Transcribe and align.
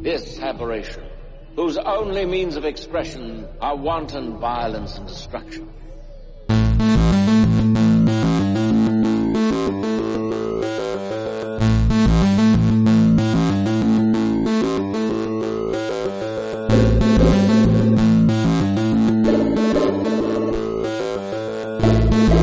This 0.00 0.38
aberration, 0.38 1.02
whose 1.56 1.76
only 1.76 2.24
means 2.24 2.54
of 2.54 2.64
expression 2.64 3.48
are 3.60 3.74
wanton 3.74 4.38
violence 4.38 4.96
and 4.96 5.08
destruction. 5.08 5.68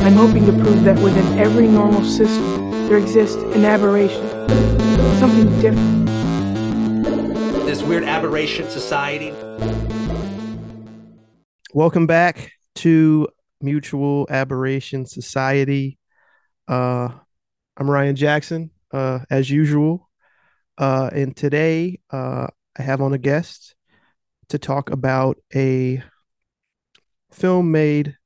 I'm 0.04 0.14
hoping 0.14 0.46
to 0.46 0.52
prove 0.52 0.84
that 0.84 1.00
within 1.02 1.40
every 1.40 1.68
normal 1.68 2.04
system, 2.04 2.72
there 2.90 2.98
exists 2.98 3.42
an 3.42 3.64
aberration, 3.64 4.28
something 5.20 5.50
different. 5.62 6.05
Weird 7.88 8.04
aberration 8.04 8.68
society. 8.72 9.32
Welcome 11.72 12.08
back 12.08 12.52
to 12.78 13.28
Mutual 13.62 14.26
Aberration 14.28 15.06
Society. 15.06 16.00
Uh, 16.68 17.10
I'm 17.78 17.88
Ryan 17.88 18.16
Jackson, 18.16 18.72
uh, 18.92 19.20
as 19.30 19.52
usual. 19.52 20.10
Uh, 20.80 21.12
and 21.14 21.38
today 21.38 22.00
uh, 22.10 22.48
I 22.76 22.82
have 22.82 23.02
on 23.02 23.14
a 23.14 23.20
guest 23.20 23.76
to 24.50 24.58
talk 24.58 24.90
about 24.90 25.38
a 25.54 26.02
film 27.32 27.72
made 27.72 28.18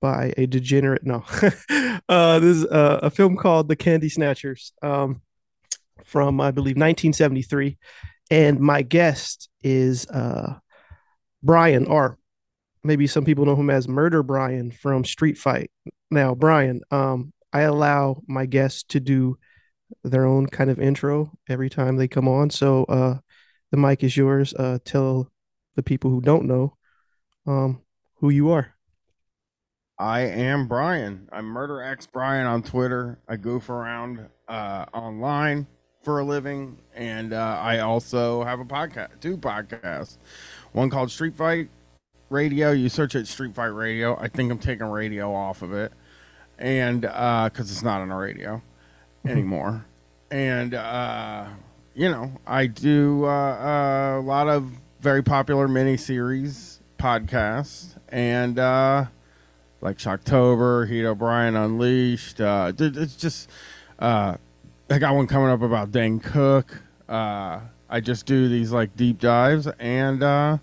by 0.00 0.32
a 0.36 0.46
degenerate. 0.46 1.04
No, 1.04 1.24
uh, 2.08 2.38
this 2.38 2.58
is 2.58 2.66
uh, 2.66 3.00
a 3.02 3.10
film 3.10 3.36
called 3.36 3.66
The 3.66 3.76
Candy 3.76 4.08
Snatchers 4.08 4.72
um, 4.82 5.20
from, 6.04 6.40
I 6.40 6.52
believe, 6.52 6.76
1973. 6.76 7.76
And 8.30 8.60
my 8.60 8.82
guest 8.82 9.48
is 9.62 10.06
uh, 10.08 10.54
Brian, 11.42 11.86
or 11.86 12.18
maybe 12.82 13.06
some 13.06 13.24
people 13.24 13.44
know 13.44 13.56
him 13.56 13.70
as 13.70 13.88
Murder 13.88 14.22
Brian 14.22 14.70
from 14.70 15.04
Street 15.04 15.38
Fight. 15.38 15.70
Now, 16.10 16.34
Brian, 16.34 16.80
um, 16.90 17.32
I 17.52 17.62
allow 17.62 18.22
my 18.26 18.46
guests 18.46 18.82
to 18.84 19.00
do 19.00 19.38
their 20.02 20.26
own 20.26 20.46
kind 20.46 20.70
of 20.70 20.80
intro 20.80 21.30
every 21.48 21.70
time 21.70 21.96
they 21.96 22.08
come 22.08 22.28
on. 22.28 22.50
So 22.50 22.84
uh, 22.84 23.18
the 23.70 23.76
mic 23.76 24.02
is 24.02 24.16
yours. 24.16 24.54
Uh, 24.54 24.78
tell 24.84 25.30
the 25.76 25.82
people 25.82 26.10
who 26.10 26.20
don't 26.20 26.46
know 26.46 26.76
um, 27.46 27.82
who 28.16 28.30
you 28.30 28.50
are. 28.50 28.74
I 29.98 30.22
am 30.22 30.66
Brian. 30.66 31.28
I'm 31.32 31.44
Murder 31.46 31.82
X 31.82 32.06
Brian 32.06 32.46
on 32.46 32.62
Twitter. 32.62 33.20
I 33.28 33.36
goof 33.36 33.68
around 33.70 34.26
uh, 34.48 34.86
online 34.92 35.68
for 36.04 36.20
a 36.20 36.24
living, 36.24 36.78
and 36.94 37.32
uh, 37.32 37.58
I 37.60 37.80
also 37.80 38.44
have 38.44 38.60
a 38.60 38.64
podcast, 38.64 39.20
two 39.20 39.36
podcasts. 39.36 40.18
One 40.72 40.90
called 40.90 41.10
Street 41.10 41.34
Fight 41.34 41.68
Radio. 42.30 42.70
You 42.70 42.88
search 42.88 43.14
it 43.14 43.26
Street 43.26 43.54
Fight 43.54 43.66
Radio. 43.66 44.16
I 44.20 44.28
think 44.28 44.52
I'm 44.52 44.58
taking 44.58 44.86
radio 44.86 45.32
off 45.34 45.62
of 45.62 45.72
it, 45.72 45.92
and 46.58 47.00
because 47.00 47.70
it's 47.70 47.82
not 47.82 48.00
on 48.00 48.08
the 48.10 48.14
radio 48.14 48.62
anymore. 49.26 49.86
And 50.30 50.74
uh, 50.74 51.46
you 51.94 52.10
know, 52.10 52.32
I 52.46 52.66
do 52.66 53.24
uh, 53.24 54.18
a 54.18 54.22
lot 54.22 54.48
of 54.48 54.72
very 55.00 55.22
popular 55.22 55.68
miniseries 55.68 56.78
podcasts, 56.98 57.96
and 58.08 58.58
uh, 58.58 59.06
like 59.80 59.98
Shocktober, 59.98 60.88
Heat 60.88 61.04
O'Brien 61.04 61.54
Unleashed. 61.54 62.40
Uh, 62.40 62.72
it's 62.76 63.16
just, 63.16 63.48
uh, 63.98 64.36
I 64.90 64.98
got 64.98 65.14
one 65.14 65.26
coming 65.26 65.48
up 65.48 65.62
about 65.62 65.92
Dane 65.92 66.20
Cook. 66.20 66.82
Uh, 67.08 67.60
I 67.88 68.00
just 68.00 68.26
do 68.26 68.48
these 68.48 68.72
like 68.72 68.96
deep 68.96 69.18
dives, 69.18 69.66
and 69.78 70.22
uh, 70.22 70.58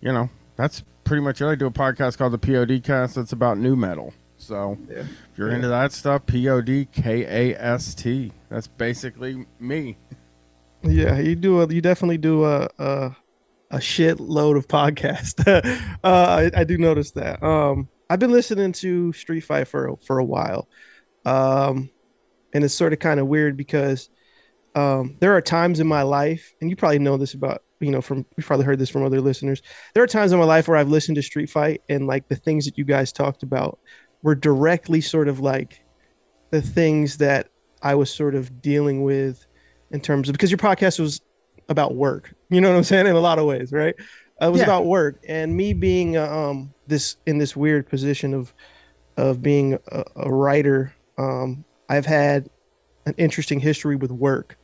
you 0.00 0.12
know 0.12 0.28
that's 0.56 0.82
pretty 1.04 1.22
much 1.22 1.40
it. 1.40 1.46
I 1.46 1.54
do 1.54 1.66
a 1.66 1.70
podcast 1.70 2.18
called 2.18 2.32
the 2.32 2.38
POD 2.38 2.82
Cast 2.82 3.14
that's 3.14 3.32
about 3.32 3.58
nu 3.58 3.76
metal. 3.76 4.12
So 4.38 4.78
if 4.88 5.06
you're 5.36 5.50
into 5.50 5.68
that 5.68 5.92
stuff, 5.92 6.26
P 6.26 6.48
O 6.48 6.60
D 6.60 6.86
K 6.86 7.52
A 7.52 7.60
S 7.60 7.94
T. 7.94 8.32
That's 8.48 8.66
basically 8.66 9.46
me. 9.58 9.98
Yeah, 10.82 11.18
you 11.18 11.36
do. 11.36 11.60
A, 11.60 11.68
you 11.68 11.80
definitely 11.80 12.18
do 12.18 12.44
a 12.44 12.68
a, 12.78 13.16
a 13.70 13.78
shitload 13.78 14.56
of 14.56 14.66
podcast. 14.66 15.46
uh, 16.04 16.50
I, 16.54 16.60
I 16.60 16.64
do 16.64 16.78
notice 16.78 17.10
that. 17.12 17.42
Um, 17.42 17.88
I've 18.08 18.18
been 18.18 18.32
listening 18.32 18.72
to 18.72 19.12
Street 19.12 19.42
Fight 19.42 19.68
for 19.68 19.96
for 20.02 20.18
a 20.18 20.24
while, 20.24 20.68
um, 21.24 21.90
and 22.52 22.64
it's 22.64 22.74
sort 22.74 22.92
of 22.92 22.98
kind 22.98 23.20
of 23.20 23.26
weird 23.26 23.56
because 23.56 24.08
um, 24.74 25.16
there 25.20 25.34
are 25.36 25.40
times 25.40 25.80
in 25.80 25.86
my 25.86 26.02
life, 26.02 26.52
and 26.60 26.70
you 26.70 26.76
probably 26.76 26.98
know 26.98 27.16
this 27.16 27.34
about 27.34 27.62
you 27.80 27.90
know 27.90 28.00
from 28.00 28.26
you've 28.36 28.46
probably 28.46 28.66
heard 28.66 28.78
this 28.78 28.90
from 28.90 29.04
other 29.04 29.20
listeners. 29.20 29.62
There 29.94 30.02
are 30.02 30.08
times 30.08 30.32
in 30.32 30.38
my 30.38 30.44
life 30.44 30.68
where 30.68 30.76
I've 30.76 30.88
listened 30.88 31.16
to 31.16 31.22
Street 31.22 31.50
Fight, 31.50 31.80
and 31.88 32.06
like 32.06 32.28
the 32.28 32.36
things 32.36 32.64
that 32.66 32.78
you 32.78 32.84
guys 32.84 33.12
talked 33.12 33.42
about 33.42 33.78
were 34.22 34.34
directly 34.34 35.00
sort 35.00 35.28
of 35.28 35.40
like 35.40 35.80
the 36.50 36.62
things 36.62 37.18
that 37.18 37.48
I 37.82 37.94
was 37.94 38.12
sort 38.12 38.34
of 38.34 38.60
dealing 38.60 39.02
with 39.02 39.44
in 39.90 40.00
terms 40.00 40.28
of 40.28 40.34
because 40.34 40.50
your 40.50 40.58
podcast 40.58 41.00
was 41.00 41.20
about 41.68 41.94
work. 41.94 42.34
You 42.50 42.60
know 42.60 42.68
what 42.70 42.76
I'm 42.76 42.84
saying? 42.84 43.06
In 43.06 43.16
a 43.16 43.20
lot 43.20 43.38
of 43.38 43.46
ways, 43.46 43.72
right? 43.72 43.94
It 44.40 44.50
was 44.50 44.60
Yeah. 44.60 44.66
about 44.66 44.86
work 44.86 45.20
and 45.28 45.56
me 45.56 45.72
being 45.72 46.16
uh, 46.16 46.26
um 46.26 46.74
this 46.86 47.16
in 47.26 47.38
this 47.38 47.54
weird 47.56 47.88
position 47.88 48.34
of 48.34 48.52
of 49.16 49.42
being 49.42 49.78
a, 49.90 50.04
a 50.16 50.32
writer. 50.32 50.92
Um, 51.18 51.64
I've 51.90 52.06
had 52.06 52.48
an 53.04 53.14
interesting 53.18 53.60
history 53.60 53.96
with 53.96 54.10
work. 54.10 54.56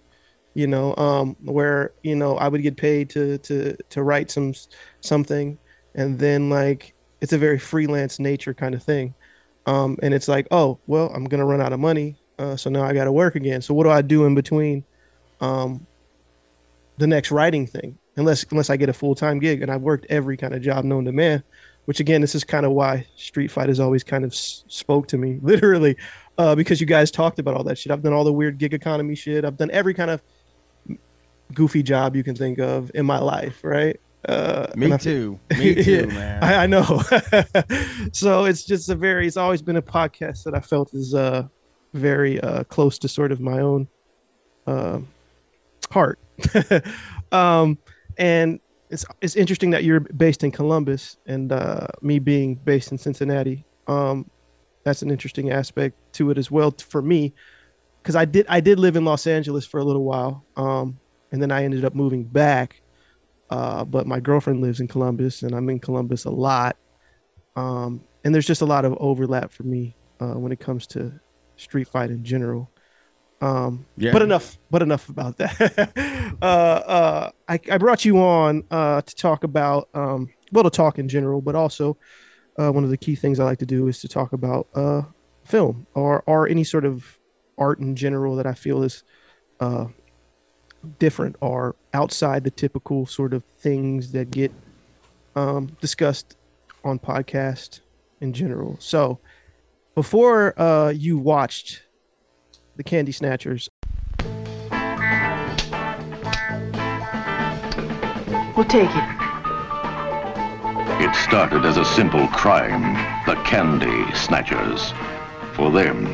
You 0.55 0.67
know, 0.67 0.97
um, 0.97 1.37
where 1.45 1.93
you 2.03 2.17
know 2.17 2.39
I 2.39 2.49
would 2.49 2.63
get 2.63 2.79
paid 2.79 3.11
to 3.11 3.37
to 3.39 3.77
to 3.91 4.03
write 4.03 4.31
some 4.31 4.55
something, 5.03 5.59
and 5.95 6.19
then 6.19 6.49
like 6.49 6.95
it's 7.21 7.35
a 7.35 7.39
very 7.39 7.59
freelance 7.59 8.19
nature 8.19 8.55
kind 8.55 8.75
of 8.75 8.83
thing. 8.83 9.15
Um, 9.67 9.99
and 10.03 10.15
it's 10.15 10.29
like, 10.29 10.47
oh 10.51 10.79
well, 10.87 11.11
I'm 11.15 11.25
gonna 11.25 11.45
run 11.45 11.61
out 11.61 11.75
of 11.75 11.81
money, 11.81 12.17
uh, 12.39 12.57
so 12.57 12.71
now 12.71 12.85
I 12.85 12.95
got 12.95 13.05
to 13.05 13.13
work 13.13 13.35
again. 13.35 13.61
So 13.61 13.75
what 13.75 13.85
do 13.85 13.91
I 13.91 14.01
do 14.01 14.25
in 14.25 14.35
between? 14.35 14.83
Um, 15.43 15.87
the 16.97 17.07
next 17.07 17.31
writing 17.31 17.67
thing 17.67 17.99
unless 18.17 18.45
unless 18.51 18.71
I 18.71 18.77
get 18.77 18.89
a 18.89 18.93
full 18.93 19.15
time 19.15 19.39
gig. 19.39 19.63
And 19.63 19.71
I've 19.71 19.83
worked 19.83 20.07
every 20.09 20.37
kind 20.37 20.55
of 20.55 20.63
job 20.63 20.85
known 20.85 21.05
to 21.05 21.13
man, 21.13 21.43
which 21.85 22.01
again, 22.01 22.21
this 22.21 22.35
is 22.35 22.45
kind 22.45 22.67
of 22.67 22.73
why 22.73 23.07
Street 23.17 23.51
Fight 23.51 23.69
has 23.69 23.81
always 23.81 24.03
kind 24.03 24.25
of 24.25 24.33
s- 24.33 24.65
spoke 24.69 25.07
to 25.09 25.19
me, 25.19 25.39
literally, 25.43 25.97
uh, 26.39 26.55
because 26.55 26.81
you 26.81 26.87
guys 26.87 27.11
talked 27.11 27.39
about 27.39 27.55
all 27.55 27.65
that 27.65 27.79
shit. 27.79 27.93
I've 27.93 28.03
done 28.03 28.13
all 28.13 28.25
the 28.25 28.33
weird 28.33 28.59
gig 28.59 28.75
economy 28.75 29.15
shit. 29.15 29.45
I've 29.45 29.57
done 29.57 29.71
every 29.71 29.95
kind 29.95 30.11
of 30.11 30.23
goofy 31.55 31.83
job 31.83 32.17
you 32.17 32.25
can 32.25 32.35
think 32.35 32.59
of 32.59 32.91
in 32.95 33.07
my 33.07 33.19
life, 33.19 33.61
right? 33.63 33.99
Uh, 34.29 34.67
Me 34.75 34.93
I- 34.93 34.97
too. 34.97 35.39
Me 35.59 35.75
too, 35.83 36.09
man. 36.09 36.43
I, 36.43 36.65
I 36.65 36.67
know. 36.67 37.01
so 38.13 38.45
it's 38.45 38.65
just 38.65 38.89
a 38.89 38.95
very. 38.95 39.27
It's 39.27 39.37
always 39.37 39.63
been 39.63 39.77
a 39.77 39.83
podcast 39.83 40.45
that 40.45 40.55
I 40.55 40.61
felt 40.61 40.93
is 40.95 41.15
uh 41.15 41.47
very 41.95 42.41
uh 42.41 42.65
close 42.65 42.99
to 42.99 43.09
sort 43.09 43.33
of 43.33 43.41
my 43.41 43.61
own 43.61 43.89
uh, 44.67 44.99
heart. 45.91 46.19
um, 47.33 47.79
and 48.19 48.61
it's 48.91 49.05
it's 49.21 49.37
interesting 49.37 49.71
that 49.71 49.85
you're 49.85 50.01
based 50.01 50.43
in 50.45 50.51
Columbus 50.51 51.17
and 51.27 51.53
uh, 51.53 51.87
me 52.03 52.19
being 52.19 52.57
based 52.57 52.91
in 52.93 52.99
Cincinnati. 52.99 53.65
Um, 53.87 54.29
that's 54.87 55.03
an 55.03 55.11
interesting 55.11 55.51
aspect 55.51 55.97
to 56.13 56.31
it 56.31 56.39
as 56.39 56.49
well 56.49 56.73
for 56.89 57.03
me, 57.03 57.35
because 58.01 58.15
I 58.15 58.25
did 58.25 58.47
I 58.49 58.61
did 58.61 58.79
live 58.79 58.95
in 58.95 59.05
Los 59.05 59.27
Angeles 59.27 59.67
for 59.67 59.81
a 59.81 59.85
little 59.85 60.05
while, 60.05 60.47
um, 60.57 60.99
and 61.33 61.43
then 61.43 61.51
I 61.51 61.65
ended 61.65 61.85
up 61.85 61.95
moving 61.95 62.25
back. 62.25 62.81
Uh, 63.51 63.85
but 63.85 64.07
my 64.07 64.21
girlfriend 64.21 64.61
lives 64.61 64.79
in 64.79 64.87
Columbus, 64.87 65.43
and 65.43 65.55
I'm 65.55 65.69
in 65.71 65.81
Columbus 65.81 66.25
a 66.25 66.31
lot. 66.31 66.77
Um, 67.57 68.05
and 68.25 68.33
there's 68.33 68.47
just 68.47 68.63
a 68.63 68.67
lot 68.67 68.85
of 68.85 68.97
overlap 68.99 69.51
for 69.53 69.65
me 69.65 69.97
uh, 70.21 70.35
when 70.35 70.53
it 70.53 70.61
comes 70.61 70.87
to 70.89 71.13
street 71.57 71.89
fight 71.89 72.11
in 72.11 72.25
general. 72.25 72.71
Um, 73.41 73.87
Yeah. 73.97 74.13
but 74.13 74.23
enough, 74.23 74.57
but 74.71 74.83
enough 74.83 75.09
about 75.09 75.37
that. 75.39 75.93
uh, 76.43 76.45
uh, 76.45 77.31
I, 77.49 77.61
I 77.71 77.79
brought 77.79 78.05
you 78.05 78.19
on 78.19 78.65
uh, 78.71 79.03
to 79.03 79.15
talk 79.17 79.43
about, 79.45 79.89
um, 79.95 80.29
well, 80.53 80.65
to 80.65 80.71
talk 80.71 80.99
in 80.99 81.09
general, 81.09 81.41
but 81.41 81.55
also 81.55 81.99
uh, 82.59 82.71
one 82.71 82.85
of 82.85 82.91
the 82.91 82.97
key 82.97 83.15
things 83.15 83.41
I 83.41 83.45
like 83.45 83.59
to 83.59 83.67
do 83.67 83.89
is 83.89 84.01
to 84.01 84.09
talk 84.09 84.33
about 84.33 84.67
uh, 84.75 85.03
film 85.45 85.87
or 85.95 86.23
or 86.27 86.49
any 86.49 86.65
sort 86.65 86.85
of 86.85 87.19
art 87.59 87.79
in 87.79 87.97
general 87.97 88.37
that 88.37 88.47
I 88.47 88.55
feel 88.55 88.83
is 88.83 89.03
uh, 89.61 89.87
different 90.99 91.37
or 91.41 91.77
outside 91.95 92.45
the 92.45 92.51
typical 92.51 93.07
sort 93.07 93.33
of 93.33 93.43
things 93.59 94.13
that 94.13 94.31
get 94.31 94.53
um, 95.35 95.77
discussed 95.81 96.37
on 96.85 96.99
podcast 96.99 97.81
in 98.21 98.33
general. 98.33 98.77
So 98.79 99.19
before 99.95 100.59
uh, 100.61 100.91
you 100.91 101.19
watched 101.19 101.83
the 102.77 102.85
Candy 102.85 103.13
Snatchers, 103.13 103.69
We'll 108.57 108.65
take 108.65 108.89
it. 108.91 109.26
It 110.99 111.15
started 111.15 111.67
as 111.67 111.77
a 111.77 111.85
simple 111.85 112.27
crime, 112.29 112.95
the 113.27 113.35
Candy 113.43 114.15
Snatchers. 114.15 114.95
For 115.53 115.71
them, 115.71 116.07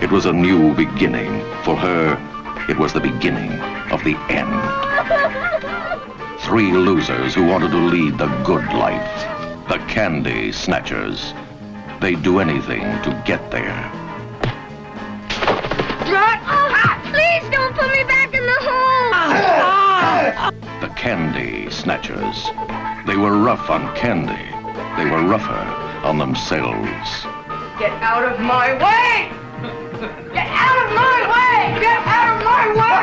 it 0.00 0.12
was 0.12 0.26
a 0.26 0.32
new 0.32 0.74
beginning. 0.76 1.40
For 1.64 1.74
her, 1.74 2.16
it 2.68 2.78
was 2.78 2.92
the 2.92 3.00
beginning 3.00 3.50
of 3.90 4.04
the 4.04 4.14
end. 4.30 4.54
Three 6.42 6.70
losers 6.70 7.34
who 7.34 7.44
wanted 7.46 7.72
to 7.72 7.78
lead 7.78 8.16
the 8.16 8.28
good 8.44 8.64
life. 8.74 9.68
The 9.68 9.78
Candy 9.88 10.52
Snatchers. 10.52 11.34
They'd 12.00 12.22
do 12.22 12.38
anything 12.38 12.82
to 13.02 13.22
get 13.26 13.50
there. 13.50 13.90
Oh, 16.50 17.00
please 17.10 17.50
don't 17.50 17.74
put 17.74 17.90
me 17.90 18.04
back 18.04 18.17
Candy 20.98 21.70
Snatchers. 21.70 22.50
They 23.06 23.16
were 23.16 23.38
rough 23.38 23.70
on 23.70 23.94
candy. 23.94 24.50
They 24.96 25.08
were 25.08 25.22
rougher 25.22 25.54
on 26.04 26.18
themselves. 26.18 27.22
Get 27.78 27.92
out 28.02 28.24
of 28.24 28.40
my 28.40 28.72
way! 28.74 29.30
Get 30.34 30.48
out 30.48 30.76
of 30.84 30.90
my 30.96 31.22
way! 31.30 31.78
Get 31.80 32.02
out 32.04 32.34
of 32.34 32.42
my 32.44 32.66
way! 32.74 32.98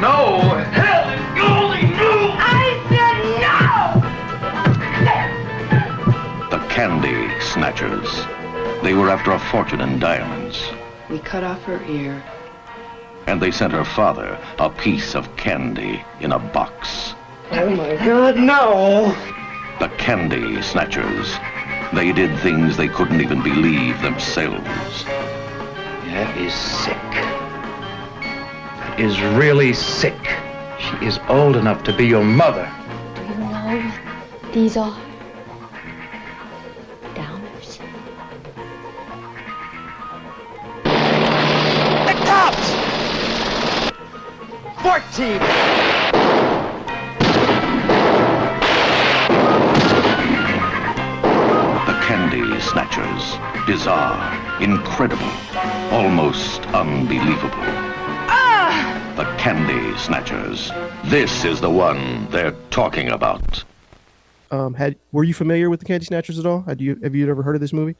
No! 0.00 0.43
Candy 7.64 7.78
Snatchers. 7.78 8.82
They 8.82 8.92
were 8.92 9.08
after 9.08 9.32
a 9.32 9.38
fortune 9.38 9.80
in 9.80 9.98
diamonds. 9.98 10.62
We 11.08 11.18
cut 11.18 11.42
off 11.42 11.62
her 11.62 11.82
ear. 11.84 12.22
And 13.26 13.40
they 13.40 13.50
sent 13.50 13.72
her 13.72 13.86
father 13.86 14.38
a 14.58 14.68
piece 14.68 15.14
of 15.14 15.34
candy 15.36 16.04
in 16.20 16.32
a 16.32 16.38
box. 16.38 17.14
Oh 17.52 17.70
my 17.70 17.96
god, 17.96 18.36
no! 18.36 19.16
The 19.80 19.88
Candy 19.96 20.60
Snatchers. 20.60 21.36
They 21.94 22.12
did 22.12 22.38
things 22.40 22.76
they 22.76 22.88
couldn't 22.88 23.22
even 23.22 23.42
believe 23.42 24.00
themselves. 24.02 25.04
That 25.04 26.36
is 26.36 26.52
sick. 26.52 27.10
That 28.20 29.00
is 29.00 29.18
really 29.38 29.72
sick. 29.72 30.20
She 30.78 31.06
is 31.06 31.18
old 31.28 31.56
enough 31.56 31.82
to 31.84 31.96
be 31.96 32.06
your 32.06 32.24
mother. 32.24 32.70
Do 33.14 33.22
you 33.22 33.34
know 33.36 33.92
these 34.52 34.76
are 34.76 34.94
The 42.34 42.40
cops! 42.40 42.70
14! 44.82 45.38
The 51.86 51.96
Candy 52.02 52.60
Snatchers. 52.60 53.38
Bizarre, 53.68 54.18
incredible, 54.60 55.30
almost 55.92 56.62
unbelievable. 56.74 57.50
Ah! 58.26 59.14
The 59.16 59.24
Candy 59.40 59.96
Snatchers. 59.96 60.72
This 61.04 61.44
is 61.44 61.60
the 61.60 61.70
one 61.70 62.28
they're 62.30 62.56
talking 62.70 63.10
about. 63.10 63.62
Um, 64.50 64.74
had 64.74 64.96
were 65.12 65.22
you 65.22 65.34
familiar 65.34 65.70
with 65.70 65.78
the 65.78 65.86
Candy 65.86 66.06
Snatchers 66.06 66.40
at 66.40 66.46
all? 66.46 66.62
Had 66.62 66.80
you 66.80 66.98
have 67.04 67.14
you 67.14 67.30
ever 67.30 67.44
heard 67.44 67.54
of 67.54 67.60
this 67.60 67.72
movie? 67.72 67.94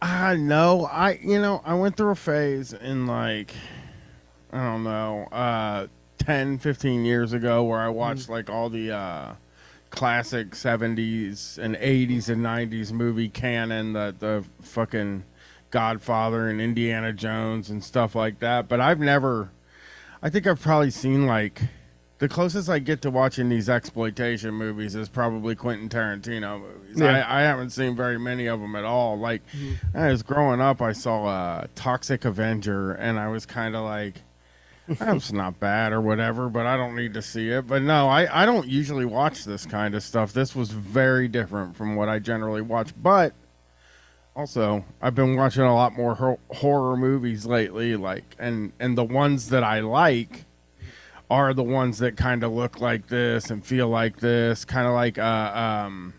I 0.00 0.36
know. 0.36 0.86
I 0.86 1.18
you 1.22 1.40
know 1.40 1.60
I 1.64 1.74
went 1.74 1.96
through 1.96 2.10
a 2.10 2.16
phase 2.16 2.72
in 2.72 3.06
like 3.06 3.52
I 4.52 4.64
don't 4.64 4.84
know 4.84 5.24
uh 5.32 5.88
10 6.18 6.58
15 6.58 7.04
years 7.04 7.32
ago 7.32 7.64
where 7.64 7.80
I 7.80 7.88
watched 7.88 8.28
like 8.28 8.48
all 8.48 8.68
the 8.70 8.92
uh 8.92 9.34
classic 9.90 10.50
70s 10.50 11.56
and 11.56 11.74
80s 11.74 12.28
and 12.28 12.44
90s 12.44 12.92
movie 12.92 13.28
canon 13.28 13.94
the 13.94 14.14
the 14.18 14.44
fucking 14.60 15.24
Godfather 15.70 16.48
and 16.48 16.60
Indiana 16.60 17.12
Jones 17.12 17.70
and 17.70 17.82
stuff 17.82 18.14
like 18.14 18.38
that 18.40 18.68
but 18.68 18.80
I've 18.80 19.00
never 19.00 19.50
I 20.22 20.30
think 20.30 20.46
I've 20.46 20.60
probably 20.60 20.90
seen 20.90 21.26
like 21.26 21.62
the 22.18 22.28
closest 22.28 22.68
I 22.68 22.80
get 22.80 23.02
to 23.02 23.10
watching 23.10 23.48
these 23.48 23.68
exploitation 23.68 24.54
movies 24.54 24.94
is 24.96 25.08
probably 25.08 25.54
Quentin 25.54 25.88
Tarantino 25.88 26.60
movies. 26.60 26.98
Yeah. 26.98 27.24
I, 27.26 27.40
I 27.40 27.42
haven't 27.42 27.70
seen 27.70 27.94
very 27.94 28.18
many 28.18 28.46
of 28.46 28.60
them 28.60 28.74
at 28.74 28.84
all. 28.84 29.16
Like, 29.18 29.42
I 29.94 30.08
was 30.08 30.22
growing 30.22 30.60
up, 30.60 30.82
I 30.82 30.92
saw 30.92 31.26
uh, 31.26 31.66
Toxic 31.76 32.24
Avenger, 32.24 32.92
and 32.92 33.20
I 33.20 33.28
was 33.28 33.46
kind 33.46 33.76
of 33.76 33.84
like, 33.84 34.22
that's 34.88 35.32
not 35.32 35.60
bad 35.60 35.92
or 35.92 36.00
whatever, 36.00 36.48
but 36.48 36.66
I 36.66 36.76
don't 36.76 36.96
need 36.96 37.14
to 37.14 37.22
see 37.22 37.50
it. 37.50 37.68
But 37.68 37.82
no, 37.82 38.08
I, 38.08 38.42
I 38.42 38.46
don't 38.46 38.66
usually 38.66 39.04
watch 39.04 39.44
this 39.44 39.64
kind 39.64 39.94
of 39.94 40.02
stuff. 40.02 40.32
This 40.32 40.56
was 40.56 40.70
very 40.70 41.28
different 41.28 41.76
from 41.76 41.94
what 41.94 42.08
I 42.08 42.18
generally 42.18 42.62
watch. 42.62 42.92
But 43.00 43.32
also, 44.34 44.84
I've 45.00 45.14
been 45.14 45.36
watching 45.36 45.62
a 45.62 45.74
lot 45.74 45.96
more 45.96 46.16
hor- 46.16 46.40
horror 46.50 46.96
movies 46.96 47.46
lately, 47.46 47.94
like, 47.94 48.24
and 48.40 48.72
and 48.80 48.96
the 48.96 49.04
ones 49.04 49.50
that 49.50 49.62
I 49.62 49.80
like 49.80 50.46
are 51.30 51.52
the 51.52 51.62
ones 51.62 51.98
that 51.98 52.16
kind 52.16 52.42
of 52.42 52.52
look 52.52 52.80
like 52.80 53.08
this 53.08 53.50
and 53.50 53.64
feel 53.64 53.88
like 53.88 54.18
this, 54.20 54.64
kind 54.64 54.86
of 54.86 54.94
like 54.94 55.18
uh 55.18 55.52
um 55.86 56.14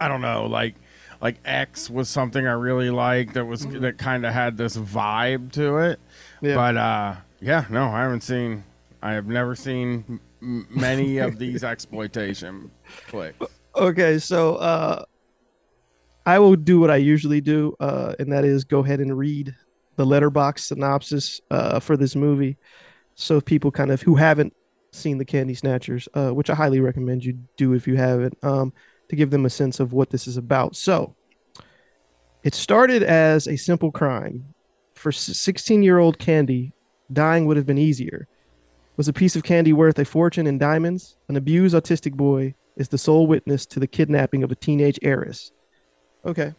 I 0.00 0.08
don't 0.08 0.22
know, 0.22 0.46
like 0.46 0.74
like 1.20 1.36
X 1.44 1.90
was 1.90 2.08
something 2.08 2.46
I 2.46 2.52
really 2.52 2.90
liked 2.90 3.34
that 3.34 3.44
was 3.44 3.66
that 3.66 3.98
kind 3.98 4.24
of 4.24 4.32
had 4.32 4.56
this 4.56 4.76
vibe 4.76 5.52
to 5.52 5.78
it. 5.78 6.00
Yeah. 6.40 6.54
But 6.54 6.76
uh 6.76 7.16
yeah, 7.40 7.64
no, 7.70 7.88
I 7.88 8.02
haven't 8.02 8.22
seen 8.22 8.64
I 9.02 9.12
have 9.12 9.26
never 9.26 9.54
seen 9.54 10.20
m- 10.42 10.66
many 10.70 11.18
of 11.18 11.38
these 11.38 11.64
exploitation 11.64 12.70
flicks. 12.84 13.46
Okay, 13.76 14.18
so 14.18 14.56
uh, 14.56 15.04
I 16.26 16.38
will 16.38 16.56
do 16.56 16.80
what 16.80 16.90
I 16.90 16.96
usually 16.96 17.40
do, 17.40 17.74
uh, 17.80 18.14
and 18.18 18.32
that 18.32 18.44
is 18.44 18.64
go 18.64 18.80
ahead 18.80 19.00
and 19.00 19.16
read 19.16 19.54
the 19.96 20.04
Letterboxd 20.04 20.60
synopsis 20.60 21.40
uh, 21.50 21.80
for 21.80 21.96
this 21.96 22.16
movie. 22.16 22.56
So 23.20 23.36
if 23.36 23.44
people 23.44 23.70
kind 23.70 23.90
of 23.90 24.00
who 24.00 24.14
haven't 24.14 24.54
seen 24.92 25.18
the 25.18 25.26
Candy 25.26 25.54
Snatchers, 25.54 26.08
uh, 26.14 26.30
which 26.30 26.48
I 26.48 26.54
highly 26.54 26.80
recommend 26.80 27.22
you 27.22 27.38
do 27.58 27.74
if 27.74 27.86
you 27.86 27.96
haven't, 27.96 28.36
um, 28.42 28.72
to 29.10 29.16
give 29.16 29.30
them 29.30 29.44
a 29.44 29.50
sense 29.50 29.78
of 29.78 29.92
what 29.92 30.08
this 30.08 30.26
is 30.26 30.38
about. 30.38 30.74
So 30.74 31.14
it 32.42 32.54
started 32.54 33.02
as 33.02 33.46
a 33.46 33.56
simple 33.56 33.92
crime. 33.92 34.54
For 34.94 35.12
16 35.12 35.82
year 35.82 35.98
old 35.98 36.18
Candy, 36.18 36.72
dying 37.12 37.44
would 37.44 37.58
have 37.58 37.66
been 37.66 37.78
easier. 37.78 38.26
Was 38.96 39.08
a 39.08 39.12
piece 39.12 39.36
of 39.36 39.42
candy 39.42 39.72
worth 39.72 39.98
a 39.98 40.04
fortune 40.04 40.46
in 40.46 40.58
diamonds? 40.58 41.16
An 41.28 41.36
abused 41.36 41.74
autistic 41.74 42.14
boy 42.14 42.54
is 42.76 42.88
the 42.88 42.98
sole 42.98 43.26
witness 43.26 43.66
to 43.66 43.80
the 43.80 43.86
kidnapping 43.86 44.42
of 44.42 44.50
a 44.50 44.54
teenage 44.54 44.98
heiress. 45.02 45.52
Okay. 46.24 46.54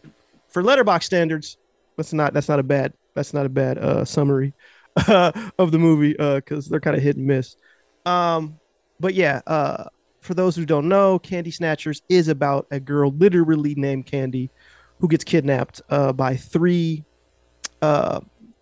For 0.48 0.62
Letterboxd 0.62 1.04
standards, 1.04 1.56
that's 1.96 2.12
not 2.12 2.32
that's 2.32 2.48
not 2.48 2.58
a 2.58 2.64
bad 2.64 2.94
that's 3.14 3.34
not 3.34 3.46
a 3.46 3.48
bad 3.48 3.78
uh 3.78 4.04
summary 4.04 4.54
of 5.58 5.72
the 5.72 5.78
movie 5.78 6.18
uh 6.18 6.40
cuz 6.42 6.68
they're 6.68 6.80
kind 6.80 6.96
of 6.96 7.02
hit 7.02 7.16
and 7.16 7.26
miss. 7.26 7.56
Um 8.06 8.58
but 9.00 9.14
yeah, 9.14 9.40
uh 9.46 9.84
for 10.20 10.34
those 10.34 10.54
who 10.54 10.64
don't 10.64 10.88
know, 10.88 11.18
Candy 11.18 11.50
Snatchers 11.50 12.02
is 12.08 12.28
about 12.28 12.66
a 12.70 12.78
girl 12.78 13.10
literally 13.10 13.74
named 13.74 14.06
Candy 14.06 14.50
who 15.00 15.08
gets 15.08 15.24
kidnapped 15.24 15.80
uh 15.88 16.12
by 16.12 16.36
three 16.36 17.04
uh 17.80 18.20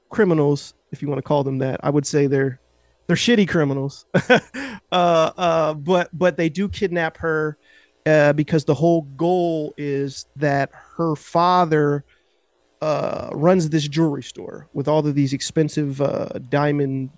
criminals 0.09 0.75
if 0.93 1.03
you 1.03 1.09
want 1.09 1.19
to 1.19 1.23
call 1.23 1.45
them 1.45 1.59
that. 1.59 1.81
I 1.83 1.91
would 1.91 2.07
say 2.07 2.27
they're 2.27 2.61
they're 3.07 3.17
shitty 3.17 3.49
criminals. 3.49 4.07
uh, 4.15 4.41
uh, 4.93 5.75
but 5.75 6.11
but 6.13 6.37
they 6.37 6.49
do 6.49 6.69
kidnap 6.69 7.17
her 7.17 7.59
uh, 8.07 8.33
because 8.35 8.65
the 8.65 8.75
whole 8.75 9.03
goal 9.03 9.75
is 9.77 10.27
that 10.37 10.71
her 10.97 11.17
father 11.17 12.05
uh, 12.81 13.31
runs 13.33 13.69
this 13.69 13.87
jewelry 13.87 14.23
store 14.23 14.69
with 14.73 14.89
all 14.89 15.07
of 15.07 15.15
these 15.15 15.33
expensive 15.33 16.01
uh, 16.01 16.29
diamond 16.49 17.11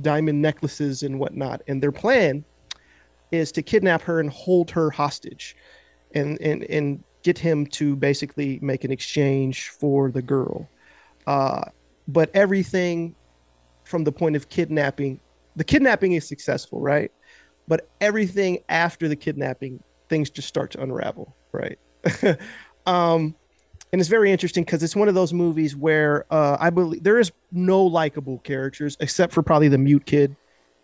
diamond 0.00 0.40
necklaces 0.40 1.02
and 1.02 1.18
whatnot, 1.18 1.62
and 1.66 1.82
their 1.82 1.92
plan 1.92 2.44
is 3.32 3.52
to 3.52 3.62
kidnap 3.62 4.02
her 4.02 4.20
and 4.20 4.30
hold 4.30 4.70
her 4.70 4.90
hostage, 4.90 5.56
and 6.14 6.40
and 6.40 6.64
and 6.64 7.04
get 7.22 7.38
him 7.38 7.66
to 7.66 7.96
basically 7.96 8.58
make 8.62 8.84
an 8.84 8.90
exchange 8.90 9.68
for 9.68 10.10
the 10.10 10.22
girl. 10.22 10.68
Uh, 11.26 11.62
but 12.08 12.30
everything 12.34 13.14
from 13.84 14.04
the 14.04 14.12
point 14.12 14.36
of 14.36 14.48
kidnapping, 14.48 15.20
the 15.56 15.64
kidnapping 15.64 16.12
is 16.12 16.26
successful, 16.26 16.80
right? 16.80 17.12
But 17.68 17.88
everything 18.00 18.58
after 18.68 19.06
the 19.06 19.16
kidnapping, 19.16 19.82
things 20.08 20.30
just 20.30 20.48
start 20.48 20.70
to 20.72 20.82
unravel, 20.82 21.36
right? 21.52 21.78
um, 22.86 23.34
and 23.92 24.00
it's 24.00 24.08
very 24.08 24.30
interesting 24.30 24.64
because 24.64 24.82
it's 24.82 24.94
one 24.96 25.08
of 25.08 25.14
those 25.14 25.32
movies 25.32 25.74
where 25.76 26.24
uh, 26.32 26.56
I 26.60 26.70
believe 26.70 27.02
there 27.02 27.18
is 27.18 27.32
no 27.50 27.82
likable 27.84 28.38
characters 28.40 28.96
except 29.00 29.32
for 29.32 29.42
probably 29.42 29.68
the 29.68 29.78
mute 29.78 30.06
kid. 30.06 30.36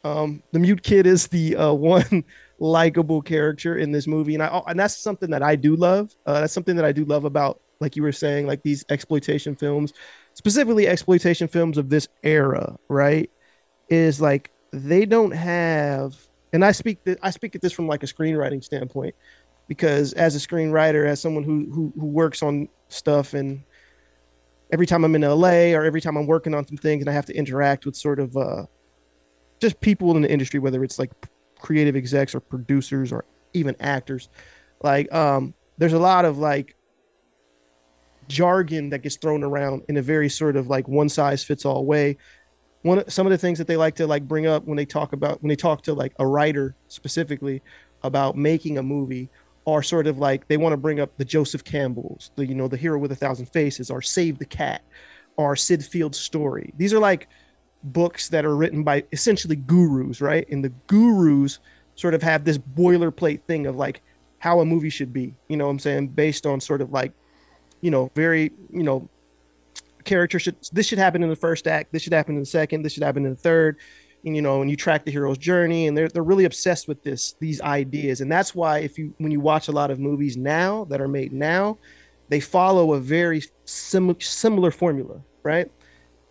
Um, 0.05 0.43
the 0.53 0.59
mute 0.59 0.83
kid 0.83 1.07
is 1.07 1.29
the 1.29 1.57
uh, 1.57 1.73
one 1.75 2.25
likable 2.59 3.23
character 3.23 3.79
in 3.79 3.93
this 3.93 4.07
movie, 4.07 4.35
and 4.35 4.43
I 4.43 4.63
and 4.67 4.79
that's 4.79 4.97
something 4.97 5.31
that 5.31 5.43
I 5.43 5.57
do 5.57 5.77
love. 5.77 6.13
Uh, 6.27 6.41
that's 6.41 6.53
something 6.53 6.77
that 6.77 6.85
I 6.85 6.93
do 6.93 7.05
love 7.05 7.25
about, 7.25 7.61
like 7.81 7.97
you 7.97 8.03
were 8.03 8.13
saying, 8.13 8.47
like 8.47 8.63
these 8.63 8.85
exploitation 8.89 9.55
films, 9.57 9.93
specifically 10.35 10.89
exploitation 10.89 11.49
films 11.49 11.79
of 11.79 11.91
this 11.91 12.09
era, 12.25 12.77
right? 12.89 13.31
Is 13.89 14.21
like 14.21 14.51
they 14.73 15.07
don't 15.07 15.33
have, 15.33 16.17
and 16.53 16.65
I 16.65 16.73
speak 16.73 17.05
th- 17.05 17.19
I 17.23 17.31
speak 17.31 17.55
at 17.55 17.63
this 17.63 17.73
from 17.73 17.87
like 17.89 18.03
a 18.03 18.07
screenwriting 18.07 18.65
standpoint. 18.65 19.15
because 19.69 20.13
as 20.15 20.37
a 20.37 20.39
screenwriter, 20.39 21.07
as 21.07 21.21
someone 21.21 21.45
who 21.45 21.67
who, 21.73 21.93
who 21.99 22.07
works 22.07 22.43
on 22.43 22.69
stuff 22.89 23.35
and 23.35 23.63
every 24.73 24.87
time 24.87 25.05
I'm 25.05 25.15
in 25.15 25.23
LA 25.23 25.75
or 25.75 25.85
every 25.85 26.01
time 26.01 26.17
I'm 26.17 26.27
working 26.27 26.55
on 26.55 26.67
some 26.67 26.77
things 26.77 27.03
and 27.03 27.11
I 27.11 27.13
have 27.13 27.27
to 27.27 27.37
interact 27.37 27.87
with 27.87 27.97
sort 27.97 28.19
of 28.19 28.37
uh, 28.37 28.67
just 29.61 29.81
people 29.81 30.15
in 30.17 30.23
the 30.23 30.31
industry, 30.31 30.61
whether 30.61 30.83
it's 30.83 30.99
like 30.99 31.13
creative 31.59 31.97
execs 31.97 32.35
or 32.35 32.41
producers 32.41 33.13
or 33.13 33.25
even 33.53 33.77
actors, 33.81 34.29
like 34.83 35.13
um, 35.13 35.55
there's 35.79 35.93
a 35.93 35.99
lot 35.99 36.25
of 36.25 36.39
like 36.39 36.75
jargon 38.29 38.91
that 38.91 39.03
gets 39.03 39.17
thrown 39.17 39.45
around 39.45 39.83
in 39.89 39.97
a 39.97 40.03
very 40.03 40.29
sort 40.29 40.57
of 40.57 40.67
like 40.67 40.89
one 40.89 41.09
size 41.09 41.45
fits 41.45 41.65
all 41.65 41.85
way. 41.85 42.17
One 42.83 43.09
some 43.09 43.27
of 43.27 43.31
the 43.31 43.39
things 43.39 43.59
that 43.59 43.67
they 43.67 43.77
like 43.77 43.95
to 43.97 44.07
like 44.07 44.27
bring 44.27 44.47
up 44.47 44.65
when 44.65 44.77
they 44.77 44.85
talk 44.85 45.13
about 45.13 45.43
when 45.43 45.49
they 45.49 45.57
talk 45.57 45.83
to 45.83 45.95
like 45.95 46.13
a 46.19 46.27
writer 46.27 46.77
specifically 46.89 47.63
about 48.03 48.37
making 48.37 48.79
a 48.79 48.83
movie 48.83 49.29
are 49.67 49.83
sort 49.83 50.07
of 50.07 50.19
like 50.19 50.47
they 50.49 50.57
want 50.57 50.73
to 50.73 50.77
bring 50.77 51.01
up 51.01 51.17
the 51.17 51.25
Joseph 51.25 51.65
Campbells, 51.65 52.31
the 52.37 52.47
you 52.47 52.55
know 52.55 52.69
the 52.69 52.77
hero 52.77 52.99
with 52.99 53.13
a 53.13 53.17
thousand 53.17 53.47
faces, 53.47 53.91
or 53.91 54.01
Save 54.01 54.39
the 54.39 54.45
Cat, 54.45 54.83
or 55.37 55.57
Syd 55.57 55.85
Field's 55.85 56.19
story. 56.19 56.73
These 56.77 56.95
are 56.95 56.99
like 56.99 57.29
books 57.83 58.29
that 58.29 58.45
are 58.45 58.57
written 58.57 58.83
by 58.83 59.05
essentially 59.13 59.57
gurus, 59.57 60.21
right? 60.21 60.49
And 60.51 60.65
the 60.65 60.73
gurus 60.87 61.59
sort 61.95 62.15
of 62.15 62.23
have 62.23 62.45
this 62.45 62.59
boilerplate 62.59 63.43
thing 63.43 63.67
of 63.67 63.77
like 63.77 64.03
how 64.39 64.61
a 64.61 64.65
movie 64.65 64.91
should 64.91 65.13
be. 65.13 65.35
You 65.49 65.57
know 65.57 65.65
what 65.65 65.73
I'm 65.73 65.79
saying? 65.79 66.09
Based 66.09 66.47
on 66.47 66.61
sort 66.61 66.81
of 66.81 66.93
like, 66.93 67.13
you 67.81 67.91
know, 67.91 68.11
very, 68.15 68.53
you 68.71 68.83
know, 68.83 69.09
character 70.05 70.39
should 70.39 70.57
this 70.73 70.87
should 70.87 70.99
happen 70.99 71.23
in 71.23 71.29
the 71.29 71.37
first 71.37 71.67
act, 71.67 71.93
this 71.93 72.03
should 72.03 72.13
happen 72.13 72.35
in 72.35 72.41
the 72.41 72.47
second, 72.47 72.83
this 72.83 72.93
should 72.93 73.03
happen 73.03 73.25
in 73.25 73.31
the 73.31 73.37
third. 73.37 73.79
And, 74.27 74.35
you 74.35 74.43
know, 74.43 74.61
and 74.61 74.69
you 74.69 74.77
track 74.77 75.05
the 75.05 75.13
hero's 75.13 75.39
journey 75.39 75.87
and 75.87 75.97
they're 75.97 76.09
they're 76.09 76.23
really 76.23 76.45
obsessed 76.45 76.89
with 76.89 77.03
this, 77.03 77.37
these 77.41 77.61
ideas. 77.61 78.21
And 78.21 78.31
that's 78.31 78.55
why 78.55 78.81
if 78.81 78.99
you 78.99 79.15
when 79.19 79.31
you 79.31 79.41
watch 79.41 79.69
a 79.69 79.73
lot 79.73 79.91
of 79.91 80.01
movies 80.01 80.37
now 80.37 80.85
that 80.87 81.01
are 81.01 81.09
made 81.09 81.33
now, 81.33 81.79
they 82.29 82.41
follow 82.41 82.95
a 82.95 83.01
very 83.01 83.43
sim- 83.65 84.21
similar 84.21 84.71
formula, 84.71 85.21
right? 85.43 85.71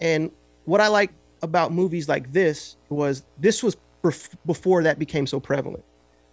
And 0.01 0.29
what 0.65 0.81
I 0.81 0.89
like 0.89 1.11
about 1.41 1.71
movies 1.71 2.09
like 2.09 2.31
this 2.33 2.75
was 2.89 3.23
this 3.39 3.63
was 3.63 3.77
bef- 4.03 4.35
before 4.45 4.83
that 4.83 4.99
became 4.99 5.25
so 5.25 5.39
prevalent, 5.39 5.83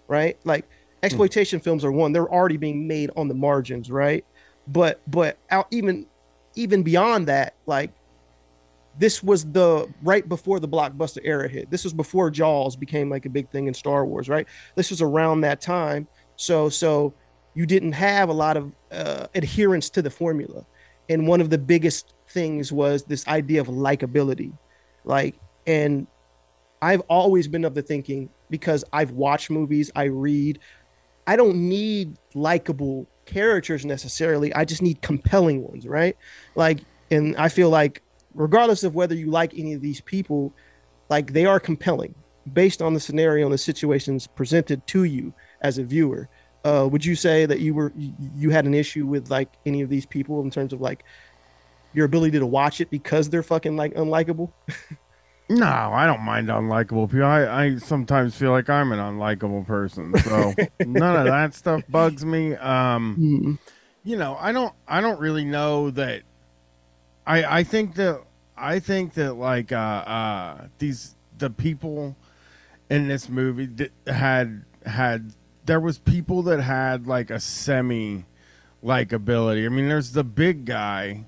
right? 0.08 0.36
Like 0.44 0.68
exploitation 1.02 1.60
mm. 1.60 1.64
films 1.64 1.84
are 1.84 1.92
one; 1.92 2.12
they're 2.12 2.32
already 2.32 2.56
being 2.56 2.88
made 2.88 3.10
on 3.16 3.28
the 3.28 3.34
margins, 3.34 3.90
right? 3.90 4.24
But 4.66 5.00
but 5.08 5.38
out 5.50 5.68
even 5.70 6.06
even 6.54 6.82
beyond 6.82 7.28
that, 7.28 7.54
like 7.66 7.90
this 8.98 9.22
was 9.22 9.44
the 9.50 9.92
right 10.02 10.28
before 10.28 10.60
the 10.60 10.68
blockbuster 10.68 11.20
era 11.24 11.48
hit. 11.48 11.70
This 11.70 11.84
was 11.84 11.92
before 11.92 12.30
Jaws 12.30 12.76
became 12.76 13.08
like 13.08 13.26
a 13.26 13.30
big 13.30 13.50
thing 13.50 13.66
in 13.66 13.74
Star 13.74 14.04
Wars, 14.04 14.28
right? 14.28 14.46
This 14.74 14.90
was 14.90 15.00
around 15.00 15.40
that 15.42 15.60
time. 15.60 16.06
So 16.36 16.68
so 16.68 17.14
you 17.54 17.66
didn't 17.66 17.92
have 17.92 18.28
a 18.28 18.32
lot 18.32 18.56
of 18.56 18.72
uh, 18.90 19.26
adherence 19.34 19.90
to 19.90 20.02
the 20.02 20.10
formula, 20.10 20.66
and 21.08 21.26
one 21.26 21.40
of 21.40 21.50
the 21.50 21.58
biggest 21.58 22.14
things 22.28 22.72
was 22.72 23.04
this 23.04 23.26
idea 23.28 23.60
of 23.60 23.66
likability, 23.68 24.52
like 25.04 25.36
and 25.66 26.06
I've 26.80 27.02
always 27.02 27.46
been 27.46 27.64
of 27.64 27.74
the 27.74 27.82
thinking 27.82 28.28
because 28.50 28.84
I've 28.92 29.12
watched 29.12 29.50
movies, 29.50 29.90
I 29.94 30.04
read, 30.04 30.58
I 31.26 31.36
don't 31.36 31.68
need 31.68 32.16
likable 32.34 33.06
characters 33.24 33.84
necessarily. 33.84 34.52
I 34.52 34.64
just 34.64 34.82
need 34.82 35.00
compelling 35.00 35.62
ones, 35.62 35.86
right? 35.86 36.16
Like, 36.56 36.80
and 37.10 37.36
I 37.36 37.48
feel 37.48 37.70
like 37.70 38.02
regardless 38.34 38.84
of 38.84 38.94
whether 38.94 39.14
you 39.14 39.30
like 39.30 39.56
any 39.56 39.72
of 39.72 39.80
these 39.80 40.00
people, 40.00 40.52
like 41.08 41.32
they 41.32 41.46
are 41.46 41.60
compelling 41.60 42.14
based 42.52 42.82
on 42.82 42.94
the 42.94 43.00
scenario 43.00 43.46
and 43.46 43.54
the 43.54 43.58
situations 43.58 44.26
presented 44.26 44.86
to 44.88 45.04
you 45.04 45.32
as 45.60 45.78
a 45.78 45.84
viewer. 45.84 46.28
Uh, 46.64 46.88
would 46.90 47.04
you 47.04 47.14
say 47.14 47.44
that 47.46 47.60
you 47.60 47.74
were 47.74 47.92
you 48.36 48.50
had 48.50 48.66
an 48.66 48.74
issue 48.74 49.06
with 49.06 49.30
like 49.30 49.48
any 49.66 49.82
of 49.82 49.88
these 49.88 50.06
people 50.06 50.40
in 50.42 50.50
terms 50.50 50.72
of 50.72 50.80
like 50.80 51.04
your 51.92 52.06
ability 52.06 52.38
to 52.38 52.46
watch 52.46 52.80
it 52.80 52.88
because 52.90 53.28
they're 53.28 53.42
fucking 53.42 53.76
like 53.76 53.94
unlikable? 53.94 54.52
No, 55.48 55.66
I 55.66 56.06
don't 56.06 56.22
mind 56.22 56.48
unlikable 56.48 57.10
people. 57.10 57.26
I, 57.26 57.64
I 57.64 57.76
sometimes 57.76 58.34
feel 58.34 58.52
like 58.52 58.70
I'm 58.70 58.90
an 58.92 58.98
unlikable 58.98 59.66
person, 59.66 60.16
so 60.20 60.54
none 60.80 61.16
of 61.16 61.26
that 61.26 61.54
stuff 61.54 61.82
bugs 61.88 62.24
me. 62.24 62.54
Um, 62.54 63.16
mm. 63.18 63.58
you 64.02 64.16
know, 64.16 64.36
I 64.40 64.52
don't 64.52 64.72
I 64.88 65.00
don't 65.00 65.20
really 65.20 65.44
know 65.44 65.90
that. 65.90 66.22
I 67.26 67.58
I 67.58 67.64
think 67.64 67.94
that 67.96 68.22
I 68.56 68.78
think 68.78 69.14
that 69.14 69.34
like 69.34 69.72
uh, 69.72 69.76
uh, 69.76 70.66
these 70.78 71.16
the 71.38 71.50
people 71.50 72.16
in 72.90 73.08
this 73.08 73.28
movie 73.28 73.66
that 73.66 73.92
had 74.06 74.64
had 74.84 75.34
there 75.64 75.80
was 75.80 75.98
people 75.98 76.42
that 76.42 76.60
had 76.60 77.06
like 77.06 77.30
a 77.30 77.40
semi 77.40 78.24
likability. 78.84 79.64
I 79.64 79.68
mean, 79.68 79.88
there's 79.88 80.12
the 80.12 80.24
big 80.24 80.64
guy 80.64 81.26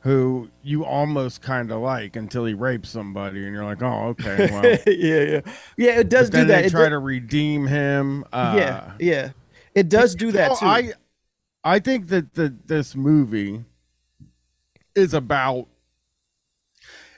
who 0.00 0.50
you 0.62 0.84
almost 0.84 1.40
kind 1.40 1.70
of 1.70 1.80
like 1.80 2.16
until 2.16 2.44
he 2.44 2.52
rapes 2.52 2.90
somebody, 2.90 3.44
and 3.44 3.54
you're 3.54 3.64
like, 3.64 3.82
oh, 3.82 4.08
okay, 4.08 4.50
well, 4.52 4.64
yeah, 4.86 5.20
yeah, 5.22 5.40
yeah. 5.76 6.00
It 6.00 6.08
does 6.08 6.30
do 6.30 6.44
that. 6.44 6.46
They 6.46 6.66
it 6.66 6.70
try 6.70 6.88
to 6.88 6.98
redeem 6.98 7.66
him. 7.66 8.24
Uh, 8.32 8.54
yeah, 8.56 8.92
yeah. 8.98 9.30
It 9.74 9.88
does 9.88 10.14
do 10.14 10.32
that 10.32 10.58
too. 10.58 10.66
I, 10.66 10.92
I 11.64 11.78
think 11.78 12.08
that 12.08 12.34
the 12.34 12.54
this 12.66 12.94
movie 12.94 13.64
is 14.94 15.14
about 15.14 15.68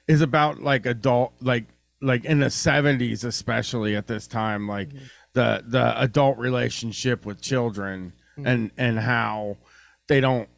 is 0.09 0.21
about 0.21 0.63
like 0.63 0.87
adult 0.87 1.33
like 1.41 1.67
like 2.01 2.25
in 2.25 2.41
the 2.41 2.47
70s 2.47 3.25
especially 3.25 3.97
at 3.97 4.07
this 4.07 4.27
time 4.27 4.69
like 4.69 4.89
mm-hmm. 4.89 5.05
the 5.33 5.65
the 5.67 6.01
adult 6.01 6.39
relationship 6.39 7.27
with 7.27 7.41
children 7.41 8.13
mm-hmm. 8.37 8.47
and 8.47 8.71
and 8.77 8.99
how 9.01 9.57
they 10.09 10.21
don't 10.21 10.49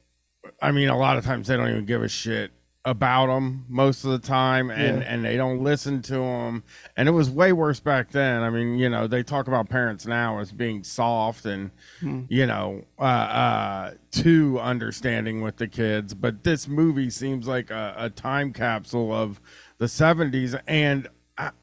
I 0.61 0.73
mean, 0.73 0.89
a 0.89 0.97
lot 0.97 1.17
of 1.17 1.25
times 1.25 1.47
they 1.47 1.57
don't 1.57 1.69
even 1.69 1.85
give 1.85 2.03
a 2.03 2.09
shit 2.09 2.51
about 2.85 3.27
them 3.27 3.65
most 3.69 4.05
of 4.05 4.11
the 4.11 4.19
time 4.19 4.71
and 4.71 5.03
yeah. 5.03 5.13
and 5.13 5.25
they 5.25 5.37
don't 5.37 5.63
listen 5.63 6.01
to 6.01 6.15
them 6.15 6.63
and 6.97 7.09
it 7.09 7.13
was 7.13 7.29
way 7.29 7.53
worse 7.53 7.81
back 7.81 8.11
then 8.13 8.43
i 8.43 8.49
mean 8.49 8.79
you 8.79 8.89
know 8.89 9.07
they 9.07 9.23
talk 9.23 9.49
about 9.49 9.69
parents 9.69 10.07
now 10.07 10.39
as 10.39 10.53
being 10.53 10.83
soft 10.85 11.45
and 11.45 11.71
hmm. 12.01 12.23
you 12.29 12.47
know 12.47 12.83
uh 12.99 13.03
uh 13.03 13.95
too 14.11 14.59
understanding 14.61 15.43
with 15.43 15.57
the 15.57 15.67
kids 15.67 16.15
but 16.15 16.45
this 16.45 16.69
movie 16.69 17.11
seems 17.11 17.47
like 17.49 17.71
a, 17.71 17.95
a 17.99 18.11
time 18.11 18.53
capsule 18.53 19.13
of 19.13 19.41
the 19.79 19.87
70s 19.87 20.59
and 20.67 21.09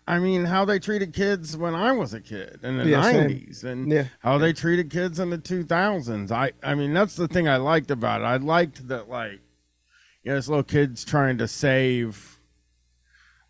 I, 0.07 0.19
mean, 0.19 0.45
how 0.45 0.63
they 0.63 0.79
treated 0.79 1.11
kids 1.13 1.57
when 1.57 1.75
I 1.75 1.91
was 1.91 2.13
a 2.13 2.21
kid 2.21 2.59
in 2.63 2.77
the 2.77 2.87
yeah, 2.87 3.01
90s 3.01 3.65
and 3.65 3.91
yeah. 3.91 4.05
how 4.19 4.37
they 4.37 4.53
treated 4.53 4.89
kids 4.89 5.19
in 5.19 5.31
the 5.31 5.37
2000s. 5.37 6.31
I, 6.31 6.53
I 6.63 6.75
mean, 6.75 6.93
that's 6.93 7.17
the 7.17 7.27
thing 7.27 7.49
I 7.49 7.57
liked 7.57 7.91
about 7.91 8.21
it. 8.21 8.23
I 8.23 8.37
liked 8.37 8.87
that, 8.87 9.09
like, 9.09 9.41
you 10.25 10.31
know, 10.31 10.37
this 10.37 10.49
little 10.49 10.63
kid's 10.63 11.05
trying 11.05 11.37
to 11.37 11.47
save, 11.47 12.39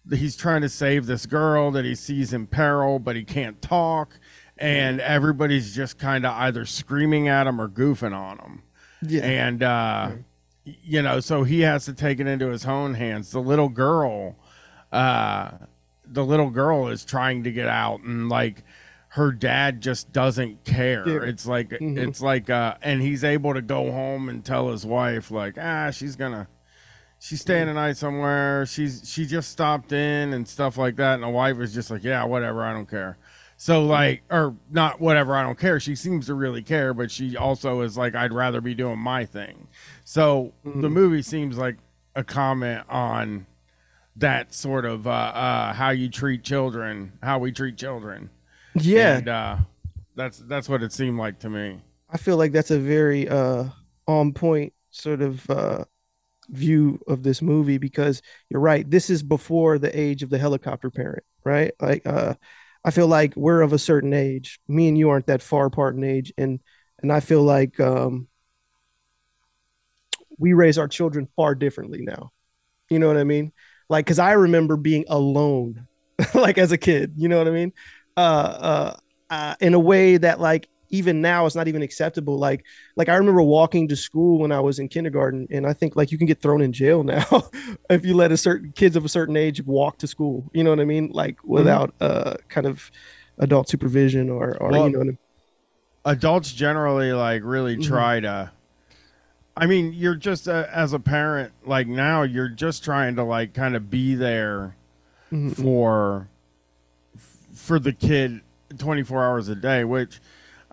he's 0.09 0.35
trying 0.35 0.61
to 0.61 0.69
save 0.69 1.05
this 1.05 1.25
girl 1.25 1.71
that 1.71 1.85
he 1.85 1.95
sees 1.95 2.33
in 2.33 2.47
peril, 2.47 2.99
but 2.99 3.15
he 3.15 3.23
can't 3.23 3.61
talk. 3.61 4.19
And 4.57 4.99
everybody's 4.99 5.73
just 5.73 5.97
kind 5.97 6.25
of 6.25 6.33
either 6.33 6.65
screaming 6.65 7.29
at 7.29 7.47
him 7.47 7.61
or 7.61 7.69
goofing 7.69 8.13
on 8.13 8.39
him. 8.39 8.63
Yeah. 9.01 9.23
And, 9.23 9.63
uh, 9.63 10.11
you 10.65 11.01
know, 11.01 11.21
so 11.21 11.43
he 11.43 11.61
has 11.61 11.85
to 11.85 11.93
take 11.93 12.19
it 12.19 12.27
into 12.27 12.49
his 12.49 12.65
own 12.65 12.95
hands. 12.95 13.31
The 13.31 13.41
little 13.41 13.69
girl, 13.69 14.35
uh, 14.91 15.51
the 16.05 16.25
little 16.25 16.49
girl 16.49 16.89
is 16.89 17.05
trying 17.05 17.43
to 17.43 17.51
get 17.51 17.67
out 17.67 18.01
and 18.01 18.27
like 18.27 18.63
her 19.09 19.31
dad 19.31 19.79
just 19.79 20.11
doesn't 20.11 20.65
care. 20.65 21.07
Yeah. 21.07 21.29
It's 21.29 21.45
like 21.45 21.69
mm-hmm. 21.69 21.97
it's 21.97 22.21
like 22.21 22.49
uh 22.49 22.75
and 22.81 23.01
he's 23.01 23.23
able 23.23 23.53
to 23.53 23.61
go 23.61 23.91
home 23.91 24.27
and 24.27 24.43
tell 24.43 24.71
his 24.71 24.85
wife 24.85 25.31
like, 25.31 25.57
"Ah, 25.57 25.89
she's 25.91 26.15
going 26.15 26.33
to 26.33 26.47
she's 27.25 27.41
staying 27.41 27.65
the 27.65 27.73
night 27.73 27.97
somewhere. 27.97 28.65
She's 28.67 29.01
she 29.09 29.25
just 29.25 29.51
stopped 29.51 29.91
in 29.91 30.33
and 30.33 30.47
stuff 30.47 30.77
like 30.77 30.95
that." 30.97 31.15
And 31.15 31.23
the 31.23 31.29
wife 31.29 31.59
is 31.59 31.73
just 31.73 31.89
like, 31.89 32.03
"Yeah, 32.03 32.23
whatever, 32.25 32.63
I 32.63 32.71
don't 32.71 32.89
care." 32.89 33.17
So 33.57 33.83
like 33.85 34.21
or 34.29 34.55
not 34.69 35.01
whatever, 35.01 35.35
I 35.35 35.41
don't 35.41 35.57
care. 35.57 35.79
She 35.79 35.95
seems 35.95 36.27
to 36.27 36.35
really 36.35 36.61
care, 36.61 36.93
but 36.93 37.09
she 37.09 37.35
also 37.35 37.81
is 37.81 37.97
like 37.97 38.13
I'd 38.13 38.33
rather 38.33 38.61
be 38.61 38.75
doing 38.75 38.99
my 38.99 39.25
thing. 39.25 39.67
So 40.03 40.53
mm-hmm. 40.65 40.81
the 40.81 40.89
movie 40.89 41.21
seems 41.21 41.57
like 41.57 41.77
a 42.15 42.23
comment 42.23 42.83
on 42.89 43.47
that 44.17 44.53
sort 44.53 44.85
of 44.85 45.07
uh, 45.07 45.09
uh, 45.09 45.73
how 45.73 45.89
you 45.89 46.09
treat 46.09 46.43
children, 46.43 47.13
how 47.23 47.39
we 47.39 47.51
treat 47.51 47.77
children. 47.77 48.29
Yeah, 48.75 49.17
and, 49.17 49.27
uh, 49.27 49.57
that's 50.15 50.37
that's 50.39 50.69
what 50.69 50.83
it 50.83 50.91
seemed 50.93 51.17
like 51.17 51.39
to 51.39 51.49
me. 51.49 51.81
I 52.09 52.17
feel 52.17 52.37
like 52.37 52.51
that's 52.51 52.71
a 52.71 52.79
very 52.79 53.27
uh, 53.27 53.65
on 54.07 54.33
point 54.33 54.73
sort 54.91 55.21
of 55.21 55.49
uh, 55.49 55.85
view 56.49 56.99
of 57.07 57.23
this 57.23 57.41
movie 57.41 57.77
because 57.77 58.21
you're 58.49 58.61
right. 58.61 58.89
This 58.89 59.09
is 59.09 59.23
before 59.23 59.77
the 59.77 59.97
age 59.97 60.23
of 60.23 60.29
the 60.29 60.37
helicopter 60.37 60.89
parent, 60.89 61.23
right? 61.43 61.71
Like, 61.81 62.05
uh, 62.05 62.35
I 62.83 62.91
feel 62.91 63.07
like 63.07 63.35
we're 63.35 63.61
of 63.61 63.73
a 63.73 63.79
certain 63.79 64.13
age. 64.13 64.59
Me 64.67 64.87
and 64.87 64.97
you 64.97 65.09
aren't 65.09 65.27
that 65.27 65.41
far 65.41 65.65
apart 65.65 65.95
in 65.95 66.03
age, 66.03 66.33
and 66.37 66.59
and 67.01 67.11
I 67.11 67.19
feel 67.19 67.43
like 67.43 67.79
um, 67.79 68.27
we 70.37 70.53
raise 70.53 70.77
our 70.77 70.87
children 70.87 71.27
far 71.35 71.55
differently 71.55 72.01
now. 72.01 72.31
You 72.89 72.99
know 72.99 73.07
what 73.07 73.17
I 73.17 73.23
mean? 73.23 73.51
like 73.89 74.05
because 74.05 74.19
i 74.19 74.31
remember 74.31 74.77
being 74.77 75.05
alone 75.07 75.87
like 76.33 76.57
as 76.57 76.71
a 76.71 76.77
kid 76.77 77.13
you 77.17 77.27
know 77.27 77.37
what 77.37 77.47
i 77.47 77.51
mean 77.51 77.71
uh, 78.17 78.19
uh 78.19 78.97
uh 79.29 79.55
in 79.59 79.73
a 79.73 79.79
way 79.79 80.17
that 80.17 80.39
like 80.39 80.67
even 80.95 81.21
now 81.21 81.45
it's 81.45 81.55
not 81.55 81.67
even 81.67 81.81
acceptable 81.81 82.37
like 82.39 82.65
like 82.95 83.09
i 83.09 83.15
remember 83.15 83.41
walking 83.41 83.87
to 83.87 83.95
school 83.95 84.39
when 84.39 84.51
i 84.51 84.59
was 84.59 84.79
in 84.79 84.87
kindergarten 84.87 85.47
and 85.51 85.67
i 85.67 85.73
think 85.73 85.95
like 85.95 86.11
you 86.11 86.17
can 86.17 86.27
get 86.27 86.41
thrown 86.41 86.61
in 86.61 86.71
jail 86.73 87.03
now 87.15 87.25
if 87.89 88.05
you 88.05 88.13
let 88.15 88.31
a 88.31 88.37
certain 88.37 88.71
kids 88.75 88.95
of 88.95 89.05
a 89.05 89.09
certain 89.09 89.35
age 89.37 89.61
walk 89.65 89.97
to 89.97 90.07
school 90.07 90.49
you 90.53 90.63
know 90.63 90.69
what 90.71 90.79
i 90.79 90.85
mean 90.85 91.09
like 91.13 91.35
Mm-hmm. 91.35 91.53
without 91.53 91.93
uh 92.01 92.33
kind 92.49 92.65
of 92.67 92.89
adult 93.39 93.69
supervision 93.69 94.29
or 94.29 94.57
or 94.61 94.71
Well, 94.71 94.85
you 94.85 94.91
know 94.93 94.99
what 94.99 95.05
I 95.05 95.07
mean? 95.09 95.17
adults 96.05 96.51
generally 96.53 97.11
like 97.13 97.41
really 97.43 97.75
Mhm. 97.77 97.83
try 97.83 98.19
to 98.19 98.51
i 99.57 99.65
mean 99.65 99.91
you're 99.93 100.15
just 100.15 100.47
uh, 100.47 100.67
as 100.71 100.93
a 100.93 100.99
parent 100.99 101.51
like 101.65 101.87
now 101.87 102.21
you're 102.21 102.49
just 102.49 102.83
trying 102.83 103.15
to 103.15 103.23
like 103.23 103.53
kind 103.53 103.75
of 103.75 103.89
be 103.89 104.15
there 104.15 104.75
Mhm. 105.31 105.51
for 105.65 106.27
for 107.53 107.79
the 107.79 107.93
kid 107.93 108.41
24 108.77 109.23
hours 109.23 109.47
a 109.47 109.55
day 109.55 109.83
which 109.83 110.19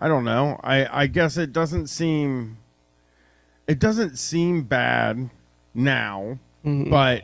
i 0.03 0.07
don't 0.09 0.25
know 0.25 0.59
i 0.63 1.03
i 1.03 1.07
guess 1.07 1.37
it 1.37 1.53
doesn't 1.53 1.87
seem 1.87 2.57
it 3.67 3.79
doesn't 3.79 4.17
seem 4.19 4.61
bad 4.63 5.29
now 5.73 6.37
Mhm. 6.65 6.89
but 6.89 7.23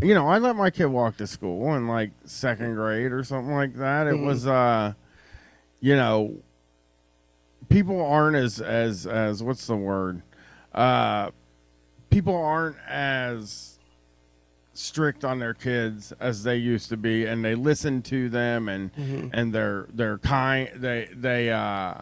you 0.00 0.14
know 0.14 0.28
i 0.28 0.38
let 0.38 0.54
my 0.54 0.70
kid 0.70 0.86
walk 0.86 1.16
to 1.16 1.26
school 1.26 1.74
in 1.74 1.88
like 1.88 2.12
second 2.24 2.74
grade 2.76 3.10
or 3.10 3.24
something 3.24 3.52
like 3.54 3.74
that 3.76 4.06
it 4.06 4.14
Mhm. 4.14 4.24
was 4.26 4.46
uh 4.46 4.92
you 5.80 5.96
know 5.96 6.36
people 7.68 8.00
aren't 8.04 8.36
as 8.36 8.60
as 8.60 9.06
as 9.08 9.42
what's 9.42 9.66
the 9.66 9.76
word 9.76 10.22
uh 10.72 11.30
people 12.10 12.36
aren't 12.36 12.76
as 12.88 13.78
strict 14.72 15.24
on 15.24 15.38
their 15.40 15.52
kids 15.54 16.12
as 16.20 16.42
they 16.44 16.56
used 16.56 16.88
to 16.88 16.96
be 16.96 17.26
and 17.26 17.44
they 17.44 17.54
listen 17.54 18.00
to 18.02 18.28
them 18.28 18.68
and 18.68 18.94
Mhm. 18.94 19.30
and 19.32 19.52
they're 19.52 19.86
they're 19.92 20.18
kind 20.18 20.68
they 20.76 21.08
they 21.12 21.50
uh 21.50 21.94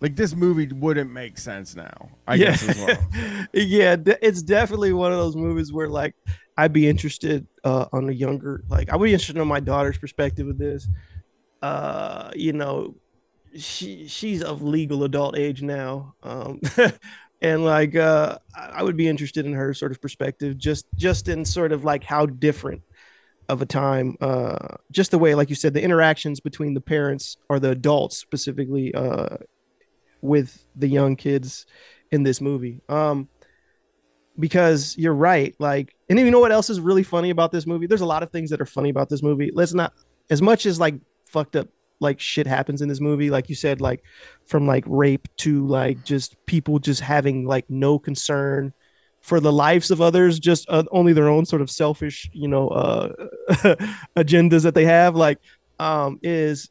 like 0.00 0.16
this 0.16 0.34
movie 0.34 0.68
wouldn't 0.72 1.10
make 1.10 1.38
sense 1.38 1.74
now 1.74 2.08
i 2.26 2.36
guess 2.36 2.68
as 2.68 2.78
well 2.78 3.46
yeah, 3.52 3.96
it's 4.22 4.42
definitely 4.42 4.92
one 4.92 5.12
of 5.12 5.18
those 5.18 5.36
movies 5.36 5.72
where 5.72 5.88
like 5.88 6.14
I'd 6.58 6.72
be 6.72 6.88
interested 6.88 7.46
uh, 7.62 7.86
on 7.92 8.08
a 8.08 8.12
younger, 8.12 8.64
like 8.68 8.90
I 8.90 8.96
would 8.96 9.06
be 9.06 9.12
interested 9.12 9.38
on 9.38 9.46
my 9.46 9.60
daughter's 9.60 9.96
perspective 9.96 10.48
of 10.48 10.58
this. 10.58 10.88
Uh, 11.62 12.32
you 12.34 12.52
know, 12.52 12.96
she 13.56 14.08
she's 14.08 14.42
of 14.42 14.60
legal 14.60 15.04
adult 15.04 15.38
age 15.38 15.62
now, 15.62 16.14
um, 16.24 16.60
and 17.40 17.64
like 17.64 17.94
uh, 17.94 18.38
I 18.56 18.80
I 18.80 18.82
would 18.82 18.96
be 18.96 19.06
interested 19.06 19.46
in 19.46 19.52
her 19.52 19.72
sort 19.72 19.92
of 19.92 20.02
perspective, 20.02 20.58
just 20.58 20.86
just 20.96 21.28
in 21.28 21.44
sort 21.44 21.70
of 21.70 21.84
like 21.84 22.02
how 22.02 22.26
different 22.26 22.82
of 23.48 23.62
a 23.62 23.66
time, 23.66 24.16
uh, 24.20 24.74
just 24.90 25.12
the 25.12 25.18
way, 25.18 25.36
like 25.36 25.50
you 25.50 25.56
said, 25.56 25.74
the 25.74 25.82
interactions 25.82 26.40
between 26.40 26.74
the 26.74 26.80
parents 26.80 27.36
or 27.48 27.60
the 27.60 27.70
adults 27.70 28.16
specifically 28.16 28.92
uh, 28.94 29.36
with 30.20 30.64
the 30.76 30.88
young 30.88 31.16
kids 31.16 31.66
in 32.10 32.22
this 32.22 32.40
movie. 32.40 32.80
Um, 32.88 33.28
because 34.38 34.96
you're 34.96 35.14
right. 35.14 35.54
Like, 35.58 35.94
and 36.08 36.18
you 36.18 36.30
know 36.30 36.40
what 36.40 36.52
else 36.52 36.70
is 36.70 36.80
really 36.80 37.02
funny 37.02 37.30
about 37.30 37.50
this 37.50 37.66
movie? 37.66 37.86
There's 37.86 38.00
a 38.00 38.06
lot 38.06 38.22
of 38.22 38.30
things 38.30 38.50
that 38.50 38.60
are 38.60 38.66
funny 38.66 38.90
about 38.90 39.08
this 39.08 39.22
movie. 39.22 39.50
Let's 39.52 39.74
not, 39.74 39.92
as 40.30 40.40
much 40.40 40.66
as 40.66 40.78
like 40.78 40.94
fucked 41.26 41.56
up 41.56 41.68
like 42.00 42.20
shit 42.20 42.46
happens 42.46 42.82
in 42.82 42.88
this 42.88 43.00
movie, 43.00 43.30
like 43.30 43.48
you 43.48 43.54
said, 43.54 43.80
like 43.80 44.04
from 44.46 44.66
like 44.66 44.84
rape 44.86 45.26
to 45.38 45.66
like 45.66 46.04
just 46.04 46.36
people 46.46 46.78
just 46.78 47.00
having 47.00 47.44
like 47.44 47.68
no 47.68 47.98
concern 47.98 48.72
for 49.20 49.40
the 49.40 49.52
lives 49.52 49.90
of 49.90 50.00
others, 50.00 50.38
just 50.38 50.68
uh, 50.68 50.84
only 50.92 51.12
their 51.12 51.28
own 51.28 51.44
sort 51.44 51.60
of 51.60 51.70
selfish, 51.70 52.30
you 52.32 52.48
know, 52.48 52.68
uh, 52.68 53.12
agendas 54.16 54.62
that 54.62 54.74
they 54.74 54.84
have. 54.84 55.16
Like, 55.16 55.38
um, 55.80 56.18
is 56.22 56.70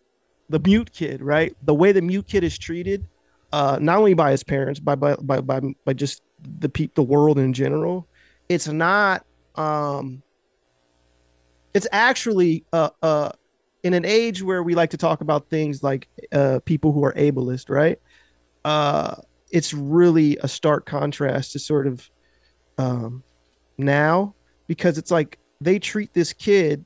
the 0.50 0.60
mute 0.60 0.92
kid, 0.94 1.22
right? 1.22 1.56
The 1.64 1.74
way 1.74 1.92
the 1.92 2.02
mute 2.02 2.28
kid 2.28 2.44
is 2.44 2.58
treated, 2.58 3.06
uh, 3.52 3.78
not 3.82 3.98
only 3.98 4.14
by 4.14 4.32
his 4.32 4.44
parents, 4.44 4.80
by 4.80 4.96
by 4.96 5.16
by 5.16 5.42
by, 5.42 5.62
by 5.86 5.94
just 5.94 6.22
the 6.42 6.70
peop 6.70 6.96
the 6.96 7.04
world 7.04 7.40
in 7.40 7.54
general. 7.54 8.08
It's 8.50 8.68
not. 8.68 9.26
Um, 9.56 10.22
it's 11.74 11.88
actually 11.92 12.66
uh, 12.74 12.90
uh, 13.02 13.32
in 13.84 13.94
an 13.94 14.06
age 14.06 14.42
where 14.42 14.64
we 14.64 14.76
like 14.76 14.92
to 14.92 14.98
talk 14.98 15.22
about 15.22 15.50
things 15.50 15.84
like 15.84 16.08
uh, 16.32 16.60
people 16.66 16.92
who 16.92 17.04
are 17.04 17.14
ableist, 17.14 17.70
right? 17.70 18.00
Uh, 18.66 19.16
it's 19.52 19.74
really 19.74 20.38
a 20.42 20.48
stark 20.48 20.86
contrast 20.86 21.54
to 21.54 21.60
sort 21.60 21.88
of 21.88 22.10
um, 22.78 23.24
now 23.78 24.34
because 24.68 24.98
it's 24.98 25.12
like 25.12 25.40
they 25.62 25.80
treat 25.80 26.14
this 26.14 26.34
kid 26.34 26.84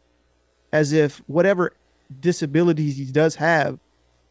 as 0.73 0.93
if 0.93 1.17
whatever 1.27 1.73
disabilities 2.19 2.97
he 2.97 3.05
does 3.05 3.35
have, 3.35 3.79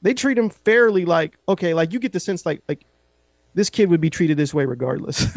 they 0.02 0.14
treat 0.14 0.38
him 0.38 0.50
fairly. 0.50 1.04
Like 1.04 1.36
okay, 1.48 1.74
like 1.74 1.92
you 1.92 1.98
get 1.98 2.12
the 2.12 2.20
sense 2.20 2.46
like 2.46 2.62
like 2.68 2.84
this 3.54 3.70
kid 3.70 3.90
would 3.90 4.00
be 4.00 4.10
treated 4.10 4.36
this 4.36 4.54
way 4.54 4.64
regardless, 4.64 5.34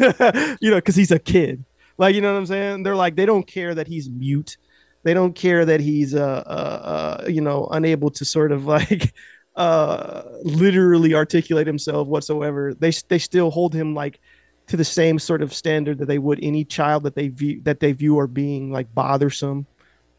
you 0.60 0.70
know, 0.70 0.76
because 0.76 0.96
he's 0.96 1.10
a 1.10 1.18
kid. 1.18 1.64
Like 1.98 2.14
you 2.14 2.20
know 2.20 2.32
what 2.32 2.38
I'm 2.38 2.46
saying? 2.46 2.82
They're 2.82 2.96
like 2.96 3.16
they 3.16 3.26
don't 3.26 3.46
care 3.46 3.74
that 3.74 3.86
he's 3.86 4.08
mute. 4.10 4.56
They 5.02 5.14
don't 5.14 5.34
care 5.34 5.64
that 5.64 5.80
he's 5.80 6.14
uh, 6.14 6.42
uh, 6.46 7.20
uh 7.24 7.28
you 7.28 7.40
know 7.40 7.68
unable 7.70 8.10
to 8.10 8.24
sort 8.24 8.52
of 8.52 8.64
like 8.76 9.14
uh 9.56 10.22
literally 10.42 11.14
articulate 11.14 11.66
himself 11.66 12.08
whatsoever. 12.08 12.74
They 12.74 12.90
they 13.08 13.18
still 13.18 13.50
hold 13.50 13.74
him 13.74 13.94
like 13.94 14.20
to 14.66 14.76
the 14.76 14.84
same 14.84 15.18
sort 15.18 15.42
of 15.42 15.52
standard 15.52 15.98
that 15.98 16.06
they 16.06 16.18
would 16.18 16.38
any 16.42 16.64
child 16.64 17.02
that 17.02 17.14
they 17.14 17.28
view 17.28 17.60
that 17.64 17.80
they 17.80 17.92
view 17.92 18.16
or 18.16 18.26
being 18.26 18.72
like 18.72 18.92
bothersome 18.94 19.66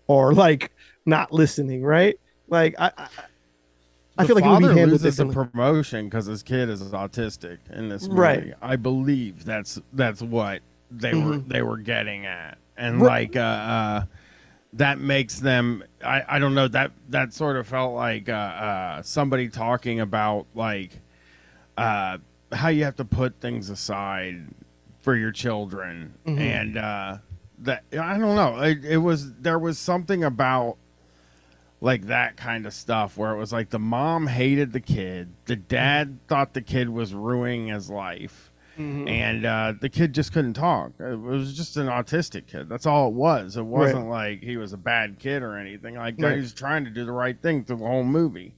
or 0.08 0.34
like 0.34 0.71
not 1.05 1.34
listening, 1.34 1.84
right? 1.84 2.19
Like 2.47 2.75
I 2.77 2.91
I, 2.97 3.08
I 4.17 4.25
feel 4.25 4.36
like 4.36 4.45
it 4.45 4.47
would 4.47 4.60
be 4.60 4.63
father 4.65 4.73
handled 4.80 5.01
loses 5.01 5.17
the 5.17 5.25
promotion 5.25 6.06
because 6.06 6.25
his 6.25 6.41
kid 6.43 6.69
is 6.69 6.82
autistic 6.91 7.58
in 7.71 7.89
this 7.89 8.08
movie. 8.08 8.19
Right. 8.21 8.54
I 8.62 8.75
believe 8.78 9.43
that's 9.45 9.80
that's 9.93 10.21
what 10.21 10.62
they 10.91 11.13
were 11.13 11.38
Mhm. 11.38 11.47
they 11.49 11.62
were 11.62 11.78
getting 11.78 12.25
at, 12.25 12.58
and 12.78 13.01
Right. 13.01 13.28
like 13.30 13.36
uh, 13.36 13.39
uh, 13.39 14.06
that 14.73 14.99
makes 14.99 15.39
them. 15.39 15.84
I 16.04 16.23
I 16.28 16.39
don't 16.39 16.54
know 16.56 16.67
that 16.69 16.91
that 17.10 17.34
sort 17.34 17.58
of 17.58 17.67
felt 17.67 17.93
like 17.93 18.30
uh, 18.30 18.32
uh, 18.34 19.01
somebody 19.01 19.49
talking 19.49 19.99
about 19.99 20.45
like 20.56 21.01
uh, 21.78 22.17
how 22.54 22.69
you 22.69 22.84
have 22.86 22.95
to 22.95 23.06
put 23.06 23.41
things 23.41 23.69
aside 23.69 24.47
for 25.01 25.15
your 25.15 25.32
children, 25.32 26.13
Mhm. 26.25 26.39
and 26.39 26.78
uh, 26.78 27.17
that 27.60 27.84
I 27.91 28.17
don't 28.17 28.36
know. 28.36 28.62
It, 28.62 28.86
it 28.86 28.97
was 28.97 29.34
there 29.34 29.60
was 29.60 29.78
something 29.78 30.23
about 30.23 30.78
like 31.81 32.07
that 32.07 32.38
kind 32.38 32.65
of 32.65 32.73
stuff 32.73 33.17
where 33.17 33.31
it 33.33 33.38
was 33.38 33.51
like 33.53 33.69
the 33.69 33.79
mom 33.79 34.27
hated 34.27 34.71
the 34.73 34.79
kid, 34.79 35.29
the 35.45 35.55
dad 35.55 36.19
thought 36.27 36.53
the 36.53 36.61
kid 36.61 36.89
was 36.89 37.13
ruining 37.13 37.67
his 37.67 37.89
life, 37.89 38.51
Mhm. 38.77 39.09
and 39.09 39.45
uh, 39.45 39.73
the 39.79 39.89
kid 39.89 40.13
just 40.13 40.33
couldn't 40.33 40.53
talk. 40.53 40.91
It 40.99 41.19
was 41.19 41.55
just 41.55 41.77
an 41.77 41.88
autistic 41.88 42.47
kid. 42.47 42.67
That's 42.69 42.85
all 42.85 43.09
it 43.09 43.13
was. 43.13 43.55
It 43.57 43.65
wasn't 43.65 44.09
like 44.09 44.41
he 44.43 44.57
was 44.57 44.73
a 44.73 44.77
bad 44.77 45.19
kid 45.19 45.43
or 45.43 45.57
anything. 45.57 45.95
Like 45.95 46.15
Right. 46.19 46.35
he 46.35 46.41
was 46.41 46.53
trying 46.53 46.83
to 46.85 46.89
do 46.91 47.05
the 47.05 47.11
right 47.13 47.39
thing 47.41 47.63
through 47.63 47.77
the 47.77 47.85
whole 47.88 48.03
movie. 48.03 48.55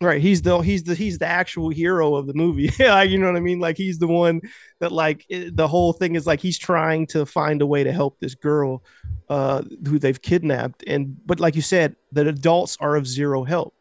Right. 0.00 0.20
He's 0.20 0.42
the 0.42 0.58
he's 0.58 0.82
the 0.82 0.94
he's 0.94 1.18
the 1.18 1.26
actual 1.26 1.70
hero 1.70 2.16
of 2.16 2.26
the 2.26 2.34
movie. 2.34 2.70
like, 2.78 3.08
you 3.08 3.16
know 3.18 3.28
what 3.28 3.36
I 3.36 3.40
mean? 3.40 3.60
Like 3.60 3.78
he's 3.78 3.98
the 3.98 4.06
one 4.06 4.42
that 4.80 4.92
like 4.92 5.24
it- 5.30 5.56
the 5.56 5.66
whole 5.66 5.94
thing 5.94 6.16
is 6.16 6.26
like 6.26 6.40
he's 6.40 6.58
trying 6.58 7.06
to 7.08 7.24
find 7.24 7.62
a 7.62 7.66
way 7.66 7.82
to 7.82 7.92
help 7.92 8.18
this 8.20 8.34
girl 8.34 8.82
uh 9.30 9.62
who 9.86 9.98
they've 9.98 10.20
kidnapped 10.20 10.84
and 10.86 11.16
but 11.24 11.40
like 11.40 11.56
you 11.56 11.62
said, 11.62 11.96
the 12.12 12.28
adults 12.28 12.76
are 12.78 12.94
of 12.94 13.06
zero 13.06 13.42
help. 13.44 13.74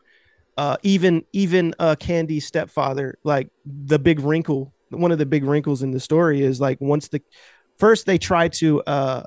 Uh 0.57 0.77
even 0.83 1.25
even 1.33 1.75
uh 1.79 1.95
Candy's 1.95 2.47
stepfather, 2.47 3.17
like 3.25 3.49
the 3.65 3.99
big 3.99 4.21
wrinkle, 4.21 4.73
one 4.91 5.11
of 5.11 5.17
the 5.19 5.25
big 5.25 5.43
wrinkles 5.43 5.83
in 5.83 5.91
the 5.91 5.99
story 5.99 6.41
is 6.41 6.61
like 6.61 6.79
once 6.79 7.09
the 7.09 7.21
first 7.77 8.05
they 8.05 8.17
try 8.17 8.47
to 8.49 8.81
uh 8.83 9.23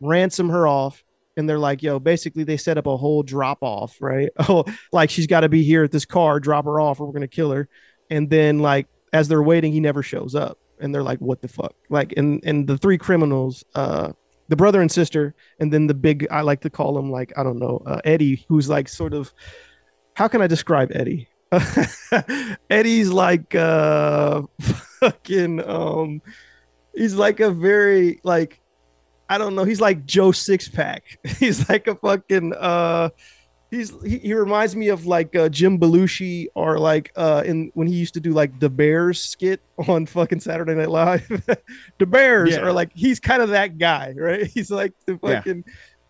ransom 0.00 0.50
her 0.50 0.66
off 0.68 1.04
and 1.38 1.48
they're 1.48 1.58
like, 1.58 1.82
yo, 1.82 2.00
basically 2.00 2.42
they 2.42 2.56
set 2.56 2.76
up 2.76 2.86
a 2.86 2.96
whole 2.96 3.22
drop 3.22 3.58
off, 3.62 3.96
right? 4.00 4.28
Oh, 4.48 4.64
like 4.92 5.08
she's 5.08 5.26
got 5.26 5.40
to 5.40 5.48
be 5.48 5.62
here 5.62 5.84
at 5.84 5.92
this 5.92 6.04
car, 6.04 6.40
drop 6.40 6.64
her 6.64 6.80
off, 6.80 7.00
or 7.00 7.06
we're 7.06 7.12
gonna 7.12 7.28
kill 7.28 7.52
her. 7.52 7.68
And 8.10 8.28
then 8.28 8.58
like 8.58 8.86
as 9.12 9.28
they're 9.28 9.42
waiting, 9.42 9.72
he 9.72 9.80
never 9.80 10.02
shows 10.02 10.34
up, 10.34 10.58
and 10.80 10.94
they're 10.94 11.02
like, 11.02 11.20
what 11.20 11.40
the 11.40 11.48
fuck? 11.48 11.74
Like, 11.88 12.12
and 12.16 12.42
and 12.44 12.66
the 12.66 12.76
three 12.76 12.98
criminals, 12.98 13.64
uh, 13.74 14.12
the 14.48 14.56
brother 14.56 14.80
and 14.80 14.90
sister, 14.90 15.34
and 15.60 15.72
then 15.72 15.86
the 15.86 15.94
big, 15.94 16.26
I 16.30 16.40
like 16.40 16.60
to 16.62 16.70
call 16.70 16.98
him 16.98 17.10
like 17.10 17.32
I 17.38 17.42
don't 17.42 17.58
know, 17.58 17.82
uh, 17.86 18.00
Eddie, 18.04 18.44
who's 18.48 18.68
like 18.68 18.88
sort 18.88 19.14
of, 19.14 19.32
how 20.14 20.28
can 20.28 20.42
I 20.42 20.46
describe 20.48 20.90
Eddie? 20.92 21.28
Eddie's 22.70 23.10
like 23.10 23.54
uh 23.54 24.42
fucking 25.00 25.66
um 25.66 26.20
he's 26.94 27.14
like 27.14 27.40
a 27.40 27.50
very 27.50 28.20
like 28.24 28.60
I 29.28 29.38
don't 29.38 29.54
know. 29.54 29.64
He's 29.64 29.80
like 29.80 30.06
Joe 30.06 30.30
Sixpack. 30.30 31.00
He's 31.38 31.68
like 31.68 31.86
a 31.86 31.94
fucking 31.96 32.54
uh 32.54 33.10
he's 33.70 33.92
he, 34.02 34.18
he 34.18 34.32
reminds 34.34 34.74
me 34.74 34.88
of 34.88 35.04
like 35.04 35.36
uh, 35.36 35.48
Jim 35.50 35.78
Belushi 35.78 36.46
or 36.54 36.78
like 36.78 37.12
uh 37.16 37.42
in 37.44 37.70
when 37.74 37.86
he 37.86 37.94
used 37.94 38.14
to 38.14 38.20
do 38.20 38.30
like 38.32 38.58
the 38.60 38.70
Bears 38.70 39.20
skit 39.22 39.60
on 39.86 40.06
fucking 40.06 40.40
Saturday 40.40 40.74
Night 40.74 40.88
Live. 40.90 41.28
the 41.98 42.06
Bears 42.06 42.52
Yeah. 42.54 42.60
are 42.60 42.72
like 42.72 42.90
he's 42.94 43.20
kind 43.20 43.42
of 43.42 43.50
that 43.50 43.76
guy, 43.76 44.14
right? 44.16 44.46
He's 44.54 44.70
like 44.70 44.94
the 45.06 45.18
Yeah. 45.22 45.36
fucking 45.36 45.64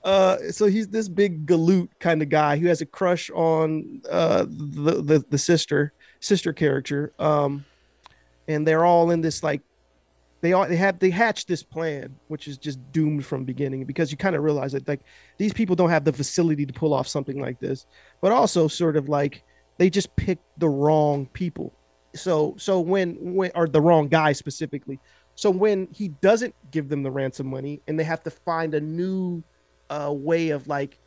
uh 0.04 0.36
so 0.52 0.66
he's 0.66 0.86
this 0.86 1.08
big 1.08 1.44
galoot 1.44 1.88
kind 1.98 2.22
of 2.22 2.28
guy 2.28 2.56
who 2.56 2.68
has 2.68 2.80
a 2.80 2.86
crush 2.86 3.28
on 3.30 4.00
uh 4.08 4.44
the 4.48 5.02
the, 5.02 5.24
the 5.28 5.38
sister 5.38 5.92
sister 6.20 6.52
character. 6.52 7.12
Um, 7.18 7.64
and 8.46 8.64
they're 8.66 8.84
all 8.84 9.10
in 9.10 9.20
this 9.20 9.42
like 9.42 9.60
they 10.40 10.52
all 10.52 10.68
they 10.68 10.76
have 10.76 10.98
they 10.98 11.10
hatched 11.10 11.48
this 11.48 11.62
plan 11.62 12.14
which 12.28 12.46
is 12.46 12.58
just 12.58 12.78
doomed 12.92 13.24
from 13.24 13.44
beginning 13.44 13.84
because 13.84 14.10
you 14.10 14.16
kind 14.16 14.36
of 14.36 14.42
realize 14.42 14.72
that 14.72 14.86
like 14.86 15.00
these 15.36 15.52
people 15.52 15.74
don't 15.74 15.90
have 15.90 16.04
the 16.04 16.12
facility 16.12 16.64
to 16.64 16.72
pull 16.72 16.94
off 16.94 17.08
something 17.08 17.40
like 17.40 17.58
this 17.58 17.86
but 18.20 18.30
also 18.30 18.68
sort 18.68 18.96
of 18.96 19.08
like 19.08 19.42
they 19.78 19.88
just 19.88 20.14
picked 20.16 20.44
the 20.58 20.68
wrong 20.68 21.26
people. 21.26 21.72
So 22.14 22.54
so 22.58 22.80
when 22.80 23.34
when 23.34 23.52
or 23.54 23.66
the 23.66 23.80
wrong 23.80 24.08
guy 24.08 24.32
specifically. 24.32 25.00
So 25.36 25.50
when 25.50 25.88
he 25.92 26.08
doesn't 26.08 26.54
give 26.72 26.88
them 26.88 27.04
the 27.04 27.12
ransom 27.12 27.46
money 27.46 27.80
and 27.86 27.98
they 27.98 28.04
have 28.04 28.22
to 28.24 28.30
find 28.30 28.74
a 28.74 28.80
new 28.80 29.42
uh 29.88 30.12
way 30.12 30.50
of 30.50 30.66
like 30.66 30.98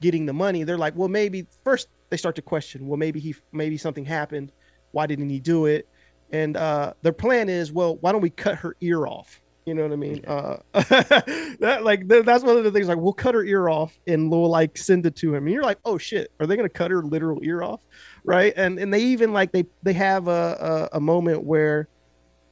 getting 0.00 0.24
the 0.24 0.32
money 0.32 0.64
they're 0.64 0.78
like 0.78 0.96
well 0.96 1.10
maybe 1.10 1.46
first 1.62 1.88
they 2.08 2.16
start 2.16 2.34
to 2.34 2.40
question 2.40 2.86
well 2.86 2.96
maybe 2.96 3.20
he 3.20 3.34
maybe 3.52 3.76
something 3.76 4.04
happened. 4.04 4.52
Why 4.92 5.06
didn't 5.06 5.28
he 5.28 5.40
do 5.40 5.66
it 5.66 5.88
and 6.32 6.56
uh 6.56 6.92
their 7.02 7.12
plan 7.12 7.48
is 7.48 7.72
well 7.72 7.96
why 7.96 8.12
don't 8.12 8.20
we 8.20 8.30
cut 8.30 8.56
her 8.56 8.76
ear 8.80 9.06
off? 9.06 9.40
You 9.66 9.74
know 9.74 9.82
what 9.82 9.92
i 9.92 9.96
mean? 9.96 10.24
Uh 10.26 10.56
that 10.72 11.80
like 11.82 12.08
th- 12.08 12.24
that's 12.24 12.42
one 12.42 12.56
of 12.56 12.64
the 12.64 12.70
things 12.70 12.88
like 12.88 12.98
we'll 12.98 13.12
cut 13.12 13.34
her 13.34 13.44
ear 13.44 13.68
off 13.68 13.98
and 14.06 14.30
we'll 14.30 14.48
like 14.48 14.76
send 14.76 15.06
it 15.06 15.16
to 15.16 15.34
him. 15.34 15.44
And 15.46 15.52
you're 15.52 15.62
like 15.62 15.78
oh 15.84 15.98
shit 15.98 16.32
are 16.40 16.46
they 16.46 16.56
gonna 16.56 16.68
cut 16.68 16.90
her 16.90 17.02
literal 17.02 17.40
ear 17.42 17.62
off? 17.62 17.80
Right? 18.24 18.52
And 18.56 18.78
and 18.78 18.92
they 18.92 19.00
even 19.00 19.32
like 19.32 19.52
they 19.52 19.66
they 19.82 19.92
have 19.92 20.28
a 20.28 20.88
a, 20.92 20.96
a 20.96 21.00
moment 21.00 21.44
where 21.44 21.88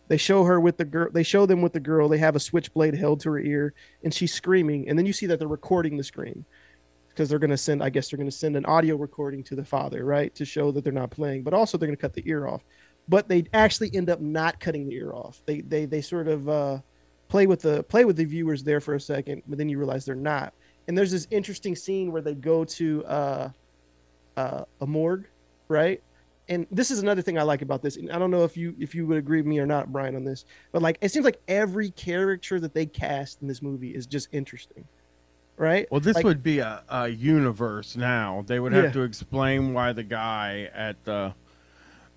they 0.09 0.17
show 0.17 0.45
her 0.45 0.61
with 0.61 0.77
the 0.77 0.85
girl 0.85 1.09
they 1.13 1.23
show 1.23 1.47
them 1.47 1.63
with 1.63 1.73
the 1.73 1.81
girl. 1.81 2.09
They 2.09 2.19
have 2.19 2.37
a 2.37 2.41
switchblade 2.41 2.95
held 2.95 3.21
to 3.21 3.31
her 3.31 3.39
ear 3.39 3.75
and 4.03 4.13
she's 4.13 4.33
screaming. 4.33 4.89
And 4.89 4.99
then 4.99 5.07
you 5.07 5.13
see 5.13 5.27
that 5.27 5.39
they're 5.39 5.49
recording 5.49 5.97
the 5.97 6.05
scream 6.05 6.45
because 7.09 7.29
they're 7.29 7.41
going 7.41 7.51
to 7.51 7.57
send 7.57 7.83
i 7.83 7.91
guess 7.91 8.09
they're 8.09 8.17
going 8.17 8.31
to 8.31 8.37
send 8.37 8.55
an 8.55 8.65
audio 8.67 8.95
recording 8.95 9.43
to 9.43 9.57
the 9.57 9.65
father 9.65 10.05
right 10.05 10.37
to 10.37 10.45
show 10.45 10.71
that 10.71 10.85
they're 10.85 10.93
not 10.93 11.11
playing. 11.11 11.43
But 11.43 11.53
also 11.53 11.77
they're 11.77 11.89
going 11.89 11.97
to 11.97 12.01
cut 12.01 12.15
the 12.15 12.23
ear 12.27 12.47
off 12.47 12.63
but 13.09 13.29
they 13.29 13.45
actually 13.55 13.91
end 13.95 14.11
up 14.11 14.21
not 14.21 14.61
cutting 14.61 14.87
the 14.89 14.95
ear 14.95 15.13
off 15.13 15.43
they 15.47 15.61
they 15.63 15.85
they 15.87 16.01
sort 16.01 16.29
of 16.29 16.49
uh 16.49 16.79
play 17.29 17.47
with 17.47 17.61
the 17.61 17.83
play 17.85 18.05
with 18.05 18.17
the 18.17 18.25
viewers 18.25 18.63
there 18.63 18.81
for 18.81 18.95
a 18.95 19.01
second 19.01 19.43
but 19.49 19.59
then 19.59 19.69
you 19.69 19.79
realize 19.79 20.05
they're 20.05 20.15
not 20.15 20.53
and 20.87 20.97
there's 20.97 21.11
this 21.11 21.27
interesting 21.31 21.75
scene 21.77 22.11
where 22.13 22.23
they 22.23 22.35
go 22.35 22.65
to 22.65 23.05
uh 23.07 23.51
uh 24.37 24.65
a 24.81 24.87
morgue 24.87 25.27
right 25.69 26.03
and 26.51 26.67
this 26.71 26.91
is 26.91 27.01
another 27.01 27.21
thing 27.21 27.39
I 27.39 27.43
like 27.43 27.61
about 27.61 27.83
this. 27.83 27.99
And 27.99 28.11
I 28.11 28.19
don't 28.19 28.31
know 28.31 28.43
if 28.43 28.57
you 28.57 28.75
if 28.79 28.95
you 28.95 29.07
would 29.07 29.19
agree 29.19 29.43
with 29.43 29.47
me 29.47 29.59
or 29.59 29.67
not, 29.67 29.93
Brian, 29.93 30.17
on 30.17 30.25
this, 30.25 30.47
but 30.73 30.81
like 30.81 30.97
it 31.03 31.11
seems 31.13 31.27
like 31.27 31.39
every 31.47 31.91
character 31.91 32.59
that 32.59 32.73
they 32.73 32.87
cast 32.87 33.43
in 33.43 33.49
this 33.49 33.61
movie 33.61 33.95
is 33.95 34.07
just 34.07 34.29
interesting, 34.33 34.87
right? 35.59 35.87
Well, 35.91 36.01
this 36.01 36.15
Like- 36.15 36.25
would 36.25 36.43
be 36.43 36.61
a, 36.61 36.83
a 36.89 37.09
universe 37.09 37.99
now. 37.99 38.45
They 38.47 38.61
would 38.61 38.73
have 38.73 38.85
Yeah. 38.85 38.91
to 38.93 39.03
explain 39.03 39.75
why 39.75 39.93
the 39.93 40.05
guy 40.05 40.71
at 40.73 41.05
the 41.05 41.35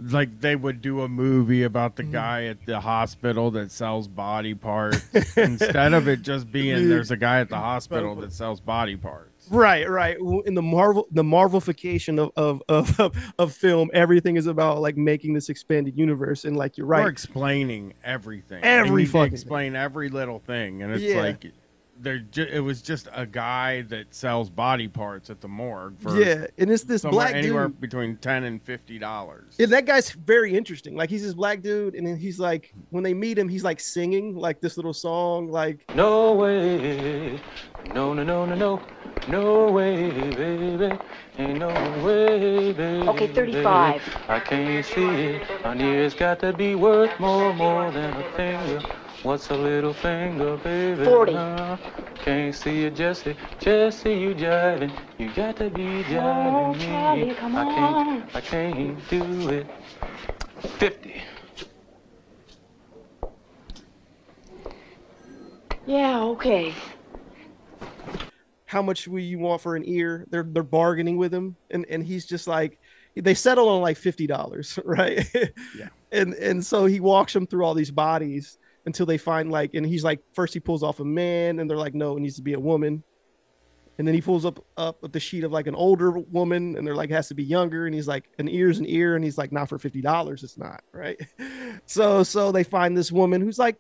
like 0.01 0.41
they 0.41 0.55
would 0.55 0.81
do 0.81 1.01
a 1.01 1.07
movie 1.07 1.63
about 1.63 1.95
the 1.95 2.03
mm. 2.03 2.11
guy 2.11 2.45
at 2.45 2.65
the 2.65 2.79
hospital 2.79 3.51
that 3.51 3.71
sells 3.71 4.07
body 4.07 4.53
parts 4.53 5.03
instead 5.37 5.93
of 5.93 6.07
it 6.07 6.21
just 6.21 6.51
being 6.51 6.89
there's 6.89 7.11
a 7.11 7.17
guy 7.17 7.39
at 7.39 7.49
the 7.49 7.57
hospital 7.57 8.15
that 8.15 8.33
sells 8.33 8.59
body 8.59 8.95
parts. 8.95 9.47
Right, 9.49 9.89
right. 9.89 10.17
In 10.45 10.53
the 10.53 10.61
Marvel, 10.61 11.07
the 11.11 11.23
Marvelification 11.23 12.19
of 12.19 12.31
of, 12.35 12.61
of 12.69 12.99
of 12.99 13.33
of 13.37 13.53
film, 13.53 13.89
everything 13.93 14.37
is 14.37 14.47
about 14.47 14.79
like 14.79 14.97
making 14.97 15.33
this 15.33 15.49
expanded 15.49 15.97
universe, 15.97 16.45
and 16.45 16.55
like 16.55 16.77
you're 16.77 16.87
right. 16.87 17.03
We're 17.03 17.09
explaining 17.09 17.93
everything. 18.03 18.63
Every 18.63 18.89
They 18.89 18.95
need 18.95 19.05
to 19.05 19.11
fucking 19.11 19.25
thing. 19.29 19.33
explain 19.33 19.75
every 19.75 20.09
little 20.09 20.39
thing, 20.39 20.83
and 20.83 20.93
it's 20.93 21.03
Yeah. 21.03 21.21
like 21.21 21.51
they're 22.01 22.19
ju- 22.19 22.47
it 22.51 22.59
was 22.59 22.81
just 22.81 23.07
a 23.13 23.25
guy 23.25 23.81
that 23.83 24.13
sells 24.13 24.49
body 24.49 24.87
parts 24.87 25.29
at 25.29 25.39
the 25.41 25.47
morgue 25.47 25.99
for 25.99 26.19
Yeah, 26.19 26.47
and 26.57 26.69
it's 26.71 26.83
this 26.83 27.03
somewhere 27.03 27.27
black 27.27 27.35
anywhere 27.35 27.67
dude. 27.67 27.79
between 27.81 28.17
ten 28.17 28.43
and 28.43 28.61
fifty 28.61 28.97
dollars. 28.99 29.55
Yeah, 29.57 29.67
that 29.67 29.85
guy's 29.85 30.09
very 30.11 30.53
interesting. 30.55 30.95
Like 30.95 31.09
he's 31.09 31.23
this 31.23 31.33
black 31.33 31.61
dude, 31.61 31.95
and 31.95 32.05
then 32.05 32.17
he's 32.17 32.39
like, 32.39 32.73
when 32.89 33.03
they 33.03 33.13
meet 33.13 33.37
him, 33.37 33.47
he's 33.47 33.63
like 33.63 33.79
singing 33.79 34.35
like 34.35 34.61
this 34.61 34.77
little 34.77 34.93
song, 34.93 35.49
like 35.51 35.85
No 35.95 36.33
way. 36.33 37.39
No, 37.93 38.13
no, 38.13 38.23
no, 38.23 38.45
no, 38.45 38.55
no. 38.55 38.81
No 39.27 39.71
way, 39.71 40.09
baby. 40.31 40.97
Ain't 41.37 41.59
no 41.59 41.67
way, 42.03 42.73
baby. 42.73 43.07
Okay, 43.07 43.27
35. 43.27 44.01
I 44.27 44.39
can't 44.39 44.85
see 44.85 45.03
it. 45.03 45.47
A 45.63 45.75
year's 45.75 46.13
got 46.13 46.39
to 46.39 46.53
be 46.53 46.73
worth 46.75 47.19
more, 47.19 47.53
more 47.53 47.91
than 47.91 48.11
a 48.15 48.23
finger. 48.35 48.81
What's 49.23 49.49
a 49.51 49.55
little 49.55 49.93
finger, 49.93 50.57
baby? 50.57 51.05
40. 51.05 51.33
Huh? 51.33 51.77
Can't 52.15 52.55
see 52.55 52.81
you, 52.83 52.89
Jesse. 52.89 53.35
Jesse, 53.59 54.13
you 54.13 54.33
jiving. 54.33 54.91
You 55.19 55.31
got 55.33 55.57
to 55.57 55.69
be 55.69 56.03
jiving 56.03 56.75
Oh, 56.75 56.79
Charlie, 56.79 57.25
me. 57.25 57.35
come 57.35 57.55
I 57.55 57.63
on. 57.65 58.21
can't, 58.21 58.35
I 58.35 58.41
can't 58.41 59.09
do 59.09 59.49
it. 59.49 59.67
50. 60.79 61.21
Yeah, 65.85 66.21
okay. 66.23 66.73
how 68.65 68.81
much 68.81 69.07
will 69.07 69.19
you 69.19 69.37
want 69.39 69.61
for 69.61 69.75
an 69.75 69.83
ear? 69.85 70.25
They're 70.29 70.47
they're 70.49 70.63
bargaining 70.63 71.17
with 71.17 71.33
him, 71.33 71.57
and 71.69 71.85
and 71.89 72.03
he's 72.03 72.25
just 72.25 72.47
like, 72.47 72.79
they 73.15 73.33
settle 73.33 73.67
on 73.69 73.81
like 73.81 73.97
fifty 73.97 74.25
dollars, 74.27 74.79
right? 74.85 75.27
Yeah. 75.77 75.89
And 76.11 76.33
and 76.35 76.65
so 76.65 76.85
he 76.85 76.99
walks 76.99 77.33
them 77.33 77.45
through 77.47 77.65
all 77.65 77.73
these 77.73 77.91
bodies 77.91 78.57
until 78.85 79.05
they 79.05 79.17
find 79.17 79.51
like, 79.51 79.73
and 79.73 79.85
he's 79.85 80.03
like, 80.03 80.19
first 80.33 80.53
he 80.53 80.59
pulls 80.59 80.83
off 80.83 80.99
a 80.99 81.05
man, 81.05 81.59
and 81.59 81.69
they're 81.69 81.77
like, 81.77 81.93
no, 81.93 82.17
it 82.17 82.21
needs 82.21 82.35
to 82.35 82.41
be 82.41 82.53
a 82.53 82.59
woman. 82.59 83.03
And 83.97 84.07
then 84.07 84.15
he 84.15 84.21
pulls 84.21 84.45
up 84.45 84.63
up 84.77 84.99
the 85.11 85.19
sheet 85.19 85.43
of 85.43 85.51
like 85.51 85.67
an 85.67 85.75
older 85.75 86.11
woman, 86.11 86.75
and 86.77 86.87
they're 86.87 86.95
like, 86.95 87.09
has 87.11 87.27
to 87.27 87.35
be 87.35 87.43
younger, 87.43 87.85
and 87.85 87.93
he's 87.93 88.07
like, 88.07 88.29
an 88.39 88.47
ear's 88.47 88.79
an 88.79 88.85
ear, 88.87 89.15
and 89.15 89.23
he's 89.23 89.37
like, 89.37 89.51
not 89.51 89.69
for 89.69 89.77
fifty 89.77 90.01
dollars, 90.01 90.43
it's 90.43 90.57
not, 90.57 90.83
right? 90.91 91.19
So 91.87 92.21
so 92.23 92.51
they 92.51 92.63
find 92.63 92.95
this 92.95 93.11
woman 93.11 93.41
who's 93.41 93.57
like, 93.57 93.77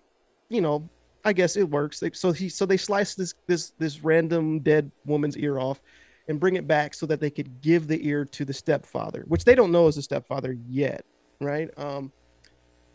you 0.49 0.59
know, 0.59 0.89
I 1.23 1.33
guess 1.33 1.55
it 1.55 1.69
works. 1.69 1.99
They, 1.99 2.11
so 2.11 2.31
he 2.31 2.49
so 2.49 2.65
they 2.65 2.77
slice 2.77 3.15
this 3.15 3.33
this 3.47 3.73
this 3.77 4.03
random 4.03 4.59
dead 4.59 4.91
woman's 5.05 5.37
ear 5.37 5.59
off 5.59 5.81
and 6.27 6.39
bring 6.39 6.55
it 6.55 6.67
back 6.67 6.93
so 6.93 7.05
that 7.07 7.19
they 7.19 7.29
could 7.29 7.61
give 7.61 7.87
the 7.87 8.05
ear 8.07 8.25
to 8.25 8.45
the 8.45 8.53
stepfather, 8.53 9.23
which 9.27 9.43
they 9.43 9.55
don't 9.55 9.71
know 9.71 9.87
is 9.87 9.95
the 9.95 10.01
stepfather 10.01 10.55
yet, 10.67 11.05
right? 11.39 11.69
Um 11.77 12.11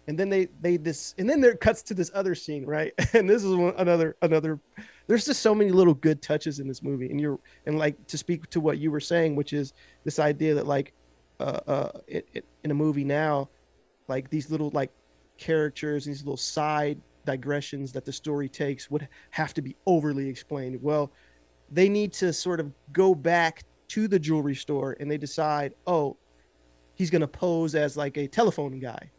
and 0.09 0.19
then 0.19 0.29
they 0.29 0.47
they 0.61 0.77
this 0.77 1.15
and 1.19 1.29
then 1.29 1.41
there 1.41 1.55
cuts 1.57 1.83
to 1.83 1.95
this 1.95 2.11
other 2.15 2.35
scene, 2.35 2.65
right? 2.65 2.93
And 3.15 3.29
this 3.29 3.43
is 3.45 3.55
one, 3.55 3.75
another 3.79 4.17
another 4.23 4.61
there's 5.07 5.25
just 5.25 5.43
so 5.43 5.55
many 5.55 5.71
little 5.71 5.95
good 5.95 6.21
touches 6.23 6.59
in 6.59 6.69
this 6.69 6.83
movie. 6.83 7.11
And 7.11 7.21
you're 7.21 7.39
and 7.67 7.79
like 7.79 8.07
to 8.09 8.19
speak 8.19 8.49
to 8.51 8.61
what 8.61 8.79
you 8.79 8.91
were 8.91 9.01
saying, 9.01 9.37
which 9.37 9.53
is 9.53 9.73
this 10.05 10.19
idea 10.19 10.55
that 10.55 10.67
like 10.67 10.93
uh 11.41 11.61
uh 11.67 11.91
it, 12.07 12.29
it, 12.33 12.45
in 12.65 12.71
a 12.71 12.75
movie 12.75 13.05
now 13.05 13.49
like 14.09 14.31
these 14.31 14.51
little 14.51 14.71
like 14.71 14.91
characters 15.39 16.05
these 16.05 16.23
little 16.23 16.37
side 16.37 17.01
digressions 17.25 17.93
that 17.93 18.05
the 18.05 18.13
story 18.13 18.49
takes 18.49 18.91
would 18.91 19.09
have 19.31 19.53
to 19.55 19.63
be 19.63 19.75
overly 19.87 20.29
explained. 20.29 20.79
Well 20.83 21.11
they 21.71 21.89
need 21.89 22.13
to 22.13 22.33
sort 22.33 22.61
of 22.61 22.71
go 22.93 23.15
back 23.15 23.65
to 23.89 24.07
the 24.07 24.19
jewelry 24.19 24.55
store 24.55 24.97
and 25.01 25.11
they 25.11 25.19
decide 25.19 25.75
oh 25.87 26.17
he's 26.95 27.11
going 27.11 27.21
to 27.21 27.29
pose 27.29 27.75
as 27.75 27.97
like 27.97 28.17
a 28.17 28.29
telephone 28.29 28.79
guy 28.79 29.11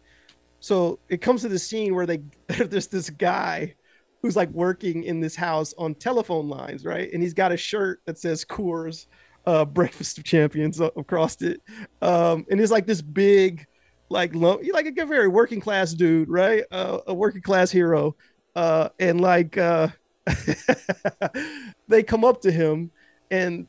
so 0.60 1.00
it 1.10 1.22
comes 1.22 1.42
to 1.42 1.50
the 1.50 1.60
scene 1.60 1.96
where 1.96 2.06
they 2.06 2.22
there's 2.48 2.88
this 2.88 3.10
guy 3.10 3.74
who's 4.22 4.36
like 4.36 4.50
working 4.50 5.04
in 5.04 5.20
this 5.20 5.36
house 5.36 5.74
on 5.78 5.94
telephone 5.96 6.50
lines 6.50 6.86
right 6.86 7.12
and 7.14 7.22
he's 7.22 7.34
got 7.34 7.52
a 7.52 7.58
shirt 7.58 8.00
that 8.06 8.18
says 8.18 8.44
coors 8.44 9.08
uh 9.46 9.64
breakfast 9.64 10.18
of 10.18 10.24
champions 10.24 10.80
across 10.80 11.42
it 11.42 11.62
um 12.02 12.46
and 12.50 12.60
he's 12.60 12.72
like 12.72 12.86
this 12.86 13.02
big 13.02 13.66
like 14.10 14.34
lo- 14.34 14.62
like 14.74 14.86
a 14.86 15.06
very 15.06 15.28
working 15.28 15.60
class 15.60 15.94
dude, 15.94 16.30
right? 16.30 16.64
Uh, 16.72 17.00
a 17.08 17.14
working 17.14 17.42
class 17.42 17.72
hero. 17.72 18.16
Uh, 18.56 18.90
and 19.00 19.22
like 19.22 19.58
uh, 19.58 19.90
they 21.88 22.04
come 22.04 22.26
up 22.26 22.42
to 22.42 22.52
him, 22.52 22.92
and 23.30 23.68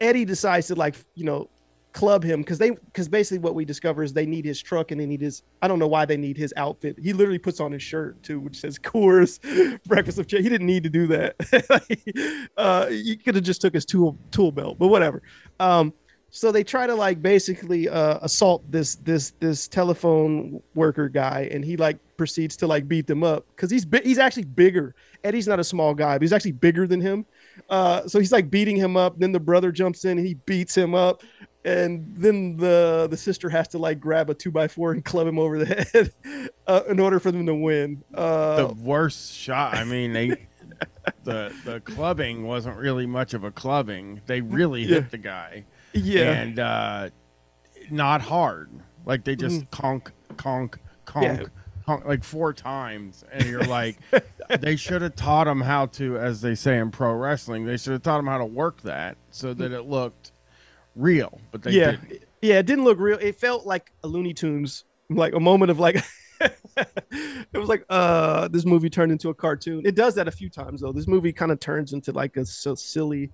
Eddie 0.00 0.24
decides 0.24 0.68
to 0.68 0.74
like 0.74 0.96
you 1.14 1.24
know 1.24 1.48
club 1.92 2.24
him 2.24 2.40
because 2.40 2.58
they 2.58 2.70
because 2.70 3.08
basically 3.08 3.38
what 3.38 3.54
we 3.54 3.64
discover 3.64 4.02
is 4.02 4.12
they 4.12 4.26
need 4.26 4.44
his 4.44 4.60
truck 4.60 4.90
and 4.90 5.00
they 5.00 5.06
need 5.06 5.20
his 5.20 5.42
I 5.60 5.68
don't 5.68 5.78
know 5.78 5.86
why 5.86 6.04
they 6.04 6.16
need 6.16 6.36
his 6.36 6.52
outfit. 6.56 6.98
He 6.98 7.12
literally 7.12 7.38
puts 7.38 7.60
on 7.60 7.72
his 7.72 7.82
shirt 7.82 8.22
too, 8.22 8.40
which 8.40 8.58
says 8.58 8.78
Coors 8.78 9.40
Breakfast 9.84 10.18
of 10.18 10.26
Cha- 10.26 10.38
He 10.38 10.48
didn't 10.48 10.66
need 10.66 10.84
to 10.84 10.90
do 10.90 11.06
that. 11.08 12.48
uh, 12.56 12.86
he 12.86 13.16
could 13.16 13.34
have 13.34 13.44
just 13.44 13.60
took 13.60 13.74
his 13.74 13.84
tool 13.84 14.16
tool 14.30 14.52
belt, 14.52 14.78
but 14.78 14.88
whatever. 14.88 15.22
Um, 15.60 15.92
so 16.34 16.50
they 16.50 16.64
try 16.64 16.86
to 16.86 16.94
like 16.94 17.20
basically 17.20 17.90
uh, 17.90 18.18
assault 18.22 18.68
this 18.70 18.94
this 18.96 19.32
this 19.38 19.68
telephone 19.68 20.62
worker 20.74 21.10
guy, 21.10 21.48
and 21.52 21.62
he 21.62 21.76
like 21.76 21.98
proceeds 22.16 22.56
to 22.56 22.66
like 22.66 22.88
beat 22.88 23.06
them 23.06 23.22
up 23.22 23.44
because 23.54 23.70
he's 23.70 23.84
bi- 23.84 24.00
he's 24.02 24.18
actually 24.18 24.44
bigger. 24.44 24.94
Eddie's 25.24 25.46
not 25.46 25.60
a 25.60 25.64
small 25.64 25.92
guy, 25.92 26.14
but 26.14 26.22
he's 26.22 26.32
actually 26.32 26.52
bigger 26.52 26.86
than 26.86 27.02
him. 27.02 27.26
Uh, 27.68 28.08
so 28.08 28.18
he's 28.18 28.32
like 28.32 28.50
beating 28.50 28.76
him 28.76 28.96
up. 28.96 29.18
Then 29.18 29.30
the 29.30 29.40
brother 29.40 29.70
jumps 29.70 30.06
in 30.06 30.16
and 30.16 30.26
he 30.26 30.32
beats 30.32 30.74
him 30.74 30.94
up, 30.94 31.22
and 31.64 32.12
then 32.16 32.56
the 32.56 33.06
the 33.10 33.16
sister 33.16 33.48
has 33.48 33.68
to 33.68 33.78
like 33.78 34.00
grab 34.00 34.28
a 34.30 34.34
two 34.34 34.50
by 34.50 34.68
four 34.68 34.92
and 34.92 35.04
club 35.04 35.26
him 35.26 35.38
over 35.38 35.58
the 35.64 35.66
head 35.92 36.50
uh, 36.66 36.82
in 36.88 36.98
order 37.00 37.20
for 37.20 37.30
them 37.30 37.46
to 37.46 37.54
win. 37.54 38.02
Uh, 38.14 38.66
the 38.68 38.74
worst 38.74 39.32
shot. 39.34 39.74
I 39.74 39.84
mean, 39.84 40.12
they 40.12 40.46
the 41.24 41.52
the 41.64 41.80
clubbing 41.80 42.44
wasn't 42.44 42.76
really 42.76 43.06
much 43.06 43.34
of 43.34 43.44
a 43.44 43.50
clubbing. 43.50 44.20
They 44.26 44.40
really 44.40 44.82
Yeah. 44.82 44.96
hit 44.96 45.10
the 45.10 45.18
guy. 45.18 45.64
Yeah. 45.92 46.32
and 46.32 46.58
uh, 46.58 47.10
not 47.90 48.22
hard. 48.22 48.70
Like 49.04 49.24
they 49.24 49.36
just 49.36 49.70
conk, 49.70 50.10
conk, 50.36 50.78
conk, 51.04 51.24
Yeah. 51.40 51.46
conk, 51.86 52.04
like 52.06 52.24
four 52.24 52.52
times, 52.52 53.24
and 53.32 53.44
you're 53.46 53.64
like, 53.64 53.98
they 54.60 54.76
should 54.76 55.02
have 55.02 55.16
taught 55.16 55.46
him 55.46 55.60
how 55.60 55.86
to, 55.86 56.16
as 56.18 56.40
they 56.40 56.54
say 56.54 56.78
in 56.78 56.90
pro 56.90 57.12
wrestling, 57.14 57.66
they 57.66 57.76
should 57.76 57.92
have 57.92 58.02
taught 58.02 58.20
him 58.20 58.26
how 58.26 58.38
to 58.38 58.44
work 58.44 58.82
that 58.82 59.16
so 59.30 59.52
that 59.54 59.72
it 59.72 59.82
looked 59.82 60.31
real. 60.96 61.40
But 61.50 61.62
they 61.62 61.72
yeah, 61.72 61.92
didn't. 61.92 62.22
yeah, 62.40 62.58
it 62.58 62.66
didn't 62.66 62.84
look 62.84 62.98
real. 62.98 63.18
It 63.18 63.36
felt 63.36 63.66
like 63.66 63.92
a 64.04 64.08
Looney 64.08 64.34
Tunes, 64.34 64.84
like 65.10 65.34
a 65.34 65.40
moment 65.40 65.70
of 65.70 65.78
like. 65.78 66.02
it 66.76 67.58
was 67.58 67.68
like 67.68 67.84
uh 67.88 68.48
this 68.48 68.64
movie 68.64 68.90
turned 68.90 69.12
into 69.12 69.28
a 69.28 69.34
cartoon. 69.34 69.82
It 69.84 69.94
does 69.94 70.16
that 70.16 70.26
a 70.26 70.32
few 70.32 70.50
times 70.50 70.80
though. 70.80 70.92
This 70.92 71.06
movie 71.06 71.32
kind 71.32 71.52
of 71.52 71.60
turns 71.60 71.92
into 71.92 72.10
like 72.10 72.36
a 72.36 72.44
so 72.44 72.74
silly 72.74 73.30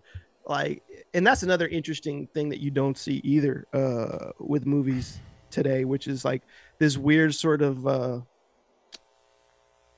like 0.47 0.83
and 1.15 1.27
that's 1.27 1.43
another 1.43 1.67
interesting 1.69 2.27
thing 2.35 2.51
that 2.51 2.61
you 2.61 2.71
don't 2.71 2.99
see 2.99 3.23
either 3.25 3.67
uh 3.73 4.33
with 4.39 4.67
movies 4.67 5.21
today, 5.51 5.87
which 5.87 6.07
is 6.07 6.23
like 6.23 6.43
this 6.79 6.99
weird 6.99 7.35
sort 7.35 7.63
of 7.63 7.87
uh 7.87 8.21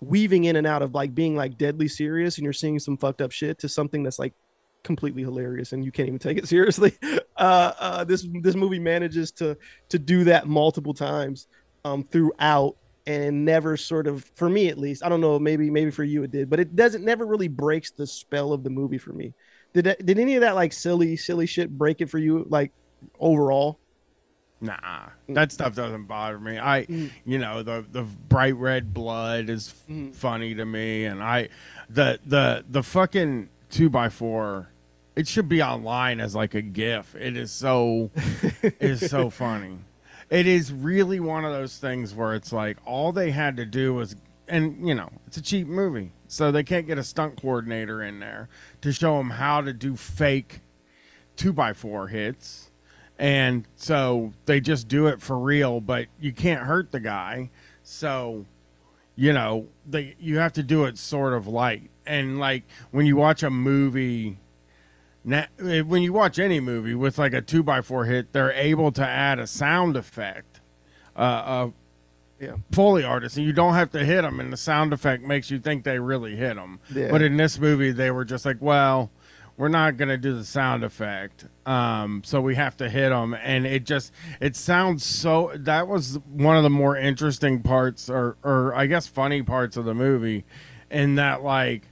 weaving 0.01 0.44
in 0.44 0.57
and 0.57 0.66
out 0.66 0.83
of 0.83 0.94
like 0.94 1.14
being 1.14 1.37
like 1.37 1.59
deadly 1.59 1.88
serious 1.88 2.38
and 2.38 2.44
you're 2.44 2.53
seeing 2.53 2.79
some 2.79 2.96
fucked 2.96 3.20
up 3.20 3.33
shit 3.33 3.59
to 3.59 3.68
something 3.68 4.03
that's 4.03 4.18
like 4.18 4.35
completely 4.83 5.23
hilarious 5.23 5.73
and 5.73 5.85
you 5.85 5.92
can't 5.92 6.09
even 6.09 6.18
take 6.18 6.38
it 6.38 6.49
seriously. 6.49 6.92
Uh, 7.40 7.72
uh, 7.79 8.05
this 8.05 8.29
this 8.42 8.55
movie 8.55 8.79
manages 8.79 9.33
to 9.33 9.57
to 9.88 9.98
do 9.98 10.24
that 10.24 10.46
multiple 10.46 10.94
times 10.94 11.48
um, 11.85 12.05
throughout 12.05 12.76
and 13.07 13.44
never 13.44 13.76
sort 13.76 14.07
of 14.07 14.24
for 14.37 14.48
me 14.48 14.68
at 14.68 14.79
least. 14.79 15.03
I 15.03 15.09
don't 15.09 15.20
know, 15.20 15.38
maybe 15.38 15.70
maybe 15.70 15.90
for 15.90 16.05
you 16.05 16.22
it 16.22 16.31
did, 16.31 16.50
but 16.50 16.61
it 16.61 16.76
doesn't 16.76 17.05
never 17.05 17.26
really 17.26 17.48
breaks 17.48 17.90
the 17.90 18.07
spell 18.07 18.53
of 18.53 18.62
the 18.62 18.70
movie 18.70 18.98
for 18.98 19.12
me. 19.12 19.33
Did 19.72 19.85
that, 19.87 20.05
did 20.05 20.18
any 20.18 20.35
of 20.35 20.42
that 20.42 20.55
like 20.55 20.72
silly 20.72 21.16
silly 21.16 21.46
shit 21.46 21.70
break 21.70 22.00
it 22.00 22.11
for 22.11 22.18
you 22.18 22.46
like 22.48 22.72
overall? 23.18 23.79
Nah, 24.61 25.09
that 25.31 25.53
stuff 25.53 25.74
doesn't 25.74 26.05
bother 26.05 26.38
me. 26.38 26.59
I, 26.59 26.81
you 27.24 27.38
know, 27.38 27.62
the 27.62 27.85
the 27.90 28.03
bright 28.03 28.57
red 28.57 28.92
blood 28.92 29.48
is 29.48 29.72
f- 29.88 30.14
funny 30.14 30.55
to 30.55 30.66
me, 30.66 31.07
and 31.07 31.22
I, 31.22 31.48
the 31.88 32.20
the 32.26 32.64
the 32.68 32.83
fucking 32.83 33.48
two 33.70 33.88
by 33.88 34.11
four, 34.11 34.68
it 35.16 35.29
should 35.29 35.49
be 35.49 35.62
online 35.62 36.20
as 36.20 36.35
like 36.35 36.55
a 36.55 36.62
GIF. 36.62 37.14
It 37.14 37.37
is 37.37 37.51
so, 37.51 38.11
it 38.62 38.77
is 38.81 39.11
so 39.11 39.31
funny. 39.31 39.79
It 40.29 40.46
is 40.46 40.73
really 40.73 41.20
one 41.20 41.44
of 41.44 41.53
those 41.53 41.79
things 41.79 42.14
where 42.14 42.35
it's 42.35 42.53
like 42.53 42.79
all 42.87 43.12
they 43.12 43.31
had 43.31 43.57
to 43.57 43.66
do 43.66 43.94
was, 43.94 44.14
and 44.46 44.87
you 44.87 44.94
know, 44.94 45.11
it's 45.27 45.37
a 45.37 45.42
cheap 45.42 45.66
movie, 45.66 46.12
so 46.29 46.53
they 46.53 46.62
can't 46.62 46.87
get 46.87 46.99
a 46.99 47.05
stunt 47.05 47.40
coordinator 47.40 48.03
in 48.03 48.20
there 48.20 48.49
to 48.83 48.92
show 48.92 49.18
them 49.18 49.31
how 49.31 49.61
to 49.61 49.73
do 49.73 49.96
fake 49.96 50.61
two 51.37 51.53
by 51.53 51.73
four 51.73 52.09
hits 52.09 52.70
and 53.20 53.66
so 53.77 54.33
they 54.46 54.61
just 54.61 54.88
do 54.88 55.07
it 55.07 55.20
for 55.20 55.38
real 55.38 55.81
but 55.81 56.07
you 56.18 56.33
can't 56.33 56.62
hurt 56.62 56.90
the 56.90 56.99
guy 56.99 57.51
so 57.83 58.46
you 59.14 59.33
know 59.33 59.66
they 59.87 60.14
you 60.18 60.38
have 60.38 60.53
to 60.53 60.62
do 60.62 60.85
it 60.85 60.96
sort 60.96 61.35
of 61.35 61.46
light 61.46 61.90
and 62.07 62.40
like 62.40 62.64
when 62.90 63.07
you 63.07 63.14
watch 63.14 63.42
a 63.42 63.51
movie 63.51 64.38
na- 65.31 65.47
eh, 65.66 65.81
when 65.81 66.03
you 66.03 66.12
watch 66.12 66.38
any 66.38 66.61
movie 66.61 66.95
with 66.95 67.19
like 67.19 67.33
a 67.33 67.40
two 67.40 67.62
by 67.62 67.81
four 67.81 68.05
hit 68.05 68.33
they're 68.33 68.53
able 68.53 68.90
to 68.93 69.07
add 69.07 69.38
a 69.38 69.47
sound 69.47 69.97
effect 69.97 70.61
uh, 71.16 71.21
uh 71.21 71.71
Yeah. 72.40 72.57
Foley 72.73 73.05
artists, 73.05 73.37
and 73.37 73.47
you 73.47 73.53
don't 73.53 73.75
have 73.75 73.90
to 73.90 74.03
hit 74.05 74.23
them, 74.23 74.40
and 74.40 74.51
the 74.51 74.57
sound 74.57 74.93
effect 74.95 75.23
makes 75.23 75.51
you 75.51 75.59
think 75.59 75.85
they 75.85 75.99
really 75.99 76.37
hit 76.37 76.55
them. 76.57 76.81
Yeah. 76.95 77.11
But 77.11 77.21
in 77.21 77.37
this 77.37 77.59
movie, 77.59 77.93
they 77.93 78.11
were 78.11 78.25
just 78.25 78.47
like, 78.47 78.57
well, 78.61 79.11
we're 79.59 79.69
not 79.69 79.99
gonna 79.99 80.16
do 80.16 80.35
the 80.35 80.45
sound 80.45 80.83
effect, 80.83 81.45
um, 81.66 82.23
so 82.25 82.40
we 82.40 82.55
have 82.55 82.79
to 82.79 82.88
hit 82.88 83.11
them, 83.11 83.35
and 83.35 83.66
it 83.66 83.85
just 83.85 84.11
it 84.40 84.57
sounds 84.57 85.05
so. 85.05 85.53
That 85.55 85.87
was 85.87 86.19
one 86.33 86.57
of 86.57 86.62
the 86.62 86.71
more 86.71 86.97
interesting 86.97 87.61
parts, 87.62 88.09
or 88.09 88.38
or 88.43 88.75
I 88.75 88.87
guess 88.87 89.07
funny 89.07 89.43
parts 89.43 89.77
of 89.77 89.85
the 89.85 89.95
movie, 89.95 90.47
in 90.90 91.16
that 91.16 91.43
like 91.43 91.88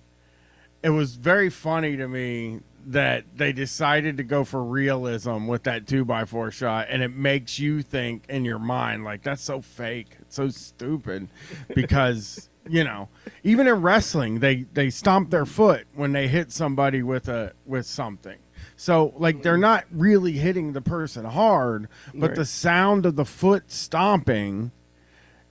it 0.82 0.90
was 0.90 1.16
very 1.16 1.50
funny 1.50 1.94
to 1.98 2.08
me 2.08 2.60
that 2.90 3.24
they 3.36 3.52
decided 3.52 4.16
to 4.16 4.22
go 4.24 4.44
for 4.44 4.62
realism 4.64 5.46
with 5.46 5.62
that 5.64 5.86
two 5.86 6.04
by 6.04 6.24
four 6.24 6.50
shot 6.50 6.86
and 6.88 7.02
it 7.02 7.14
makes 7.14 7.58
you 7.58 7.82
think 7.82 8.24
in 8.28 8.44
your 8.44 8.58
mind 8.58 9.04
like 9.04 9.22
that's 9.22 9.42
so 9.42 9.60
fake 9.60 10.08
it's 10.20 10.36
so 10.36 10.48
stupid 10.48 11.28
because 11.74 12.48
you 12.68 12.82
know 12.82 13.08
even 13.44 13.66
in 13.66 13.82
wrestling 13.82 14.38
they 14.40 14.62
they 14.72 14.88
stomp 14.88 15.28
their 15.30 15.44
foot 15.44 15.86
when 15.94 16.12
they 16.12 16.28
hit 16.28 16.50
somebody 16.50 17.02
with 17.02 17.28
a 17.28 17.52
with 17.66 17.84
something 17.84 18.38
so 18.74 19.12
like 19.18 19.42
they're 19.42 19.58
not 19.58 19.84
really 19.90 20.32
hitting 20.32 20.72
the 20.72 20.80
person 20.80 21.24
hard 21.26 21.88
but 22.14 22.28
Right. 22.28 22.36
the 22.36 22.44
sound 22.46 23.04
of 23.04 23.16
the 23.16 23.24
foot 23.26 23.70
stomping 23.70 24.72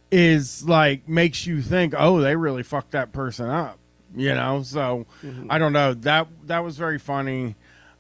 is 0.10 0.66
like 0.68 1.08
makes 1.10 1.46
you 1.46 1.62
think, 1.62 1.94
oh, 1.98 2.22
they 2.22 2.36
really 2.36 2.64
fucked 2.64 2.92
that 2.92 3.12
person 3.12 3.50
up, 3.50 3.78
you 4.16 4.34
know. 4.34 4.64
So 4.64 5.06
I 5.50 5.58
don't 5.58 5.74
know. 5.74 5.94
That 5.94 6.28
that 6.46 6.64
was 6.64 6.78
very 6.78 7.00
funny, 7.00 7.56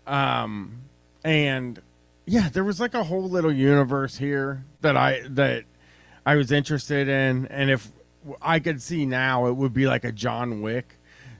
um, 0.05 0.81
and 1.23 1.81
yeah, 2.25 2.49
there 2.49 2.63
was 2.63 2.79
like 2.79 2.93
a 2.93 3.03
whole 3.03 3.29
little 3.29 3.51
universe 3.51 4.17
here 4.17 4.65
that 4.81 4.97
I 4.97 5.21
that 5.29 5.63
I 6.25 6.35
was 6.35 6.51
interested 6.51 7.07
in, 7.07 7.47
and 7.47 7.69
if 7.69 7.91
I 8.41 8.59
could 8.59 8.81
see 8.81 9.05
now, 9.05 9.47
it 9.47 9.55
would 9.55 9.73
be 9.73 9.87
like 9.87 10.03
a 10.03 10.11
John 10.11 10.61
Wick 10.61 10.96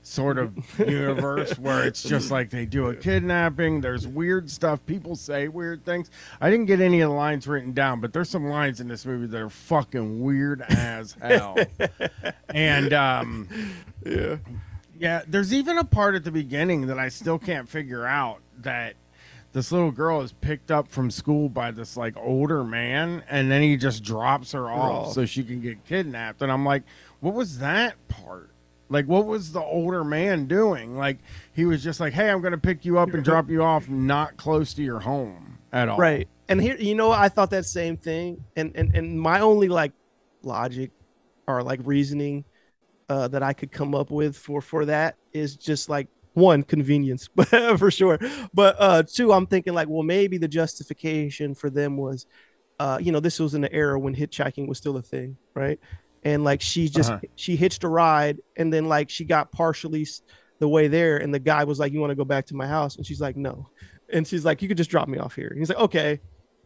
sort 0.08 0.38
of 0.38 0.56
universe 0.80 1.60
where 1.60 1.84
it's 1.86 2.02
just 2.02 2.32
like 2.32 2.50
they 2.50 2.66
do 2.66 2.88
a 2.88 2.96
kidnapping 2.96 3.82
there's 3.82 4.08
weird 4.08 4.50
stuff 4.50 4.80
people 4.86 5.16
say 5.18 5.50
weird 5.50 5.84
things 5.84 6.10
i 6.40 6.50
didn't 6.50 6.66
get 6.66 6.80
any 6.80 7.02
of 7.02 7.10
the 7.10 7.16
lines 7.16 7.46
written 7.46 7.74
down 7.74 8.00
but 8.00 8.14
there's 8.14 8.30
some 8.30 8.46
lines 8.46 8.80
in 8.80 8.88
this 8.88 9.06
movie 9.06 9.28
that 9.28 9.42
are 9.42 9.50
fucking 9.50 10.22
weird 10.24 10.62
as 10.70 11.12
hell 11.22 11.58
and 12.50 12.94
um 12.94 13.50
Yeah. 14.06 14.38
yeah 14.98 15.22
there's 15.28 15.54
even 15.54 15.78
a 15.78 15.84
part 15.84 16.16
at 16.16 16.24
the 16.24 16.32
beginning 16.32 16.88
that 16.88 16.98
i 16.98 17.10
still 17.10 17.38
can't 17.38 17.68
figure 17.68 18.06
out 18.06 18.40
that 18.60 18.96
this 19.52 19.72
little 19.74 19.92
girl 19.92 20.22
is 20.22 20.32
picked 20.32 20.72
up 20.72 20.88
from 20.88 21.12
school 21.12 21.50
by 21.50 21.72
this 21.72 21.98
like 21.98 22.16
older 22.16 22.64
man 22.64 23.24
and 23.30 23.52
then 23.52 23.62
he 23.62 23.76
just 23.76 24.04
drops 24.04 24.54
her 24.54 24.70
off 24.72 25.08
off. 25.08 25.14
so 25.14 25.26
she 25.26 25.44
can 25.44 25.60
get 25.60 25.84
kidnapped 25.86 26.42
and 26.42 26.50
i'm 26.50 26.64
like 26.64 26.84
what 27.20 27.34
was 27.34 27.60
that 27.60 27.96
part 28.08 28.47
like 28.90 29.06
what 29.06 29.26
was 29.26 29.52
the 29.52 29.62
older 29.62 30.04
man 30.04 30.48
doing 30.48 30.98
like 30.98 31.18
he 31.54 31.66
was 31.66 31.84
just 31.84 32.00
like 32.00 32.14
hey 32.14 32.30
i'm 32.30 32.42
gonna 32.42 32.58
pick 32.58 32.86
you 32.86 32.98
up 32.98 33.14
and 33.14 33.24
drop 33.24 33.50
you 33.50 33.62
off 33.62 33.90
not 33.90 34.38
close 34.38 34.74
to 34.74 34.82
your 34.82 35.00
home 35.00 35.58
at 35.74 35.90
all 35.90 35.98
Right. 35.98 36.28
And 36.50 36.62
here, 36.62 36.78
you 36.78 36.96
know, 36.96 37.12
I 37.12 37.30
thought 37.30 37.50
that 37.52 37.66
same 37.66 37.98
thing. 37.98 38.44
And 38.56 38.72
and 38.76 38.96
and 38.96 39.20
my 39.20 39.42
only 39.42 39.68
like 39.68 39.92
logic 40.44 40.92
or 41.48 41.62
like 41.62 41.80
reasoning 41.84 42.46
uh, 43.10 43.28
that 43.30 43.44
I 43.44 43.54
could 43.54 43.72
come 43.72 43.94
up 43.94 44.12
with 44.12 44.38
for 44.38 44.62
for 44.62 44.86
that 44.86 45.16
is 45.34 45.56
just 45.56 45.90
like 45.90 46.08
one 46.34 46.64
convenience 46.64 47.30
for 47.78 47.92
sure. 47.92 48.18
But 48.54 48.76
uh, 48.80 49.04
two, 49.04 49.34
I'm 49.34 49.48
thinking 49.48 49.74
like, 49.74 49.90
well, 49.90 50.04
maybe 50.04 50.38
the 50.38 50.48
justification 50.48 51.54
for 51.54 51.70
them 51.70 51.98
was, 51.98 52.26
uh, 52.80 52.98
you 53.02 53.12
know, 53.12 53.20
this 53.20 53.40
was 53.40 53.54
in 53.54 53.62
the 53.62 53.74
era 53.74 54.00
when 54.00 54.16
hitchhiking 54.16 54.68
was 54.68 54.78
still 54.78 54.96
a 54.98 55.02
thing, 55.02 55.38
right? 55.54 55.80
And 56.28 56.44
like 56.44 56.62
she 56.62 56.90
just 56.90 57.12
Uh-huh. 57.12 57.22
she 57.36 57.56
hitched 57.56 57.84
a 57.84 57.88
ride, 57.88 58.38
and 58.60 58.68
then 58.74 58.86
like 58.96 59.10
she 59.10 59.24
got 59.24 59.52
partially 59.52 60.06
the 60.60 60.68
way 60.68 60.88
there, 60.90 61.16
and 61.24 61.34
the 61.34 61.40
guy 61.40 61.64
was 61.64 61.80
like, 61.80 61.94
"You 61.94 62.02
want 62.02 62.12
to 62.12 62.16
go 62.24 62.26
back 62.26 62.46
to 62.48 62.56
my 62.56 62.68
house?" 62.68 62.98
And 62.98 63.06
she's 63.08 63.22
like, 63.22 63.38
"No." 63.38 63.70
And 64.14 64.28
she's 64.28 64.44
like, 64.44 64.62
"You 64.62 64.68
could 64.68 64.78
just 64.78 64.90
drop 64.90 65.08
me 65.08 65.18
off 65.20 65.36
here." 65.36 65.50
And 65.52 65.60
he's 65.60 65.70
like, 65.70 65.80
"Okay." 65.90 66.20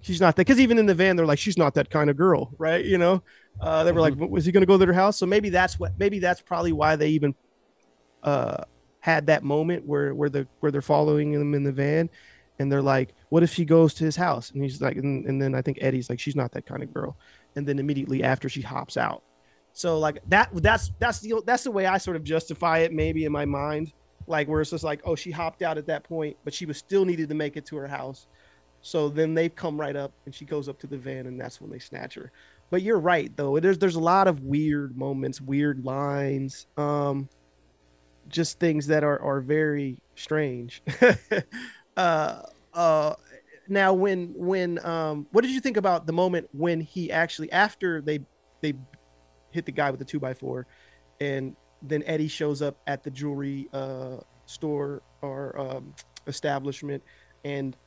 She's 0.04 0.20
not 0.20 0.36
that 0.36 0.48
because 0.48 0.60
even 0.60 0.80
in 0.80 0.88
the 0.88 0.96
van, 0.96 1.16
they're 1.16 1.28
like, 1.34 1.38
"She's 1.46 1.60
not 1.64 1.76
that 1.76 1.92
kind 1.92 2.10
of 2.10 2.18
girl," 2.18 2.42
right? 2.58 2.84
You 2.84 2.98
know, 2.98 3.22
uh, 3.60 3.84
they 3.84 3.92
were 3.92 4.02
like, 4.02 4.16
"Was 4.18 4.46
he 4.46 4.52
going 4.52 4.64
to 4.64 4.72
go 4.72 4.78
to 4.80 4.84
their 4.86 4.94
house?" 4.94 5.18
So 5.20 5.28
maybe 5.28 5.50
that's 5.52 5.78
what. 5.80 5.92
Maybe 6.00 6.18
that's 6.18 6.42
probably 6.42 6.72
why 6.72 6.96
they 6.96 7.10
even 7.10 7.36
uh, 8.24 8.64
had 9.00 9.28
that 9.28 9.44
moment 9.44 9.86
where 9.86 10.16
where 10.16 10.30
the 10.30 10.48
where 10.62 10.72
they're 10.72 10.82
following 10.82 11.34
him 11.34 11.54
in 11.54 11.64
the 11.64 11.72
van, 11.72 12.10
and 12.58 12.72
they're 12.72 12.82
like, 12.96 13.14
"What 13.30 13.44
if 13.44 13.54
she 13.54 13.64
goes 13.64 13.94
to 13.96 14.04
his 14.06 14.16
house?" 14.16 14.50
And 14.50 14.64
he's 14.64 14.82
like, 14.82 14.98
and, 14.98 15.26
and 15.28 15.40
then 15.40 15.54
I 15.54 15.62
think 15.62 15.78
Eddie's 15.82 16.10
like, 16.10 16.20
"She's 16.20 16.36
not 16.36 16.52
that 16.54 16.66
kind 16.66 16.82
of 16.82 16.92
girl," 16.92 17.16
and 17.56 17.68
then 17.68 17.78
immediately 17.78 18.24
after 18.24 18.50
she 18.50 18.62
hops 18.62 18.98
out. 18.98 19.22
So 19.74 20.00
like 20.00 20.20
that 20.28 20.50
that's 20.54 20.92
that's 21.00 21.20
the 21.20 21.42
that's 21.46 21.64
the 21.64 21.72
way 21.72 21.86
I 21.86 21.98
sort 21.98 22.16
of 22.18 22.24
justify 22.24 22.80
it 22.80 22.94
maybe 22.94 23.26
in 23.26 23.32
my 23.32 23.46
mind, 23.46 23.94
like 24.28 24.48
where 24.48 24.62
it's 24.62 24.72
just 24.72 24.84
like, 24.84 25.02
oh, 25.06 25.16
she 25.16 25.32
hopped 25.32 25.62
out 25.62 25.78
at 25.78 25.88
that 25.88 26.04
point, 26.04 26.38
but 26.44 26.54
she 26.54 26.66
was 26.66 26.78
still 26.78 27.06
needed 27.06 27.30
to 27.30 27.36
make 27.36 27.58
it 27.58 27.66
to 27.68 27.78
her 27.78 27.88
house. 27.88 28.28
So 28.82 29.10
then 29.10 29.34
they 29.34 29.48
come 29.48 29.80
right 29.80 29.96
up 29.96 30.12
and 30.26 30.34
she 30.34 30.46
goes 30.46 30.68
up 30.68 30.80
to 30.80 30.88
the 30.88 30.98
van 30.98 31.28
and 31.28 31.40
that's 31.40 31.62
when 31.62 31.70
they 31.70 31.80
snatch 31.80 32.16
her. 32.16 32.32
But 32.70 32.82
you're 32.82 33.00
right 33.00 33.36
though. 33.38 33.60
There's 33.60 33.78
there's 33.78 33.96
a 33.96 34.02
lot 34.02 34.28
of 34.28 34.42
weird 34.42 34.98
moments, 34.98 35.40
weird 35.40 35.86
lines, 35.86 36.68
um 36.78 37.30
just 38.28 38.60
things 38.60 38.88
that 38.88 39.04
are 39.04 39.22
are 39.22 39.42
very 39.42 40.00
strange. 40.16 40.82
uh 41.98 42.42
uh 42.74 43.14
now 43.68 43.94
when 43.94 44.34
when 44.36 44.84
um 44.86 45.28
what 45.32 45.44
did 45.44 45.52
you 45.52 45.60
think 45.62 45.78
about 45.78 46.08
the 46.08 46.14
moment 46.14 46.50
when 46.52 46.82
he 46.82 47.12
actually 47.12 47.52
after 47.52 48.02
they 48.02 48.20
they 48.62 48.74
hit 49.52 49.66
the 49.66 49.72
guy 49.72 49.92
with 49.92 50.00
the 50.00 50.06
two 50.06 50.20
by 50.20 50.34
four 50.34 50.68
and 51.20 51.56
then 51.82 52.04
Eddie 52.06 52.28
shows 52.28 52.62
up 52.62 52.78
at 52.88 53.04
the 53.04 53.12
jewelry 53.12 53.68
uh 53.74 54.18
store 54.46 55.02
or 55.22 55.58
um 55.60 55.94
establishment 56.28 57.04
and 57.44 57.78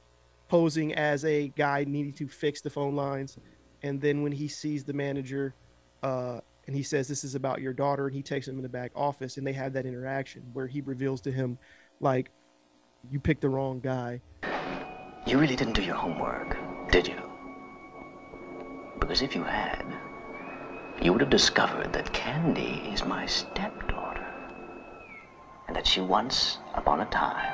posing 0.49 0.95
as 0.95 1.25
a 1.25 1.49
guy 1.49 1.85
needing 1.87 2.13
to 2.13 2.29
fix 2.29 2.61
the 2.61 2.71
phone 2.71 2.95
lines 2.95 3.39
and 3.85 4.01
then 4.01 4.23
when 4.23 4.33
he 4.33 4.49
sees 4.49 4.83
the 4.83 4.95
manager, 4.95 5.55
uh, 6.03 6.41
and 6.67 6.75
he 6.75 6.83
says 6.83 7.07
this 7.07 7.23
is 7.23 7.35
about 7.35 7.61
your 7.61 7.75
daughter, 7.75 8.07
and 8.07 8.17
he 8.17 8.23
takes 8.23 8.49
him 8.49 8.57
in 8.57 8.63
the 8.63 8.69
back 8.69 8.91
office, 8.97 9.37
and 9.37 9.47
they 9.47 9.53
have 9.53 9.75
that 9.75 9.85
interaction 9.85 10.43
where 10.55 10.67
he 10.67 10.81
reveals 10.81 11.21
to 11.21 11.31
him, 11.31 11.59
like, 12.01 12.31
you 13.11 13.21
picked 13.21 13.43
the 13.43 13.49
wrong 13.51 13.81
guy. 13.81 14.23
You 15.27 15.39
really 15.39 15.55
didn't 15.55 15.75
do 15.75 15.83
your 15.83 15.97
homework, 15.97 16.57
did 16.91 17.07
you? 17.07 17.21
Because 18.99 19.21
if 19.21 19.35
you 19.35 19.43
had, 19.43 19.85
you 21.03 21.13
would 21.13 21.21
have 21.21 21.31
discovered 21.31 21.93
that 21.93 22.13
Candy 22.13 22.83
is 22.93 23.05
my 23.05 23.27
stepdaughter. 23.27 24.27
And 25.67 25.77
that 25.77 25.87
she 25.87 26.01
once, 26.01 26.59
upon 26.75 27.01
a 27.01 27.07
time, 27.07 27.53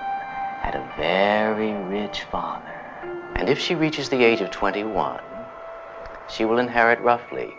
had 0.61 0.75
a 0.75 0.93
very 0.97 1.73
rich 1.73 2.23
father. 2.25 2.75
And 3.37 3.49
if 3.49 3.59
she 3.59 3.75
reaches 3.75 4.09
the 4.09 4.23
age 4.23 4.41
of 4.41 4.51
21, 4.51 5.21
she 6.29 6.45
will 6.45 6.59
inherit 6.59 7.01
roughly 7.01 7.55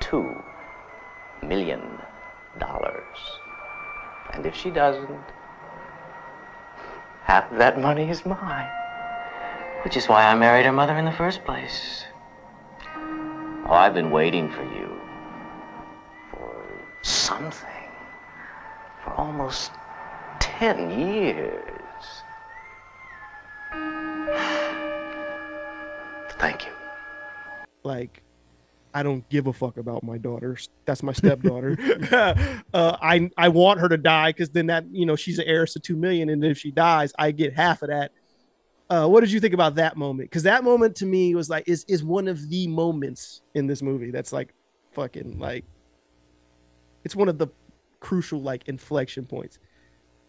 two 0.00 0.34
million 1.42 1.80
dollars. 2.58 3.16
And 4.32 4.46
if 4.46 4.54
she 4.54 4.70
doesn't, 4.70 5.24
half 7.24 7.50
of 7.50 7.58
that 7.58 7.80
money 7.80 8.08
is 8.10 8.24
mine. 8.26 8.70
Which 9.84 9.96
is 9.96 10.08
why 10.08 10.26
I 10.26 10.34
married 10.34 10.66
her 10.66 10.72
mother 10.72 10.96
in 10.96 11.04
the 11.04 11.12
first 11.12 11.44
place. 11.44 12.04
Oh, 13.66 13.72
I've 13.72 13.94
been 13.94 14.10
waiting 14.10 14.50
for 14.50 14.62
you. 14.62 15.01
For 17.02 17.08
something. 17.08 17.68
For 19.02 19.10
almost 19.14 19.72
ten 20.38 20.98
years. 20.98 21.62
Thank 26.38 26.66
you. 26.66 26.72
like 27.84 28.22
I 28.94 29.02
don't 29.02 29.26
give 29.30 29.46
a 29.46 29.52
fuck 29.52 29.78
about 29.78 30.02
my 30.04 30.18
daughter. 30.18 30.56
That's 30.84 31.02
my 31.02 31.12
stepdaughter. 31.12 31.76
uh, 32.74 32.96
I 33.00 33.30
I 33.36 33.48
want 33.48 33.80
her 33.80 33.88
to 33.88 33.96
die 33.96 34.30
because 34.30 34.50
then 34.50 34.66
that 34.66 34.84
you 34.92 35.06
know 35.06 35.16
she's 35.16 35.38
an 35.38 35.46
heiress 35.46 35.72
to 35.72 35.80
two 35.80 35.96
million, 35.96 36.28
and 36.28 36.44
if 36.44 36.58
she 36.58 36.70
dies, 36.70 37.12
I 37.18 37.30
get 37.30 37.54
half 37.54 37.82
of 37.82 37.88
that. 37.88 38.12
Uh, 38.90 39.08
what 39.08 39.20
did 39.20 39.32
you 39.32 39.40
think 39.40 39.54
about 39.54 39.76
that 39.76 39.96
moment? 39.96 40.30
Because 40.30 40.42
that 40.42 40.62
moment 40.62 40.96
to 40.96 41.06
me 41.06 41.34
was 41.34 41.48
like 41.48 41.64
is 41.66 41.84
is 41.88 42.04
one 42.04 42.28
of 42.28 42.48
the 42.48 42.66
moments 42.68 43.40
in 43.54 43.66
this 43.66 43.82
movie 43.82 44.10
that's 44.10 44.32
like 44.32 44.54
fucking 44.92 45.38
like 45.38 45.64
it's 47.04 47.16
one 47.16 47.28
of 47.28 47.38
the 47.38 47.48
crucial 48.00 48.40
like 48.40 48.68
inflection 48.68 49.26
points. 49.26 49.58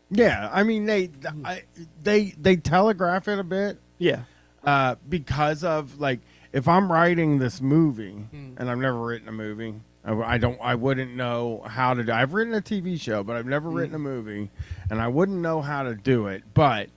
Yeah, 0.10 0.50
I 0.54 0.64
mean 0.64 0.86
they 0.86 1.10
I, 1.44 1.64
they 2.02 2.34
they 2.40 2.56
telegraph 2.56 3.28
it 3.28 3.40
a 3.40 3.44
bit. 3.44 3.80
Yeah. 3.98 4.24
Uh, 4.64 4.96
because 5.10 5.64
of 5.64 6.00
like 6.00 6.20
if 6.52 6.68
I'm 6.68 6.92
writing 6.92 7.40
this 7.40 7.62
movie 7.62 8.12
Hmm. 8.12 8.54
and 8.58 8.70
I've 8.70 8.78
never 8.78 9.00
written 9.00 9.28
a 9.28 9.32
movie, 9.32 9.76
I, 10.06 10.14
I 10.14 10.38
don't 10.38 10.60
I 10.62 10.76
wouldn't 10.76 11.16
know 11.16 11.64
how 11.68 11.94
to 11.96 12.04
do. 12.04 12.12
I've 12.12 12.34
written 12.34 12.54
a 12.54 12.62
TV 12.62 13.00
show, 13.00 13.24
but 13.24 13.36
I've 13.36 13.46
never 13.48 13.70
Hmm. 13.70 13.76
written 13.76 13.96
a 13.96 14.00
movie, 14.00 14.52
and 14.90 15.02
I 15.02 15.08
wouldn't 15.08 15.40
know 15.40 15.62
how 15.62 15.84
to 15.84 15.96
do 15.96 16.28
it. 16.28 16.44
But 16.54 16.90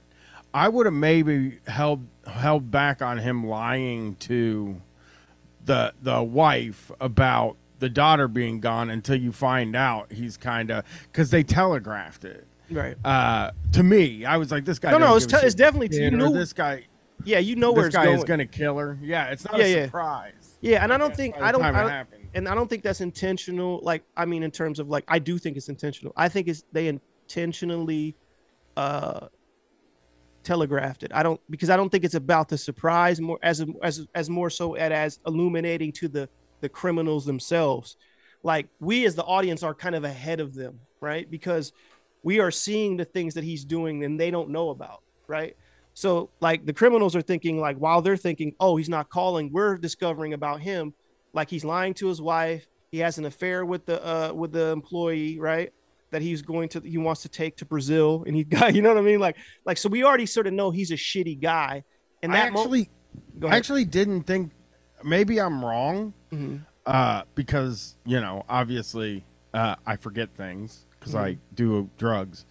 I 0.53 0.69
would 0.69 0.87
have 0.87 0.95
maybe 0.95 1.59
held 1.67 2.07
held 2.27 2.71
back 2.71 3.01
on 3.03 3.19
him 3.19 3.47
lying 3.47 4.17
to 4.17 4.81
the 5.65 5.95
the 6.03 6.23
wife 6.23 6.91
about 7.01 7.57
the 7.79 7.89
daughter 7.89 8.29
being 8.29 8.61
gone 8.61 8.91
until 8.91 9.17
you 9.17 9.33
find 9.33 9.77
out 9.77 10.12
he's 10.12 10.37
kind 10.37 10.71
of 10.71 10.85
because 11.05 11.31
they 11.31 11.43
telegraphed 11.43 12.25
it. 12.25 12.47
Right. 12.71 12.97
Uh, 13.05 13.53
to 13.73 13.83
me, 13.83 14.25
I 14.25 14.37
was 14.39 14.51
like, 14.51 14.65
this 14.65 14.79
guy. 14.79 14.91
No, 14.91 14.99
no, 14.99 15.17
it's 15.17 15.27
te- 15.27 15.37
it's 15.37 15.55
definitely- 15.55 15.97
you 15.97 16.33
this 16.33 16.53
guy. 16.53 16.87
Yeah, 17.25 17.39
you 17.39 17.57
know 17.57 17.73
where 17.73 17.87
this 17.87 17.95
guy 17.95 18.05
going. 18.05 18.19
is 18.19 18.25
going 18.25 18.39
to 18.39 18.47
kill 18.47 18.77
her. 18.79 18.99
Yeah, 19.03 19.27
it's 19.31 19.45
not 19.45 19.59
Yeah, 19.59 19.65
a 19.65 19.75
yeah. 19.77 19.85
surprise. 19.87 20.59
Yeah, 20.61 20.83
and 20.85 20.93
I 20.93 20.99
don't 20.99 21.15
think 21.17 21.37
I 21.41 21.51
don't, 21.53 21.62
I 21.62 21.73
don't 21.73 22.09
and 22.35 22.49
I 22.49 22.55
don't 22.55 22.69
think 22.69 22.83
that's 22.83 23.01
intentional. 23.01 23.81
Like 23.83 24.05
I 24.17 24.27
mean, 24.27 24.43
in 24.43 24.51
terms 24.51 24.79
of 24.79 24.89
like, 24.89 25.05
I 25.09 25.19
do 25.19 25.39
think 25.39 25.57
it's 25.57 25.69
intentional. 25.69 26.12
I 26.17 26.29
think 26.29 26.49
it's 26.49 26.65
they 26.73 26.89
intentionally 26.89 28.17
uh 28.77 29.29
telegraphed 30.43 31.03
it. 31.03 31.11
I 31.15 31.23
don't 31.23 31.41
because 31.51 31.71
I 31.71 31.77
don't 31.77 31.91
think 31.91 32.05
it's 32.05 32.15
about 32.15 32.49
the 32.49 32.59
surprise 32.59 33.21
more 33.21 33.39
as 33.43 33.65
as 33.83 34.07
as 34.15 34.31
more 34.31 34.51
so 34.51 34.77
at 34.77 34.93
as 34.93 35.19
illuminating 35.27 35.93
to 35.93 36.09
the 36.09 36.29
the 36.61 36.69
criminals 36.69 37.25
themselves. 37.25 37.97
Like 38.42 38.69
we 38.81 39.07
as 39.07 39.14
the 39.14 39.25
audience 39.25 39.62
are 39.62 39.75
kind 39.75 39.95
of 39.95 40.05
ahead 40.05 40.40
of 40.40 40.55
them, 40.55 40.81
right? 41.01 41.29
Because 41.31 41.73
we 42.23 42.40
are 42.40 42.51
seeing 42.51 42.97
the 42.97 43.05
things 43.05 43.35
that 43.35 43.45
he's 43.45 43.64
doing 43.64 44.05
and 44.05 44.19
they 44.19 44.31
don't 44.31 44.51
know 44.51 44.71
about, 44.71 45.03
right? 45.27 45.57
So 45.95 46.31
like 46.40 46.66
the 46.66 46.73
criminals 46.73 47.16
are 47.16 47.23
thinking 47.23 47.61
like 47.61 47.77
while 47.79 48.03
they're 48.03 48.16
thinking, 48.16 48.55
oh, 48.61 48.77
he's 48.77 48.88
not 48.88 49.09
calling, 49.09 49.51
we're 49.53 49.77
discovering 49.77 50.35
about 50.35 50.61
him, 50.61 50.92
like 51.33 51.49
he's 51.49 51.64
lying 51.64 51.95
to 51.95 52.09
his 52.09 52.21
wife, 52.21 52.66
he 52.90 52.99
has 52.99 53.19
an 53.19 53.25
affair 53.25 53.64
with 53.64 53.87
the 53.87 54.05
uh 54.05 54.33
with 54.33 54.53
the 54.53 54.69
employee, 54.69 55.38
right? 55.38 55.73
That 56.11 56.23
he's 56.23 56.42
going 56.42 56.69
to 56.71 56.81
he 56.81 56.99
wants 56.99 57.23
to 57.23 57.29
take 57.29 57.57
to 57.57 57.64
Brazil 57.64 58.25
and 58.27 58.37
he 58.37 58.45
got 58.45 58.75
you 58.77 58.83
know 58.83 58.90
what 58.90 58.99
I 58.99 59.03
mean? 59.03 59.21
Like 59.21 59.37
like 59.64 59.79
so 59.79 59.88
we 59.88 60.05
already 60.05 60.27
sort 60.27 60.47
of 60.47 60.53
know 60.53 60.71
he's 60.71 60.90
a 60.90 60.97
shitty 60.97 61.40
guy. 61.40 61.85
And 62.23 62.33
that 62.33 62.53
mo- 62.53 62.61
actually, 62.61 62.90
Go 63.38 63.49
I 63.49 63.57
actually 63.57 63.85
didn't 63.85 64.23
think. 64.23 64.53
Maybe 65.07 65.40
I'm 65.40 65.64
wrong, 65.64 66.12
Mhm. 66.33 66.62
uh, 66.85 67.23
because 67.37 67.97
you 68.05 68.21
know, 68.21 68.45
obviously, 68.49 69.25
uh, 69.55 69.77
I 69.87 69.97
forget 69.97 70.31
things 70.37 70.85
because 70.99 71.14
I 71.14 71.33
Mhm. 71.35 71.38
do 71.55 71.90
drugs. 71.97 72.45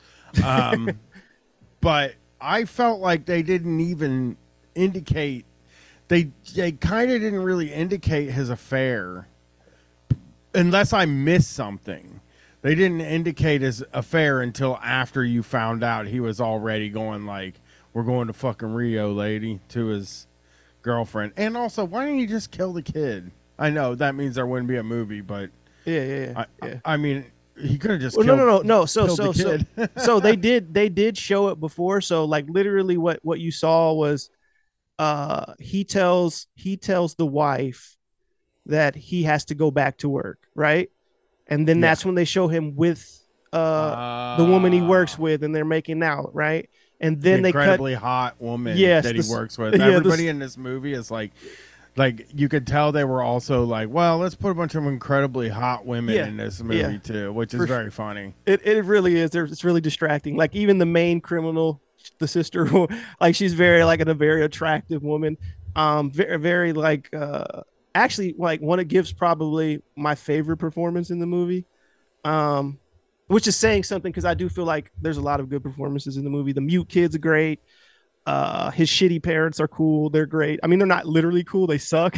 Um, 0.44 1.00
but 1.82 2.16
I 2.40 2.64
felt 2.66 3.02
like 3.02 3.26
they 3.26 3.44
didn't 3.44 3.80
even 3.82 4.38
indicate. 4.74 5.46
They 6.08 6.32
they 6.56 6.72
kind 6.72 7.12
of 7.12 7.20
didn't 7.22 7.44
really 7.44 7.74
indicate 7.74 8.32
his 8.32 8.50
affair, 8.50 9.28
unless 10.54 10.94
I 10.94 11.06
missed 11.06 11.52
something. 11.52 12.22
They 12.62 12.74
didn't 12.74 13.02
indicate 13.02 13.62
his 13.62 13.84
affair 13.94 14.42
until 14.42 14.80
after 14.82 15.24
you 15.24 15.44
found 15.44 15.84
out 15.84 16.08
he 16.08 16.20
was 16.20 16.40
already 16.42 16.90
going 16.90 17.26
like, 17.26 17.56
"We're 17.94 18.04
going 18.04 18.28
to 18.28 18.34
fucking 18.34 18.74
Rio, 18.74 19.12
lady," 19.14 19.60
to 19.70 19.88
his 19.88 20.28
girlfriend. 20.86 21.34
And 21.36 21.58
also, 21.58 21.84
why 21.84 22.06
didn't 22.06 22.20
you 22.20 22.28
just 22.28 22.52
kill 22.52 22.72
the 22.72 22.82
kid? 22.82 23.32
I 23.60 23.70
know 23.70 23.96
that 23.96 24.16
means 24.16 24.36
there 24.36 24.46
wouldn't 24.46 24.70
be 24.70 24.78
a 24.78 24.84
movie, 24.84 25.22
but 25.22 25.50
yeah, 25.86 26.04
yeah, 26.04 26.16
yeah. 26.26 26.34
I, 26.36 26.46
yeah. 26.66 26.80
I 26.86 26.98
mean, 26.98 27.26
he 27.58 27.78
could 27.78 27.92
have 27.92 28.02
just. 28.02 28.16
Well, 28.16 28.26
killed, 28.26 28.40
no, 28.40 28.46
no, 28.46 28.58
no, 28.58 28.62
no. 28.64 28.86
So, 28.86 29.08
so, 29.08 29.32
so, 29.34 29.58
so 29.98 30.20
they 30.20 30.36
did, 30.36 30.74
they 30.74 30.90
did 30.90 31.18
show 31.18 31.50
it 31.50 31.60
before. 31.60 32.02
So, 32.02 32.26
like, 32.26 32.46
literally, 32.48 32.98
what 32.98 33.20
what 33.24 33.40
you 33.40 33.52
saw 33.52 33.94
was, 33.94 34.30
uh, 35.00 35.54
he 35.60 35.84
tells 35.84 36.48
he 36.56 36.78
tells 36.78 37.16
the 37.16 37.26
wife 37.26 37.98
that 38.68 38.96
he 38.96 39.24
has 39.24 39.46
to 39.46 39.56
go 39.56 39.72
back 39.72 39.98
to 40.00 40.10
work, 40.10 40.40
right? 40.56 40.90
And 41.48 41.68
then 41.68 41.78
Yeah. 41.78 41.90
that's 41.90 42.06
when 42.06 42.16
they 42.16 42.26
show 42.26 42.48
him 42.48 42.76
with 42.76 43.22
uh 43.54 44.38
the 44.38 44.44
woman 44.46 44.74
he 44.74 44.82
works 44.82 45.18
with, 45.18 45.44
and 45.44 45.56
they're 45.56 45.66
making 45.66 46.04
out, 46.04 46.34
right? 46.36 46.70
And 47.02 47.22
then 47.22 47.38
the 47.38 47.44
they 47.44 47.52
cut. 47.52 47.62
incredibly 47.62 47.94
hot 47.94 48.42
woman 48.42 48.78
Yes, 48.78 49.04
that 49.04 49.16
he 49.16 49.22
the 49.22 49.30
works 49.30 49.58
with. 49.58 49.76
yeah, 49.78 49.88
Everybody 49.88 50.26
s- 50.28 50.30
in 50.30 50.40
this 50.40 50.58
movie 50.58 50.94
is 50.94 51.12
like, 51.12 51.32
like 51.98 52.28
you 52.34 52.50
could 52.50 52.66
tell 52.68 52.92
they 52.92 53.04
were 53.04 53.22
also 53.22 53.64
like, 53.64 53.90
well, 53.90 54.18
let's 54.18 54.36
put 54.36 54.50
a 54.52 54.54
bunch 54.54 54.76
of 54.76 54.86
incredibly 54.86 55.50
hot 55.50 55.86
women 55.86 56.16
Yeah, 56.16 56.28
in 56.28 56.38
this 56.38 56.60
yeah. 56.60 56.66
movie 56.88 57.00
too, 57.00 57.32
which 57.34 57.54
is 57.54 57.66
very 57.66 57.92
funny. 57.92 58.34
It 58.46 58.66
it 58.66 58.84
really 58.86 59.16
is. 59.18 59.34
It's 59.34 59.64
really 59.64 59.82
distracting. 59.82 60.36
Like 60.36 60.56
even 60.56 60.78
the 60.78 60.86
main 60.86 61.22
criminal, 61.22 61.82
the 62.20 62.28
sister, 62.28 62.68
like 63.22 63.36
she's 63.36 63.54
very 63.54 63.84
like 63.84 64.00
a 64.02 64.14
very 64.14 64.44
attractive 64.44 65.04
woman. 65.04 65.38
Um, 65.76 66.12
very 66.12 66.38
very 66.40 66.74
like 66.74 67.14
uh, 67.14 67.62
actually 67.94 68.36
like 68.38 68.62
one 68.62 68.80
of 68.80 68.88
Gibbs 68.88 69.12
probably 69.14 69.82
my 69.98 70.16
favorite 70.16 70.58
performance 70.58 71.10
in 71.12 71.20
the 71.20 71.26
movie. 71.28 71.66
Um, 72.24 72.80
which 73.28 73.48
is 73.48 73.56
saying 73.56 73.84
something 73.84 74.12
because 74.12 74.26
I 74.26 74.34
do 74.34 74.50
feel 74.50 74.66
like 74.66 74.92
there's 75.02 75.18
a 75.18 75.22
lot 75.22 75.40
of 75.40 75.50
good 75.50 75.64
performances 75.64 76.18
in 76.18 76.24
the 76.24 76.30
movie. 76.30 76.52
The 76.52 76.62
mute 76.62 76.90
kids 76.90 77.16
are 77.16 77.20
great. 77.20 77.60
Uh, 78.26 78.72
his 78.72 78.90
shitty 78.90 79.22
parents 79.22 79.60
are 79.60 79.68
cool. 79.68 80.10
They're 80.10 80.26
great. 80.26 80.60
I 80.64 80.68
mean, 80.68 80.80
they're 80.80 80.88
not 80.88 81.06
literally 81.06 81.44
cool. 81.44 81.68
They 81.68 81.78
suck, 81.78 82.18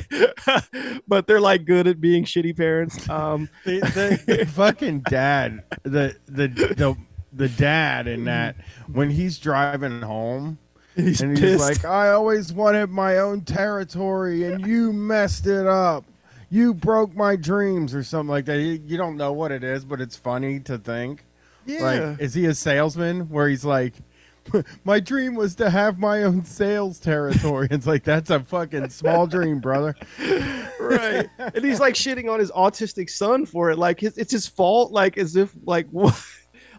but 1.08 1.28
they're 1.28 1.42
like 1.42 1.66
good 1.66 1.86
at 1.86 2.00
being 2.00 2.24
shitty 2.24 2.56
parents. 2.56 3.10
Um, 3.10 3.50
the, 3.66 3.80
the, 3.80 4.38
the 4.38 4.46
fucking 4.46 5.02
dad, 5.10 5.64
the 5.84 6.16
the 6.28 6.48
the 6.48 6.98
the 7.34 7.50
dad 7.50 8.08
in 8.08 8.24
that 8.26 8.56
when 8.92 9.10
he's 9.10 9.38
driving 9.38 10.02
home. 10.02 10.60
He's 10.96 11.22
and 11.22 11.38
he's 11.38 11.58
pissed. 11.58 11.84
like, 11.84 11.86
I 11.86 12.10
always 12.10 12.52
wanted 12.52 12.90
my 12.90 13.20
own 13.20 13.42
territory, 13.42 14.46
and 14.46 14.66
you 14.66 14.92
messed 14.92 15.46
it 15.46 15.68
up. 15.68 16.06
You 16.50 16.74
broke 16.74 17.16
my 17.16 17.36
dreams, 17.36 17.94
or 17.94 18.04
something 18.04 18.30
like 18.30 18.46
that. 18.46 18.60
You, 18.62 18.98
don't 18.98 19.18
know 19.18 19.34
what 19.34 19.52
it 19.52 19.64
is, 19.64 19.84
but 19.84 20.00
it's 20.00 20.16
funny 20.16 20.60
to 20.62 20.78
think. 20.78 21.26
Yeah. 21.66 21.82
Like, 21.82 22.22
is 22.22 22.34
he 22.34 22.46
a 22.46 22.54
salesman 22.54 23.30
where 23.30 23.50
he's 23.50 23.66
like, 23.66 23.94
my 24.86 25.00
dream 25.00 25.36
was 25.36 25.56
to 25.56 25.70
have 25.70 26.00
my 26.00 26.24
own 26.24 26.46
sales 26.46 27.00
territory? 27.00 27.68
it's 27.70 27.86
like 27.86 28.04
that's 28.04 28.30
a 28.30 28.40
fucking 28.40 28.90
small 28.90 29.28
dream, 29.28 29.60
brother. 29.60 29.96
right 30.80 31.28
and 31.38 31.66
he's 31.66 31.80
like 31.80 31.96
shitting 31.96 32.32
on 32.32 32.40
his 32.40 32.52
autistic 32.52 33.10
son 33.10 33.46
for 33.46 33.72
it 33.72 33.78
like 33.78 34.00
his, 34.00 34.18
it's 34.18 34.32
his 34.32 34.48
fault 34.48 34.92
like 34.92 35.18
as 35.18 35.36
if 35.36 35.54
like 35.66 35.88
what 35.92 36.18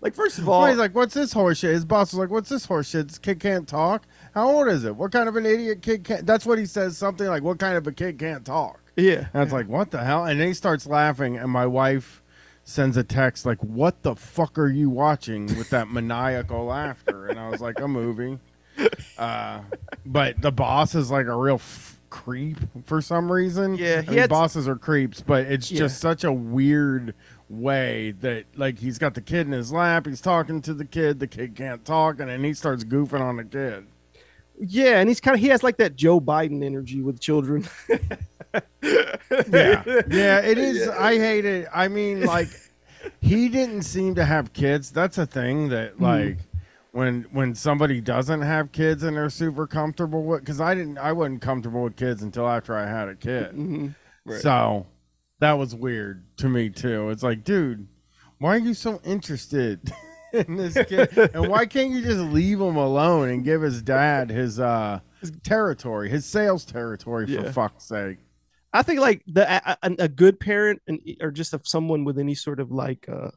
like 0.00 0.14
first 0.14 0.38
of 0.38 0.48
all 0.48 0.62
Well, 0.62 0.70
he's 0.70 0.78
like, 0.78 0.94
"What's 0.94 1.14
this 1.14 1.34
horseshit?" 1.34 1.72
His 1.72 1.84
boss 1.84 2.12
was 2.12 2.20
like, 2.20 2.30
"What's 2.30 2.48
this 2.48 2.66
horseshit? 2.66 3.08
This 3.08 3.18
kid 3.18 3.40
can't 3.40 3.66
talk. 3.66 4.06
How 4.32 4.48
old 4.48 4.68
is 4.68 4.84
it? 4.84 4.94
What 4.94 5.10
kind 5.10 5.28
of 5.28 5.36
an 5.36 5.44
idiot 5.44 5.82
kid 5.82 6.04
can't?" 6.04 6.24
That's 6.24 6.46
what 6.46 6.58
he 6.58 6.66
says. 6.66 6.96
Something 6.96 7.26
like, 7.26 7.42
"What 7.42 7.58
kind 7.58 7.76
of 7.76 7.86
a 7.86 7.92
kid 7.92 8.16
can't 8.16 8.44
talk?" 8.44 8.80
Yeah. 8.98 9.28
And 9.32 9.42
it's 9.44 9.52
like, 9.52 9.68
what 9.68 9.90
the 9.92 10.04
hell? 10.04 10.24
And 10.26 10.38
then 10.40 10.48
he 10.48 10.54
starts 10.54 10.86
laughing, 10.86 11.36
and 11.38 11.50
my 11.50 11.64
wife 11.66 12.22
sends 12.64 12.96
a 12.98 13.04
text 13.04 13.46
like, 13.46 13.58
"What 13.64 14.02
the 14.02 14.14
fuck 14.14 14.58
are 14.58 14.68
you 14.68 14.90
watching 14.90 15.46
with 15.56 15.70
that 15.70 15.88
maniacal 15.90 16.66
laughter?" 16.66 17.26
And 17.28 17.38
I 17.38 17.48
was 17.48 17.60
like, 17.62 17.80
"A 17.80 17.88
movie." 17.88 18.38
Uh, 19.16 19.60
but 20.04 20.40
the 20.42 20.52
boss 20.52 20.94
is 20.94 21.10
like 21.10 21.26
a 21.26 21.34
real 21.36 21.54
f- 21.56 21.98
creep 22.10 22.58
for 22.84 23.00
some 23.00 23.30
reason. 23.32 23.74
Yeah, 23.76 24.02
I 24.06 24.10
mean, 24.10 24.18
had- 24.18 24.30
bosses 24.30 24.68
are 24.68 24.76
creeps, 24.76 25.20
but 25.20 25.46
it's 25.46 25.70
Yeah. 25.70 25.78
just 25.78 25.98
such 26.00 26.24
a 26.24 26.32
weird 26.32 27.14
way 27.48 28.12
that 28.20 28.44
like 28.56 28.78
he's 28.78 28.98
got 28.98 29.14
the 29.14 29.20
kid 29.22 29.46
in 29.46 29.52
his 29.52 29.72
lap, 29.72 30.06
he's 30.06 30.20
talking 30.20 30.60
to 30.62 30.74
the 30.74 30.84
kid, 30.84 31.18
the 31.20 31.26
kid 31.26 31.54
can't 31.56 31.84
talk, 31.84 32.20
and 32.20 32.28
then 32.28 32.44
he 32.44 32.52
starts 32.52 32.84
goofing 32.84 33.20
on 33.20 33.36
the 33.36 33.44
kid. 33.44 33.86
Yeah, 34.60 34.98
and 35.00 35.08
he's 35.08 35.20
kind 35.20 35.34
of 35.34 35.40
he 35.40 35.48
has 35.48 35.62
like 35.62 35.76
that 35.78 35.96
Joe 35.96 36.20
Biden 36.20 36.64
energy 36.64 37.00
with 37.02 37.20
children. 37.20 37.66
yeah. 38.82 39.82
Yeah 40.08 40.40
it 40.40 40.58
is 40.58 40.88
i 40.88 41.16
hate 41.16 41.44
it. 41.44 41.68
I 41.72 41.88
mean 41.88 42.22
like 42.24 42.48
he 43.20 43.48
didn't 43.48 43.82
seem 43.82 44.14
to 44.16 44.24
have 44.24 44.52
kids. 44.52 44.90
That's 44.90 45.18
a 45.18 45.26
thing 45.26 45.68
that 45.68 46.00
like 46.00 46.38
when 46.92 47.26
when 47.32 47.54
somebody 47.54 48.00
doesn't 48.00 48.42
have 48.42 48.72
kids 48.72 49.02
and 49.02 49.16
they're 49.16 49.30
super 49.30 49.66
comfortable 49.66 50.24
with 50.24 50.40
because 50.40 50.60
i 50.60 50.74
didn't 50.74 50.96
i 50.98 51.12
wasn't 51.12 51.42
comfortable 51.42 51.82
with 51.82 51.96
kids 51.96 52.22
until 52.22 52.48
after 52.48 52.74
i 52.76 52.86
had 52.86 53.08
a 53.08 53.14
kid. 53.14 53.54
Mhm. 53.54 53.94
Right. 54.24 54.40
so 54.40 54.86
that 55.40 55.52
was 55.52 55.74
weird 55.74 56.24
to 56.38 56.48
me 56.48 56.70
too. 56.70 57.10
It's 57.10 57.22
like 57.22 57.44
dude 57.44 57.86
why 58.38 58.54
are 58.56 58.58
you 58.58 58.74
so 58.74 59.00
interested 59.04 59.92
in 60.46 60.56
this 60.56 60.74
kid 60.86 61.16
and 61.34 61.48
why 61.48 61.64
can't 61.66 61.90
you 61.90 62.02
just 62.02 62.20
leave 62.20 62.60
him 62.60 62.76
alone 62.76 63.28
and 63.30 63.44
give 63.44 63.62
his 63.62 63.82
dad 63.82 64.30
his 64.30 64.60
uh 64.60 65.00
his 65.20 65.32
territory 65.42 66.08
his 66.08 66.24
sales 66.26 66.64
territory 66.64 67.26
for 67.26 67.32
Yeah. 67.44 67.52
fuck's 67.52 67.84
sake 67.84 68.18
I 68.72 68.82
think 68.82 69.00
like 69.00 69.22
the 69.26 69.50
a, 69.50 69.78
a, 69.82 69.94
a 70.00 70.08
good 70.08 70.38
parent 70.38 70.82
and 70.86 71.00
or 71.20 71.30
just 71.30 71.54
of 71.54 71.66
someone 71.66 72.04
with 72.04 72.18
any 72.18 72.34
sort 72.34 72.60
of 72.60 72.70
like 72.70 73.08
uh 73.08 73.30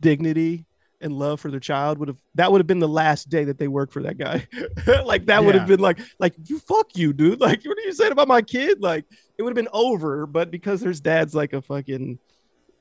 dignity 0.00 0.64
and 1.00 1.12
love 1.12 1.38
for 1.40 1.50
their 1.50 1.60
child 1.60 1.98
would 1.98 2.08
have 2.08 2.16
that 2.34 2.50
would 2.50 2.60
have 2.60 2.66
been 2.66 2.78
the 2.78 2.88
last 2.88 3.28
day 3.28 3.44
that 3.44 3.58
they 3.58 3.68
worked 3.68 3.92
for 3.92 4.02
that 4.02 4.16
guy. 4.16 4.46
like 5.04 5.26
that 5.26 5.44
would 5.44 5.54
have 5.54 5.68
been 5.68 5.80
like 5.80 5.98
like 6.18 6.34
you 6.46 6.58
fuck 6.58 6.96
you, 6.96 7.12
dude. 7.12 7.40
Like 7.44 7.62
what 7.64 7.76
are 7.76 7.82
you 7.82 7.92
saying 7.92 8.12
about 8.12 8.28
my 8.28 8.40
kid? 8.40 8.80
Like 8.80 9.04
it 9.36 9.42
would 9.42 9.50
have 9.50 9.56
been 9.64 9.68
over, 9.72 10.26
but 10.26 10.50
because 10.50 10.80
there's 10.80 11.00
dad's 11.00 11.34
like 11.34 11.52
a 11.52 11.60
fucking 11.60 12.18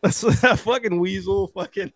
a 0.03 0.57
fucking 0.57 0.99
weasel, 0.99 1.47
fucking 1.47 1.93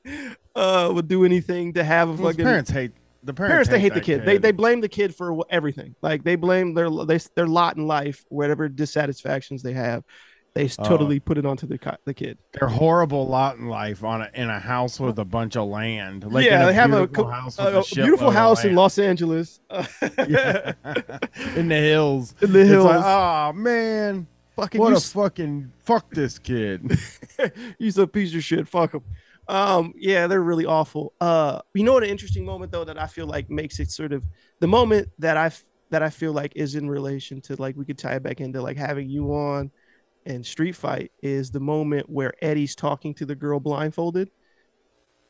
uh 0.55 0.91
would 0.93 1.07
do 1.07 1.25
anything 1.25 1.73
to 1.73 1.83
have 1.83 2.07
a 2.09 2.11
Well, 2.13 2.27
his 2.27 2.35
fucking 2.35 2.45
parents 2.45 2.69
hate 2.71 2.91
the 3.23 3.33
parents. 3.33 3.51
parents 3.51 3.69
they 3.69 3.79
hate 3.79 3.93
the 3.93 3.99
that 3.99 4.05
kid. 4.05 4.25
They 4.25 4.37
they 4.37 4.51
blame 4.51 4.81
the 4.81 4.89
kid 4.89 5.13
for 5.15 5.45
everything. 5.49 5.95
Like 6.01 6.23
they 6.23 6.35
blame 6.35 6.73
their 6.73 6.89
they, 6.89 7.17
their 7.35 7.47
lot 7.47 7.75
in 7.77 7.85
life, 7.87 8.23
whatever 8.29 8.69
dissatisfactions 8.69 9.61
they 9.63 9.73
have. 9.73 10.03
They 10.55 10.69
Oh. 10.79 10.83
totally 10.85 11.19
put 11.19 11.37
it 11.37 11.45
onto 11.45 11.67
the 11.67 11.77
the 12.05 12.13
kid. 12.15 12.39
their 12.53 12.67
horrible 12.69 13.27
lot 13.27 13.57
in 13.57 13.67
life 13.67 14.03
on 14.03 14.21
a, 14.23 14.29
in 14.33 14.49
a 14.49 14.59
house 14.59 14.99
with 14.99 15.19
a 15.19 15.25
bunch 15.25 15.55
of 15.55 15.67
land. 15.67 16.23
Like 16.31 16.45
yeah, 16.47 16.65
they 16.65 16.73
have 16.73 16.93
a, 16.93 17.05
beautiful 17.05 17.29
house 17.29 17.59
a- 17.59 17.77
a 17.79 17.83
beautiful 17.93 18.31
house 18.31 18.63
in. 18.65 18.73
Los 18.73 18.97
Angeles. 18.97 19.59
Yeah. 20.27 20.73
in 21.55 21.67
the 21.67 21.75
hills. 21.75 22.33
In 22.41 22.53
the 22.53 22.61
It's 22.61 22.69
hills. 22.69 22.85
like, 22.85 23.03
oh 23.05 23.53
man, 23.53 24.25
Fucking 24.57 24.81
what 24.81 24.91
a 24.91 24.97
s- 24.97 25.13
fucking 25.13 25.71
fuck 25.83 26.09
this 26.09 26.39
kid. 26.39 26.99
He's 27.79 27.97
a 27.99 28.07
piece 28.07 28.33
of 28.33 28.43
shit. 28.43 28.67
Fuck 28.67 28.95
him. 28.95 29.03
Um, 29.47 29.93
yeah, 29.95 30.27
they're 30.27 30.41
really 30.41 30.65
awful. 30.65 31.13
Uh, 31.21 31.61
you 31.73 31.83
know 31.83 31.93
what? 31.93 32.03
An 32.03 32.09
interesting 32.09 32.43
moment 32.43 32.71
though 32.71 32.83
that 32.83 32.99
I 32.99 33.05
feel 33.07 33.27
like 33.27 33.49
makes 33.49 33.79
it 33.79 33.91
sort 33.91 34.13
of 34.13 34.23
the 34.59 34.67
moment 34.67 35.09
that 35.19 35.37
I 35.37 35.51
that 35.91 36.01
I 36.03 36.09
feel 36.09 36.33
like 36.33 36.53
is 36.55 36.75
in 36.75 36.89
relation 36.89 37.39
to 37.41 37.55
like 37.61 37.77
we 37.77 37.85
could 37.85 37.97
tie 37.99 38.15
it 38.15 38.23
back 38.23 38.41
into 38.41 38.61
like 38.61 38.77
having 38.77 39.09
you 39.09 39.33
on 39.33 39.71
and 40.25 40.45
Street 40.45 40.75
Fight 40.75 41.11
is 41.21 41.51
the 41.51 41.59
moment 41.59 42.09
where 42.09 42.33
Eddie's 42.41 42.75
talking 42.75 43.13
to 43.13 43.25
the 43.25 43.35
girl 43.35 43.59
blindfolded, 43.59 44.29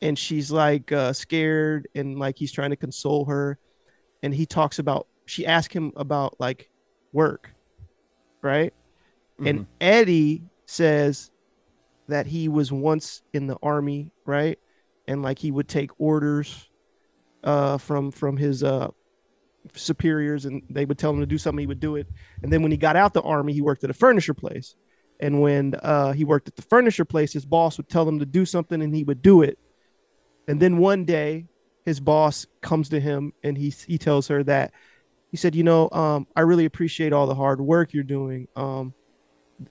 and 0.02 0.18
she's 0.18 0.50
like 0.50 0.90
uh, 0.90 1.12
scared 1.12 1.86
and 1.94 2.18
like 2.18 2.36
he's 2.38 2.50
trying 2.50 2.70
to 2.70 2.76
console 2.76 3.26
her, 3.26 3.58
and 4.22 4.34
he 4.34 4.46
talks 4.46 4.78
about 4.78 5.06
she 5.26 5.46
asked 5.46 5.72
him 5.72 5.92
about 5.96 6.40
like 6.40 6.70
work, 7.12 7.54
right? 8.42 8.72
And 9.46 9.66
Eddie 9.80 10.42
says 10.66 11.30
that 12.08 12.26
he 12.26 12.48
was 12.48 12.72
once 12.72 13.22
in 13.32 13.46
the 13.46 13.56
army, 13.62 14.10
right? 14.24 14.58
And 15.06 15.22
like 15.22 15.38
he 15.38 15.50
would 15.50 15.68
take 15.68 15.90
orders 15.98 16.68
uh 17.44 17.78
from 17.78 18.10
from 18.10 18.36
his 18.36 18.64
uh 18.64 18.88
superiors 19.74 20.44
and 20.44 20.62
they 20.68 20.84
would 20.84 20.98
tell 20.98 21.12
him 21.12 21.20
to 21.20 21.26
do 21.26 21.38
something 21.38 21.60
he 21.60 21.66
would 21.66 21.80
do 21.80 21.96
it. 21.96 22.06
And 22.42 22.52
then 22.52 22.62
when 22.62 22.72
he 22.72 22.76
got 22.78 22.96
out 22.96 23.14
the 23.14 23.22
army 23.22 23.52
he 23.52 23.62
worked 23.62 23.84
at 23.84 23.90
a 23.90 23.94
furniture 23.94 24.34
place. 24.34 24.74
And 25.20 25.40
when 25.40 25.74
uh 25.82 26.12
he 26.12 26.24
worked 26.24 26.48
at 26.48 26.56
the 26.56 26.62
furniture 26.62 27.04
place 27.04 27.32
his 27.32 27.44
boss 27.44 27.76
would 27.76 27.88
tell 27.88 28.08
him 28.08 28.18
to 28.18 28.26
do 28.26 28.44
something 28.44 28.82
and 28.82 28.94
he 28.94 29.04
would 29.04 29.22
do 29.22 29.42
it. 29.42 29.58
And 30.48 30.60
then 30.60 30.78
one 30.78 31.04
day 31.04 31.46
his 31.84 32.00
boss 32.00 32.46
comes 32.60 32.88
to 32.88 33.00
him 33.00 33.32
and 33.42 33.56
he 33.56 33.70
he 33.70 33.98
tells 33.98 34.28
her 34.28 34.42
that 34.44 34.72
he 35.30 35.36
said 35.36 35.54
you 35.54 35.62
know 35.62 35.88
um 35.90 36.26
i 36.36 36.40
really 36.40 36.64
appreciate 36.64 37.12
all 37.12 37.26
the 37.26 37.34
hard 37.34 37.60
work 37.60 37.92
you're 37.92 38.02
doing. 38.02 38.48
Um 38.56 38.94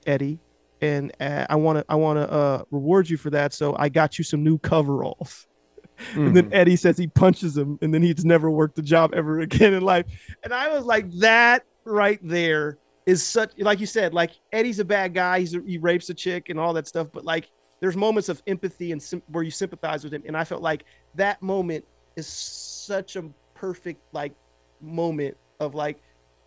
eddie 0.05 0.39
and 0.81 1.11
uh, 1.19 1.45
i 1.49 1.55
want 1.55 1.77
to 1.79 1.85
i 1.89 1.95
want 1.95 2.17
to 2.17 2.31
uh 2.31 2.63
reward 2.71 3.09
you 3.09 3.17
for 3.17 3.29
that 3.29 3.53
so 3.53 3.75
i 3.77 3.89
got 3.89 4.17
you 4.17 4.23
some 4.23 4.43
new 4.43 4.57
coveralls. 4.57 5.45
And 6.13 6.37
then 6.37 6.53
eddie 6.53 6.75
says 6.75 6.95
he 6.95 7.07
punches 7.07 7.57
him 7.57 7.79
and 7.81 7.91
then 7.91 8.03
he's 8.03 8.23
never 8.23 8.51
worked 8.51 8.77
a 8.77 8.83
job 8.83 9.15
ever 9.15 9.39
again 9.47 9.73
in 9.73 9.81
life. 9.81 10.05
And 10.43 10.53
i 10.53 10.69
was 10.69 10.85
like 10.85 11.11
that 11.13 11.63
right 11.85 12.19
there 12.21 12.77
is 13.07 13.23
such 13.23 13.53
like 13.57 13.79
you 13.79 13.87
said 13.87 14.13
like 14.13 14.31
eddie's 14.51 14.77
a 14.77 14.85
bad 14.85 15.13
guy 15.15 15.39
he's 15.39 15.55
a, 15.55 15.61
he 15.65 15.79
rapes 15.79 16.09
a 16.09 16.13
chick 16.13 16.49
and 16.49 16.59
all 16.59 16.73
that 16.73 16.87
stuff 16.87 17.07
but 17.11 17.25
like 17.25 17.49
there's 17.79 17.95
moments 17.95 18.29
of 18.29 18.43
empathy 18.45 18.91
and 18.91 19.01
sim- 19.01 19.23
where 19.29 19.43
you 19.43 19.49
sympathize 19.49 20.03
with 20.03 20.13
him 20.13 20.21
and 20.27 20.37
i 20.37 20.43
felt 20.43 20.61
like 20.61 20.83
that 21.15 21.41
moment 21.41 21.83
is 22.15 22.27
such 22.27 23.15
a 23.15 23.23
perfect 23.55 24.01
like 24.13 24.33
moment 24.81 25.35
of 25.59 25.73
like 25.73 25.99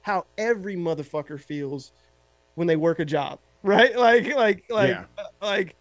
how 0.02 0.26
every 0.38 0.76
motherfucker 0.76 1.40
feels 1.40 1.92
when 2.60 2.68
they 2.68 2.76
work 2.76 3.00
a 3.00 3.04
job 3.04 3.40
right? 3.62 3.94
Like 4.08 4.34
like 4.36 4.64
like 4.70 4.88
Yeah. 4.90 5.04
like 5.42 5.74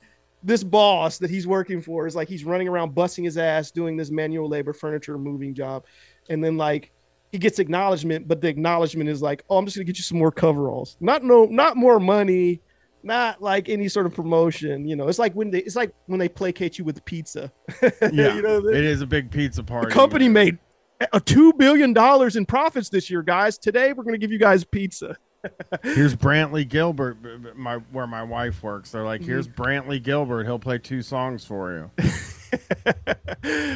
this 0.44 0.64
boss 0.64 1.18
that 1.20 1.30
he's 1.30 1.46
working 1.46 1.82
for 1.82 2.08
is 2.08 2.16
like 2.16 2.28
he's 2.28 2.44
running 2.44 2.68
around 2.68 2.96
busting 2.96 3.24
his 3.26 3.38
ass 3.38 3.72
doing 3.72 3.96
this 3.98 4.10
manual 4.10 4.48
labor 4.50 4.74
furniture 4.74 5.18
moving 5.18 5.54
job. 5.54 5.86
And 6.30 6.44
then 6.44 6.58
like 6.58 6.92
he 7.32 7.38
gets 7.38 7.60
acknowledgement 7.60 8.28
but 8.28 8.42
the 8.42 8.48
acknowledgement 8.48 9.10
is 9.10 9.22
like 9.22 9.44
oh 9.50 9.58
i'm 9.58 9.66
just 9.66 9.78
gonna 9.78 9.84
get 9.86 9.98
you 9.98 10.04
some 10.04 10.18
more 10.18 10.32
coveralls. 10.32 10.98
Not 11.00 11.24
no 11.24 11.46
not 11.46 11.78
more 11.78 12.00
money 12.00 12.60
not 13.04 13.42
like 13.42 13.70
any 13.70 13.88
sort 13.88 14.06
of 14.06 14.14
promotion 14.14 14.86
you 14.88 14.96
know? 14.98 15.08
It's 15.08 15.20
like 15.20 15.34
when 15.34 15.50
they 15.52 15.60
it's 15.60 15.76
like 15.78 15.94
when 16.08 16.20
they 16.20 16.28
placate 16.30 16.78
you 16.78 16.84
with 16.86 17.04
pizza. 17.06 17.52
Yeah, 18.12 18.36
you 18.36 18.42
know 18.42 18.60
the, 18.62 18.70
it 18.70 18.84
is 18.84 19.02
a 19.02 19.08
big 19.08 19.32
pizza 19.32 19.64
party. 19.64 19.88
the 19.88 19.94
company 19.94 20.28
made 20.28 20.58
a 21.14 21.20
two 21.22 21.54
billion 21.54 21.94
dollars 21.94 22.36
in 22.36 22.46
profits 22.46 22.90
this 22.90 23.10
year 23.10 23.22
guys. 23.24 23.58
Today 23.58 23.94
we're 23.94 24.04
gonna 24.04 24.18
give 24.18 24.32
you 24.34 24.40
guys 24.40 24.64
pizza 24.66 25.16
Here's 25.84 26.16
Brantley 26.16 26.68
Gilbert, 26.68 27.18
my 27.58 27.76
where 27.92 28.08
my 28.08 28.24
wife 28.24 28.62
works. 28.64 28.92
They're 28.92 29.04
like, 29.06 29.22
here's 29.22 29.48
Mm-hmm. 29.48 29.62
Brantley 29.62 30.02
Gilbert. 30.04 30.46
He'll 30.46 30.60
play 30.60 30.78
two 30.78 31.02
songs 31.02 31.46
for 31.46 31.72
you. 31.74 31.92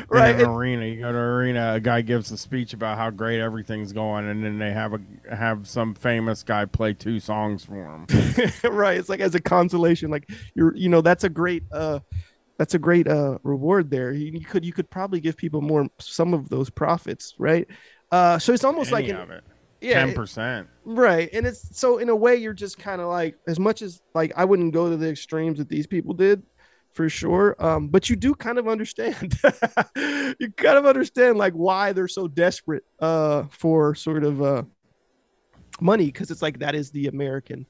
right 0.09 0.35
In 0.35 0.41
an 0.41 0.49
arena, 0.49 0.85
you 0.85 0.99
go 1.01 1.11
to 1.11 1.17
an 1.17 1.23
arena. 1.23 1.73
A 1.75 1.79
guy 1.79 2.01
gives 2.01 2.31
a 2.31 2.37
speech 2.37 2.73
about 2.73 2.97
how 2.97 3.09
great 3.11 3.39
everything's 3.39 3.93
going, 3.93 4.27
and 4.27 4.43
then 4.43 4.59
they 4.59 4.71
have 4.71 4.93
a 4.93 5.35
have 5.35 5.67
some 5.67 5.93
famous 5.93 6.43
guy 6.43 6.65
play 6.65 6.93
two 6.93 7.19
songs 7.19 7.63
for 7.65 7.75
him. 7.75 8.05
right 8.71 8.97
it's 8.97 9.09
like 9.09 9.19
as 9.19 9.35
a 9.35 9.41
consolation 9.41 10.09
like 10.11 10.29
you're 10.55 10.75
you 10.75 10.89
know 10.89 11.01
that's 11.01 11.23
a 11.23 11.29
great 11.29 11.63
uh 11.71 11.99
that's 12.57 12.73
a 12.73 12.79
great 12.79 13.07
uh 13.07 13.37
reward 13.43 13.89
there 13.89 14.11
you, 14.11 14.31
you 14.31 14.45
could 14.45 14.65
you 14.65 14.73
could 14.73 14.89
probably 14.89 15.19
give 15.19 15.37
people 15.37 15.61
more 15.61 15.87
some 15.99 16.33
of 16.33 16.49
those 16.49 16.69
profits 16.69 17.33
right 17.37 17.67
uh 18.11 18.37
so 18.39 18.53
it's 18.53 18.63
almost 18.63 18.91
like 18.91 19.05
Any 19.05 19.13
an- 19.13 19.31
it. 19.31 19.43
Yeah 19.83 19.99
ten 19.99 20.09
it- 20.09 20.15
percent. 20.15 20.67
right 20.85 21.29
and 21.33 21.45
it's 21.45 21.77
so 21.77 21.97
in 21.99 22.09
a 22.09 22.15
way 22.15 22.35
you're 22.35 22.53
just 22.53 22.77
kind 22.79 22.99
of 23.01 23.07
like 23.07 23.35
as 23.47 23.59
much 23.59 23.81
as 23.81 24.01
like 24.15 24.31
i 24.35 24.43
wouldn't 24.45 24.73
go 24.73 24.89
to 24.89 24.97
the 24.97 25.09
extremes 25.09 25.57
that 25.59 25.69
these 25.69 25.85
people 25.87 26.13
did 26.13 26.41
for 26.93 27.09
sure 27.09 27.55
um 27.59 27.87
but 27.87 28.09
you 28.09 28.15
do 28.15 28.33
kind 28.35 28.57
of 28.57 28.67
understand 28.67 29.33
you 29.95 30.51
kind 30.57 30.77
of 30.77 30.85
understand 30.85 31.37
like 31.37 31.53
why 31.53 31.91
they're 31.91 32.07
so 32.07 32.27
desperate 32.27 32.83
uh 32.99 33.43
for 33.49 33.95
sort 33.95 34.23
of 34.23 34.41
uh 34.41 34.63
money 35.81 36.05
because 36.05 36.29
it's 36.31 36.41
like 36.41 36.59
that 36.59 36.75
is 36.75 36.91
the 36.91 37.07
american 37.07 37.65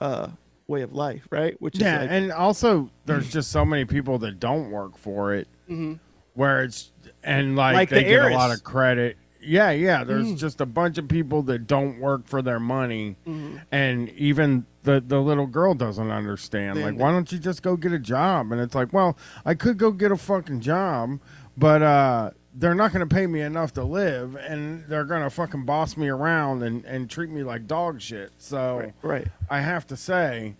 uh 0.00 0.28
way 0.66 0.82
of 0.82 0.92
life 0.92 1.26
right 1.30 1.54
which 1.60 1.78
Yeah, 1.78 1.96
is 1.96 2.00
like 2.02 2.10
and 2.10 2.32
also 2.32 2.90
there's 3.06 3.30
just 3.30 3.50
so 3.50 3.64
many 3.64 3.84
people 3.84 4.18
that 4.18 4.38
don't 4.40 4.70
work 4.70 4.96
for 4.96 5.34
it, 5.34 5.48
Mhm. 5.68 5.98
where 6.34 6.62
it's 6.62 6.92
and 7.24 7.56
like, 7.56 7.74
Like 7.74 7.88
they 7.90 8.04
the 8.04 8.08
get 8.10 8.32
a 8.32 8.34
lot 8.36 8.52
of 8.52 8.62
credit. 8.62 9.16
Yeah, 9.42 9.70
yeah. 9.70 10.04
There's 10.04 10.26
Mm. 10.32 10.38
just 10.38 10.60
a 10.60 10.66
bunch 10.66 10.98
of 10.98 11.08
people 11.08 11.42
that 11.44 11.66
don't 11.66 11.98
work 11.98 12.26
for 12.26 12.42
their 12.42 12.60
money, 12.60 13.16
Mhm. 13.26 13.60
and 13.72 14.08
even 14.10 14.66
the 14.82 15.00
the 15.06 15.20
little 15.20 15.46
girl 15.46 15.74
doesn't 15.74 16.10
understand. 16.10 16.78
They- 16.78 16.84
like, 16.84 16.98
why 16.98 17.10
don't 17.12 17.30
you 17.32 17.38
just 17.38 17.62
go 17.62 17.76
get 17.76 17.92
a 17.92 17.98
job? 17.98 18.52
And 18.52 18.60
it's 18.60 18.74
like, 18.74 18.92
well, 18.92 19.16
I 19.44 19.54
could 19.54 19.78
go 19.78 19.92
get 19.92 20.10
a 20.12 20.16
fucking 20.16 20.60
job, 20.60 21.20
but 21.56 21.82
uh, 21.82 22.30
they're 22.54 22.74
not 22.74 22.92
going 22.92 23.06
to 23.06 23.14
pay 23.14 23.26
me 23.26 23.40
enough 23.40 23.72
to 23.74 23.84
live, 23.84 24.36
and 24.36 24.84
they're 24.88 25.04
going 25.04 25.22
to 25.22 25.30
fucking 25.30 25.64
boss 25.64 25.96
me 25.96 26.08
around 26.08 26.62
and 26.62 26.84
and 26.84 27.08
treat 27.08 27.30
me 27.30 27.42
like 27.42 27.66
dog 27.66 28.00
shit. 28.00 28.32
So 28.38 28.78
Right, 28.80 28.94
right. 29.02 29.28
I 29.48 29.60
have 29.60 29.86
to 29.88 29.96
say, 29.96 30.56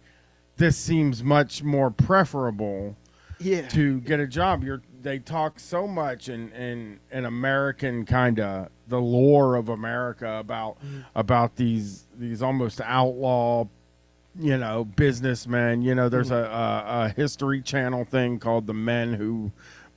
this 0.57 0.77
seems 0.77 1.23
much 1.25 1.63
more 1.65 1.91
preferable 1.91 2.97
Yeah. 3.39 3.67
to 3.69 4.01
get 4.01 4.21
a 4.21 4.27
job. 4.27 4.63
You're 4.63 4.83
they 5.03 5.19
talk 5.19 5.59
so 5.59 5.87
much 5.87 6.29
in 6.29 6.51
in 6.53 7.01
an 7.11 7.25
American 7.25 8.05
kind 8.05 8.39
of 8.41 8.69
the 8.89 9.01
lore 9.01 9.57
of 9.57 9.69
America 9.69 10.39
about 10.39 10.79
mm-hmm. 10.79 11.01
about 11.15 11.57
these 11.57 12.07
these 12.19 12.43
almost 12.43 12.81
outlaw 12.83 13.67
you 14.39 14.57
know 14.57 14.85
businessmen. 14.85 15.83
You 15.83 15.95
know 15.95 16.09
there's 16.09 16.31
mm-hmm. 16.31 16.53
a, 16.53 17.03
a, 17.03 17.07
a 17.07 17.09
history 17.11 17.63
channel 17.63 18.05
thing 18.05 18.39
called 18.39 18.67
the 18.67 18.75
men 18.75 19.15
who 19.15 19.53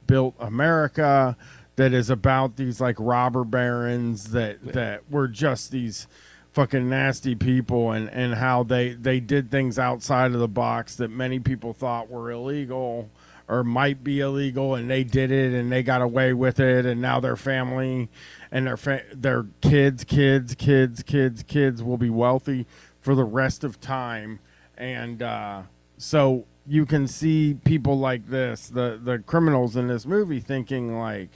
built 0.07 0.35
america 0.39 1.35
that 1.75 1.93
is 1.93 2.09
about 2.09 2.55
these 2.55 2.79
like 2.79 2.95
robber 2.99 3.43
barons 3.43 4.31
that 4.31 4.73
that 4.73 5.09
were 5.09 5.27
just 5.27 5.71
these 5.71 6.07
fucking 6.51 6.87
nasty 6.87 7.35
people 7.35 7.91
and 7.91 8.09
and 8.09 8.35
how 8.35 8.63
they 8.63 8.93
they 8.93 9.19
did 9.19 9.49
things 9.49 9.79
outside 9.79 10.31
of 10.33 10.39
the 10.39 10.47
box 10.47 10.95
that 10.95 11.09
many 11.09 11.39
people 11.39 11.73
thought 11.73 12.09
were 12.09 12.29
illegal 12.29 13.09
or 13.47 13.63
might 13.63 14.03
be 14.03 14.19
illegal 14.19 14.75
and 14.75 14.89
they 14.89 15.03
did 15.03 15.31
it 15.31 15.53
and 15.53 15.71
they 15.71 15.83
got 15.83 16.01
away 16.01 16.33
with 16.33 16.59
it 16.59 16.85
and 16.85 17.01
now 17.01 17.19
their 17.19 17.35
family 17.35 18.09
and 18.51 18.67
their 18.67 18.77
fa- 18.77 19.03
their 19.13 19.45
kids 19.61 20.03
kids 20.03 20.55
kids 20.55 21.03
kids 21.03 21.43
kids 21.43 21.83
will 21.83 21.97
be 21.97 22.09
wealthy 22.09 22.65
for 22.99 23.15
the 23.15 23.23
rest 23.23 23.63
of 23.63 23.79
time. 23.81 24.39
And 24.77 25.21
uh, 25.21 25.63
so 25.97 26.45
you 26.65 26.85
can 26.85 27.07
see 27.07 27.53
people 27.65 27.99
like 27.99 28.27
this 28.29 28.69
the 28.69 28.99
the 29.01 29.19
criminals 29.19 29.75
in 29.75 29.87
this 29.87 30.05
movie 30.05 30.39
thinking 30.39 30.97
like 30.97 31.29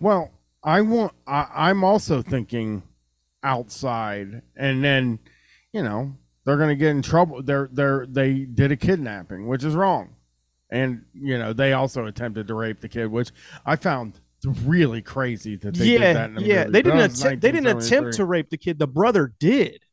well 0.00 0.30
i 0.64 0.80
want 0.80 1.12
I, 1.26 1.46
i'm 1.54 1.84
also 1.84 2.22
thinking 2.22 2.82
outside 3.42 4.40
and 4.56 4.82
then 4.82 5.18
you 5.72 5.82
know 5.82 6.14
they're 6.44 6.56
gonna 6.56 6.74
get 6.74 6.90
in 6.90 7.02
trouble. 7.02 7.42
They're 7.42 7.68
they're 7.72 8.06
they 8.06 8.40
did 8.40 8.72
a 8.72 8.76
kidnapping 8.76 9.46
which 9.46 9.64
is 9.64 9.74
wrong 9.74 10.14
and 10.72 11.04
you 11.14 11.38
know 11.38 11.52
they 11.52 11.72
also 11.74 12.06
attempted 12.06 12.48
to 12.48 12.54
rape 12.54 12.80
the 12.80 12.88
kid 12.88 13.06
which 13.06 13.30
i 13.66 13.76
found 13.76 14.20
really 14.64 15.00
crazy 15.00 15.54
that 15.56 15.74
they 15.74 15.84
yeah, 15.84 15.98
did 15.98 16.16
that 16.16 16.28
in 16.30 16.34
the 16.34 16.42
yeah. 16.42 16.64
movie. 16.64 16.72
They 16.72 16.82
didn't. 16.82 16.98
Attempt, 16.98 17.42
they 17.42 17.52
didn't 17.52 17.78
attempt 17.78 18.14
to 18.14 18.24
rape 18.24 18.50
the 18.50 18.56
kid. 18.56 18.76
The 18.76 18.88
brother 18.88 19.32
did. 19.38 19.84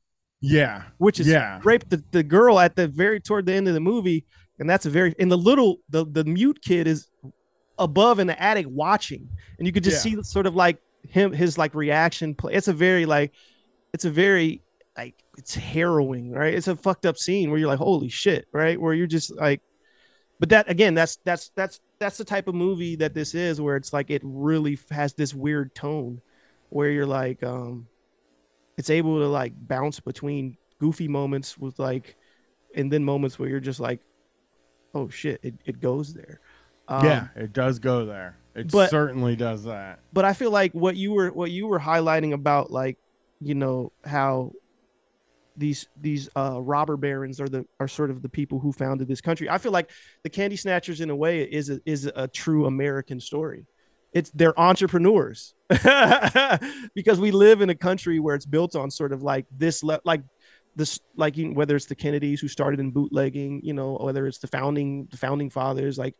yeah 0.41 0.83
which 0.97 1.19
is 1.19 1.27
yeah 1.27 1.59
rape 1.63 1.87
the, 1.89 2.03
the 2.11 2.23
girl 2.23 2.57
at 2.59 2.75
the 2.75 2.87
very 2.87 3.19
toward 3.19 3.45
the 3.45 3.53
end 3.53 3.67
of 3.67 3.73
the 3.75 3.79
movie 3.79 4.25
and 4.57 4.67
that's 4.69 4.85
a 4.85 4.89
very 4.89 5.13
and 5.19 5.31
the 5.31 5.37
little 5.37 5.77
the 5.89 6.05
the 6.05 6.23
mute 6.23 6.59
kid 6.63 6.87
is 6.87 7.09
above 7.77 8.19
in 8.19 8.25
the 8.27 8.41
attic 8.41 8.65
watching 8.69 9.27
and 9.57 9.67
you 9.67 9.73
could 9.73 9.83
just 9.83 10.03
Yeah. 10.05 10.15
see 10.17 10.23
sort 10.23 10.47
of 10.47 10.55
like 10.55 10.79
him 11.03 11.31
his 11.33 11.57
like 11.57 11.75
reaction 11.75 12.33
play 12.33 12.53
it's 12.53 12.69
a 12.69 12.73
very 12.73 13.05
like 13.05 13.33
it's 13.93 14.05
a 14.05 14.09
very 14.09 14.61
like 14.97 15.15
it's 15.37 15.53
harrowing 15.55 16.31
right 16.31 16.53
it's 16.53 16.67
a 16.67 16.75
fucked 16.75 17.05
up 17.05 17.17
scene 17.17 17.49
where 17.49 17.59
you're 17.59 17.67
like 17.69 17.79
holy 17.79 18.09
shit 18.09 18.47
right 18.51 18.79
where 18.79 18.93
you're 18.93 19.07
just 19.07 19.35
like 19.35 19.61
but 20.39 20.49
that 20.49 20.69
again 20.69 20.93
that's 20.93 21.17
that's 21.25 21.49
that's 21.55 21.81
that's 21.99 22.17
the 22.17 22.23
type 22.23 22.47
of 22.47 22.55
movie 22.55 22.95
that 22.95 23.13
this 23.13 23.35
is 23.35 23.59
where 23.59 23.75
it's 23.75 23.93
like 23.93 24.09
it 24.09 24.21
really 24.23 24.79
has 24.89 25.13
this 25.13 25.33
weird 25.33 25.75
tone 25.75 26.21
where 26.69 26.89
you're 26.89 27.05
like 27.05 27.43
um 27.43 27.87
it's 28.77 28.89
able 28.89 29.19
to 29.19 29.27
like 29.27 29.53
bounce 29.67 29.99
between 29.99 30.57
goofy 30.79 31.07
moments 31.07 31.57
with 31.57 31.77
like 31.79 32.15
and 32.75 32.91
then 32.91 33.03
moments 33.03 33.37
where 33.37 33.49
you're 33.49 33.59
just 33.59 33.79
like 33.79 33.99
oh 34.95 35.09
shit 35.09 35.39
it, 35.43 35.55
it 35.65 35.79
goes 35.81 36.13
there. 36.13 36.39
Um, 36.87 37.05
yeah 37.05 37.27
it 37.35 37.53
does 37.53 37.79
go 37.79 38.05
there. 38.05 38.37
It 38.55 38.71
but- 38.71 38.89
certainly 38.89 39.35
does 39.35 39.63
that. 39.65 39.99
but 40.11 40.25
i 40.25 40.33
feel 40.33 40.51
like 40.51 40.73
what 40.73 40.95
you 40.95 41.11
were 41.11 41.29
what 41.31 41.51
you 41.51 41.67
were 41.67 41.79
highlighting 41.79 42.33
about 42.33 42.71
like 42.71 42.97
you 43.41 43.55
know 43.55 43.91
how 44.03 44.51
these 45.59 45.87
these 45.99 46.29
uh 46.35 46.59
robber 46.61 46.97
barons 46.97 47.39
are 47.39 47.49
the 47.49 47.65
are 47.79 47.87
sort 47.87 48.09
of 48.09 48.21
the 48.21 48.29
people 48.29 48.59
who 48.59 48.71
founded 48.71 49.07
this 49.07 49.21
country. 49.21 49.49
I 49.49 49.57
feel 49.57 49.71
like 49.71 49.91
the 50.23 50.29
candy 50.29 50.55
snatchers 50.55 51.01
in 51.01 51.09
a 51.09 51.15
way 51.15 51.43
is 51.43 51.69
a, 51.69 51.79
is 51.85 52.09
a 52.15 52.27
true 52.27 52.65
american 52.65 53.19
story. 53.19 53.65
It's 54.13 54.31
they're 54.31 54.59
entrepreneurs. 54.59 55.53
Because 56.95 57.19
we 57.19 57.31
live 57.31 57.61
in 57.61 57.69
a 57.69 57.75
country 57.75 58.19
where 58.19 58.35
it's 58.35 58.45
built 58.45 58.75
on 58.75 58.89
sort 58.89 59.13
of 59.13 59.21
like 59.21 59.45
this 59.55 59.83
le- 59.83 60.01
like 60.03 60.23
this 60.75 60.99
like 61.15 61.35
whether 61.53 61.75
it's 61.75 61.85
the 61.85 61.95
kennedys 61.95 62.39
who 62.39 62.47
started 62.47 62.79
in 62.79 62.91
bootlegging 62.91 63.61
you 63.63 63.73
know 63.73 63.97
whether 64.01 64.27
it's 64.27 64.39
the 64.39 64.47
founding 64.47 65.07
the 65.11 65.17
founding 65.17 65.49
fathers 65.49 65.97
like 65.97 66.15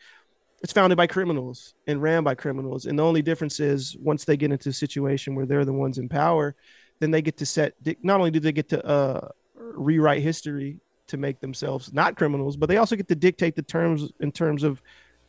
it's 0.62 0.74
founded 0.74 0.98
by 0.98 1.08
criminals 1.08 1.74
and 1.88 2.02
ran 2.02 2.24
by 2.24 2.36
criminals. 2.36 2.86
And 2.86 3.00
the 3.00 3.04
only 3.04 3.22
difference 3.22 3.60
is 3.60 3.96
once 3.98 4.26
they 4.26 4.38
get 4.38 4.52
into 4.52 4.70
a 4.70 4.74
situation 4.74 5.36
where 5.36 5.46
they're 5.46 5.66
the 5.66 5.74
ones 5.74 5.98
in 5.98 6.10
power 6.10 6.56
then 7.00 7.12
they 7.12 7.22
get 7.22 7.38
to 7.38 7.46
set 7.46 7.74
not 8.04 8.20
only 8.20 8.32
do 8.32 8.40
they 8.40 8.52
get 8.52 8.70
to 8.70 8.86
uh, 8.86 9.28
rewrite 9.56 10.22
history 10.22 10.80
to 11.08 11.18
make 11.18 11.40
themselves 11.40 11.92
not 11.94 12.16
criminals 12.16 12.56
but 12.58 12.70
they 12.70 12.78
also 12.78 12.96
get 12.96 13.08
to 13.08 13.16
dictate 13.16 13.56
the 13.56 13.62
terms 13.62 14.12
in 14.20 14.32
terms 14.32 14.64
of 14.64 14.82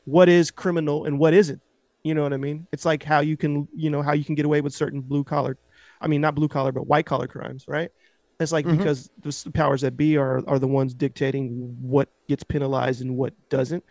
what 0.05 0.29
is 0.29 0.51
criminal 0.51 1.05
and 1.07 1.19
what 1.19 1.33
isn't 1.35 1.61
you 2.05 2.15
know 2.15 2.23
what 2.23 2.33
i 2.33 2.37
mean 2.37 2.67
it's 2.73 2.85
like 2.85 3.03
how 3.03 3.21
you 3.21 3.37
can 3.37 3.67
you 3.75 3.91
know 3.91 4.03
how 4.03 4.13
you 4.13 4.25
can 4.25 4.35
get 4.35 4.45
away 4.45 4.61
with 4.61 4.75
certain 4.75 5.01
blue 5.01 5.25
collar 5.25 5.57
i 6.01 6.07
mean 6.07 6.21
not 6.21 6.35
blue 6.35 6.49
collar 6.49 6.73
but 6.73 6.87
white 6.87 7.07
collar 7.07 7.27
crimes 7.27 7.65
right 7.69 7.91
it's 8.39 8.53
like 8.53 8.65
Mhm. 8.65 8.79
because 8.79 9.11
the 9.45 9.51
powers 9.53 9.83
that 9.83 9.97
be 9.97 10.17
are 10.17 10.43
are 10.49 10.59
the 10.59 10.67
ones 10.69 10.95
dictating 10.95 11.77
what 11.81 12.09
gets 12.29 12.43
penalized 12.43 13.01
and 13.03 13.17
what 13.17 13.33
doesn't 13.49 13.85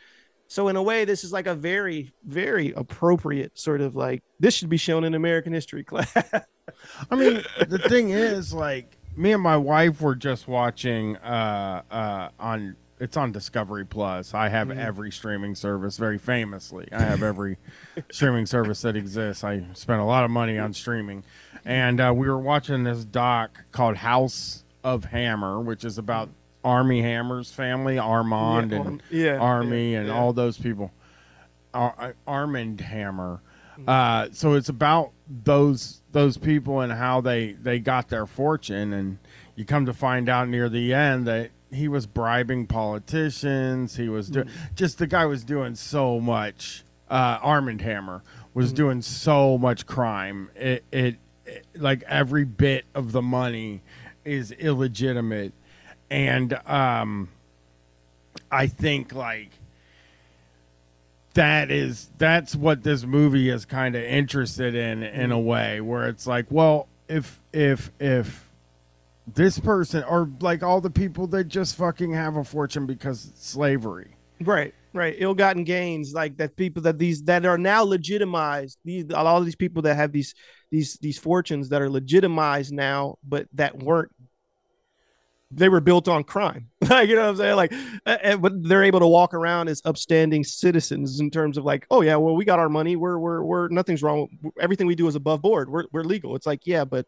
so 0.52 0.68
in 0.68 0.76
a 0.78 0.82
way, 0.82 1.06
this 1.06 1.24
is 1.24 1.32
like 1.32 1.46
a 1.46 1.54
very, 1.54 2.12
very 2.26 2.74
appropriate 2.76 3.52
sort 3.56 3.82
of 3.82 3.96
like 3.96 4.24
this 4.40 4.56
should 4.56 4.68
be 4.68 4.78
shown 4.78 5.04
in 5.04 5.14
American 5.14 5.54
history 5.54 5.84
class. 5.92 6.12
I 7.12 7.16
mean, 7.16 7.44
the 7.68 7.80
thing 7.80 8.10
is, 8.12 8.54
like, 8.54 8.98
me 9.16 9.32
and 9.34 9.42
my 9.44 9.58
wife 9.58 10.02
were 10.02 10.16
just 10.16 10.48
watching 10.48 11.18
uh, 11.18 11.82
uh, 11.92 12.30
on 12.40 12.76
it's 13.02 13.16
on 13.16 13.32
Discovery 13.32 13.86
Plus. 13.86 14.34
I 14.34 14.50
have 14.50 14.68
Mhm. 14.68 14.78
every 14.78 15.10
streaming 15.12 15.56
service, 15.56 15.96
very 15.98 16.18
famously. 16.18 16.90
I 16.92 17.00
have 17.02 17.24
every 17.24 17.58
streaming 18.12 18.46
service 18.46 18.82
that 18.82 18.98
exists. 18.98 19.42
I 19.44 19.64
spent 19.74 20.02
a 20.02 20.04
lot 20.04 20.26
of 20.26 20.32
money 20.32 20.60
on 20.60 20.74
streaming, 20.74 21.24
and 21.64 22.02
uh, 22.02 22.12
we 22.14 22.28
were 22.28 22.38
watching 22.40 22.84
this 22.84 23.06
doc 23.06 23.64
called 23.72 23.96
House 23.98 24.66
of 24.84 25.06
Hammer, 25.06 25.62
which 25.62 25.86
is 25.86 25.98
about 25.98 26.30
Armie 26.62 27.02
Hammer's 27.02 27.52
family, 27.54 27.98
Armand 27.98 28.72
Yeah, 28.72 28.78
and 28.82 29.04
yeah, 29.10 29.38
Armie, 29.38 29.94
yeah, 29.94 30.00
and 30.02 30.12
all 30.12 30.34
those 30.34 30.58
people. 30.58 30.92
Ar- 31.74 32.16
Armand 32.28 32.82
Hammer. 32.82 33.40
Uh, 33.88 34.28
so 34.34 34.56
it's 34.56 34.68
about 34.68 35.12
those 35.30 35.99
those 36.12 36.38
people 36.38 36.82
and 36.82 36.92
how 36.94 37.22
they 37.22 37.54
they 37.54 37.80
got 37.80 38.10
their 38.10 38.26
fortune, 38.26 38.94
and 38.94 39.20
you 39.56 39.66
come 39.66 39.86
to 39.86 39.94
find 39.94 40.30
out 40.30 40.48
near 40.50 40.70
the 40.70 40.94
end 40.94 41.28
that 41.28 41.52
he 41.72 41.88
was 41.88 42.06
bribing 42.06 42.66
politicians. 42.68 43.96
He 43.96 44.10
was 44.10 44.30
doing 44.30 44.50
just 44.76 44.98
the 44.98 45.08
guy 45.08 45.26
was 45.26 45.44
doing 45.44 45.76
so 45.76 46.20
much. 46.20 46.84
Uh, 47.10 47.40
Armand 47.42 47.82
Hammer 47.82 48.22
was 48.54 48.72
doing 48.72 49.02
so 49.02 49.58
much 49.58 49.86
crime. 49.86 50.50
It, 50.56 50.84
it 50.92 51.16
it 51.46 51.66
like 51.76 52.04
every 52.04 52.46
bit 52.46 52.86
of 52.94 53.12
the 53.12 53.22
money 53.22 53.82
is 54.26 54.52
illegitimate, 54.52 55.54
and 56.10 56.54
um, 56.68 57.30
I 58.52 58.68
think 58.68 59.14
like 59.14 59.52
that 61.40 61.72
is 61.72 62.12
that's 62.18 62.54
what 62.54 62.84
this 62.84 63.06
movie 63.06 63.50
is 63.50 63.64
kind 63.64 63.96
of 63.96 64.04
interested 64.04 64.76
in 64.76 65.04
in 65.04 65.32
a 65.32 65.36
mm-hmm. 65.36 65.46
way 65.46 65.82
where 65.82 66.10
it's 66.10 66.28
like 66.28 66.46
well 66.50 66.90
if 67.08 67.40
if 67.54 67.92
if 67.98 68.50
this 69.26 69.58
person 69.58 70.04
or 70.04 70.30
like 70.42 70.64
all 70.64 70.82
the 70.82 70.90
people 70.90 71.28
that 71.28 71.46
just 71.46 71.78
fucking 71.78 72.12
have 72.12 72.36
a 72.36 72.44
fortune 72.44 72.86
because 72.86 73.32
slavery 73.36 74.18
right, 74.42 74.74
right. 74.94 75.16
Ill-gotten 75.18 75.64
gains, 75.64 76.14
like 76.14 76.38
that 76.38 76.56
people 76.56 76.82
that 76.84 76.98
these 76.98 77.24
that 77.24 77.46
are 77.46 77.58
now 77.58 77.84
legitimized. 77.84 78.78
These 78.84 79.06
a 79.10 79.24
lot 79.24 79.38
of 79.38 79.46
these 79.46 79.56
people 79.56 79.82
that 79.84 79.96
have 79.96 80.12
these 80.12 80.34
these 80.72 80.98
these 81.02 81.18
fortunes 81.18 81.70
that 81.70 81.82
are 81.82 81.90
legitimized 81.90 82.74
now, 82.74 83.18
but 83.24 83.48
that 83.54 83.78
weren't. 83.78 84.12
They 85.52 85.68
were 85.68 85.82
built 85.82 86.08
on 86.08 86.24
crime, 86.24 86.70
like 86.90 87.10
you 87.10 87.16
know 87.16 87.24
what 87.24 87.30
I'm 87.30 87.38
saying. 87.38 87.56
Like, 87.56 87.74
but 88.40 88.64
they're 88.64 88.84
able 88.84 89.00
to 89.00 89.08
walk 89.08 89.34
around 89.34 89.68
as 89.68 89.82
upstanding 89.84 90.44
citizens 90.44 91.20
in 91.20 91.32
terms 91.32 91.58
of 91.58 91.66
like, 91.66 91.88
oh 91.90 92.02
yeah, 92.02 92.18
well 92.18 92.36
we 92.36 92.46
got 92.46 92.60
our 92.60 92.70
money. 92.70 92.96
We're 92.96 93.18
we're 93.18 93.42
we're 93.42 93.68
nothing's 93.70 94.04
wrong. 94.04 94.28
Everything 94.60 94.86
we 94.86 94.94
do 94.96 95.08
is 95.08 95.16
above 95.16 95.42
board. 95.42 95.70
We're 95.70 95.86
we're 95.92 96.04
legal. 96.04 96.36
It's 96.36 96.46
like 96.46 96.68
yeah, 96.68 96.86
but 96.86 97.08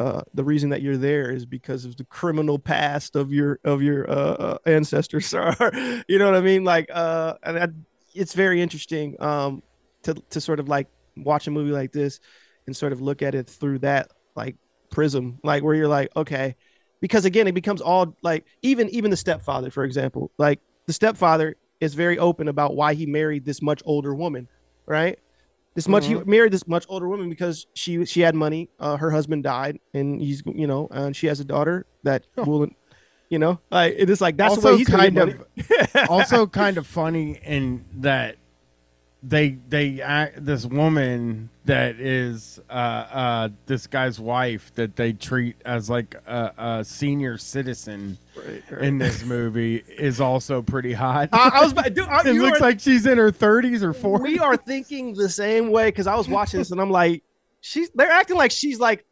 uh, 0.00 0.22
the 0.34 0.42
reason 0.42 0.70
that 0.70 0.82
you're 0.82 0.96
there 0.96 1.30
is 1.30 1.44
because 1.46 1.84
of 1.84 1.96
the 1.96 2.04
criminal 2.04 2.58
past 2.58 3.14
of 3.14 3.32
your 3.32 3.60
of 3.64 3.82
your 3.82 4.10
uh, 4.10 4.14
uh, 4.14 4.58
ancestors. 4.66 5.32
Or, 5.34 5.70
you 6.08 6.18
know 6.18 6.26
what 6.26 6.34
I 6.34 6.40
mean? 6.40 6.64
Like, 6.64 6.88
uh, 6.92 7.34
and 7.42 7.56
that, 7.56 7.70
it's 8.14 8.34
very 8.34 8.60
interesting 8.60 9.20
um, 9.22 9.62
to 10.02 10.14
to 10.30 10.40
sort 10.40 10.60
of 10.60 10.68
like 10.68 10.88
watch 11.16 11.46
a 11.46 11.50
movie 11.50 11.72
like 11.72 11.92
this 11.92 12.20
and 12.66 12.76
sort 12.76 12.92
of 12.92 13.00
look 13.00 13.22
at 13.22 13.34
it 13.34 13.48
through 13.48 13.80
that 13.80 14.10
like 14.34 14.56
prism, 14.90 15.38
like 15.44 15.62
where 15.62 15.74
you're 15.74 15.88
like, 15.88 16.10
okay, 16.16 16.56
because 17.02 17.26
again, 17.26 17.46
it 17.46 17.52
becomes 17.52 17.82
all 17.82 18.16
like 18.22 18.46
even 18.62 18.88
even 18.88 19.10
the 19.10 19.16
stepfather, 19.18 19.70
for 19.70 19.84
example, 19.84 20.30
like 20.38 20.60
the 20.86 20.94
stepfather 20.94 21.56
is 21.80 21.92
very 21.92 22.18
open 22.18 22.48
about 22.48 22.74
why 22.74 22.94
he 22.94 23.04
married 23.04 23.44
this 23.44 23.60
much 23.60 23.82
older 23.84 24.14
woman, 24.14 24.48
right? 24.86 25.18
This 25.74 25.88
much 25.88 26.06
he 26.06 26.14
Mhm. 26.14 26.26
married 26.26 26.52
this 26.52 26.66
much 26.66 26.84
older 26.88 27.08
woman 27.08 27.28
because 27.28 27.66
she 27.74 28.04
she 28.06 28.20
had 28.20 28.34
money. 28.34 28.70
Uh, 28.78 28.96
her 28.96 29.10
husband 29.10 29.42
died, 29.42 29.78
and 29.92 30.20
he's 30.20 30.42
you 30.46 30.66
know, 30.66 30.88
and 30.90 31.14
she 31.14 31.26
has 31.26 31.40
a 31.40 31.44
daughter 31.44 31.86
that 32.04 32.24
will, 32.36 32.68
you 33.30 33.38
know, 33.38 33.58
like 33.70 33.94
it 33.98 34.08
is 34.08 34.20
like 34.20 34.36
that's 34.36 34.54
the 34.54 34.60
way 34.66 34.76
he's 34.78 34.88
kind 34.88 35.18
of 35.18 35.44
also 36.08 36.46
kind 36.46 36.78
of 36.78 36.86
funny 36.86 37.38
in 37.44 37.84
that 38.00 38.36
they 39.22 39.58
they 39.68 40.00
act 40.00 40.44
this 40.44 40.66
woman 40.66 41.48
that 41.64 42.00
is 42.00 42.60
uh 42.68 42.72
uh 42.72 43.48
this 43.66 43.86
guy's 43.86 44.18
wife 44.18 44.74
that 44.74 44.96
they 44.96 45.12
treat 45.12 45.54
as 45.64 45.88
like 45.88 46.16
a, 46.26 46.52
a 46.58 46.84
senior 46.84 47.38
citizen 47.38 48.18
right. 48.36 48.82
in 48.82 48.98
this 48.98 49.24
movie 49.24 49.84
is 49.96 50.20
also 50.20 50.60
pretty 50.60 50.92
hot. 50.92 51.28
I, 51.32 51.52
I 51.54 51.62
was 51.62 51.72
about, 51.72 51.94
dude, 51.94 52.08
I, 52.08 52.20
it 52.26 52.32
looks 52.34 52.58
are- 52.58 52.62
like 52.62 52.80
she's 52.80 53.06
in 53.06 53.18
her 53.18 53.30
30s 53.30 53.82
or 53.82 53.94
40s. 53.94 54.22
we 54.22 54.38
are 54.40 54.56
thinking 54.56 55.14
the 55.14 55.28
same 55.28 55.70
way 55.70 55.88
because 55.88 56.08
I 56.08 56.16
was 56.16 56.28
watching 56.28 56.58
this 56.58 56.72
and 56.72 56.80
I'm 56.80 56.90
like, 56.90 57.22
she's 57.60 57.90
they're 57.94 58.10
acting 58.10 58.36
like 58.36 58.50
she's 58.50 58.80
like 58.80 59.04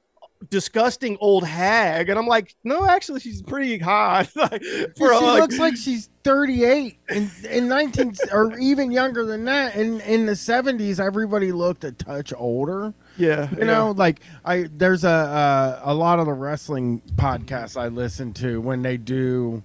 disgusting 0.48 1.18
old 1.20 1.44
hag, 1.44 2.08
and 2.08 2.18
I'm 2.18 2.26
like, 2.26 2.54
no, 2.64 2.86
actually, 2.88 3.20
she's 3.20 3.42
pretty 3.42 3.78
hot. 3.78 4.28
like, 4.36 4.62
she 4.64 4.86
for 4.96 5.12
like- 5.12 5.40
looks 5.40 5.58
like 5.58 5.76
she's 5.76 6.08
38 6.24 6.98
in 7.10 7.30
in 7.48 7.68
19 7.68 8.14
or 8.32 8.58
even 8.58 8.90
younger 8.90 9.24
than 9.24 9.44
that. 9.44 9.74
In 9.76 10.00
in 10.02 10.26
the 10.26 10.32
70s, 10.32 10.98
everybody 10.98 11.52
looked 11.52 11.84
a 11.84 11.92
touch 11.92 12.32
older. 12.36 12.92
yeah, 13.16 13.48
You 13.58 13.64
know, 13.64 13.90
like 13.92 14.20
I 14.44 14.68
there's 14.74 15.04
a 15.04 15.80
a, 15.84 15.92
a 15.92 15.94
lot 15.94 16.18
of 16.18 16.26
the 16.26 16.32
wrestling 16.32 17.02
podcasts 17.16 17.78
I 17.80 17.88
listen 17.88 18.32
to 18.34 18.60
when 18.60 18.82
they 18.82 18.96
do 18.96 19.62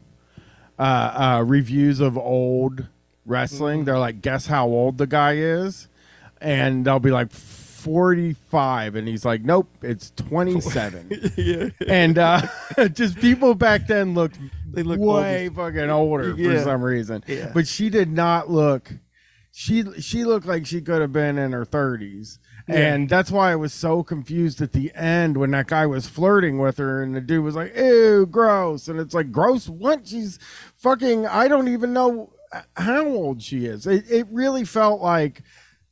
uh, 0.79 0.81
uh, 1.39 1.43
reviews 1.45 1.99
of 2.01 2.17
old 2.17 2.85
wrestling. 3.25 3.85
They're 3.85 3.99
like, 3.99 4.21
guess 4.21 4.47
how 4.47 4.67
old 4.67 4.97
the 4.97 5.07
guy 5.07 5.33
is, 5.37 5.87
and 6.41 6.85
they'll 6.85 6.99
be 6.99 7.11
like. 7.11 7.31
45 7.85 8.95
and 8.95 9.07
he's 9.07 9.23
like 9.23 9.43
nope 9.43 9.69
it's 9.83 10.11
27 10.17 11.33
yeah, 11.37 11.69
and 11.87 12.17
uh 12.17 12.41
just 12.93 13.17
people 13.19 13.53
back 13.53 13.85
then 13.87 14.15
looked 14.15 14.39
They 14.73 14.81
look 14.81 14.99
way 14.99 15.49
fucking 15.49 15.89
older 15.91 16.35
for 16.35 16.59
some 16.63 16.81
reason. 16.81 17.23
Yeah. 17.27 17.51
but 17.53 17.67
she 17.67 17.89
did 17.91 18.11
not 18.11 18.49
look 18.49 18.91
she 19.51 19.83
she 20.01 20.23
looked 20.25 20.47
like 20.47 20.65
she 20.65 20.81
could 20.81 20.99
have 20.99 21.13
been 21.13 21.37
in 21.37 21.51
her 21.51 21.63
30s 21.65 22.39
and 22.67 23.07
that's 23.07 23.29
why 23.29 23.51
I 23.51 23.55
was 23.55 23.73
so 23.73 24.01
confused 24.01 24.59
at 24.59 24.71
the 24.71 24.91
end 24.95 25.37
when 25.37 25.51
that 25.51 25.67
guy 25.67 25.85
was 25.85 26.07
flirting 26.07 26.57
with 26.57 26.77
her 26.77 27.03
and 27.03 27.15
the 27.15 27.21
dude 27.21 27.43
was 27.43 27.55
like 27.55 27.75
ew 27.77 28.25
gross. 28.25 28.87
And 28.87 28.99
it's 28.99 29.13
like 29.13 29.31
gross 29.31 29.69
what? 29.69 30.07
She's 30.07 30.39
fucking 30.73 31.27
I 31.27 31.47
don't 31.47 31.67
even 31.67 31.93
know 31.93 32.33
how 32.75 33.05
old 33.05 33.43
she 33.43 33.65
is. 33.65 33.85
It, 33.85 34.09
it 34.09 34.27
really 34.31 34.63
felt 34.63 34.99
like 34.99 35.43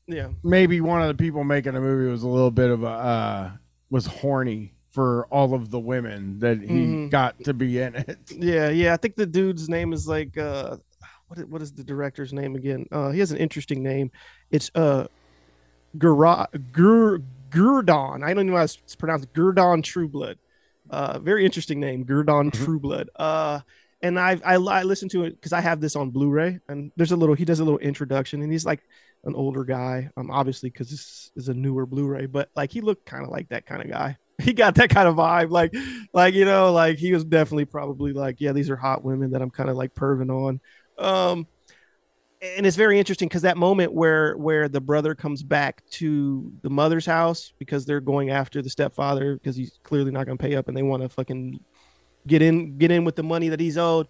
yeah. 0.08 0.30
maybe 0.44 0.82
one 0.82 1.02
of 1.02 1.08
the 1.08 1.14
people 1.16 1.44
making 1.44 1.74
the 1.74 1.82
movie 1.82 2.10
was 2.12 2.24
a 2.24 2.28
little 2.28 2.52
bit 2.52 2.70
of 2.70 2.84
a 2.84 2.88
uh 2.88 3.52
was 3.90 4.06
horny 4.06 4.74
for 4.92 5.26
all 5.32 5.54
of 5.54 5.70
the 5.72 5.80
women 5.80 6.40
that 6.40 6.60
he 6.62 6.68
Mhm. 6.86 7.10
got 7.10 7.42
to 7.46 7.54
be 7.54 7.80
in 7.80 7.96
it. 7.96 8.20
Yeah, 8.38 8.70
yeah. 8.70 8.94
I 8.94 8.98
think 8.98 9.16
the 9.16 9.26
dude's 9.26 9.68
name 9.70 9.94
is 9.94 10.08
like 10.08 10.38
uh 10.38 10.78
what 11.28 11.40
is, 11.40 11.46
what 11.46 11.62
is 11.62 11.72
the 11.74 11.84
director's 11.84 12.34
name 12.34 12.56
again? 12.56 12.86
Uh 12.92 13.10
he 13.12 13.20
has 13.20 13.32
an 13.32 13.38
interesting 13.38 13.82
name. 13.82 14.12
It's 14.52 14.70
uh 14.76 15.08
Gura 15.98 16.48
Gur 16.72 17.20
Guerdon. 17.50 18.24
I 18.24 18.34
don't 18.34 18.48
know 18.48 18.56
how 18.56 18.64
it's 18.64 18.96
pronounced. 18.96 19.32
Guerdon 19.34 19.82
Trueblood. 19.82 20.38
Uh 20.90 21.20
very 21.20 21.46
interesting 21.46 21.80
name, 21.80 22.04
Guerdon 22.04 22.52
Trueblood. 22.52 23.10
Uh 23.16 23.62
and 24.02 24.20
I've 24.20 24.42
I, 24.44 24.56
I 24.56 24.84
listened 24.84 25.12
to 25.12 25.24
it 25.24 25.32
because 25.36 25.54
I 25.54 25.62
have 25.62 25.80
this 25.80 25.96
on 25.96 26.10
Blu-ray, 26.10 26.60
and 26.68 26.92
there's 26.98 27.14
a 27.14 27.16
little 27.16 27.36
he 27.36 27.46
does 27.46 27.62
a 27.62 27.64
little 27.64 27.80
introduction, 27.80 28.42
and 28.42 28.52
he's 28.52 28.66
like 28.66 28.82
an 29.24 29.36
older 29.36 29.64
guy, 29.64 30.10
um, 30.18 30.30
obviously 30.30 30.70
because 30.70 30.90
this 30.90 31.32
is 31.36 31.50
a 31.50 31.54
newer 31.54 31.86
Blu-ray, 31.86 32.26
but 32.26 32.50
like 32.56 32.72
he 32.72 32.82
looked 32.82 33.06
kind 33.06 33.24
of 33.24 33.30
like 33.30 33.50
that 33.50 33.66
kind 33.66 33.82
of 33.82 33.90
guy. 33.90 34.18
He 34.42 34.52
got 34.52 34.74
that 34.76 34.90
kind 34.90 35.08
of 35.08 35.16
vibe, 35.16 35.52
like, 35.52 35.74
like 36.12 36.34
you 36.34 36.44
know, 36.44 36.74
like 36.74 36.98
he 36.98 37.14
was 37.14 37.24
definitely 37.24 37.66
probably 37.66 38.14
like, 38.14 38.42
yeah, 38.42 38.52
these 38.52 38.68
are 38.72 38.76
hot 38.76 39.04
women 39.04 39.30
that 39.32 39.44
I'm 39.44 39.52
kind 39.52 39.70
of 39.70 39.78
like 39.78 39.94
perving 39.94 40.32
on. 40.32 40.60
Um, 40.98 41.48
and 42.44 42.66
it's 42.66 42.76
very 42.76 43.00
interesting 43.00 43.30
because 43.30 43.44
that 43.44 43.58
moment 43.58 43.94
where 43.94 44.36
where 44.36 44.68
the 44.68 44.82
brother 44.82 45.16
comes 45.16 45.42
back 45.44 45.86
to 45.92 46.52
the 46.62 46.70
mother's 46.70 47.06
house 47.06 47.54
because 47.58 47.86
they're 47.86 48.02
going 48.02 48.32
after 48.32 48.62
the 48.62 48.70
stepfather 48.70 49.36
because 49.36 49.56
he's 49.56 49.80
clearly 49.84 50.12
not 50.12 50.26
going 50.26 50.38
to 50.38 50.42
pay 50.42 50.56
up 50.56 50.68
and 50.68 50.76
they 50.76 50.84
want 50.84 51.04
to 51.04 51.10
fucking 51.10 51.60
get 52.28 52.42
in 52.42 52.78
get 52.78 52.92
in 52.92 53.06
with 53.06 53.16
the 53.16 53.24
money 53.24 53.50
that 53.50 53.60
he's 53.60 53.78
owed 53.78 54.08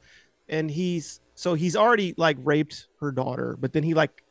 and 0.49 0.72
he's 0.72 1.20
so 1.36 1.53
he's 1.53 1.76
already 1.76 2.16
like 2.18 2.38
raped 2.41 2.88
her 2.99 3.11
daughter 3.11 3.55
but 3.59 3.72
then 3.72 3.84
he 3.84 3.93
like 3.93 4.24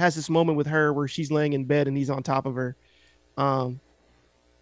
has 0.00 0.14
this 0.16 0.28
moment 0.28 0.58
with 0.58 0.66
her 0.66 0.92
where 0.92 1.06
she's 1.06 1.30
laying 1.30 1.52
in 1.52 1.64
bed 1.64 1.86
and 1.88 1.96
he's 1.96 2.10
on 2.10 2.22
top 2.22 2.46
of 2.46 2.54
her. 2.56 2.76
Um 3.36 3.80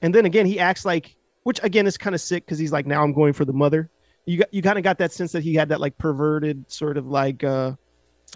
and 0.02 0.14
then 0.14 0.26
again 0.26 0.46
he 0.46 0.60
acts 0.60 0.84
like 0.84 1.16
which 1.44 1.60
again 1.62 1.86
is 1.86 1.96
kind 1.96 2.14
of 2.14 2.20
sick 2.20 2.44
because 2.44 2.58
he's 2.58 2.72
like 2.72 2.86
now 2.86 3.02
i'm 3.02 3.12
going 3.12 3.32
for 3.32 3.44
the 3.46 3.52
mother. 3.52 3.88
You 4.26 4.38
got 4.38 4.52
you 4.52 4.60
kind 4.60 4.76
of 4.76 4.84
got 4.84 4.98
that 4.98 5.12
sense 5.12 5.32
that 5.32 5.42
he 5.42 5.54
had 5.54 5.70
that 5.70 5.80
like 5.80 5.96
perverted 5.96 6.70
sort 6.70 6.98
of 6.98 7.06
like 7.06 7.42
uh 7.42 7.72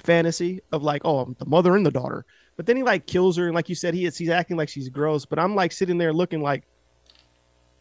fantasy 0.03 0.61
of 0.73 0.83
like 0.83 1.03
oh 1.05 1.19
I'm 1.19 1.37
the 1.39 1.45
mother 1.47 1.77
and 1.77 1.85
the 1.85 1.91
daughter. 1.91 2.25
But 2.57 2.67
then 2.67 2.77
he 2.77 2.83
like 2.83 3.07
kills 3.07 3.37
her 3.37 3.47
and 3.47 3.55
like 3.55 3.69
you 3.69 3.75
said 3.75 3.93
he 3.95 4.07
is 4.07 4.17
he's 4.17 4.31
acting 4.31 4.57
like 4.57 4.69
she's 4.71 4.89
gross 4.89 5.25
but 5.27 5.39
i'm 5.39 5.55
like 5.55 5.73
sitting 5.73 5.99
there 5.99 6.13
looking 6.13 6.41
like 6.43 6.65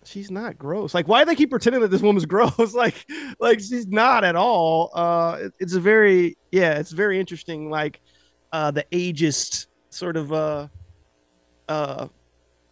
she's 0.03 0.31
not 0.31 0.57
gross. 0.57 0.93
Like 0.93 1.07
why 1.07 1.23
do 1.23 1.27
they 1.29 1.35
keep 1.35 1.49
pretending 1.51 1.81
that 1.81 1.89
this 1.89 2.01
woman's 2.01 2.25
gross? 2.35 2.73
Like 2.73 3.05
like 3.39 3.59
she's 3.59 3.87
not 3.87 4.23
at 4.23 4.35
all. 4.35 4.89
Uh 4.93 5.37
it- 5.41 5.53
it's 5.59 5.73
a 5.73 5.79
very 5.79 6.37
yeah 6.51 6.79
it's 6.79 6.91
very 6.91 7.19
interesting. 7.19 7.69
Like 7.69 8.01
uh 8.51 8.71
the 8.71 8.85
ageist 8.91 9.67
sort 9.89 10.17
of 10.17 10.31
uh 10.33 10.67
uh 11.69 12.07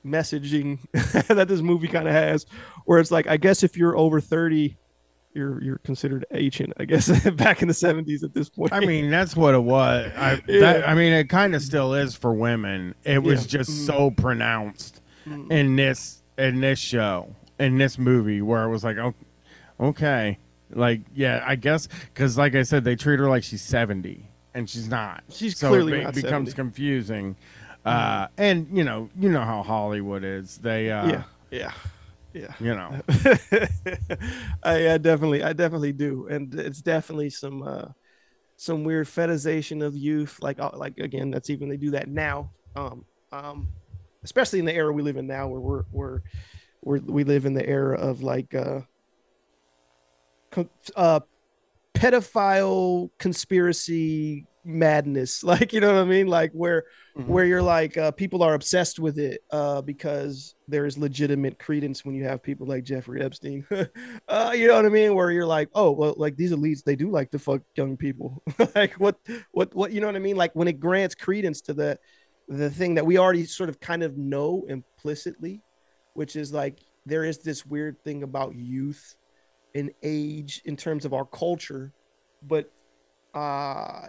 messaging 0.06 0.80
that 1.28 1.48
this 1.48 1.62
movie 1.62 1.88
kind 1.88 2.08
of 2.08 2.14
has 2.14 2.46
where 2.86 3.00
it's 3.00 3.12
like 3.12 3.28
i 3.28 3.36
guess 3.38 3.64
if 3.64 3.76
you're 3.78 3.98
over 3.98 4.22
30 4.22 4.78
you're 5.34 5.62
you're 5.62 5.78
considered 5.80 6.26
ancient 6.34 6.74
i 6.80 6.86
guess 6.86 7.08
back 7.36 7.62
in 7.62 7.68
the 7.68 7.74
70s 7.74 8.24
at 8.24 8.34
this 8.34 8.50
point 8.50 8.72
I 8.74 8.80
mean, 8.80 9.12
that's 9.12 9.36
what 9.36 9.54
it 9.54 9.62
was. 9.64 10.12
I 10.18 10.42
Yeah. 10.48 10.60
that, 10.62 10.90
I 10.90 10.96
mean, 10.96 11.14
it 11.14 11.30
kind 11.30 11.54
of 11.54 11.62
still 11.62 11.94
is 11.94 12.16
for 12.16 12.34
women. 12.34 12.96
It 13.04 13.22
was 13.22 13.42
Yeah. 13.44 13.60
just 13.60 13.70
Mm. 13.72 13.86
so 13.86 14.12
pronounced 14.12 15.02
Mm. 15.28 15.52
in 15.52 15.76
this 15.76 16.24
in 16.38 16.62
this 16.62 16.80
show 16.80 17.36
in 17.60 17.78
this 17.78 18.00
movie 18.00 18.42
where 18.42 18.64
it 18.64 18.70
was 18.70 18.84
like, 18.84 18.98
oh, 18.98 19.14
okay, 19.80 20.40
like 20.72 21.02
yeah, 21.14 21.44
I 21.46 21.56
guess 21.58 21.88
because 22.12 22.38
like 22.38 22.56
I 22.56 22.64
said, 22.64 22.84
they 22.84 22.96
treat 22.96 23.20
her 23.20 23.30
like 23.30 23.44
she's 23.44 23.62
seventy 23.62 24.29
and 24.60 24.70
she's 24.70 24.90
not. 24.90 25.24
She's 25.30 25.58
so 25.58 25.70
clearly 25.70 25.94
it 26.00 26.14
be- 26.14 26.22
becomes 26.22 26.50
70. 26.50 26.52
confusing. 26.54 27.36
Uh, 27.86 28.28
and 28.38 28.68
you 28.72 28.84
know, 28.84 29.10
you 29.18 29.30
know 29.30 29.42
how 29.42 29.64
Hollywood 29.64 30.24
is. 30.24 30.58
They 30.58 30.92
uh, 30.92 31.08
yeah 31.08 31.24
yeah 31.50 31.72
yeah 32.34 32.54
you 32.60 32.76
know. 32.76 33.02
I, 34.64 34.92
I 34.92 34.98
definitely 34.98 35.42
i 35.42 35.54
definitely 35.54 35.94
do 35.94 36.28
and 36.28 36.54
it's 36.54 36.82
definitely 36.82 37.32
some 37.32 37.64
uh 37.64 37.86
some 38.58 38.84
weird 38.84 39.08
fetishization 39.08 39.84
of 39.84 39.96
youth 39.96 40.38
like 40.42 40.60
uh, 40.60 40.70
like 40.76 41.00
again 41.00 41.32
that's 41.32 41.50
even 41.50 41.70
they 41.70 41.78
do 41.78 41.92
that 41.92 42.08
now 42.08 42.52
um 42.76 43.04
um 43.32 43.70
especially 44.24 44.60
in 44.60 44.66
the 44.66 44.76
era 44.76 44.92
we 44.92 45.02
live 45.02 45.18
in 45.18 45.26
now 45.26 45.48
where 45.48 45.62
we're 45.62 45.84
we're, 45.92 46.20
we're 46.84 47.00
we 47.00 47.24
live 47.24 47.46
in 47.46 47.54
the 47.54 47.68
era 47.68 47.98
of 47.98 48.22
like 48.22 48.54
uh 48.54 48.82
co- 50.52 50.70
uh 50.96 51.22
pedophile 51.96 53.10
conspiracy 53.18 54.46
madness 54.66 55.44
like 55.44 55.74
you 55.74 55.80
know 55.80 55.94
what 55.94 56.02
i 56.02 56.06
mean 56.06 56.28
like 56.28 56.52
where 56.52 56.84
where 57.26 57.46
you're 57.46 57.62
like 57.62 57.98
uh, 57.98 58.12
people 58.12 58.44
are 58.44 58.54
obsessed 58.54 59.00
with 59.00 59.20
it 59.20 59.42
uh, 59.52 59.82
because 59.82 60.56
there's 60.68 60.98
legitimate 60.98 61.60
credence 61.60 62.06
when 62.06 62.16
you 62.16 62.24
have 62.24 62.42
people 62.42 62.68
like 62.68 62.84
Jeffrey 62.84 63.22
Epstein. 63.22 63.66
uh, 64.28 64.54
you 64.56 64.68
know 64.68 64.76
what 64.76 64.86
I 64.86 64.90
mean? 64.90 65.16
Where 65.16 65.32
you're 65.32 65.46
like, 65.46 65.70
oh 65.74 65.92
well, 65.92 66.14
like 66.18 66.36
these 66.36 66.52
elites, 66.52 66.84
they 66.84 66.96
do 66.96 67.10
like 67.10 67.32
to 67.32 67.40
fuck 67.40 67.62
young 67.76 67.98
people. 67.98 68.42
like 68.76 68.94
what, 68.94 69.18
what, 69.52 69.74
what? 69.76 69.92
You 69.92 70.02
know 70.02 70.08
what 70.08 70.16
I 70.16 70.20
mean? 70.20 70.38
Like 70.38 70.56
when 70.56 70.68
it 70.68 70.80
grants 70.80 71.16
credence 71.16 71.62
to 71.62 71.74
the 71.74 72.00
the 72.48 72.70
thing 72.70 72.96
that 72.96 73.06
we 73.06 73.18
already 73.18 73.46
sort 73.46 73.70
of 73.70 73.80
kind 73.80 74.04
of 74.04 74.18
know 74.18 74.66
implicitly, 74.70 75.62
which 76.14 76.36
is 76.36 76.52
like 76.52 76.80
there 77.06 77.24
is 77.24 77.40
this 77.40 77.66
weird 77.66 78.04
thing 78.04 78.24
about 78.24 78.56
youth 78.56 79.16
and 79.76 79.92
age 80.02 80.62
in 80.66 80.76
terms 80.76 81.06
of 81.06 81.14
our 81.14 81.26
culture, 81.26 81.94
but 82.42 82.72
uh 83.34 84.08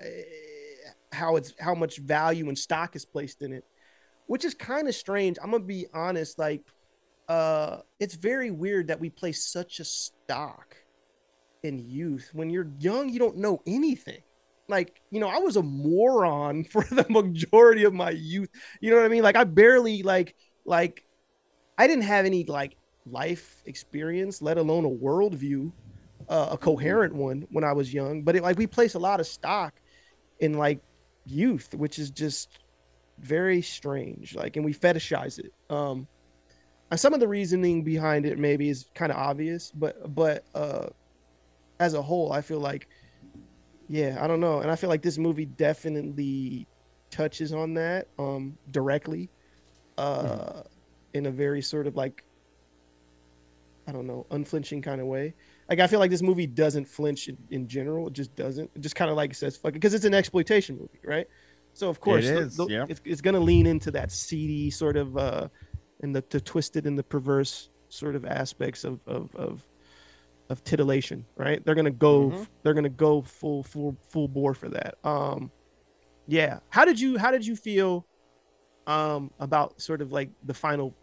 how 1.13 1.37
it's 1.37 1.55
how 1.59 1.75
much 1.75 1.99
value 1.99 2.49
and 2.49 2.59
stock 2.59 2.97
is 2.97 3.05
placed 3.05 3.43
in 3.43 3.53
it 3.53 3.65
which 4.31 4.45
is 4.45 4.55
kind 4.55 4.87
of 4.87 4.95
strange. 4.95 5.39
I'm 5.43 5.51
gonna 5.51 5.65
be 5.65 5.87
honest 5.93 6.39
like 6.39 6.63
uh 7.29 7.79
it's 7.99 8.15
very 8.15 8.53
weird 8.53 8.87
that 8.87 9.01
we 9.01 9.11
place 9.11 9.45
such 9.45 9.81
a 9.81 9.85
stock 9.85 10.77
in 11.65 11.81
youth. 11.81 12.31
When 12.33 12.49
you're 12.49 12.71
young 12.79 13.09
you 13.09 13.19
don't 13.19 13.39
know 13.39 13.61
anything. 13.67 14.23
Like 14.69 15.03
you 15.11 15.19
know 15.19 15.29
i 15.29 15.39
was 15.39 15.57
a 15.57 15.65
moron 15.65 16.63
for 16.73 16.85
the 16.85 17.07
majority 17.11 17.83
of 17.83 17.93
my 17.93 18.11
youth. 18.11 18.51
You 18.81 18.91
know 18.91 18.97
what 18.97 19.05
i 19.05 19.09
mean? 19.09 19.25
Like 19.25 19.35
i 19.35 19.43
barely 19.43 20.05
like 20.05 20.37
like 20.65 21.05
i 21.77 21.89
didn't 21.89 22.05
have 22.05 22.25
any 22.25 22.45
like 22.45 22.77
life 23.07 23.63
experience 23.67 24.41
let 24.41 24.59
alone 24.59 24.85
a 24.85 24.89
worldview 24.89 25.73
uh, 26.31 26.49
a 26.53 26.57
coherent 26.57 27.15
one 27.15 27.47
when 27.51 27.65
i 27.65 27.73
was 27.73 27.93
young 27.93 28.23
but 28.23 28.35
it, 28.37 28.43
like 28.43 28.57
we 28.57 28.67
place 28.67 28.95
a 28.95 28.99
lot 28.99 29.21
of 29.21 29.27
stock 29.27 29.75
in 30.39 30.55
like 30.55 30.81
youth 31.27 31.75
which 31.75 31.99
is 31.99 32.11
just 32.11 32.61
very 33.21 33.63
strange. 33.63 34.35
Like, 34.35 34.57
and 34.57 34.65
we 34.65 34.75
fetishize 34.75 35.39
it. 35.39 35.53
Um, 35.69 36.09
and 36.91 36.99
some 36.99 37.15
of 37.15 37.21
the 37.21 37.29
reasoning 37.29 37.85
behind 37.85 38.27
it 38.27 38.39
maybe 38.39 38.69
is 38.69 38.87
kind 38.95 39.13
of 39.13 39.19
obvious, 39.19 39.71
but 39.71 40.13
but 40.13 40.45
uh, 40.55 40.87
as 41.79 41.95
a 41.95 42.03
whole, 42.03 42.33
I 42.33 42.41
feel 42.41 42.59
like, 42.59 42.89
yeah, 43.89 44.19
I 44.21 44.27
don't 44.27 44.41
know, 44.41 44.61
and 44.61 44.71
I 44.71 44.77
feel 44.77 44.91
like 44.91 45.03
this 45.03 45.17
movie 45.17 45.47
definitely 45.47 46.67
touches 47.11 47.53
on 47.53 47.75
that 47.75 48.07
um 48.19 48.57
directly, 48.71 49.31
uh, 49.99 50.63
in 51.15 51.27
a 51.27 51.31
very 51.31 51.63
sort 51.63 51.87
of 51.87 51.95
like, 51.95 52.25
I 53.87 53.93
don't 53.93 54.07
know, 54.09 54.27
unflinching 54.33 54.83
kind 54.83 55.01
of 55.01 55.07
way. 55.07 55.35
Like 55.71 55.79
I 55.79 55.87
feel 55.87 56.01
like 56.01 56.11
this 56.11 56.21
movie 56.23 56.47
doesn't 56.49 56.87
flinch 56.87 57.29
in, 57.29 57.39
in 57.51 57.69
general. 57.69 58.09
It 58.09 58.13
just 58.13 58.35
doesn't. 58.35 58.71
It 58.75 58.81
just 58.83 58.97
kind 58.97 59.11
of 59.11 59.17
like 59.17 59.33
says 59.35 59.57
fuck 59.57 59.71
it 59.71 59.75
because 59.75 59.95
it's 59.95 60.05
an 60.05 60.15
exploitation 60.15 60.77
movie, 60.77 60.99
right? 61.05 61.27
So 61.75 61.89
of 61.89 62.01
course, 62.01 62.27
the- 62.29 62.47
the- 62.57 62.67
yeah. 62.67 62.87
it's, 62.89 63.01
it's 63.05 63.21
going 63.21 63.35
to 63.35 63.41
lean 63.41 63.67
into 63.67 63.93
that 63.93 64.11
seedy 64.11 64.71
sort 64.71 64.97
of, 64.97 65.17
uh, 65.17 65.47
and 66.03 66.15
the, 66.15 66.25
the 66.29 66.41
twisted 66.41 66.87
and 66.87 66.99
the 66.99 67.05
perverse 67.05 67.71
sort 67.89 68.17
of 68.17 68.25
aspects 68.25 68.83
of 68.85 69.01
of 69.07 69.35
of, 69.37 69.65
of 70.49 70.65
titillation, 70.65 71.25
right? 71.37 71.65
They're 71.65 71.77
gonna 71.77 71.91
go, 71.93 72.31
Mhm. 72.31 72.47
they're 72.65 72.75
gonna 72.75 72.89
go 72.89 73.23
full 73.23 73.63
full 73.63 73.97
full 74.09 74.27
bore 74.27 74.55
for 74.55 74.69
that. 74.71 74.97
Um, 75.05 75.53
yeah. 76.27 76.59
How 76.71 76.85
did 76.85 76.99
you 76.99 77.17
how 77.19 77.31
did 77.31 77.47
you 77.47 77.55
feel, 77.55 78.05
um, 78.89 79.31
about 79.39 79.81
sort 79.81 80.03
of 80.03 80.11
like 80.11 80.31
the 80.45 80.55
final 80.55 80.97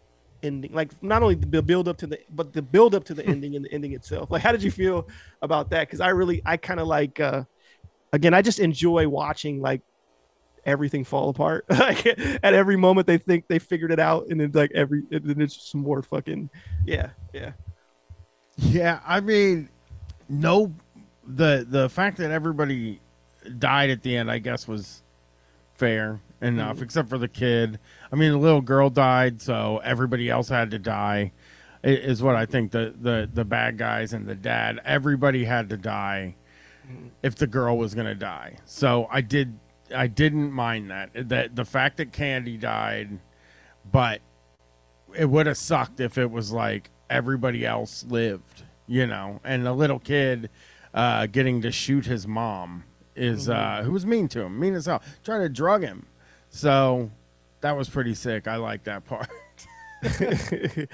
ending? 0.44 0.74
Like 0.74 0.92
not 1.04 1.24
only 1.24 1.36
the 1.36 1.62
build 1.62 1.88
up 1.88 1.98
to 1.98 2.08
the, 2.08 2.20
but 2.30 2.54
the 2.54 2.62
build 2.62 2.96
up 2.96 3.04
to 3.06 3.14
the 3.14 3.26
ending 3.34 3.56
and 3.56 3.66
the 3.66 3.74
ending 3.74 3.94
itself. 3.94 4.32
Like 4.32 4.42
how 4.42 4.52
did 4.52 4.64
you 4.64 4.72
feel 4.72 5.08
about 5.42 5.70
that? 5.72 5.88
Because 5.88 6.02
I 6.02 6.10
really, 6.10 6.42
I 6.46 6.58
kind 6.58 6.80
of 6.80 6.88
like, 6.88 7.20
uh, 7.20 7.44
again, 8.14 8.34
I 8.34 8.42
just 8.42 8.60
enjoy 8.60 9.08
watching 9.08 9.62
like 9.62 9.82
everything 10.66 11.04
fall 11.04 11.30
apart. 11.30 11.66
like 11.70 12.06
at 12.06 12.54
every 12.54 12.78
moment 12.78 13.08
they 13.08 13.18
think 13.18 13.48
they 13.48 13.60
figured 13.60 13.92
it 13.92 14.00
out, 14.00 14.28
and 14.30 14.40
then 14.40 14.52
like 14.54 14.72
every, 14.74 15.04
and 15.12 15.24
then 15.26 15.42
it's 15.42 15.56
just 15.56 15.76
more 15.76 16.02
fucking, 16.02 16.50
yeah, 16.86 17.10
yeah. 17.34 17.52
Yeah, 18.58 19.00
I 19.06 19.20
mean, 19.20 19.70
no, 20.28 20.74
the 21.26 21.66
the 21.68 21.90
fact 21.90 22.18
that 22.18 22.32
everybody 22.32 23.02
died 23.60 23.90
at 23.90 24.02
the 24.02 24.16
end, 24.18 24.32
I 24.32 24.40
guess, 24.40 24.68
was 24.68 25.04
fair 25.76 26.22
enough, 26.42 26.78
Mhm. 26.78 26.82
except 26.84 27.10
for 27.10 27.18
the 27.18 27.28
kid. 27.28 27.80
I 28.12 28.16
mean, 28.16 28.32
the 28.32 28.38
little 28.38 28.62
girl 28.62 28.90
died, 28.90 29.42
so 29.42 29.80
everybody 29.84 30.30
else 30.30 30.50
had 30.50 30.72
to 30.72 30.80
die. 30.80 31.32
Is 31.84 32.22
what 32.24 32.36
I 32.36 32.46
think. 32.46 32.72
The 32.72 32.94
the 33.00 33.30
the 33.32 33.46
bad 33.46 33.78
guys 33.78 34.12
and 34.14 34.28
the 34.28 34.36
dad, 34.36 34.80
everybody 34.84 35.46
had 35.46 35.70
to 35.70 35.78
die 35.78 36.36
if 37.22 37.36
the 37.36 37.48
girl 37.48 37.78
was 37.78 37.94
gonna 37.94 38.16
die. 38.16 38.58
So 38.66 39.08
I 39.12 39.22
did. 39.22 39.60
I 39.96 40.08
didn't 40.08 40.52
mind 40.52 40.90
that. 40.92 41.30
That 41.30 41.56
the 41.56 41.64
fact 41.66 41.98
that 41.98 42.12
Candy 42.12 42.58
died, 42.58 43.20
but 43.90 44.22
it 45.16 45.30
would 45.30 45.46
have 45.46 45.58
sucked 45.58 46.00
if 46.00 46.18
it 46.18 46.30
was 46.32 46.52
like 46.52 46.90
everybody 47.10 47.66
else 47.66 48.04
lived, 48.10 48.64
you 48.88 49.06
know, 49.08 49.40
and 49.46 49.66
the 49.66 49.72
little 49.74 50.00
kid 50.00 50.50
uh, 50.94 51.28
getting 51.28 51.62
to 51.62 51.72
shoot 51.72 52.06
his 52.06 52.28
mom 52.28 52.84
is 53.16 53.48
uh, 53.48 53.82
who 53.84 53.92
was 53.92 54.06
mean 54.06 54.28
to 54.30 54.42
him, 54.42 54.60
mean 54.60 54.74
as 54.74 54.88
hell, 54.88 55.02
trying 55.24 55.42
to 55.42 55.48
drug 55.50 55.84
him. 55.84 56.08
So 56.50 57.12
that 57.62 57.76
was 57.76 57.89
pretty 57.89 58.14
sick. 58.16 58.48
I 58.48 58.58
like 58.58 58.84
that 58.86 59.06
part. 59.06 59.30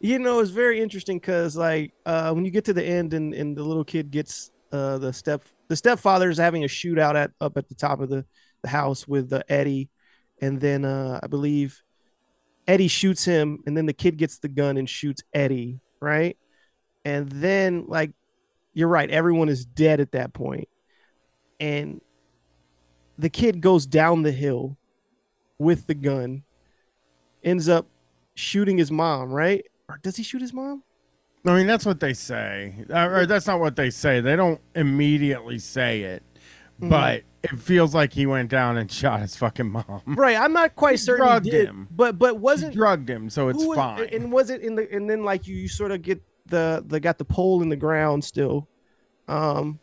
you 0.00 0.18
know, 0.18 0.40
it's 0.40 0.50
very 0.50 0.80
interesting 0.80 1.18
because 1.18 1.56
like 1.56 1.92
uh, 2.06 2.32
when 2.32 2.44
you 2.44 2.50
get 2.50 2.64
to 2.66 2.72
the 2.72 2.84
end 2.84 3.14
and, 3.14 3.34
and 3.34 3.56
the 3.56 3.62
little 3.62 3.84
kid 3.84 4.10
gets 4.10 4.50
uh, 4.72 4.98
the 4.98 5.12
step 5.12 5.44
the 5.68 5.76
stepfather 5.76 6.28
is 6.28 6.38
having 6.38 6.64
a 6.64 6.66
shootout 6.66 7.14
at 7.14 7.30
up 7.40 7.56
at 7.56 7.68
the 7.68 7.74
top 7.74 8.00
of 8.00 8.08
the, 8.08 8.24
the 8.62 8.68
house 8.68 9.06
with 9.06 9.32
uh, 9.32 9.42
Eddie, 9.48 9.90
and 10.40 10.60
then 10.60 10.84
uh, 10.84 11.20
I 11.22 11.26
believe 11.26 11.82
Eddie 12.66 12.88
shoots 12.88 13.24
him, 13.24 13.62
and 13.66 13.76
then 13.76 13.86
the 13.86 13.92
kid 13.92 14.16
gets 14.16 14.38
the 14.38 14.48
gun 14.48 14.76
and 14.76 14.88
shoots 14.88 15.22
Eddie, 15.32 15.80
right? 16.00 16.36
And 17.04 17.30
then 17.30 17.84
like 17.86 18.12
you're 18.74 18.88
right, 18.88 19.10
everyone 19.10 19.48
is 19.48 19.64
dead 19.64 20.00
at 20.00 20.12
that 20.12 20.32
point, 20.32 20.68
and 21.60 22.00
the 23.18 23.30
kid 23.30 23.60
goes 23.60 23.86
down 23.86 24.22
the 24.22 24.32
hill 24.32 24.76
with 25.58 25.86
the 25.86 25.94
gun, 25.94 26.42
ends 27.42 27.68
up 27.68 27.86
shooting 28.34 28.78
his 28.78 28.90
mom, 28.90 29.30
right? 29.32 29.64
Or 29.88 29.98
does 30.02 30.16
he 30.16 30.22
shoot 30.22 30.40
his 30.40 30.52
mom? 30.52 30.82
I 31.46 31.54
mean, 31.54 31.66
that's 31.66 31.86
what 31.86 32.00
they 32.00 32.12
say. 32.14 32.74
Uh, 32.90 33.08
or 33.08 33.26
that's 33.26 33.46
not 33.46 33.60
what 33.60 33.76
they 33.76 33.90
say. 33.90 34.20
They 34.20 34.36
don't 34.36 34.60
immediately 34.74 35.58
say 35.58 36.02
it, 36.02 36.22
Mhm. 36.80 36.90
but 36.90 37.22
it 37.42 37.56
feels 37.58 37.94
like 37.94 38.12
he 38.12 38.26
went 38.26 38.50
down 38.50 38.76
and 38.76 38.90
shot 38.90 39.20
his 39.20 39.36
fucking 39.36 39.70
mom. 39.70 40.02
Right, 40.06 40.36
I'm 40.36 40.52
not 40.52 40.74
quite 40.76 40.98
certain 40.98 41.24
drugged 41.26 41.46
he 41.46 41.50
did, 41.52 41.68
him. 41.68 41.88
but 41.90 42.18
but 42.18 42.38
wasn't 42.38 42.74
drugged 42.74 43.08
him, 43.08 43.30
so 43.30 43.48
it's 43.48 43.64
was- 43.64 43.76
fine. 43.76 44.08
And 44.12 44.30
was 44.32 44.50
it 44.50 44.60
in 44.62 44.74
the 44.74 44.92
and 44.92 45.08
then 45.08 45.24
like 45.24 45.46
you, 45.46 45.54
you 45.56 45.68
sort 45.68 45.90
of 45.92 46.02
get 46.02 46.20
the 46.46 46.84
the 46.86 46.98
got 47.00 47.18
the 47.18 47.24
pole 47.24 47.62
in 47.62 47.68
the 47.68 47.76
ground 47.76 48.24
still, 48.24 48.68
um, 49.28 49.78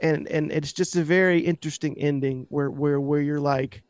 and 0.00 0.26
and 0.28 0.50
it's 0.50 0.72
just 0.72 0.96
a 0.96 1.02
very 1.04 1.40
interesting 1.40 1.96
ending 1.98 2.46
where 2.48 2.70
where 2.70 2.98
where 3.00 3.20
you're 3.20 3.40
like, 3.40 3.82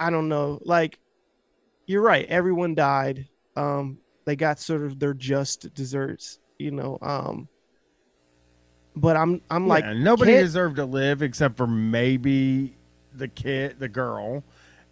I 0.00 0.10
don't 0.10 0.28
know, 0.28 0.60
like 0.62 0.98
you're 1.86 2.02
right, 2.02 2.26
everyone 2.26 2.74
died, 2.74 3.28
um, 3.56 3.98
they 4.24 4.36
got 4.36 4.58
sort 4.60 4.82
of 4.82 4.98
their 4.98 5.14
just 5.14 5.72
desserts, 5.74 6.38
you 6.58 6.70
know, 6.70 6.98
um, 7.02 7.48
but 8.94 9.16
I'm 9.16 9.40
I'm 9.50 9.66
like 9.66 9.84
nobody 9.86 10.32
deserved 10.32 10.76
to 10.76 10.84
live 10.84 11.22
except 11.22 11.56
for 11.56 11.66
maybe 11.66 12.76
the 13.14 13.28
kid, 13.28 13.78
the 13.78 13.88
girl, 13.88 14.44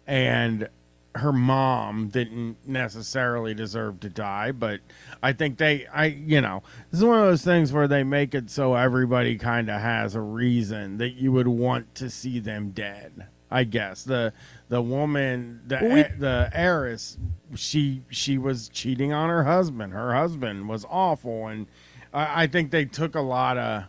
and 0.05 0.69
her 1.15 1.33
mom 1.33 2.07
didn't 2.09 2.57
necessarily 2.65 3.53
deserve 3.53 3.99
to 4.01 4.09
die. 4.09 4.51
But 4.51 4.81
I 5.21 5.33
think 5.33 5.57
they, 5.57 5.87
I, 5.87 6.05
you 6.05 6.41
know, 6.41 6.63
this 6.91 6.99
is 6.99 7.05
one 7.05 7.19
of 7.19 7.25
those 7.25 7.43
things 7.43 7.73
where 7.73 7.87
they 7.87 8.03
make 8.03 8.35
it 8.35 8.49
so 8.49 8.75
everybody 8.75 9.37
kind 9.37 9.69
of 9.69 9.81
has 9.81 10.15
a 10.15 10.21
reason 10.21 10.97
that 10.97 11.15
you 11.15 11.31
would 11.31 11.47
want 11.47 11.95
to 11.95 12.09
see 12.09 12.39
them 12.39 12.71
dead. 12.71 13.27
I 13.49 13.63
guess 13.63 14.03
the 14.03 14.33
the 14.69 14.81
woman, 14.81 15.61
the 15.67 15.79
we- 15.81 16.17
the 16.19 16.49
heiress, 16.53 17.17
she 17.55 18.03
she 18.09 18.37
was 18.37 18.69
cheating 18.69 19.13
on 19.13 19.29
her 19.29 19.43
husband. 19.45 19.93
Her 19.93 20.13
husband 20.13 20.67
was 20.67 20.85
awful, 20.89 21.47
and 21.47 21.67
I, 22.13 22.43
I 22.43 22.47
think 22.47 22.71
they 22.71 22.85
took 22.85 23.15
a 23.15 23.21
lot 23.21 23.57
of 23.57 23.83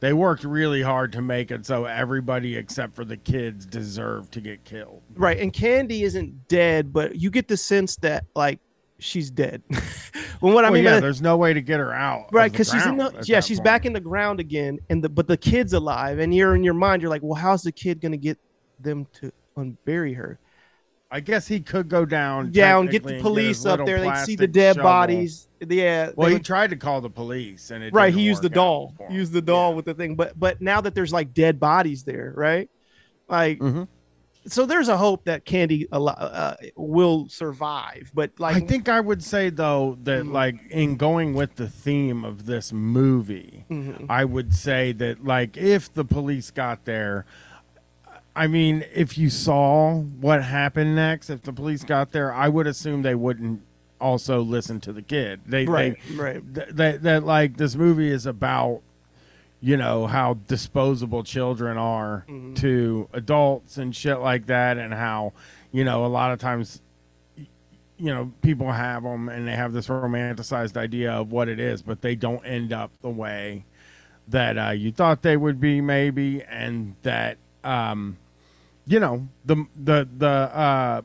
they 0.00 0.12
worked 0.14 0.44
really 0.44 0.80
hard 0.82 1.12
to 1.12 1.20
make 1.20 1.50
it 1.50 1.66
so 1.66 1.84
everybody 1.84 2.56
except 2.56 2.94
for 2.94 3.04
the 3.04 3.18
kids 3.18 3.66
deserved 3.66 4.32
to 4.32 4.40
get 4.40 4.64
killed. 4.64 5.02
right 5.14 5.38
and 5.38 5.52
candy 5.52 6.04
isn't 6.04 6.48
dead 6.48 6.90
but 6.90 7.16
you 7.16 7.30
get 7.30 7.48
the 7.48 7.56
sense 7.58 7.96
that 7.96 8.24
like 8.34 8.60
she's 8.98 9.30
dead 9.30 9.62
well 10.40 10.54
what 10.54 10.64
i 10.64 10.68
Well, 10.70 10.72
mean 10.72 10.84
yeah, 10.84 10.90
that- 10.94 11.00
there's 11.02 11.20
no 11.20 11.36
way 11.36 11.52
to 11.52 11.60
get 11.60 11.80
her 11.80 11.92
out. 11.92 12.32
right 12.32 12.50
because 12.50 12.70
she's 12.70 12.86
in 12.86 12.96
the 12.96 13.12
yeah 13.26 13.40
she's 13.40 13.58
point. 13.58 13.64
back 13.66 13.84
in 13.84 13.92
the 13.92 14.00
ground 14.00 14.40
again 14.40 14.78
and 14.88 15.04
the 15.04 15.10
but 15.10 15.26
the 15.28 15.36
kid's 15.36 15.74
alive 15.74 16.18
and 16.18 16.34
you're 16.34 16.54
in 16.54 16.64
your 16.64 16.72
mind 16.74 17.02
you're 17.02 17.10
like 17.10 17.22
well 17.22 17.38
how's 17.38 17.62
the 17.62 17.72
kid 17.72 18.00
gonna 18.00 18.16
get 18.16 18.38
them 18.78 19.06
to 19.12 19.30
unbury 19.60 20.16
her 20.16 20.38
I 21.12 21.18
guess 21.18 21.48
he 21.48 21.58
could 21.58 21.88
go 21.88 22.04
down. 22.04 22.52
down 22.52 22.86
get 22.86 23.02
the 23.02 23.20
police 23.20 23.56
his 23.58 23.66
up 23.66 23.84
there 23.84 23.98
they 24.00 24.14
see 24.24 24.36
the 24.36 24.46
dead 24.46 24.76
shovel. 24.76 24.88
bodies 24.90 25.48
yeah 25.68 26.10
Well, 26.14 26.28
he 26.28 26.34
would- 26.34 26.44
tried 26.44 26.70
to 26.70 26.76
call 26.76 27.00
the 27.00 27.10
police, 27.10 27.70
and 27.72 27.82
it 27.82 27.92
right 27.92 28.06
didn't 28.06 28.18
he 28.20 28.26
used 28.26 28.42
the 28.42 28.48
work 28.48 28.52
out 28.52 28.54
doll 28.54 28.94
for 28.96 29.10
used 29.12 29.32
the 29.32 29.42
doll 29.42 29.74
with 29.74 29.84
the 29.86 29.94
thing 29.94 30.14
but 30.14 30.38
but 30.38 30.60
now 30.60 30.80
that 30.80 30.94
there's 30.94 31.12
like 31.12 31.34
dead 31.34 31.58
bodies 31.58 32.04
there 32.04 32.32
right 32.36 32.70
like 33.28 33.58
Mm-hmm. 33.58 33.82
so 34.46 34.64
there's 34.66 34.88
a 34.88 34.96
hope 34.96 35.24
that 35.24 35.44
candy 35.44 35.86
uh, 35.92 36.54
will 36.76 37.28
survive 37.28 38.10
but 38.14 38.30
like 38.38 38.56
I 38.56 38.60
think 38.60 38.88
I 38.88 39.00
would 39.00 39.22
say 39.22 39.50
though 39.50 39.98
that 40.04 40.26
like 40.26 40.56
in 40.70 40.96
going 40.96 41.34
with 41.34 41.56
the 41.56 41.68
theme 41.68 42.24
of 42.24 42.46
this 42.46 42.72
movie, 42.72 43.64
Mhm. 43.68 44.06
I 44.08 44.24
would 44.24 44.54
say 44.54 44.92
that 44.92 45.24
like 45.24 45.56
if 45.56 45.92
the 45.92 46.04
police 46.04 46.50
got 46.52 46.84
there, 46.84 47.26
I 48.40 48.46
mean, 48.46 48.86
if 48.94 49.18
you 49.18 49.28
saw 49.28 49.96
what 50.00 50.42
happened 50.42 50.94
next, 50.96 51.28
if 51.28 51.42
the 51.42 51.52
police 51.52 51.84
got 51.84 52.12
there, 52.12 52.32
I 52.32 52.48
would 52.48 52.66
assume 52.66 53.02
they 53.02 53.14
wouldn't 53.14 53.60
also 54.00 54.40
listen 54.40 54.80
to 54.80 54.94
the 54.94 55.02
kid. 55.02 55.40
They 55.46 55.66
Right, 55.66 55.98
they, 56.08 56.14
right. 56.14 56.54
th- 56.54 56.68
that 56.70 57.02
that 57.02 57.24
like 57.24 57.58
this 57.58 57.76
movie 57.76 58.08
is 58.10 58.24
about 58.24 58.80
you 59.60 59.76
know 59.76 60.06
how 60.06 60.38
disposable 60.48 61.22
children 61.22 61.76
are 61.76 62.24
Mhm. 62.30 62.56
to 62.56 63.10
adults 63.12 63.76
and 63.76 63.94
shit 63.94 64.20
like 64.20 64.46
that 64.46 64.78
and 64.78 64.94
how 64.94 65.34
you 65.70 65.84
know 65.84 66.06
a 66.06 66.08
lot 66.08 66.32
of 66.32 66.38
times 66.38 66.80
you 67.36 68.06
know 68.14 68.32
people 68.40 68.72
have 68.72 69.02
them 69.02 69.28
and 69.28 69.46
they 69.46 69.52
have 69.54 69.74
this 69.74 69.88
romanticized 69.88 70.78
idea 70.78 71.12
of 71.12 71.30
what 71.30 71.46
it 71.50 71.60
is 71.60 71.82
but 71.82 72.00
they 72.00 72.14
don't 72.14 72.42
end 72.46 72.72
up 72.72 72.90
the 73.02 73.10
way 73.10 73.66
that 74.28 74.56
uh, 74.56 74.70
you 74.70 74.90
thought 74.90 75.20
they 75.20 75.36
would 75.36 75.60
be 75.60 75.82
maybe 75.82 76.42
and 76.44 76.94
that 77.02 77.36
um 77.62 78.16
you 78.90 78.98
know 78.98 79.28
the 79.44 79.64
the 79.76 80.08
the 80.18 80.28
uh 80.28 81.00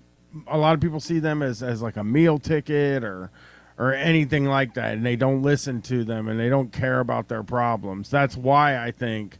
a 0.47 0.57
lot 0.57 0.73
of 0.73 0.81
people 0.81 0.99
see 0.99 1.19
them 1.19 1.43
as 1.43 1.61
as 1.61 1.83
like 1.83 1.97
a 1.97 2.03
meal 2.03 2.39
ticket 2.39 3.03
or 3.03 3.29
or 3.77 3.93
anything 3.93 4.45
like 4.45 4.73
that 4.73 4.93
and 4.95 5.05
they 5.05 5.15
don't 5.15 5.43
listen 5.43 5.81
to 5.83 6.03
them 6.03 6.27
and 6.27 6.39
they 6.39 6.49
don't 6.49 6.71
care 6.71 6.99
about 6.99 7.27
their 7.27 7.43
problems. 7.43 8.09
That's 8.09 8.35
why 8.35 8.77
i 8.83 8.91
think 8.91 9.37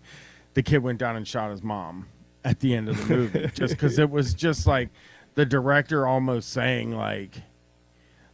the 0.53 0.61
kid 0.61 0.77
went 0.77 0.99
down 0.99 1.15
and 1.15 1.27
shot 1.27 1.49
his 1.49 1.63
mom 1.63 2.07
at 2.43 2.59
the 2.59 2.75
end 2.75 2.87
of 2.87 2.97
the 2.97 3.15
movie 3.15 3.49
just 3.53 3.73
because 3.73 3.97
it 3.97 4.11
was 4.11 4.35
just 4.35 4.67
like 4.67 4.89
the 5.33 5.45
director 5.45 6.05
almost 6.05 6.49
saying 6.49 6.95
like 6.95 7.41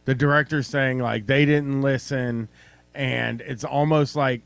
the 0.04 0.14
director 0.14 0.62
saying 0.62 0.98
like 0.98 1.26
they 1.26 1.46
didn't 1.46 1.80
listen 1.80 2.48
and 2.94 3.40
it's 3.40 3.64
almost 3.64 4.14
like 4.14 4.42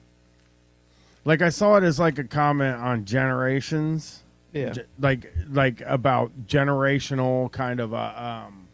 like 1.25 1.43
i 1.43 1.49
saw 1.49 1.77
it 1.77 1.83
as 1.83 1.99
like 1.99 2.19
a 2.19 2.25
comment 2.25 2.77
on 2.77 3.05
generations 3.05 4.23
Yeah. 4.57 4.75
Like 4.99 5.33
like 5.51 5.83
about 5.87 6.47
generational 6.47 7.51
kind 7.53 7.81
of 7.81 7.93
a 7.93 8.23
um 8.47 8.67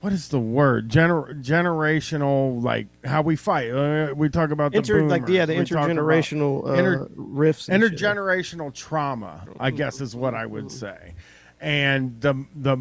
what 0.00 0.12
is 0.12 0.28
the 0.28 0.38
word 0.40 0.88
Gener- 0.88 1.42
generational 1.42 2.60
like 2.62 2.88
how 3.04 3.22
we 3.22 3.36
fight 3.36 3.70
uh, 3.70 4.12
we 4.14 4.28
talk 4.28 4.50
about 4.50 4.72
the 4.72 4.78
Inter, 4.78 5.04
like 5.04 5.28
yeah, 5.28 5.46
the. 5.46 5.54
We 5.54 5.60
intergenerational 5.60 6.66
uh, 6.68 6.72
inter- 6.72 7.08
rifts. 7.14 7.68
and 7.68 7.82
shit. 7.82 7.92
intergenerational 7.92 8.74
trauma 8.74 9.46
i 9.60 9.70
guess 9.70 10.00
is 10.00 10.14
what 10.16 10.34
i 10.34 10.44
would 10.44 10.70
say 10.72 11.14
and 11.60 12.20
the 12.20 12.44
the 12.56 12.78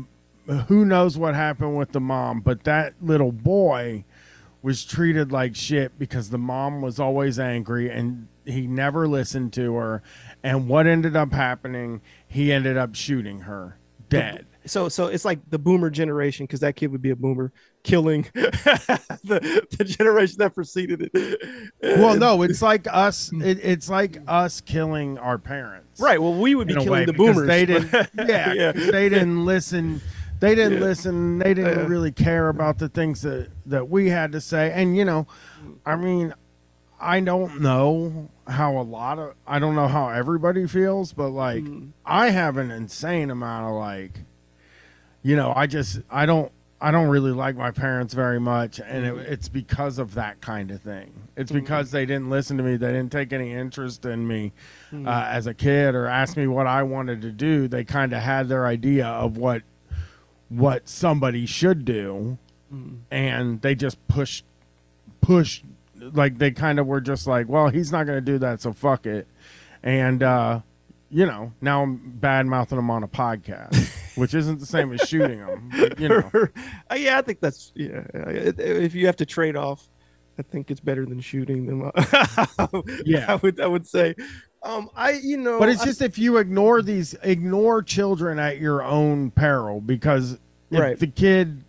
who 0.67 0.83
knows 0.83 1.15
what 1.17 1.35
happened 1.35 1.77
with 1.77 1.91
the 1.91 1.99
mom 1.99 2.39
but 2.41 2.63
that 2.63 2.95
little 3.01 3.31
boy 3.31 4.03
was 4.63 4.83
treated 4.83 5.31
like 5.31 5.55
shit 5.55 5.97
because 5.99 6.31
the 6.31 6.37
mom 6.39 6.81
was 6.81 6.99
always 6.99 7.39
angry 7.39 7.89
and 7.89 8.27
he 8.45 8.65
never 8.65 9.07
listened 9.07 9.53
to 9.53 9.75
her 9.75 10.01
and 10.43 10.67
what 10.67 10.87
ended 10.87 11.15
up 11.15 11.31
happening 11.33 12.01
he 12.27 12.51
ended 12.51 12.77
up 12.77 12.95
shooting 12.95 13.41
her 13.41 13.77
dead 14.09 14.45
So 14.65 14.89
so 14.89 15.07
it's 15.07 15.25
like 15.25 15.39
the 15.49 15.59
boomer 15.59 15.89
generation 15.89 16.45
because 16.45 16.59
that 16.61 16.75
kid 16.75 16.91
would 16.91 17.01
be 17.01 17.11
a 17.11 17.15
boomer 17.15 17.51
killing 17.83 18.27
the, 18.33 19.65
the 19.77 19.83
generation 19.83 20.37
that 20.39 20.53
preceded 20.53 21.09
it. 21.13 21.69
well 21.81 22.15
no 22.17 22.41
it's 22.43 22.61
like 22.61 22.87
us 22.91 23.31
it, 23.33 23.59
it's 23.63 23.89
like 23.89 24.17
us 24.27 24.61
killing 24.61 25.17
our 25.17 25.37
parents 25.37 25.99
Right. 25.99 26.19
Well, 26.21 26.33
we 26.33 26.55
would 26.55 26.67
be 26.67 26.73
killing 26.73 26.89
way, 26.89 27.05
the 27.05 27.13
boomers. 27.13 27.45
They 27.47 27.65
didn't. 27.65 27.91
Yeah, 28.17 28.53
Yeah. 28.53 28.71
they 28.71 29.07
didn't 29.09 29.45
listen. 29.45 30.01
They 30.39 30.55
didn't 30.55 30.79
Yeah. 30.79 30.85
listen. 30.87 31.37
They 31.37 31.53
didn't 31.53 31.87
really 31.87 32.11
care 32.11 32.49
about 32.49 32.79
the 32.79 32.89
things 32.89 33.21
that 33.21 33.49
that 33.67 33.87
we 33.89 34.09
had 34.09 34.31
to 34.31 34.41
say. 34.41 34.71
And 34.73 34.97
you 34.97 35.05
know, 35.05 35.27
I 35.85 35.95
mean, 35.97 36.33
I 36.99 37.19
don't 37.19 37.61
know 37.61 38.31
how 38.47 38.77
a 38.77 38.81
lot 38.83 39.19
of 39.19 39.35
I 39.47 39.59
don't 39.59 39.75
know 39.75 39.87
how 39.87 40.09
everybody 40.09 40.67
feels, 40.67 41.13
but 41.13 41.29
like 41.29 41.63
Mm. 41.63 41.91
I 42.05 42.29
have 42.31 42.57
an 42.57 42.71
insane 42.71 43.29
amount 43.29 43.67
of 43.67 43.73
like, 43.75 44.21
you 45.23 45.35
know, 45.35 45.53
I 45.55 45.67
just 45.67 45.99
I 46.09 46.25
don't. 46.25 46.51
I 46.83 46.89
don't 46.89 47.09
really 47.09 47.29
like 47.31 47.55
my 47.55 47.69
parents 47.69 48.15
very 48.15 48.39
much, 48.39 48.79
and 48.79 49.05
it, 49.05 49.15
it's 49.31 49.49
because 49.49 49.99
of 49.99 50.15
that 50.15 50.41
kind 50.41 50.71
of 50.71 50.81
thing. 50.81 51.11
It's 51.37 51.51
because 51.51 51.91
they 51.91 52.07
didn't 52.07 52.31
listen 52.31 52.57
to 52.57 52.63
me. 52.63 52.75
They 52.75 52.87
didn't 52.91 53.11
take 53.11 53.31
any 53.31 53.53
interest 53.53 54.03
in 54.03 54.27
me 54.27 54.51
Mm. 54.91 55.07
uh, 55.07 55.27
as 55.29 55.45
a 55.45 55.53
kid, 55.53 55.93
or 55.93 56.07
ask 56.07 56.35
me 56.35 56.47
what 56.47 56.65
I 56.65 56.81
wanted 56.81 57.21
to 57.21 57.31
do. 57.31 57.67
They 57.67 57.83
kind 57.83 58.13
of 58.13 58.23
had 58.23 58.49
their 58.49 58.65
idea 58.65 59.05
of 59.05 59.37
what 59.37 59.61
what 60.49 60.89
somebody 60.89 61.45
should 61.45 61.85
do, 61.85 62.39
and 63.11 63.61
they 63.61 63.75
just 63.75 63.99
pushed 64.07 64.43
pushed 65.21 65.63
like 66.13 66.37
they 66.37 66.51
kind 66.51 66.79
of 66.79 66.87
were 66.87 67.01
just 67.01 67.27
like, 67.27 67.47
well, 67.47 67.69
he's 67.69 67.91
not 67.91 68.05
going 68.05 68.17
to 68.17 68.21
do 68.21 68.37
that, 68.39 68.61
so 68.61 68.73
fuck 68.73 69.05
it. 69.05 69.27
And 69.83 70.21
uh, 70.23 70.61
you 71.09 71.25
know, 71.25 71.53
now 71.61 71.83
I'm 71.83 71.97
bad 72.19 72.45
mouthing 72.47 72.77
him 72.79 72.89
on 72.89 73.03
a 73.03 73.07
podcast, 73.07 73.75
which 74.17 74.33
isn't 74.33 74.59
the 74.59 74.65
same 74.65 74.93
as 74.93 75.01
shooting 75.07 75.39
him. 75.39 75.69
But, 75.77 75.99
you 75.99 76.09
know, 76.09 76.29
Uh, 76.91 76.95
yeah, 76.95 77.17
I 77.17 77.21
think 77.21 77.39
that's 77.39 77.71
yeah. 77.75 78.03
If 78.13 78.95
you 78.95 79.05
have 79.07 79.15
to 79.17 79.25
trade 79.25 79.55
off, 79.55 79.87
I 80.37 80.41
think 80.43 80.71
it's 80.71 80.79
better 80.79 81.05
than 81.05 81.19
shooting 81.21 81.65
them. 81.65 81.91
Yeah. 83.05 83.25
I 83.27 83.35
would 83.35 83.59
I 83.59 83.67
would 83.67 83.87
say. 83.87 84.15
Um, 84.63 84.89
I 84.95 85.11
you 85.13 85.37
know, 85.37 85.57
but 85.59 85.69
it's 85.69 85.81
I- 85.81 85.85
just 85.85 86.01
if 86.01 86.17
you 86.19 86.37
ignore 86.37 86.81
these, 86.81 87.15
ignore 87.23 87.81
children 87.81 88.37
at 88.39 88.59
your 88.59 88.83
own 88.83 89.31
peril, 89.31 89.81
because 89.81 90.37
Right. 90.69 90.97
the 90.97 91.07
kid, 91.07 91.63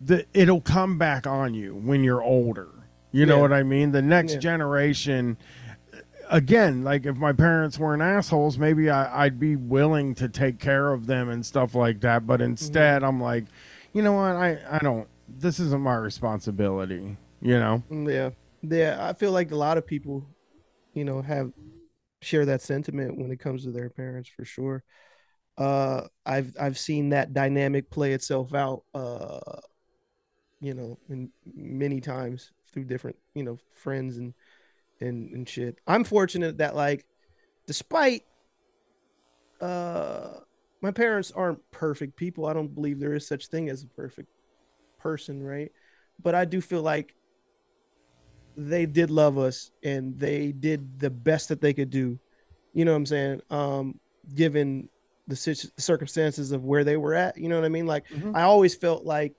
the 0.00 0.24
it'll 0.34 0.60
come 0.60 0.98
back 0.98 1.26
on 1.26 1.54
you 1.54 1.74
when 1.74 2.02
you're 2.02 2.22
older. 2.22 2.68
You 3.12 3.26
know 3.26 3.38
Yeah. 3.38 3.42
what 3.42 3.52
I 3.52 3.62
mean? 3.62 3.92
The 3.92 4.02
next 4.02 4.34
Yeah. 4.34 4.40
generation. 4.40 5.36
Again, 6.30 6.84
like 6.84 7.06
if 7.06 7.16
my 7.16 7.32
parents 7.32 7.78
weren't 7.78 8.02
assholes, 8.02 8.58
maybe 8.58 8.90
I, 8.90 9.24
I'd 9.24 9.40
be 9.40 9.56
willing 9.56 10.14
to 10.16 10.28
take 10.28 10.58
care 10.58 10.92
of 10.92 11.06
them 11.06 11.30
and 11.30 11.44
stuff 11.44 11.74
like 11.74 12.00
that. 12.00 12.26
But 12.26 12.40
Mm-hmm. 12.40 12.42
instead, 12.42 13.02
I'm 13.02 13.20
like, 13.20 13.44
you 13.94 14.02
know 14.02 14.12
what? 14.12 14.36
I, 14.36 14.58
I 14.70 14.78
don't. 14.78 15.08
This 15.28 15.58
isn't 15.58 15.80
my 15.80 15.94
responsibility. 15.94 17.16
You 17.40 17.58
know? 17.58 17.82
Mm, 17.90 18.12
Yeah, 18.12 18.30
yeah. 18.62 19.08
I 19.08 19.12
feel 19.12 19.32
like 19.32 19.50
a 19.50 19.56
lot 19.56 19.78
of 19.78 19.86
people, 19.86 20.26
you 20.94 21.04
know, 21.04 21.22
have 21.22 21.52
share 22.22 22.46
that 22.46 22.62
sentiment 22.62 23.18
when 23.18 23.30
it 23.30 23.40
comes 23.40 23.64
to 23.64 23.72
their 23.72 23.90
parents 23.90 24.28
for 24.28 24.44
sure. 24.44 24.84
Uh, 25.58 26.08
I've 26.26 26.54
I've 26.60 26.78
seen 26.78 27.10
that 27.10 27.34
dynamic 27.34 27.90
play 27.90 28.12
itself 28.12 28.54
out. 28.54 28.84
Uh, 28.94 29.60
you 30.60 30.74
know, 30.74 30.98
in 31.08 31.30
many 31.54 32.00
times 32.00 32.52
through 32.72 32.84
different 32.84 33.16
you 33.34 33.42
know 33.42 33.58
friends 33.72 34.16
and 34.16 34.34
and 35.00 35.30
and 35.32 35.48
shit. 35.48 35.78
I'm 35.86 36.04
fortunate 36.04 36.58
that 36.58 36.74
like, 36.74 37.04
despite 37.66 38.22
uh 39.60 40.40
my 40.80 40.90
parents 40.92 41.32
aren't 41.32 41.58
perfect 41.70 42.16
people. 42.16 42.46
I 42.46 42.52
don't 42.52 42.74
believe 42.74 43.00
there 43.00 43.14
is 43.14 43.26
such 43.26 43.48
thing 43.48 43.68
as 43.68 43.82
a 43.82 43.88
perfect 43.88 44.28
person, 44.98 45.42
right? 45.42 45.72
But 46.22 46.34
I 46.34 46.44
do 46.44 46.60
feel 46.60 46.82
like 46.82 47.14
they 48.56 48.86
did 48.86 49.10
love 49.10 49.38
us 49.38 49.70
and 49.82 50.18
they 50.18 50.52
did 50.52 51.00
the 51.00 51.10
best 51.10 51.48
that 51.48 51.60
they 51.60 51.72
could 51.72 51.90
do. 51.90 52.18
You 52.74 52.84
know 52.84 52.92
what 52.92 52.98
I'm 52.98 53.06
saying? 53.06 53.40
Um, 53.50 54.00
given 54.34 54.88
the 55.26 55.36
circumstances 55.78 56.52
of 56.52 56.64
where 56.64 56.84
they 56.84 56.96
were 56.96 57.14
at, 57.14 57.36
you 57.36 57.48
know 57.48 57.56
what 57.56 57.64
I 57.64 57.68
mean? 57.68 57.86
Like 57.86 58.04
I 58.34 58.42
always 58.42 58.74
felt 58.74 59.04
like, 59.04 59.34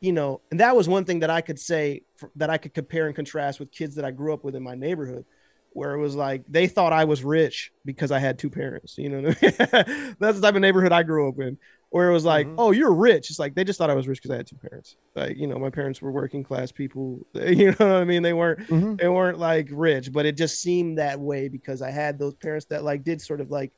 you 0.00 0.12
know, 0.12 0.40
and 0.50 0.60
that 0.60 0.74
was 0.74 0.88
one 0.88 1.04
thing 1.04 1.20
that 1.20 1.30
I 1.30 1.40
could 1.40 1.58
say 1.58 2.02
for, 2.16 2.30
that 2.36 2.50
I 2.50 2.58
could 2.58 2.74
compare 2.74 3.06
and 3.06 3.14
contrast 3.14 3.60
with 3.60 3.70
kids 3.70 3.96
that 3.96 4.04
I 4.04 4.10
grew 4.10 4.32
up 4.32 4.44
with 4.44 4.56
in 4.56 4.62
my 4.62 4.74
neighborhood, 4.74 5.24
where 5.72 5.94
it 5.94 6.00
was 6.00 6.16
like 6.16 6.42
they 6.48 6.66
thought 6.66 6.92
I 6.92 7.04
was 7.04 7.22
rich 7.22 7.72
because 7.84 8.10
I 8.10 8.18
had 8.18 8.38
two 8.38 8.50
parents. 8.50 8.96
You 8.96 9.10
know, 9.10 9.18
I 9.18 9.22
mean? 9.22 9.36
that's 10.18 10.38
the 10.38 10.42
type 10.42 10.54
of 10.54 10.62
neighborhood 10.62 10.92
I 10.92 11.02
grew 11.02 11.28
up 11.28 11.38
in, 11.38 11.58
where 11.90 12.08
it 12.08 12.12
was 12.12 12.24
like, 12.24 12.46
oh, 12.56 12.70
you're 12.70 12.94
rich. 12.94 13.30
It's 13.30 13.38
like 13.38 13.54
they 13.54 13.62
just 13.62 13.78
thought 13.78 13.90
I 13.90 13.94
was 13.94 14.08
rich 14.08 14.22
because 14.22 14.30
I 14.30 14.36
had 14.38 14.46
two 14.46 14.56
parents. 14.56 14.96
Like, 15.14 15.36
you 15.36 15.46
know, 15.46 15.58
my 15.58 15.70
parents 15.70 16.00
were 16.00 16.12
working 16.12 16.42
class 16.42 16.72
people. 16.72 17.20
You 17.34 17.74
know 17.78 17.92
what 17.92 18.02
I 18.02 18.04
mean? 18.04 18.22
They 18.22 18.32
weren't 18.32 18.98
they 18.98 19.08
weren't 19.08 19.38
like 19.38 19.68
rich, 19.70 20.12
but 20.12 20.24
it 20.24 20.36
just 20.36 20.60
seemed 20.62 20.98
that 20.98 21.20
way 21.20 21.48
because 21.48 21.82
I 21.82 21.90
had 21.90 22.18
those 22.18 22.34
parents 22.36 22.66
that 22.66 22.84
like 22.84 23.04
did 23.04 23.20
sort 23.20 23.40
of 23.40 23.50
like 23.50 23.72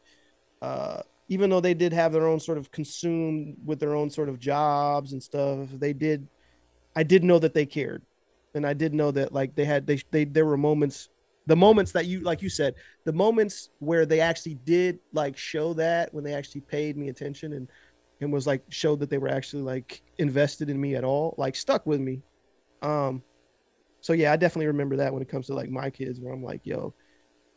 uh 0.60 1.02
even 1.28 1.50
though 1.50 1.60
they 1.60 1.74
did 1.74 1.92
have 1.92 2.12
their 2.12 2.26
own 2.26 2.40
sort 2.40 2.58
of 2.58 2.70
consumed 2.70 3.56
with 3.64 3.80
their 3.80 3.94
own 3.94 4.10
sort 4.10 4.28
of 4.28 4.38
jobs 4.38 5.12
and 5.12 5.22
stuff, 5.22 5.68
they 5.72 5.92
did 5.92 6.28
I 6.94 7.02
did 7.02 7.24
know 7.24 7.38
that 7.38 7.54
they 7.54 7.66
cared. 7.66 8.02
And 8.54 8.66
I 8.66 8.74
did 8.74 8.92
know 8.92 9.10
that 9.12 9.32
like 9.32 9.54
they 9.54 9.64
had 9.64 9.86
they 9.86 9.98
they 10.10 10.24
there 10.24 10.44
were 10.44 10.58
moments 10.58 11.08
the 11.46 11.56
moments 11.56 11.92
that 11.92 12.06
you 12.06 12.20
like 12.20 12.42
you 12.42 12.48
said, 12.50 12.74
the 13.04 13.12
moments 13.12 13.70
where 13.78 14.06
they 14.06 14.20
actually 14.20 14.54
did 14.54 14.98
like 15.12 15.36
show 15.36 15.74
that 15.74 16.12
when 16.12 16.22
they 16.22 16.34
actually 16.34 16.60
paid 16.60 16.96
me 16.96 17.08
attention 17.08 17.52
and 17.54 17.68
and 18.20 18.32
was 18.32 18.46
like 18.46 18.62
showed 18.68 19.00
that 19.00 19.10
they 19.10 19.18
were 19.18 19.28
actually 19.28 19.62
like 19.62 20.02
invested 20.18 20.70
in 20.70 20.80
me 20.80 20.94
at 20.94 21.04
all, 21.04 21.34
like 21.38 21.56
stuck 21.56 21.86
with 21.86 22.00
me. 22.00 22.20
Um 22.82 23.22
so 24.00 24.12
yeah, 24.12 24.32
I 24.32 24.36
definitely 24.36 24.66
remember 24.66 24.96
that 24.96 25.12
when 25.12 25.22
it 25.22 25.28
comes 25.28 25.46
to 25.46 25.54
like 25.54 25.70
my 25.70 25.88
kids 25.88 26.20
where 26.20 26.32
I'm 26.32 26.42
like, 26.42 26.66
yo, 26.66 26.94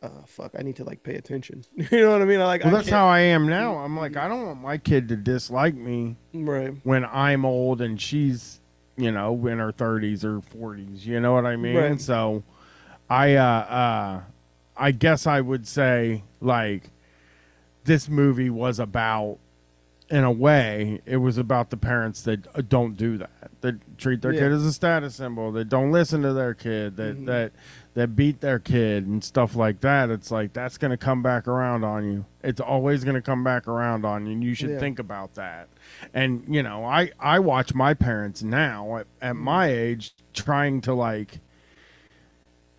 uh 0.02 0.08
fuck, 0.26 0.52
I 0.58 0.62
need 0.62 0.76
to 0.76 0.84
like 0.84 1.02
pay 1.02 1.14
attention. 1.14 1.64
you 1.74 2.00
know 2.00 2.10
what 2.12 2.22
I 2.22 2.24
mean? 2.26 2.40
I 2.40 2.44
like 2.46 2.64
Well, 2.64 2.74
I 2.74 2.78
that's 2.78 2.88
can't- 2.88 2.98
how 3.00 3.06
I 3.08 3.20
am 3.20 3.48
now. 3.48 3.76
I'm 3.78 3.96
like, 3.96 4.16
I 4.16 4.28
don't 4.28 4.44
want 4.46 4.60
my 4.60 4.78
kid 4.78 5.08
to 5.08 5.16
dislike 5.16 5.74
me 5.74 6.16
right 6.34 6.74
when 6.84 7.04
I'm 7.06 7.44
old 7.44 7.80
and 7.80 8.00
she's, 8.00 8.60
you 8.96 9.10
know, 9.10 9.46
in 9.46 9.58
her 9.58 9.72
30s 9.72 10.22
or 10.24 10.40
40s. 10.40 11.04
You 11.06 11.20
know 11.20 11.32
what 11.32 11.46
I 11.46 11.56
mean? 11.56 11.76
Right. 11.76 12.00
So, 12.00 12.42
I, 13.08 13.36
uh, 13.36 13.42
uh, 13.44 14.20
I 14.76 14.90
guess 14.92 15.26
I 15.26 15.40
would 15.40 15.66
say 15.66 16.22
like 16.40 16.90
this 17.84 18.08
movie 18.08 18.50
was 18.50 18.78
about, 18.78 19.38
in 20.10 20.22
a 20.24 20.30
way, 20.30 21.00
it 21.06 21.16
was 21.16 21.38
about 21.38 21.70
the 21.70 21.76
parents 21.76 22.22
that 22.22 22.46
uh, 22.54 22.62
don't 22.68 22.96
do 22.96 23.16
that, 23.18 23.30
that 23.62 23.98
treat 23.98 24.20
their 24.22 24.32
Yeah. 24.32 24.40
kid 24.40 24.52
as 24.52 24.64
a 24.64 24.72
status 24.72 25.14
symbol, 25.16 25.50
that 25.52 25.68
don't 25.68 25.90
listen 25.90 26.22
to 26.22 26.32
their 26.32 26.52
kid, 26.54 26.96
that 26.96 27.16
Mhm. 27.18 27.26
that 27.26 27.52
that 27.96 28.14
beat 28.14 28.42
their 28.42 28.58
kid 28.58 29.06
and 29.06 29.24
stuff 29.24 29.56
like 29.56 29.80
that. 29.80 30.10
It's 30.10 30.30
like 30.30 30.52
that's 30.52 30.76
going 30.76 30.90
to 30.90 30.98
come 30.98 31.22
back 31.22 31.48
around 31.48 31.82
on 31.82 32.04
you. 32.04 32.26
It's 32.44 32.60
always 32.60 33.04
going 33.04 33.14
to 33.14 33.22
come 33.22 33.42
back 33.42 33.66
around 33.66 34.04
on 34.04 34.26
you, 34.26 34.32
and 34.32 34.44
you 34.44 34.52
should 34.52 34.68
Yeah. 34.72 34.78
think 34.78 34.98
about 34.98 35.32
that. 35.36 35.70
And 36.12 36.44
you 36.46 36.62
know, 36.62 36.84
I 36.84 37.10
I 37.18 37.38
watch 37.38 37.74
my 37.74 37.94
parents 37.94 38.42
now 38.42 38.98
at, 38.98 39.06
at 39.22 39.34
my 39.36 39.68
age 39.68 40.12
trying 40.34 40.82
to 40.82 40.92
like 40.92 41.40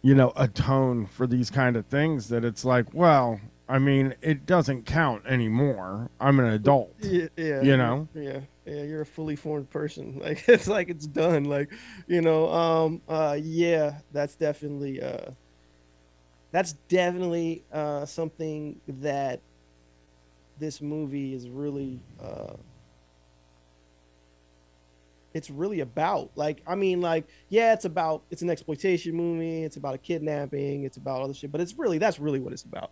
you 0.03 0.13
know 0.13 0.34
atone 0.36 1.07
for 1.07 1.26
these 1.26 1.49
kind 1.49 1.76
of 1.76 1.88
things 1.88 2.30
that 2.30 2.45
it's 2.45 2.63
like 2.63 2.93
well 2.93 3.41
i 3.70 3.78
mean 3.80 4.15
it 4.22 4.45
doesn't 4.45 4.86
count 4.86 5.26
anymore. 5.26 6.09
I'm 6.20 6.39
an 6.39 6.45
adult 6.47 6.93
yeah, 7.01 7.28
yeah. 7.36 7.61
you 7.61 7.78
know? 7.78 8.07
Yeah 8.13 8.39
yeah 8.65 8.84
you're 8.84 9.01
a 9.01 9.05
fully 9.05 9.36
formed 9.36 9.70
person. 9.70 10.20
Like 10.28 10.47
it's 10.47 10.68
like 10.68 10.89
it's 10.89 11.07
done 11.07 11.45
like 11.45 11.72
you 12.07 12.22
know 12.22 12.51
um 12.51 13.01
uh 13.07 13.38
yeah 13.41 13.99
that's 14.11 14.36
definitely 14.36 15.01
uh 15.01 15.32
that's 16.51 16.74
definitely 16.89 17.63
uh 17.72 18.05
something 18.05 18.80
that 18.88 19.41
this 20.59 20.82
movie 20.82 21.34
is 21.34 21.49
really 21.49 21.99
uh 22.22 22.53
it's 25.34 25.49
really 25.49 25.82
about. 25.82 26.32
Like 26.36 26.61
i 26.68 26.76
mean 26.76 26.99
like 26.99 27.28
yeah 27.49 27.74
it's 27.74 27.86
about 27.86 28.24
it's 28.32 28.41
an 28.41 28.49
exploitation 28.49 29.15
movie 29.15 29.63
it's 29.63 29.78
about 29.78 29.95
a 29.95 29.97
kidnapping 29.97 30.84
it's 30.84 30.97
about 30.97 31.22
all 31.22 31.28
this 31.28 31.38
shit 31.38 31.51
but 31.51 31.61
it's 31.61 31.76
really 31.78 31.97
that's 31.99 32.20
really 32.20 32.39
what 32.39 32.53
it's 32.53 32.63
about 32.63 32.91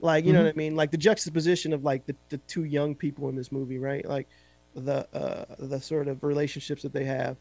like 0.00 0.24
you 0.24 0.32
know 0.32 0.40
Mhm. 0.40 0.44
what 0.46 0.54
i 0.54 0.58
mean? 0.58 0.76
Like 0.76 0.90
the 0.90 0.98
juxtaposition 0.98 1.72
of 1.72 1.82
like 1.84 2.06
the, 2.06 2.16
the 2.30 2.38
two 2.48 2.64
young 2.64 2.94
people 2.94 3.28
in 3.28 3.36
this 3.36 3.52
movie 3.52 3.78
right? 3.78 4.04
Like 4.06 4.28
the 4.74 5.06
uh 5.16 5.44
the 5.58 5.80
sort 5.80 6.08
of 6.08 6.22
relationships 6.22 6.82
that 6.82 6.92
they 6.92 7.04
have 7.04 7.36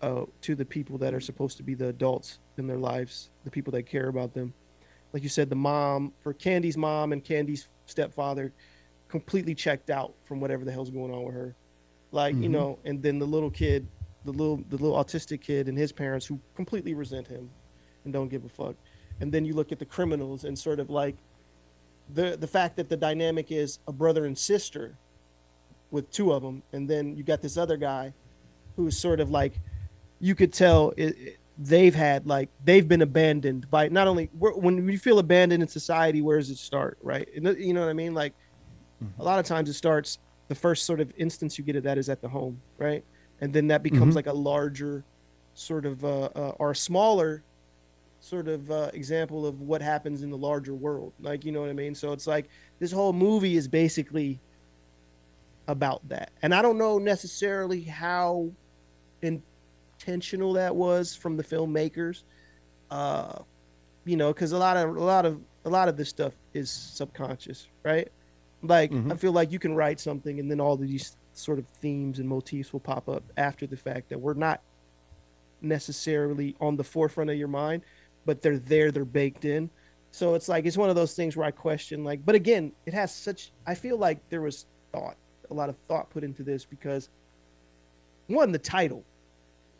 uh 0.00 0.24
to 0.42 0.54
the 0.54 0.64
people 0.64 0.98
that 0.98 1.12
are 1.14 1.20
supposed 1.20 1.56
to 1.58 1.62
be 1.64 1.74
the 1.74 1.88
adults 1.88 2.38
in 2.56 2.66
their 2.66 2.78
lives 2.78 3.30
the 3.44 3.50
people 3.50 3.72
that 3.72 3.84
care 3.84 4.08
about 4.08 4.32
them. 4.34 4.54
Like 5.12 5.22
you 5.22 5.28
said 5.28 5.50
the 5.50 5.56
mom 5.56 6.14
for 6.20 6.32
candy's 6.34 6.76
mom 6.76 7.12
and 7.12 7.24
candy's 7.24 7.68
stepfather 7.86 8.54
completely 9.08 9.54
checked 9.54 9.90
out 9.90 10.14
from 10.24 10.40
whatever 10.40 10.64
the 10.64 10.72
hell's 10.72 10.90
going 10.90 11.12
on 11.12 11.24
with 11.24 11.34
her. 11.34 11.56
Like 12.12 12.36
you 12.36 12.48
Mhm. 12.48 12.52
know 12.52 12.78
and 12.84 13.02
then 13.02 13.18
the 13.18 13.26
little 13.26 13.50
kid 13.50 13.88
the 14.24 14.32
little 14.32 14.58
the 14.68 14.76
little 14.76 14.96
autistic 15.02 15.40
kid 15.42 15.68
and 15.68 15.76
his 15.78 15.92
parents 15.92 16.26
who 16.26 16.40
completely 16.54 16.94
resent 16.94 17.26
him 17.26 17.50
and 18.04 18.12
don't 18.12 18.28
give 18.28 18.44
a 18.44 18.48
fuck. 18.48 18.76
And 19.20 19.32
then 19.32 19.44
you 19.44 19.54
look 19.54 19.72
at 19.72 19.78
the 19.80 19.86
criminals 19.86 20.44
and 20.44 20.56
sort 20.56 20.78
of 20.78 20.90
like 20.90 21.16
the 22.14 22.36
the 22.36 22.46
fact 22.46 22.76
that 22.76 22.88
the 22.88 22.96
dynamic 22.96 23.50
is 23.52 23.78
a 23.86 23.92
brother 23.92 24.24
and 24.24 24.36
sister 24.36 24.96
with 25.90 26.10
two 26.10 26.32
of 26.32 26.42
them 26.42 26.62
and 26.72 26.88
then 26.88 27.16
you 27.16 27.22
got 27.22 27.40
this 27.42 27.56
other 27.56 27.76
guy 27.76 28.12
who's 28.76 28.96
sort 28.98 29.20
of 29.20 29.30
like 29.30 29.58
you 30.20 30.34
could 30.34 30.52
tell 30.52 30.92
it, 30.96 31.16
it- 31.18 31.38
they've 31.60 31.94
had 31.96 32.24
like 32.24 32.48
they've 32.64 32.86
been 32.86 33.02
abandoned 33.02 33.68
by 33.68 33.88
not 33.88 34.06
only 34.06 34.26
when 34.38 34.88
you 34.88 34.96
feel 34.96 35.18
abandoned 35.18 35.60
in 35.60 35.68
society 35.68 36.22
where 36.22 36.38
does 36.38 36.50
it 36.50 36.56
start 36.58 36.96
right? 37.02 37.28
You 37.34 37.72
know 37.72 37.80
what 37.80 37.88
i 37.88 37.92
mean? 37.92 38.14
Like 38.14 38.32
a 39.18 39.24
lot 39.24 39.40
of 39.40 39.44
times 39.44 39.68
it 39.68 39.72
starts 39.74 40.18
the 40.46 40.54
first 40.54 40.86
sort 40.86 41.00
of 41.00 41.12
instance 41.16 41.58
you 41.58 41.64
get 41.64 41.74
of 41.74 41.82
that 41.82 41.98
is 41.98 42.08
at 42.08 42.20
the 42.20 42.28
home 42.28 42.60
right? 42.78 43.04
And 43.40 43.52
then 43.52 43.66
that 43.68 43.82
becomes 43.82 44.12
Mhm. 44.12 44.16
like 44.16 44.26
a 44.28 44.32
larger 44.32 45.04
sort 45.54 45.84
of 45.84 46.04
uh, 46.04 46.28
uh 46.36 46.52
or 46.60 46.70
a 46.70 46.76
smaller 46.76 47.42
sort 48.20 48.48
of 48.48 48.70
uh, 48.70 48.90
example 48.94 49.46
of 49.46 49.60
what 49.60 49.80
happens 49.80 50.22
in 50.22 50.30
the 50.30 50.36
larger 50.36 50.74
world. 50.74 51.12
Like 51.20 51.44
you 51.44 51.52
know 51.52 51.60
what 51.60 51.70
i 51.70 51.72
mean? 51.74 51.94
So 51.94 52.12
it's 52.12 52.26
like 52.26 52.48
this 52.78 52.92
whole 52.92 53.12
movie 53.12 53.56
is 53.56 53.68
basically 53.68 54.40
about 55.66 56.06
that. 56.08 56.30
And 56.42 56.54
i 56.54 56.62
don't 56.62 56.78
know 56.78 56.98
necessarily 56.98 57.82
how 57.82 58.50
intentional 59.22 60.52
that 60.54 60.74
was 60.74 61.14
from 61.14 61.36
the 61.36 61.42
filmmakers 61.44 62.22
uh 62.90 63.38
you 64.04 64.16
know 64.16 64.32
because 64.32 64.52
a 64.52 64.58
lot 64.58 64.76
of 64.76 64.96
a 64.96 65.04
lot 65.04 65.26
of 65.26 65.40
a 65.64 65.68
lot 65.68 65.88
of 65.88 65.96
this 65.96 66.08
stuff 66.08 66.32
is 66.54 66.70
subconscious 66.70 67.68
right? 67.82 68.08
Like 68.62 68.92
i 69.12 69.16
feel 69.16 69.32
like 69.32 69.52
you 69.52 69.58
can 69.58 69.74
write 69.74 70.00
something 70.00 70.40
and 70.40 70.50
then 70.50 70.60
all 70.60 70.76
these 70.76 71.16
sort 71.32 71.58
of 71.58 71.66
themes 71.80 72.18
and 72.18 72.28
motifs 72.28 72.72
will 72.72 72.80
pop 72.80 73.08
up 73.08 73.22
after 73.36 73.66
the 73.66 73.76
fact 73.76 74.08
that 74.08 74.18
we're 74.18 74.34
not 74.34 74.62
necessarily 75.60 76.56
on 76.60 76.76
the 76.76 76.84
forefront 76.84 77.30
of 77.30 77.36
your 77.36 77.48
mind 77.48 77.82
but 78.26 78.42
they're 78.42 78.58
there 78.58 78.90
they're 78.90 79.04
baked 79.04 79.44
in. 79.44 79.70
So 80.10 80.34
it's 80.34 80.48
like 80.48 80.64
it's 80.66 80.76
one 80.76 80.90
of 80.90 80.96
those 80.96 81.14
things 81.14 81.36
where 81.36 81.46
i 81.46 81.50
question 81.50 82.02
like 82.02 82.24
but 82.24 82.34
again 82.34 82.72
it 82.86 82.94
has 82.94 83.14
such 83.14 83.52
i 83.66 83.74
feel 83.74 83.98
like 83.98 84.26
there 84.30 84.40
was 84.40 84.64
thought 84.90 85.16
a 85.50 85.54
lot 85.54 85.68
of 85.68 85.76
thought 85.86 86.08
put 86.08 86.24
into 86.24 86.42
this 86.42 86.64
because 86.64 87.10
one 88.26 88.50
the 88.50 88.58
title 88.58 89.04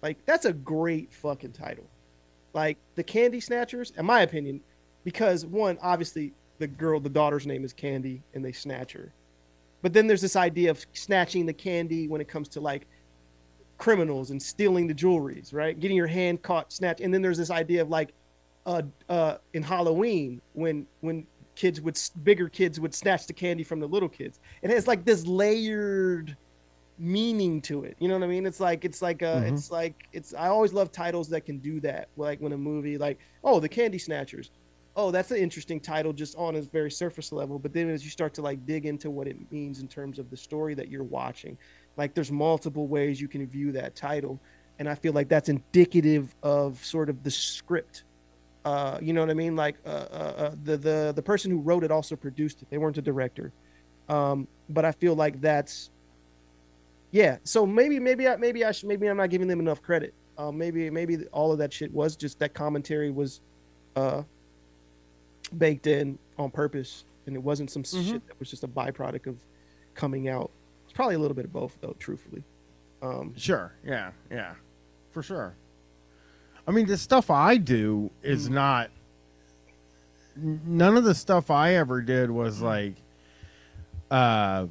like 0.03 0.25
that's 0.27 0.45
a 0.45 0.53
great 0.53 1.13
fucking 1.13 1.53
title. 1.53 1.85
Like 2.55 2.79
the 2.95 3.03
candy 3.03 3.41
snatchers 3.41 3.93
in 3.97 4.07
my 4.07 4.23
opinion 4.23 4.61
because 5.05 5.45
one 5.47 5.79
obviously 5.83 6.33
the 6.59 6.67
girl 6.67 7.01
the 7.01 7.09
daughter's 7.09 7.47
name 7.47 7.65
is 7.65 7.73
candy 7.73 8.23
and 8.35 8.45
they 8.45 8.53
snatch 8.53 8.93
her. 8.93 9.13
But 9.83 9.93
then 9.93 10.07
there's 10.07 10.21
this 10.21 10.37
idea 10.37 10.71
of 10.71 10.85
snatching 10.93 11.47
the 11.47 11.53
candy 11.53 12.09
when 12.09 12.21
it 12.21 12.29
comes 12.29 12.49
to 12.51 12.61
like 12.61 12.87
criminals 13.77 14.31
and 14.31 14.43
stealing 14.43 14.87
the 14.87 14.95
jewelries 14.95 15.53
right? 15.53 15.79
Getting 15.79 15.97
your 15.97 16.07
hand 16.07 16.43
caught 16.43 16.73
snatch 16.73 17.01
and 17.01 17.13
then 17.13 17.23
there's 17.23 17.39
this 17.39 17.51
idea 17.51 17.83
of 17.83 17.89
like 17.89 18.13
uh 18.69 18.83
uh 19.09 19.37
in 19.55 19.63
halloween 19.63 20.41
when 20.53 20.87
when 21.01 21.27
kids 21.55 21.81
would 21.81 21.99
bigger 22.23 22.49
kids 22.49 22.79
would 22.79 22.95
snatch 22.95 23.27
the 23.27 23.33
candy 23.33 23.65
from 23.65 23.81
the 23.81 23.87
little 23.89 24.09
kids. 24.09 24.39
It 24.63 24.71
has 24.71 24.87
like 24.87 25.05
this 25.05 25.27
layered 25.27 26.37
meaning 27.01 27.61
to 27.63 27.85
it. 27.85 27.97
You 27.99 28.07
know 28.09 28.15
what 28.15 28.23
i 28.23 28.29
mean? 28.29 28.47
It's 28.47 28.61
like 28.61 28.85
it's 28.85 29.03
like 29.03 29.23
uh 29.23 29.41
Mhm. 29.41 29.53
it's 29.53 29.71
like 29.71 29.95
it's 30.13 30.35
i 30.35 30.49
always 30.49 30.73
love 30.73 30.93
titles 30.93 31.29
that 31.31 31.41
can 31.45 31.59
do 31.59 31.81
that. 31.81 32.09
Like 32.17 32.41
when 32.41 32.53
a 32.53 32.59
movie 32.59 32.97
like 32.99 33.19
oh 33.43 33.59
the 33.59 33.69
candy 33.69 33.99
snatchers. 33.99 34.51
Oh 34.95 35.11
that's 35.11 35.31
an 35.31 35.39
interesting 35.39 35.81
title 35.81 36.13
just 36.13 36.37
on 36.37 36.57
a 36.57 36.61
very 36.63 36.91
surface 36.91 37.33
level. 37.33 37.59
But 37.59 37.73
then 37.73 37.89
as 37.89 38.05
you 38.05 38.11
start 38.11 38.35
to 38.35 38.43
like 38.43 38.65
dig 38.67 38.85
into 38.87 39.11
what 39.11 39.27
it 39.27 39.37
means 39.51 39.81
in 39.81 39.89
terms 39.89 40.19
of 40.19 40.29
the 40.31 40.37
story 40.37 40.75
that 40.75 40.89
you're 40.89 41.05
watching 41.05 41.57
like 41.97 42.15
there's 42.15 42.31
multiple 42.31 42.87
ways 42.87 43.21
you 43.21 43.29
can 43.29 43.45
view 43.47 43.73
that 43.73 43.97
title. 43.97 44.39
And 44.79 44.89
i 44.89 44.95
feel 44.95 45.13
like 45.13 45.29
that's 45.29 45.49
indicative 45.49 46.37
of 46.45 46.85
sort 46.85 47.09
of 47.11 47.25
the 47.25 47.31
script 47.33 48.05
uh 48.65 48.99
you 49.01 49.13
know 49.13 49.21
what 49.21 49.31
i 49.31 49.35
mean 49.35 49.55
like 49.57 49.77
uh, 49.87 49.89
uh, 49.89 49.93
uh 50.39 50.55
the 50.65 50.77
the 50.77 51.13
the 51.15 51.23
person 51.23 51.51
who 51.51 51.59
wrote 51.61 51.85
it 51.85 51.91
also 51.91 52.17
produced 52.17 52.63
it 52.63 52.69
they 52.71 52.79
weren't 52.79 52.99
a 52.99 53.03
director 53.03 53.53
um 54.09 54.47
but 54.71 54.85
i 54.85 54.93
feel 54.93 55.15
like 55.15 55.41
that's 55.41 55.91
yeah 57.13 57.39
so 57.45 57.65
maybe 57.65 57.99
maybe 58.01 58.27
i 58.29 58.37
maybe 58.37 58.65
i 58.65 58.73
should 58.73 58.89
maybe 58.89 59.07
i'm 59.07 59.17
not 59.17 59.31
giving 59.31 59.47
them 59.49 59.61
enough 59.61 59.81
credit 59.83 60.13
uh 60.39 60.51
maybe 60.51 60.91
maybe 60.91 61.25
all 61.33 61.53
of 61.53 61.59
that 61.59 61.73
shit 61.73 61.93
was 61.93 62.17
just 62.17 62.39
that 62.39 62.53
commentary 62.53 63.11
was 63.11 63.41
uh 63.97 64.23
baked 65.57 65.87
in 65.87 66.19
on 66.39 66.51
purpose 66.51 67.05
and 67.27 67.35
it 67.37 67.43
wasn't 67.43 67.71
some 67.71 67.83
Mhm. 67.83 68.11
shit 68.11 68.27
that 68.27 68.39
was 68.39 68.51
just 68.51 68.65
a 68.65 68.69
byproduct 68.69 69.27
of 69.27 69.37
coming 69.95 70.29
out 70.29 70.51
it's 70.85 70.93
probably 70.93 71.15
a 71.15 71.19
little 71.19 71.35
bit 71.35 71.45
of 71.45 71.53
both 71.53 71.77
though 71.81 71.95
truthfully 71.99 72.43
um 73.03 73.33
Sure. 73.37 73.73
Yeah. 73.85 74.11
Yeah. 74.31 74.55
For 75.13 75.23
sure. 75.23 75.55
I 76.69 76.71
mean, 76.71 76.87
the 76.87 76.99
stuff 76.99 77.31
I 77.31 77.57
do 77.57 78.11
is 78.23 78.51
not. 78.51 78.91
None 80.37 80.97
of 80.99 81.03
the 81.05 81.15
stuff 81.15 81.51
I 81.51 81.75
ever 81.75 82.03
did 82.03 82.31
was 82.31 82.61
like. 82.61 82.95
Uh, 84.11 84.67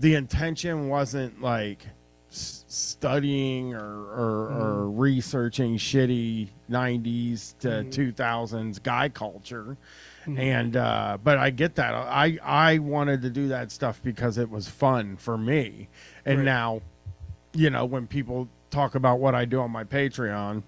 the 0.00 0.14
intention 0.14 0.88
wasn't 0.88 1.40
like 1.40 1.86
s- 2.30 2.64
studying 2.66 3.74
or 3.74 3.80
or, 3.84 4.52
or 4.52 4.90
researching 4.90 5.76
shitty 5.76 6.48
'90s 6.70 7.54
to 7.60 7.68
2000s 7.90 8.82
guy 8.82 9.08
culture. 9.08 9.76
Mhm. 10.26 10.38
And 10.38 10.76
uh, 10.76 11.18
but 11.22 11.38
I 11.38 11.50
get 11.50 11.74
that. 11.76 11.94
I 11.94 12.38
I 12.42 12.78
wanted 12.78 13.22
to 13.22 13.30
do 13.30 13.48
that 13.48 13.70
stuff 13.70 14.00
because 14.02 14.36
it 14.38 14.50
was 14.50 14.66
fun 14.68 15.16
for 15.18 15.36
me. 15.38 15.88
And 16.24 16.38
Right. 16.38 16.44
now 16.44 16.80
you 17.56 17.70
know, 17.70 17.84
when 17.84 18.06
people 18.08 18.48
talk 18.70 18.96
about 18.96 19.20
what 19.20 19.34
I 19.34 19.44
do 19.44 19.60
on 19.60 19.70
my 19.70 19.84
Patreon, 19.84 20.64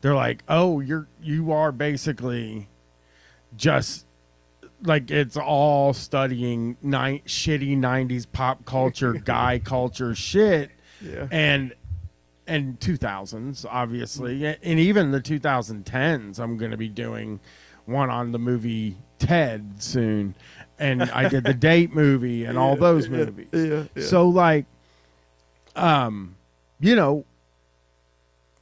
they're 0.00 0.14
like, 0.14 0.42
"Oh, 0.48 0.80
you're 0.80 1.08
you 1.22 1.52
are 1.52 1.72
basically 1.72 2.68
just 3.56 4.06
like 4.82 5.10
it's 5.10 5.36
all 5.36 5.92
studying 5.92 6.76
ni- 6.82 7.22
shitty 7.26 7.76
'90s 7.78 8.26
pop 8.30 8.64
culture, 8.64 9.12
guy 9.24 9.58
culture 9.58 10.14
shit, 10.14 10.70
Yeah. 11.00 11.26
and 11.30 11.74
and 12.46 12.80
2000s 12.80 13.66
obviously, 13.68 14.46
and 14.46 14.78
even 14.80 15.10
the 15.10 15.20
2010s. 15.20 16.38
I'm 16.38 16.56
going 16.56 16.70
to 16.70 16.76
be 16.78 16.88
doing 16.88 17.40
one 17.84 18.08
on 18.08 18.32
the 18.32 18.38
movie 18.38 18.96
Ted 19.18 19.82
soon, 19.82 20.34
and 20.78 21.02
I 21.02 21.28
did 21.28 21.44
the 21.44 21.52
Date 21.68 21.92
movie 21.92 22.44
and 22.44 22.56
all 22.56 22.74
Yeah, 22.74 22.80
those 22.80 23.08
yeah, 23.08 23.16
movies. 23.16 23.48
yeah. 23.52 24.02
So 24.02 24.28
like, 24.28 24.64
um, 25.76 26.36
you 26.80 26.94
know, 26.96 27.24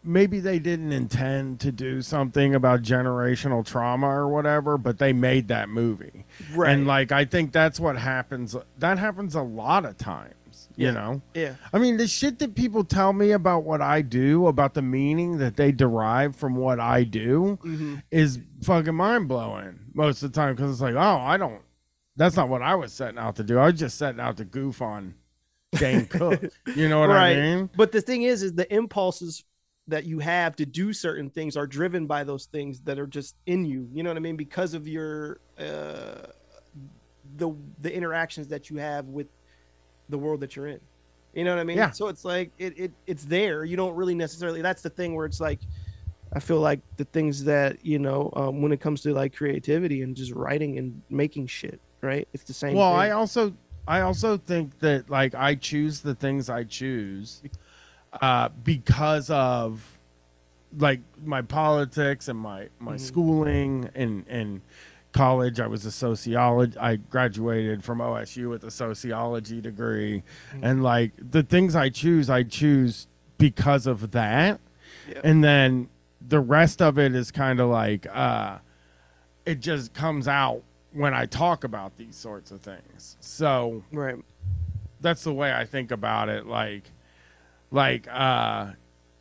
maybe 0.07 0.41
they 0.41 0.59
didn't 0.59 0.93
intend 0.93 1.61
to 1.61 1.73
do 1.73 2.01
something 2.03 2.55
about 2.55 2.83
generational 2.83 3.65
trauma 3.67 4.07
or 4.07 4.29
whatever, 4.29 4.79
but 4.79 4.99
they 4.99 5.13
made 5.13 5.49
that 5.49 5.69
movie. 5.69 6.25
Right. 6.55 6.71
And 6.73 6.87
like, 6.87 7.13
I 7.13 7.25
think 7.25 7.53
that's 7.53 7.81
what 7.81 7.97
happens. 7.97 8.57
That 8.79 8.99
happens 8.99 9.35
a 9.35 9.43
lot 9.43 9.85
of 9.85 9.99
times, 9.99 10.69
you 10.77 10.87
Yeah. 10.87 10.93
know? 10.93 11.23
Yeah. 11.35 11.55
I 11.73 11.79
mean, 11.79 11.97
the 11.97 12.07
shit 12.07 12.39
that 12.39 12.55
people 12.55 12.85
tell 12.85 13.13
me 13.13 13.33
about 13.33 13.65
what 13.65 13.83
I 13.83 14.03
do, 14.03 14.47
about 14.47 14.75
the 14.75 14.83
meaning 14.83 15.39
that 15.39 15.57
they 15.57 15.73
derive 15.73 16.37
from 16.37 16.55
what 16.57 16.79
I 16.81 17.03
do, 17.05 17.59
Mhm. 17.65 18.03
is 18.11 18.39
fucking 18.63 18.95
mind 18.95 19.29
blowing 19.29 19.81
most 19.93 20.23
of 20.23 20.33
the 20.33 20.37
time 20.41 20.55
because 20.55 20.71
it's 20.73 20.81
like, 20.81 20.95
oh, 20.95 20.99
I 21.19 21.37
don't. 21.37 21.63
That's 22.17 22.37
not 22.37 22.49
what 22.49 22.63
I 22.63 22.75
was 22.77 22.93
setting 22.93 23.19
out 23.19 23.37
to 23.37 23.45
do. 23.45 23.59
I 23.59 23.67
was 23.67 23.79
just 23.79 23.99
setting 23.99 24.21
out 24.21 24.37
to 24.39 24.45
goof 24.45 24.81
on 24.81 25.15
Dane 25.73 26.07
Cook. 26.07 26.43
You 26.77 26.89
know 26.89 27.01
what 27.01 27.11
I 27.11 27.35
mean? 27.35 27.71
But 27.77 27.93
the 27.93 28.01
thing 28.01 28.23
is, 28.23 28.43
is 28.43 28.55
the 28.55 28.73
impulses 28.75 29.45
that 29.89 30.05
you 30.05 30.19
have 30.19 30.57
to 30.57 30.67
do 30.67 30.93
certain 30.93 31.31
things 31.31 31.57
are 31.57 31.67
driven 31.67 32.07
by 32.07 32.25
those 32.25 32.47
things 32.47 32.81
that 32.81 32.99
are 32.99 33.07
just 33.07 33.37
in 33.47 33.65
you. 33.65 33.89
You 33.93 34.03
know 34.03 34.11
what 34.11 34.17
I 34.17 34.21
mean? 34.21 34.37
Because 34.37 34.75
of 34.75 34.89
your 34.89 35.39
uh, 35.59 36.27
the 37.37 37.53
the 37.81 37.95
interactions 37.95 38.49
that 38.49 38.69
you 38.71 38.79
have 38.79 39.07
with 39.07 39.29
the 40.09 40.19
world 40.19 40.41
that 40.41 40.57
you're 40.57 40.69
in. 40.69 40.81
You 41.35 41.45
know 41.45 41.55
what 41.55 41.61
I 41.61 41.65
mean? 41.65 41.77
Yeah. 41.77 41.91
So 41.91 42.09
it's 42.09 42.25
like 42.25 42.51
it, 42.59 42.79
it 42.79 42.93
it's 43.07 43.25
there. 43.25 43.65
You 43.65 43.77
don't 43.77 43.95
really 43.95 44.15
necessarily. 44.15 44.63
That's 44.63 44.83
the 44.83 44.91
thing 44.91 45.15
where 45.15 45.27
it's 45.27 45.41
like. 45.41 45.61
I 46.33 46.41
feel 46.41 46.59
like 46.59 46.81
the 46.97 47.05
things 47.05 47.45
that 47.45 47.87
you 47.87 48.01
know 48.01 48.33
um, 48.35 48.61
when 48.61 48.73
it 48.73 48.81
comes 48.81 49.01
to 49.03 49.15
like 49.15 49.35
creativity 49.35 50.03
and 50.03 50.17
just 50.17 50.33
writing 50.33 50.77
and 50.77 51.01
making 51.09 51.47
shit, 51.47 51.81
right? 52.03 52.27
It's 52.33 52.43
the 52.43 52.53
same. 52.53 52.75
well 52.75 52.91
thing. 52.91 53.01
i 53.01 53.11
also 53.11 53.55
i 53.87 54.01
also 54.01 54.37
think 54.37 54.77
that 54.81 55.09
like 55.09 55.37
i 55.37 55.55
choose 55.55 56.01
the 56.01 56.17
things 56.17 56.51
i 56.51 56.65
choose 56.65 57.43
uh 58.21 58.49
because 58.65 59.31
of 59.31 59.99
like 60.79 61.01
my 61.25 61.43
politics 61.43 62.29
and 62.29 62.39
my 62.39 62.69
my 62.79 62.95
Mhm. 62.95 63.01
schooling 63.01 63.91
and 63.95 64.25
and 64.29 64.61
college 65.13 65.61
i 65.61 65.67
was 65.67 65.87
a 65.87 65.91
sociology 65.93 66.77
i 66.79 66.97
graduated 66.97 67.83
from 67.83 67.99
osu 68.01 68.51
with 68.51 68.63
a 68.65 68.71
sociology 68.71 69.61
degree 69.63 70.23
Mm-hmm. 70.53 70.65
and 70.65 70.83
like 70.83 71.13
the 71.17 71.43
things 71.43 71.75
i 71.75 71.89
choose 71.89 72.29
i 72.29 72.43
choose 72.43 73.07
because 73.39 73.87
of 73.87 74.11
that 74.13 74.61
Yep. 75.09 75.21
and 75.25 75.43
then 75.45 75.89
the 76.27 76.41
rest 76.41 76.83
of 76.83 76.99
it 76.99 77.15
is 77.15 77.31
kind 77.31 77.61
of 77.61 77.69
like 77.71 78.07
uh 78.13 78.59
it 79.45 79.61
just 79.61 79.95
comes 79.95 80.27
out 80.27 80.63
when 80.93 81.15
I 81.15 81.27
talk 81.27 81.63
about 81.63 81.97
these 81.99 82.17
sorts 82.17 82.51
of 82.51 82.63
things. 82.63 83.17
So 83.21 83.85
right. 83.93 84.17
that's 85.01 85.23
the 85.23 85.33
way 85.33 85.53
I 85.55 85.65
think 85.65 85.93
about 85.93 86.29
it. 86.31 86.47
Like, 86.47 86.91
like 87.77 88.09
uh, 88.11 88.73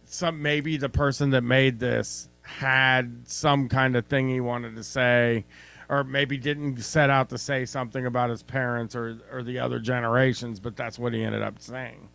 some 0.06 0.42
maybe 0.42 0.78
the 0.78 0.90
person 0.90 1.32
that 1.32 1.42
made 1.44 1.80
this 1.80 2.30
had 2.42 3.28
some 3.28 3.68
kind 3.68 3.96
of 3.96 4.06
thing 4.06 4.30
he 4.30 4.40
wanted 4.40 4.76
to 4.78 4.84
say, 4.84 5.46
or 5.90 6.04
maybe 6.04 6.38
didn't 6.38 6.80
set 6.80 7.10
out 7.10 7.30
to 7.30 7.38
say 7.38 7.66
something 7.66 8.06
about 8.06 8.30
his 8.30 8.42
parents 8.42 8.96
or 8.96 9.20
or 9.32 9.44
the 9.44 9.60
other 9.60 9.80
generations, 9.80 10.60
but 10.60 10.76
that's 10.76 10.98
what 10.98 11.14
he 11.14 11.22
ended 11.22 11.44
up 11.44 11.60
saying. 11.60 12.10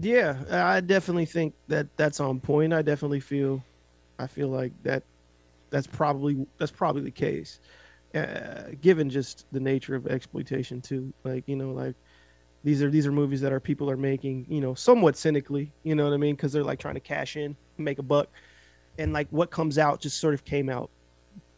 Yeah, 0.00 0.36
I 0.50 0.80
definitely 0.80 1.26
think 1.26 1.54
that 1.68 1.86
that's 1.96 2.20
on 2.20 2.40
point. 2.40 2.72
I 2.72 2.82
definitely 2.82 3.20
feel, 3.20 3.62
I 4.18 4.26
feel 4.26 4.48
like 4.48 4.72
that, 4.82 5.02
that's 5.70 5.86
probably 5.86 6.44
that's 6.58 6.72
probably 6.72 7.02
the 7.02 7.10
case, 7.10 7.60
uh, 8.14 8.72
given 8.80 9.08
just 9.08 9.46
the 9.52 9.60
nature 9.60 9.94
of 9.94 10.08
exploitation 10.08 10.80
too. 10.80 11.12
Like 11.22 11.44
you 11.46 11.54
know, 11.54 11.70
like 11.70 11.94
these 12.64 12.82
are 12.82 12.90
these 12.90 13.06
are 13.06 13.12
movies 13.12 13.40
that 13.40 13.52
our 13.52 13.60
people 13.60 13.90
are 13.90 13.96
making, 13.96 14.46
you 14.48 14.60
know, 14.60 14.74
somewhat 14.74 15.16
cynically. 15.16 15.72
You 15.82 15.94
know 15.94 16.04
what 16.04 16.12
I 16.12 16.18
mean? 16.18 16.34
Because 16.36 16.52
they're 16.52 16.64
like 16.64 16.78
trying 16.78 16.94
to 16.94 17.00
cash 17.00 17.36
in, 17.36 17.56
make 17.78 17.98
a 17.98 18.02
buck, 18.02 18.28
and 18.98 19.12
like 19.12 19.28
what 19.30 19.50
comes 19.50 19.78
out 19.78 20.00
just 20.00 20.18
sort 20.18 20.34
of 20.34 20.44
came 20.44 20.68
out 20.68 20.90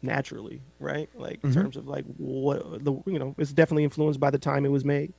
naturally, 0.01 0.61
right? 0.79 1.09
Like 1.17 1.39
in 1.43 1.51
Mhm. 1.51 1.53
terms 1.53 1.77
of 1.77 1.87
like 1.87 2.05
what 2.17 2.83
the 2.83 2.93
you 3.05 3.19
know, 3.19 3.35
it's 3.37 3.53
definitely 3.53 3.83
influenced 3.83 4.19
by 4.19 4.29
the 4.29 4.37
time 4.39 4.65
it 4.65 4.69
was 4.71 4.85
made. 4.85 5.13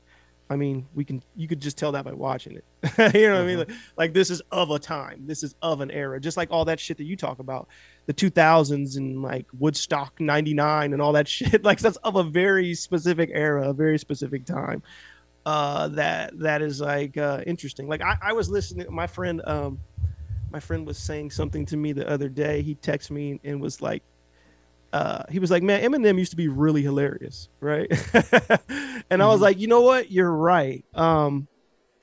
I 0.51 0.57
mean, 0.57 0.87
we 0.95 1.05
can 1.07 1.23
you 1.35 1.49
could 1.49 1.61
just 1.61 1.79
tell 1.79 1.93
that 1.93 2.05
by 2.05 2.13
watching 2.13 2.57
it. 2.57 2.65
you 3.15 3.27
know 3.29 3.37
what 3.37 3.43
I 3.43 3.47
mean? 3.47 3.59
Like, 3.59 3.71
like 3.97 4.13
this 4.15 4.31
is 4.31 4.43
of 4.53 4.71
a 4.71 4.79
time. 4.79 5.27
This 5.27 5.43
is 5.43 5.55
of 5.63 5.81
an 5.81 5.91
era. 5.91 6.21
Just 6.21 6.37
like 6.37 6.51
all 6.51 6.67
that 6.67 6.79
shit 6.79 6.99
that 6.99 7.05
you 7.05 7.17
talk 7.17 7.39
about, 7.39 7.67
the 8.07 8.13
2000s 8.13 8.97
and 8.97 9.23
like 9.23 9.47
Woodstock 9.59 10.21
99 10.21 10.93
and 10.93 11.01
all 11.01 11.13
that 11.13 11.29
shit. 11.37 11.65
Like 11.65 11.79
that's 11.79 11.97
of 11.99 12.17
a 12.17 12.23
very 12.25 12.75
specific 12.75 13.31
era, 13.33 13.71
a 13.71 13.73
very 13.73 13.99
specific 13.99 14.45
time. 14.45 14.83
Uh 15.47 15.89
that 15.89 16.39
that 16.39 16.63
is 16.63 16.81
like 16.81 17.17
uh 17.17 17.43
interesting. 17.47 17.89
Like 17.89 18.03
I, 18.03 18.17
I 18.23 18.33
was 18.33 18.49
listening 18.49 18.87
my 18.91 19.07
friend 19.07 19.43
um 19.45 19.79
my 20.51 20.61
friend 20.61 20.87
was 20.87 20.99
saying 20.99 21.33
something 21.33 21.67
to 21.67 21.77
me 21.77 21.93
the 21.93 22.09
other 22.09 22.29
day. 22.29 22.63
He 22.63 22.77
texted 22.77 23.11
me 23.11 23.41
and 23.45 23.61
was 23.61 23.83
like 23.83 24.03
uh, 24.95 25.25
he 25.29 25.41
was 25.41 25.51
like, 25.51 25.65
"Man, 25.65 25.83
Eminem 25.83 26.19
used 26.19 26.31
to 26.31 26.37
be 26.37 26.47
really 26.47 26.81
hilarious, 26.81 27.49
right?" 27.59 27.91
and 29.11 29.21
I 29.21 29.27
was 29.27 29.41
like, 29.41 29.59
"You 29.59 29.67
know 29.67 29.81
what? 29.81 30.13
You're 30.13 30.31
right." 30.31 30.85
Um, 30.95 31.49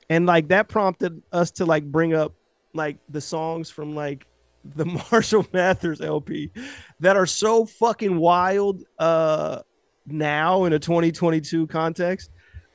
and 0.10 0.26
like 0.26 0.50
that 0.50 0.68
prompted 0.68 1.22
us 1.32 1.52
to 1.52 1.66
like 1.66 1.86
bring 1.86 2.14
up 2.14 2.34
like 2.74 2.98
the 3.08 3.22
songs 3.22 3.70
from 3.70 3.96
like 3.96 4.28
the 4.76 4.86
Marshall 5.12 5.48
Mathers 5.54 6.02
LP 6.02 6.52
that 7.00 7.16
are 7.16 7.26
so 7.26 7.66
fucking 7.66 8.18
wild 8.18 8.84
uh 9.00 9.62
now 10.06 10.66
in 10.66 10.74
a 10.74 10.80
2022 10.80 11.68
context. 11.68 12.30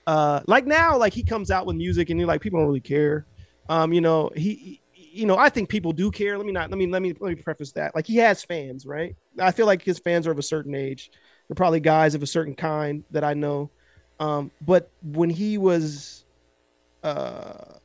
Uh 0.07 0.41
like 0.47 0.67
now 0.67 0.97
like 0.99 1.13
he 1.13 1.25
comes 1.25 1.51
out 1.51 1.67
with 1.67 1.77
music 1.77 2.11
and 2.11 2.21
you're 2.21 2.29
like 2.29 2.41
people 2.41 2.61
don't 2.61 2.69
really 2.69 2.81
care. 2.81 3.27
Um 3.69 3.93
you 3.93 4.01
know, 4.01 4.31
he 4.35 4.55
he- 4.55 4.83
you 5.17 5.25
know, 5.25 5.39
I 5.39 5.49
think 5.49 5.71
people 5.71 5.93
do 5.93 6.11
care. 6.11 6.37
Let 6.37 6.47
me 6.47 6.53
not 6.53 6.71
let 6.71 6.77
me 6.79 6.87
let 6.89 7.01
me 7.01 7.15
let 7.19 7.31
me 7.37 7.43
preface 7.43 7.73
that. 7.73 7.95
Like 7.95 8.07
he 8.07 8.17
has 8.19 8.45
fans, 8.45 8.85
right? 8.85 9.17
I 9.41 9.51
feel 9.51 9.65
like 9.67 9.83
his 9.83 9.99
fans 9.99 10.27
are 10.27 10.31
of 10.31 10.39
a 10.39 10.43
certain 10.43 10.75
age. 10.75 11.11
They're 11.49 11.55
probably 11.55 11.81
guys 11.81 12.15
of 12.15 12.23
a 12.23 12.27
certain 12.27 12.55
kind 12.55 13.05
that 13.11 13.25
I 13.25 13.35
know. 13.35 13.73
Um 14.21 14.53
but 14.61 14.91
when 15.03 15.31
he 15.31 15.59
was 15.59 16.25
uh 17.03 17.79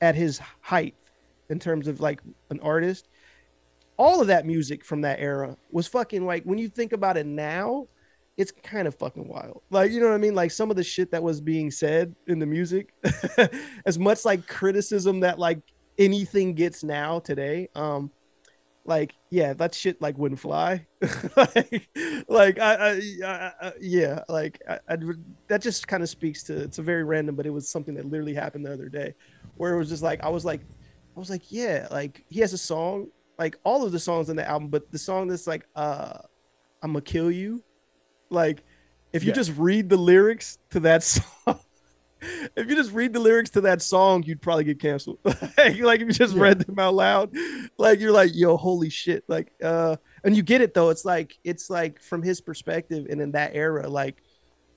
at 0.00 0.14
his 0.14 0.40
height 0.60 0.96
in 1.48 1.58
terms 1.58 1.86
of 1.88 2.00
like 2.00 2.20
an 2.50 2.60
artist 2.60 3.08
all 3.98 4.20
of 4.20 4.28
that 4.28 4.46
music 4.46 4.84
from 4.84 5.02
that 5.02 5.20
era 5.20 5.56
was 5.70 5.88
fucking 5.88 6.26
like 6.26 6.44
when 6.44 6.58
you 6.58 6.68
think 6.68 6.92
about 6.92 7.16
it 7.16 7.26
now 7.26 7.86
it's 8.36 8.50
kind 8.50 8.88
of 8.88 8.94
fucking 8.94 9.28
wild. 9.28 9.62
Like 9.70 9.92
you 9.92 10.00
know 10.00 10.08
what 10.08 10.14
i 10.14 10.18
mean? 10.18 10.34
Like 10.34 10.50
some 10.50 10.70
of 10.70 10.76
the 10.76 10.84
shit 10.84 11.10
that 11.10 11.22
was 11.22 11.40
being 11.40 11.70
said 11.70 12.14
in 12.26 12.38
the 12.38 12.46
music 12.46 12.94
as 13.86 13.98
much 13.98 14.24
like 14.24 14.46
criticism 14.46 15.20
that 15.20 15.38
like 15.38 15.60
anything 15.98 16.54
gets 16.54 16.82
now 16.82 17.18
today 17.18 17.68
um 17.74 18.10
like 18.84 19.12
yeah 19.30 19.52
that 19.52 19.74
shit 19.74 20.00
like 20.00 20.16
wouldn't 20.18 20.40
fly. 20.40 20.86
Like 21.36 21.88
like 22.28 22.58
I, 22.58 23.00
I, 23.24 23.52
I, 23.60 23.72
yeah 23.80 24.22
like 24.28 24.60
I, 24.68 24.78
I 24.88 24.96
that 25.48 25.62
just 25.62 25.86
kind 25.86 26.02
of 26.02 26.08
speaks 26.08 26.42
to 26.44 26.56
it's 26.56 26.78
a 26.78 26.82
very 26.82 27.04
random 27.04 27.36
but 27.36 27.46
it 27.46 27.50
was 27.50 27.68
something 27.68 27.94
that 27.94 28.06
literally 28.06 28.34
happened 28.34 28.66
the 28.66 28.72
other 28.72 28.88
day 28.88 29.14
where 29.56 29.74
it 29.74 29.78
was 29.78 29.88
just 29.88 30.02
like 30.02 30.22
i 30.22 30.28
was 30.28 30.44
like 30.44 30.60
i 31.16 31.18
was 31.18 31.30
like 31.30 31.50
yeah 31.50 31.86
like 31.90 32.24
he 32.28 32.40
has 32.40 32.52
a 32.52 32.58
song 32.58 33.08
like 33.38 33.56
all 33.64 33.84
of 33.84 33.92
the 33.92 33.98
songs 33.98 34.30
in 34.30 34.36
the 34.36 34.48
album 34.48 34.68
but 34.68 34.90
the 34.90 34.98
song 34.98 35.28
that's 35.28 35.46
like 35.46 35.66
uh 35.76 36.18
i'm 36.82 36.92
gonna 36.92 37.02
kill 37.02 37.30
you 37.30 37.62
like 38.32 38.62
if 39.12 39.22
you 39.22 39.28
Yeah. 39.28 39.34
just 39.34 39.52
read 39.56 39.88
the 39.88 39.96
lyrics 39.96 40.58
to 40.70 40.80
that 40.80 41.02
song 41.02 41.58
if 42.56 42.68
you 42.68 42.76
just 42.76 42.92
read 42.92 43.12
the 43.12 43.18
lyrics 43.18 43.50
to 43.50 43.60
that 43.62 43.82
song, 43.82 44.22
you'd 44.22 44.40
probably 44.40 44.64
get 44.64 44.78
canceled. 44.80 45.18
like, 45.24 45.78
like 45.80 46.00
if 46.00 46.06
you 46.06 46.12
just 46.12 46.36
read 46.36 46.60
them 46.60 46.78
out 46.78 46.94
loud, 46.94 47.34
like 47.78 48.00
you're 48.00 48.12
like, 48.12 48.30
yo, 48.34 48.56
holy 48.56 48.90
shit. 48.90 49.24
Like, 49.28 49.52
uh, 49.62 49.96
and 50.24 50.36
you 50.36 50.42
get 50.42 50.60
it 50.60 50.74
though. 50.74 50.90
It's 50.90 51.04
like, 51.04 51.36
it's 51.44 51.68
like 51.68 52.00
from 52.00 52.22
his 52.22 52.40
perspective 52.40 53.06
and 53.10 53.20
in 53.20 53.32
that 53.32 53.54
era, 53.54 53.88
like, 53.88 54.22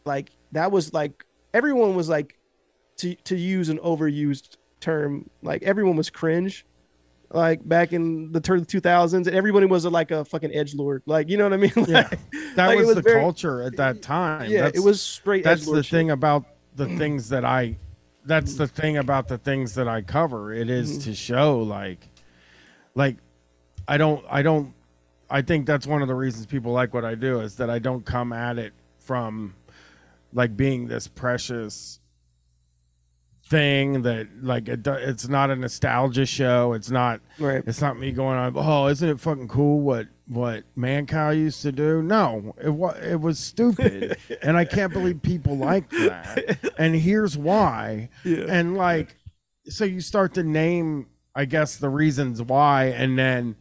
like 0.06 0.32
that 0.52 0.72
was 0.72 0.94
like 0.94 1.24
everyone 1.54 1.96
was 1.96 2.10
like 2.10 2.38
to 2.98 3.16
to 3.16 3.36
use 3.36 3.70
an 3.70 3.80
overused 3.80 4.58
term, 4.80 5.30
like 5.42 5.64
everyone 5.64 5.96
was 5.96 6.10
cringe. 6.10 6.66
Like 7.36 7.68
back 7.68 7.92
in 7.92 8.32
the 8.32 8.40
turn 8.40 8.60
of 8.60 8.68
the 8.68 8.80
2000s, 8.82 9.14
and 9.28 9.36
everybody 9.36 9.66
was 9.66 9.86
like 9.86 10.12
a 10.12 10.24
fucking 10.24 10.56
edge 10.56 10.74
lord. 10.74 11.04
Like, 11.06 11.28
you 11.30 11.36
know 11.38 11.44
what 11.44 11.52
I 11.54 11.58
mean? 11.58 11.72
Yeah, 11.88 12.08
that 12.56 12.68
like, 12.68 12.80
it 12.80 12.86
was, 12.86 12.96
the 12.96 13.02
very- 13.02 13.20
culture 13.20 13.62
at 13.62 13.76
that 13.76 14.02
time. 14.02 14.50
Yeah, 14.50 14.72
it 14.74 14.80
was 14.80 15.02
straight 15.02 15.44
That's 15.44 15.66
the 15.66 15.84
shit. 15.84 15.92
thing 15.92 16.12
about 16.12 16.46
the 16.78 16.88
things 16.98 17.28
that 17.30 17.44
I. 17.44 17.78
That's 18.24 18.56
the 18.56 18.68
thing 18.68 18.98
about 18.98 19.28
the 19.28 19.38
things 19.38 19.76
that 19.76 19.88
I 19.88 20.02
cover. 20.02 20.54
It 20.54 20.70
is 20.70 20.98
Mhm. 20.98 21.04
to 21.04 21.14
show 21.14 21.60
like, 21.60 22.08
like, 22.96 23.18
I 23.88 23.98
don't. 23.98 24.26
I 24.30 24.42
don't. 24.42 24.74
I 25.30 25.42
think 25.42 25.66
that's 25.66 25.86
one 25.86 26.02
of 26.02 26.08
the 26.08 26.16
reasons 26.16 26.46
people 26.46 26.72
like 26.72 26.94
what 26.94 27.04
I 27.04 27.16
do 27.16 27.42
is 27.42 27.56
that 27.56 27.70
I 27.70 27.80
don't 27.80 28.06
come 28.06 28.32
at 28.32 28.58
it 28.58 28.72
from 29.00 29.56
like 30.34 30.56
being 30.56 30.88
this 30.88 31.08
precious 31.10 32.00
thing 33.48 34.02
that 34.02 34.28
like 34.42 34.68
it, 34.68 34.86
it's 34.88 35.28
not 35.28 35.52
a 35.52 35.56
nostalgia 35.56 36.26
show. 36.26 36.74
It's 36.74 36.90
not 36.90 37.22
right. 37.40 37.64
it's 37.66 37.82
not 37.82 38.00
me 38.00 38.12
going 38.12 38.38
on 38.38 38.54
oh 38.56 38.88
isn't 38.88 39.08
it 39.08 39.20
fucking 39.20 39.48
cool 39.48 39.80
what 39.82 40.08
what 40.28 40.64
mancow 40.76 41.36
used 41.36 41.62
to 41.62 41.72
do? 41.72 42.02
No 42.02 42.56
it 42.62 42.70
was 42.70 42.98
it 43.04 43.22
was 43.22 43.40
stupid. 43.40 44.18
And 44.42 44.58
i 44.58 44.66
can't 44.66 44.92
believe 44.94 45.22
people 45.22 45.58
like 45.58 45.90
that. 45.92 46.74
And 46.78 46.96
here's 46.96 47.38
why. 47.38 48.10
Yeah. 48.24 48.46
and 48.48 48.76
like 48.76 49.16
so 49.68 49.86
you 49.86 50.02
start 50.02 50.34
to 50.36 50.44
name 50.44 51.08
i 51.36 51.46
guess 51.46 51.78
the 51.78 51.90
reasons 51.90 52.42
why 52.42 52.86
and 52.86 53.18
then 53.18 53.56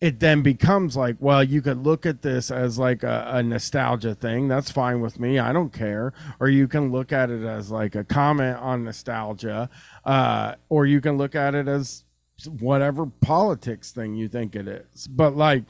it 0.00 0.20
then 0.20 0.42
becomes 0.42 0.96
like, 0.96 1.16
well, 1.18 1.42
you 1.42 1.60
could 1.60 1.84
look 1.84 2.06
at 2.06 2.22
this 2.22 2.50
as 2.50 2.78
like 2.78 3.02
a, 3.02 3.24
a 3.28 3.42
nostalgia 3.42 4.14
thing. 4.14 4.46
That's 4.46 4.70
fine 4.70 5.00
with 5.00 5.18
me. 5.18 5.38
I 5.40 5.52
don't 5.52 5.72
care. 5.72 6.12
Or 6.38 6.48
you 6.48 6.68
can 6.68 6.92
look 6.92 7.12
at 7.12 7.30
it 7.30 7.42
as 7.42 7.70
like 7.70 7.96
a 7.96 8.04
comment 8.04 8.58
on 8.58 8.84
nostalgia. 8.84 9.68
Uh, 10.04 10.54
or 10.68 10.86
you 10.86 11.00
can 11.00 11.18
look 11.18 11.34
at 11.34 11.56
it 11.56 11.66
as 11.66 12.04
whatever 12.46 13.06
politics 13.06 13.90
thing 13.90 14.14
you 14.14 14.28
think 14.28 14.54
it 14.54 14.68
is. 14.68 15.08
But 15.08 15.36
like 15.36 15.64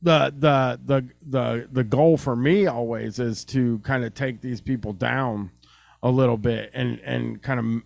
the 0.00 0.32
the 0.36 0.78
the 0.84 1.08
the 1.26 1.68
the 1.72 1.84
goal 1.84 2.16
for 2.16 2.36
me 2.36 2.66
always 2.66 3.18
is 3.18 3.44
to 3.46 3.80
kind 3.80 4.04
of 4.04 4.14
take 4.14 4.40
these 4.40 4.60
people 4.60 4.92
down 4.92 5.50
a 6.02 6.10
little 6.10 6.36
bit 6.36 6.70
and 6.74 7.00
and 7.00 7.42
kind 7.42 7.58
of 7.58 7.82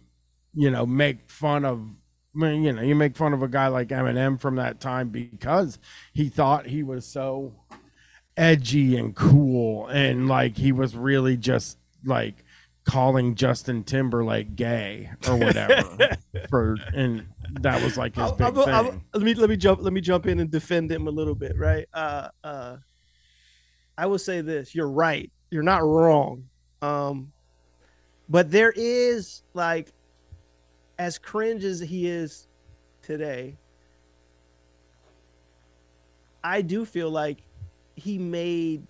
you 0.52 0.70
know 0.70 0.84
make 0.84 1.30
fun 1.30 1.64
of 1.64 1.80
I 2.34 2.38
mean, 2.38 2.62
you 2.62 2.72
know, 2.72 2.82
you 2.82 2.94
make 2.94 3.16
fun 3.16 3.32
of 3.32 3.42
a 3.42 3.48
guy 3.48 3.66
like 3.68 3.88
Eminem 3.88 4.40
from 4.40 4.56
that 4.56 4.80
time 4.80 5.08
because 5.08 5.78
he 6.12 6.28
thought 6.28 6.66
he 6.66 6.82
was 6.82 7.04
so 7.04 7.52
edgy 8.36 8.96
and 8.96 9.14
cool, 9.14 9.86
and 9.88 10.28
like 10.28 10.56
he 10.56 10.70
was 10.72 10.94
really 10.96 11.36
just 11.36 11.76
like 12.04 12.44
calling 12.84 13.34
Justin 13.34 13.82
Timberlake 13.84 14.54
gay 14.56 15.10
or 15.28 15.36
whatever. 15.36 16.16
for 16.48 16.76
and 16.94 17.26
that 17.60 17.82
was 17.82 17.98
like 17.98 18.14
his 18.14 18.22
I'll- 18.24 18.32
big 18.36 18.46
I'll- 18.46 18.64
thing. 18.64 18.74
I'll- 18.74 19.02
let 19.14 19.22
me 19.22 19.34
let 19.34 19.50
me 19.50 19.56
jump 19.56 19.82
let 19.82 19.92
me 19.92 20.00
jump 20.00 20.26
in 20.26 20.38
and 20.40 20.50
defend 20.50 20.90
him 20.90 21.08
a 21.08 21.10
little 21.10 21.34
bit, 21.34 21.58
right? 21.58 21.86
Uh, 21.92 22.28
uh, 22.44 22.76
I 23.98 24.06
will 24.06 24.18
say 24.18 24.40
this: 24.40 24.74
you're 24.74 24.88
right. 24.90 25.30
you're 25.50 25.62
not 25.64 25.82
wrong. 25.82 26.44
Um, 26.80 27.32
but 28.28 28.50
there 28.52 28.72
is 28.76 29.42
like, 29.52 29.92
as 31.00 31.16
cringe 31.16 31.64
as 31.64 31.80
he 31.80 32.06
is 32.06 32.46
today, 33.00 33.56
I 36.44 36.60
do 36.60 36.84
feel 36.84 37.10
like 37.10 37.38
he 37.96 38.18
made 38.18 38.86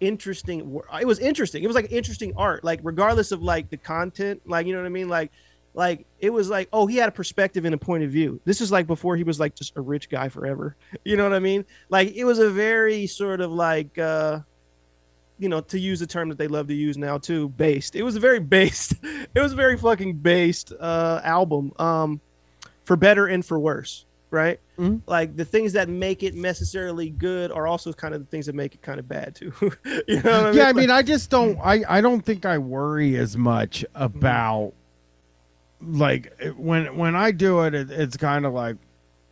interesting 0.00 0.80
it 0.98 1.06
was 1.06 1.18
interesting. 1.18 1.62
It 1.62 1.66
was 1.66 1.76
like 1.76 1.92
interesting 1.92 2.32
art 2.34 2.64
like 2.64 2.80
regardless 2.82 3.30
of 3.30 3.42
like 3.42 3.68
the 3.68 3.76
content 3.76 4.40
like 4.46 4.66
you 4.66 4.72
know 4.72 4.80
what 4.80 4.86
i 4.86 4.90
mean? 4.90 5.10
Like 5.10 5.32
like 5.74 6.06
it 6.18 6.30
was 6.30 6.48
like 6.48 6.70
oh 6.72 6.86
he 6.86 6.96
had 6.96 7.10
a 7.10 7.12
perspective 7.12 7.66
and 7.66 7.74
a 7.74 7.78
point 7.78 8.02
of 8.02 8.10
view. 8.10 8.40
This 8.46 8.62
is 8.62 8.72
like 8.72 8.86
before 8.86 9.16
he 9.16 9.22
was 9.22 9.38
like 9.38 9.54
just 9.54 9.76
a 9.76 9.82
rich 9.82 10.08
guy 10.08 10.30
forever. 10.30 10.76
You 11.04 11.18
know 11.18 11.24
what 11.24 11.34
i 11.34 11.40
mean? 11.40 11.66
Like 11.90 12.14
it 12.14 12.24
was 12.24 12.38
a 12.38 12.48
very 12.48 13.06
sort 13.06 13.42
of 13.42 13.52
like 13.52 13.98
uh 13.98 14.40
you 15.40 15.48
know 15.48 15.60
to 15.60 15.78
use 15.80 15.98
the 15.98 16.06
term 16.06 16.28
that 16.28 16.38
they 16.38 16.46
love 16.46 16.68
to 16.68 16.74
use 16.74 16.96
now 16.96 17.18
too 17.18 17.48
based 17.50 17.96
it 17.96 18.02
was 18.04 18.14
a 18.14 18.20
very 18.20 18.38
based 18.38 18.94
it 19.34 19.40
was 19.40 19.52
a 19.52 19.56
very 19.56 19.76
fucking 19.76 20.14
based 20.14 20.72
uh 20.78 21.20
album 21.24 21.72
um 21.78 22.20
for 22.84 22.94
better 22.96 23.26
and 23.26 23.44
for 23.44 23.58
worse 23.58 24.04
right 24.30 24.60
like 25.06 25.36
the 25.36 25.44
things 25.44 25.72
that 25.74 25.88
make 25.88 26.22
it 26.22 26.34
necessarily 26.34 27.10
good 27.10 27.50
are 27.52 27.66
also 27.66 27.92
kind 27.92 28.14
of 28.14 28.20
the 28.20 28.26
things 28.26 28.46
that 28.46 28.54
make 28.54 28.74
it 28.74 28.80
kind 28.80 28.98
of 29.00 29.06
bad 29.08 29.34
too 29.34 29.52
you 30.06 30.22
know 30.22 30.22
what 30.22 30.26
I 30.26 30.42
mean? 30.50 30.54
yeah, 30.54 30.62
I 30.62 30.66
Like- 30.68 30.76
mean, 30.76 30.90
I 30.90 31.02
just 31.02 31.28
don't. 31.30 31.58
I 31.58 31.82
I 31.88 32.00
don't 32.00 32.22
think 32.22 32.46
I 32.46 32.56
worry 32.58 33.16
as 33.16 33.36
much 33.36 33.84
about 33.94 34.72
like 35.82 36.32
when 36.56 36.96
when 36.96 37.14
I 37.16 37.30
do 37.30 37.60
it. 37.62 37.74
it 37.74 37.90
it's 37.90 38.16
kind 38.16 38.46
of 38.46 38.52
like 38.52 38.76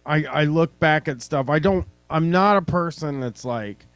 I 0.07 0.25
I 0.25 0.45
look 0.45 0.79
back 0.81 1.09
at 1.09 1.23
stuff. 1.23 1.49
I 1.49 1.59
don't. 1.59 1.87
I'm 2.11 2.31
not 2.31 2.57
a 2.57 2.63
person 2.63 3.21
that's 3.21 3.45
like 3.45 3.87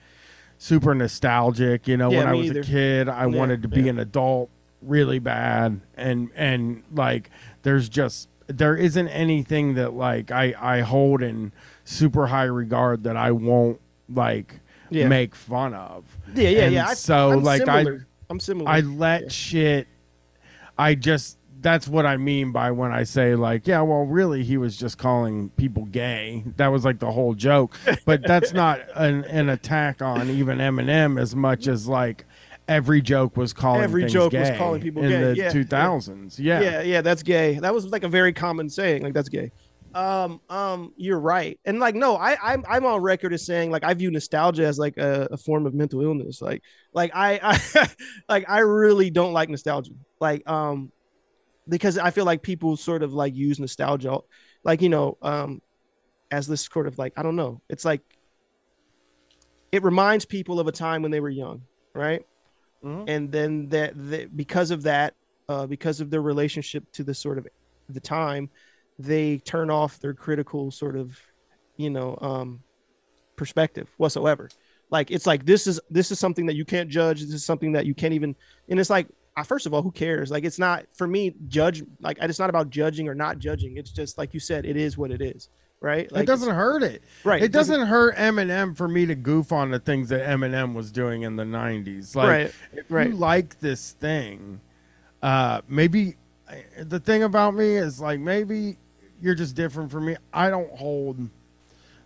super 0.63 0.95
nostalgic. 0.95 1.89
You 1.89 1.97
know, 1.97 2.11
Yeah, 2.13 2.19
when 2.19 2.27
I 2.29 2.35
was 2.35 2.47
either. 2.47 2.61
a 2.61 2.65
kid, 2.65 3.09
I 3.09 3.23
Yeah, 3.27 3.37
wanted 3.39 3.63
to 3.63 3.69
be 3.69 3.83
yeah. 3.83 3.91
an 3.91 3.99
adult 3.99 4.49
really 4.81 5.19
bad, 5.19 5.81
and 5.97 6.31
and 6.37 6.83
like 6.95 7.31
there's 7.63 7.89
just 7.89 8.29
there 8.47 8.77
isn't 8.77 9.09
anything 9.09 9.75
that 9.75 9.93
like 9.95 10.31
I 10.31 10.55
I 10.61 10.81
hold 10.81 11.23
in 11.23 11.53
super 11.85 12.29
high 12.29 12.45
regard 12.45 13.03
that 13.05 13.17
I 13.17 13.33
won't 13.33 13.81
like 14.09 14.61
make 14.91 15.35
fun 15.35 15.75
of. 15.75 16.05
Yeah, 16.35 16.49
yeah, 16.51 16.63
And 16.65 16.75
yeah. 16.75 16.87
I- 16.89 16.95
so 16.95 17.33
I'm 17.33 17.43
like 17.43 17.61
similar. 17.63 18.07
I 18.09 18.23
I'm 18.31 18.41
similar. 18.41 18.71
I 18.71 18.81
let 18.81 19.33
shit. 19.33 19.89
I 20.79 20.95
just 20.95 21.39
that's 21.63 21.89
what 21.89 22.05
I 22.07 22.17
mean 22.17 22.53
by 22.53 22.71
when 22.73 22.93
I 22.93 23.05
say 23.05 23.35
like, 23.35 23.67
yeah, 23.67 23.81
well, 23.83 24.03
really, 24.03 24.43
he 24.43 24.57
was 24.57 24.77
just 24.77 24.99
calling 24.99 25.51
people 25.51 25.85
gay. 25.87 26.45
That 26.57 26.69
was 26.69 26.85
like 26.85 26.99
the 26.99 27.11
whole 27.13 27.35
joke. 27.35 27.79
But 28.05 28.27
that's 28.27 28.53
not 28.63 28.81
an, 28.95 29.25
an 29.25 29.49
attack 29.49 30.03
on 30.03 30.29
even 30.29 30.59
Eminem 30.59 31.21
as 31.21 31.35
much 31.35 31.67
as 31.69 31.89
like 31.89 32.27
every 32.69 33.01
joke 33.01 33.37
was 33.37 33.53
calling 33.53 33.83
Every 33.83 34.07
joke 34.07 34.33
was 34.33 34.51
calling 34.57 34.81
people 34.81 35.03
in 35.03 35.11
gay. 35.11 35.21
the 35.23 35.37
Yeah, 35.37 35.51
two 35.51 35.65
thousands. 35.65 36.39
Yeah. 36.39 36.61
yeah 36.61 36.83
yeah 36.83 37.01
that's 37.01 37.23
gay 37.23 37.59
that 37.59 37.75
was 37.75 37.87
like 37.87 38.05
a 38.05 38.09
very 38.09 38.33
common 38.33 38.69
saying 38.69 39.03
like 39.03 39.15
that's 39.15 39.29
gay 39.29 39.51
um 39.95 40.41
um 40.49 40.93
you're 40.97 41.19
right 41.21 41.59
and 41.67 41.79
like 41.79 41.95
no 41.95 42.17
i 42.17 42.37
i'm, 42.43 42.65
I'm 42.67 42.87
on 42.87 43.03
record 43.03 43.35
as 43.35 43.45
saying 43.45 43.71
like 43.71 43.85
i 43.85 43.93
view 43.93 44.11
nostalgia 44.11 44.65
as 44.65 44.79
like 44.79 44.97
a, 44.97 45.29
a 45.31 45.37
form 45.37 45.67
of 45.67 45.75
mental 45.75 46.01
illness 46.01 46.41
like 46.41 46.63
like 46.95 47.11
i 47.15 47.39
i 47.77 47.89
like 48.29 48.49
i 48.49 48.61
really 48.61 49.11
don't 49.11 49.33
like 49.35 49.51
nostalgia 49.51 49.93
like 50.21 50.49
um 50.49 50.91
because 51.69 51.97
i 51.99 52.11
feel 52.11 52.25
like 52.25 52.43
people 52.43 52.77
sort 52.77 53.03
of 53.03 53.13
like 53.13 53.35
use 53.35 53.61
nostalgia 53.61 54.19
like 54.65 54.83
you 54.83 54.89
know 54.89 55.17
um 55.23 55.61
as 56.31 56.47
this 56.47 56.63
sort 56.63 56.87
of 56.87 56.99
like 56.99 57.13
i 57.17 57.23
don't 57.23 57.37
know. 57.37 57.61
It's 57.69 57.85
like 57.85 58.01
it 59.71 59.83
reminds 59.83 60.25
people 60.25 60.61
of 60.61 60.67
a 60.67 60.73
time 60.73 61.03
when 61.03 61.11
they 61.11 61.21
were 61.21 61.31
young 61.31 61.63
right? 61.95 62.25
And 63.09 63.31
then 63.31 63.69
that, 63.69 63.93
that 64.11 64.37
because 64.37 64.71
of 64.71 64.83
that 64.83 65.15
uh, 65.49 65.67
because 65.67 66.01
of 66.01 66.11
their 66.11 66.23
relationship 66.23 66.91
to 66.93 67.05
the 67.05 67.15
sort 67.15 67.39
of 67.39 67.47
the 67.89 68.01
time 68.01 68.49
they 68.99 69.39
turn 69.39 69.71
off 69.71 69.99
their 70.01 70.15
critical 70.15 70.71
sort 70.71 70.97
of 70.97 71.19
you 71.77 71.91
know 71.91 72.17
um 72.21 72.63
perspective 73.37 73.89
whatsoever. 73.99 74.49
Like 74.91 75.11
it's 75.11 75.27
like 75.27 75.45
this 75.45 75.67
is 75.67 75.81
this 75.91 76.11
is 76.11 76.19
something 76.19 76.47
that 76.47 76.55
you 76.55 76.65
can't 76.65 76.89
judge. 76.89 77.21
This 77.21 77.33
is 77.33 77.45
something 77.45 77.73
that 77.73 77.87
you 77.87 77.95
can't 77.95 78.15
even 78.15 78.35
and 78.69 78.81
it's 78.81 78.91
like 78.91 79.09
uh, 79.37 79.43
first 79.43 79.67
of 79.67 79.73
all 79.75 79.83
who 79.83 79.91
cares 79.91 80.31
like 80.31 80.45
it's 80.45 80.59
not 80.59 80.85
for 80.93 81.07
me 81.07 81.35
judge 81.49 81.83
like 82.01 82.19
it's 82.21 82.39
not 82.39 82.51
about 82.51 82.71
judging 82.71 83.09
or 83.09 83.15
not 83.15 83.39
judging 83.39 83.77
it's 83.77 83.91
just 83.91 84.19
like 84.19 84.35
you 84.35 84.41
said 84.41 84.65
it 84.67 84.77
is 84.77 84.99
what 84.99 85.11
it 85.11 85.23
is 85.23 85.49
right 85.81 86.13
like 86.13 86.23
it 86.25 86.27
doesn't 86.27 86.55
hurt 86.55 86.83
it. 86.83 87.03
Right, 87.25 87.43
It, 87.43 87.47
it 87.47 87.53
doesn't- 87.53 87.75
doesn't, 87.75 87.89
hurt 87.89 88.17
Eminem 88.17 88.77
for 88.77 88.87
me 88.87 89.07
to 89.07 89.15
goof 89.17 89.51
on 89.53 89.71
the 89.71 89.79
things 89.81 90.11
that 90.11 90.27
Eminem 90.27 90.75
was 90.75 90.93
doing 90.93 91.23
in 91.23 91.35
the 91.37 91.43
90s. 91.45 92.15
Like, 92.15 92.29
Right, 92.29 92.55
if 92.73 92.85
right. 92.91 93.09
you 93.09 93.17
like 93.17 93.59
this 93.59 93.91
thing, 93.93 94.61
uh, 95.23 95.63
maybe 95.69 96.15
the 96.81 97.01
thing 97.01 97.23
about 97.25 97.55
me 97.55 97.77
is 97.77 98.01
like, 98.01 98.21
maybe 98.21 98.77
you're 99.21 99.35
just 99.35 99.57
different 99.57 99.91
from 99.91 100.05
me. 100.07 100.17
I 100.33 100.51
don't 100.51 100.71
hold 100.77 101.31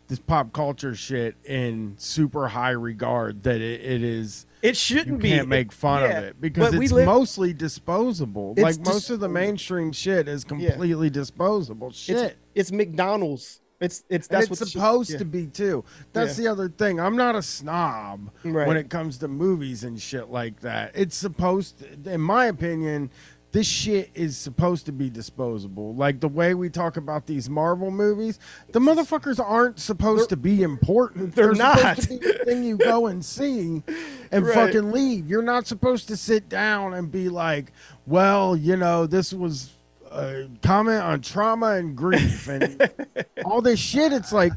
this 0.08 0.20
pop 0.20 0.52
culture 0.52 0.94
shit 0.94 1.34
in 1.44 1.96
super 1.98 2.48
high 2.48 2.70
regard 2.70 3.42
that 3.42 3.60
it, 3.60 3.80
it 3.82 4.02
is. 4.02 4.46
It 4.66 4.76
shouldn't 4.76 5.20
be. 5.20 5.28
you 5.28 5.34
be. 5.34 5.38
can't 5.38 5.48
make 5.48 5.72
fun 5.72 6.02
Yeah, 6.02 6.18
of 6.18 6.24
it 6.24 6.40
because 6.40 6.72
but 6.74 6.82
it's 6.82 6.92
live- 6.92 7.06
mostly 7.06 7.52
disposable. 7.52 8.54
It's 8.56 8.62
like 8.62 8.78
most 8.86 9.10
of 9.10 9.20
the 9.20 9.28
mainstream 9.28 9.92
shit 9.92 10.28
is 10.28 10.44
completely 10.44 11.10
disposable 11.10 11.90
shit. 11.92 12.16
it's, 12.54 12.70
it's 12.70 12.72
mcdonald's 12.72 13.60
it's 13.80 14.04
it's 14.08 14.26
that's 14.26 14.50
it's 14.50 14.72
supposed 14.72 15.10
yeah. 15.10 15.18
to 15.18 15.24
be 15.26 15.46
too. 15.46 15.84
That's 16.14 16.38
Yeah. 16.38 16.44
the 16.44 16.52
other 16.52 16.68
thing. 16.70 16.98
I'm 16.98 17.16
not 17.16 17.36
a 17.36 17.42
snob 17.42 18.30
Right. 18.42 18.66
when 18.66 18.76
it 18.78 18.88
comes 18.88 19.18
to 19.18 19.28
movies 19.28 19.84
and 19.84 20.00
shit 20.00 20.30
like 20.30 20.60
that. 20.60 20.92
It's 20.94 21.14
supposed, 21.16 21.80
to, 22.04 22.12
in 22.14 22.22
my 22.22 22.46
opinion, 22.46 23.10
this 23.56 23.66
shit 23.66 24.10
is 24.14 24.36
supposed 24.36 24.84
to 24.84 24.92
be 24.92 25.08
disposable. 25.08 25.94
Like 25.94 26.20
the 26.20 26.28
way 26.28 26.52
we 26.52 26.68
talk 26.68 26.98
about 26.98 27.24
these 27.24 27.48
Marvel 27.48 27.90
movies, 27.90 28.38
the 28.72 28.80
motherfuckers 28.80 29.42
aren't 29.42 29.80
supposed 29.80 30.28
to 30.28 30.36
be 30.36 30.62
important. 30.62 31.34
They're 31.34 31.54
supposed 31.54 31.82
not. 31.82 31.96
to 31.96 32.08
be 32.08 32.16
the 32.18 32.44
thing 32.44 32.62
you 32.64 32.76
go 32.76 33.06
and 33.06 33.24
see 33.24 33.82
and 34.30 34.44
Right. 34.44 34.54
fucking 34.54 34.92
leave. 34.92 35.26
You're 35.26 35.40
not 35.40 35.66
supposed 35.66 36.06
to 36.08 36.18
sit 36.18 36.50
down 36.50 36.92
and 36.92 37.10
be 37.10 37.30
like, 37.30 37.72
well, 38.06 38.54
you 38.54 38.76
know, 38.76 39.06
this 39.06 39.32
was 39.32 39.70
a 40.12 40.50
comment 40.60 41.02
on 41.02 41.22
trauma 41.22 41.76
and 41.76 41.96
grief 41.96 42.48
and 42.48 42.90
all 43.46 43.62
this 43.62 43.80
shit. 43.80 44.12
It's 44.12 44.34
like, 44.34 44.52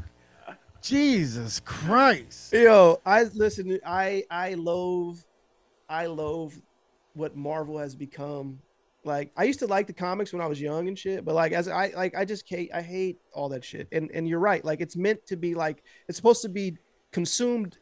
Jesus 0.82 1.58
Christ. 1.60 2.52
Yo, 2.52 3.00
I 3.06 3.22
listen. 3.22 3.78
I 3.82 4.24
I 4.30 4.52
loathe, 4.54 5.20
I 5.88 6.04
loathe 6.04 6.52
what 7.14 7.34
Marvel 7.34 7.78
has 7.78 7.94
become. 7.94 8.60
Like 9.04 9.32
I 9.36 9.44
used 9.44 9.60
to 9.60 9.66
like 9.66 9.86
the 9.86 9.92
comics 9.94 10.32
when 10.32 10.42
I 10.42 10.46
was 10.46 10.60
young 10.60 10.86
and 10.88 10.98
shit, 10.98 11.24
but 11.24 11.34
like 11.34 11.52
as 11.52 11.68
I 11.68 11.92
like 11.96 12.14
I 12.16 12.24
just 12.24 12.46
hate 12.48 12.70
I 12.74 12.82
hate 12.82 13.18
all 13.32 13.48
that 13.50 13.64
shit. 13.64 13.88
And 13.92 14.10
and 14.12 14.28
you're 14.28 14.38
right. 14.40 14.62
Like 14.64 14.80
it's 14.80 14.96
meant 14.96 15.24
to 15.26 15.36
be 15.36 15.54
like 15.54 15.82
it's 16.08 16.16
supposed 16.16 16.42
to 16.42 16.48
be 16.50 16.76
consumed 17.10 17.78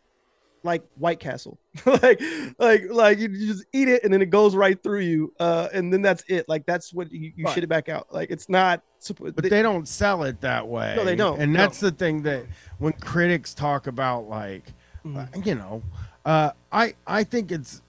like 0.65 0.83
White 0.97 1.21
Castle. 1.21 1.59
like 1.87 2.21
like 2.59 2.83
like 2.91 3.19
you, 3.19 3.29
just 3.29 3.65
eat 3.73 3.89
it 3.89 4.05
and 4.05 4.13
then 4.13 4.23
it 4.23 4.31
goes 4.31 4.55
right 4.57 4.81
through 4.83 5.01
you. 5.01 5.33
Uh, 5.41 5.69
and 5.73 5.93
then 5.93 6.03
that's 6.03 6.25
it. 6.29 6.49
Like 6.49 6.67
that's 6.67 6.93
what 6.93 7.11
you, 7.13 7.33
you 7.37 7.45
Right. 7.47 7.55
shit 7.55 7.65
it 7.65 7.69
back 7.69 7.89
out. 7.89 8.13
Like 8.13 8.31
it's 8.31 8.49
not. 8.49 8.83
suppo- 9.01 9.35
But 9.35 9.49
they 9.51 9.63
don't 9.63 9.87
sell 9.89 10.23
it 10.25 10.41
that 10.43 10.67
way. 10.69 10.95
No, 10.97 11.05
they 11.05 11.17
don't. 11.17 11.41
And 11.41 11.53
No. 11.53 11.59
that's 11.61 11.81
the 11.81 11.91
thing 11.93 12.23
that 12.23 12.45
when 12.79 12.93
critics 12.95 13.55
talk 13.55 13.87
about 13.87 14.29
like, 14.29 14.65
Mm-hmm. 15.07 15.17
uh, 15.17 15.27
you 15.45 15.55
know, 15.55 15.83
uh, 16.25 16.51
I 16.73 16.95
I 17.07 17.23
think 17.25 17.53
it's 17.53 17.83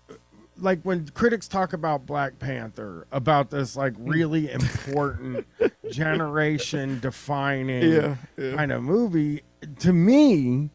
like 0.62 0.82
when 0.84 1.08
critics 1.10 1.48
talk 1.48 1.74
about 1.74 2.06
Black 2.06 2.38
Panther 2.40 3.08
about 3.12 3.50
this 3.50 3.76
like 3.76 3.94
Mm. 3.94 4.10
really 4.14 4.52
important 4.60 5.46
generation 5.90 7.00
defining 7.00 7.92
Yeah, 7.92 8.16
yeah. 8.38 8.56
kind 8.56 8.72
of 8.72 8.82
movie. 8.84 9.44
To 9.80 9.94
me, 9.94 10.70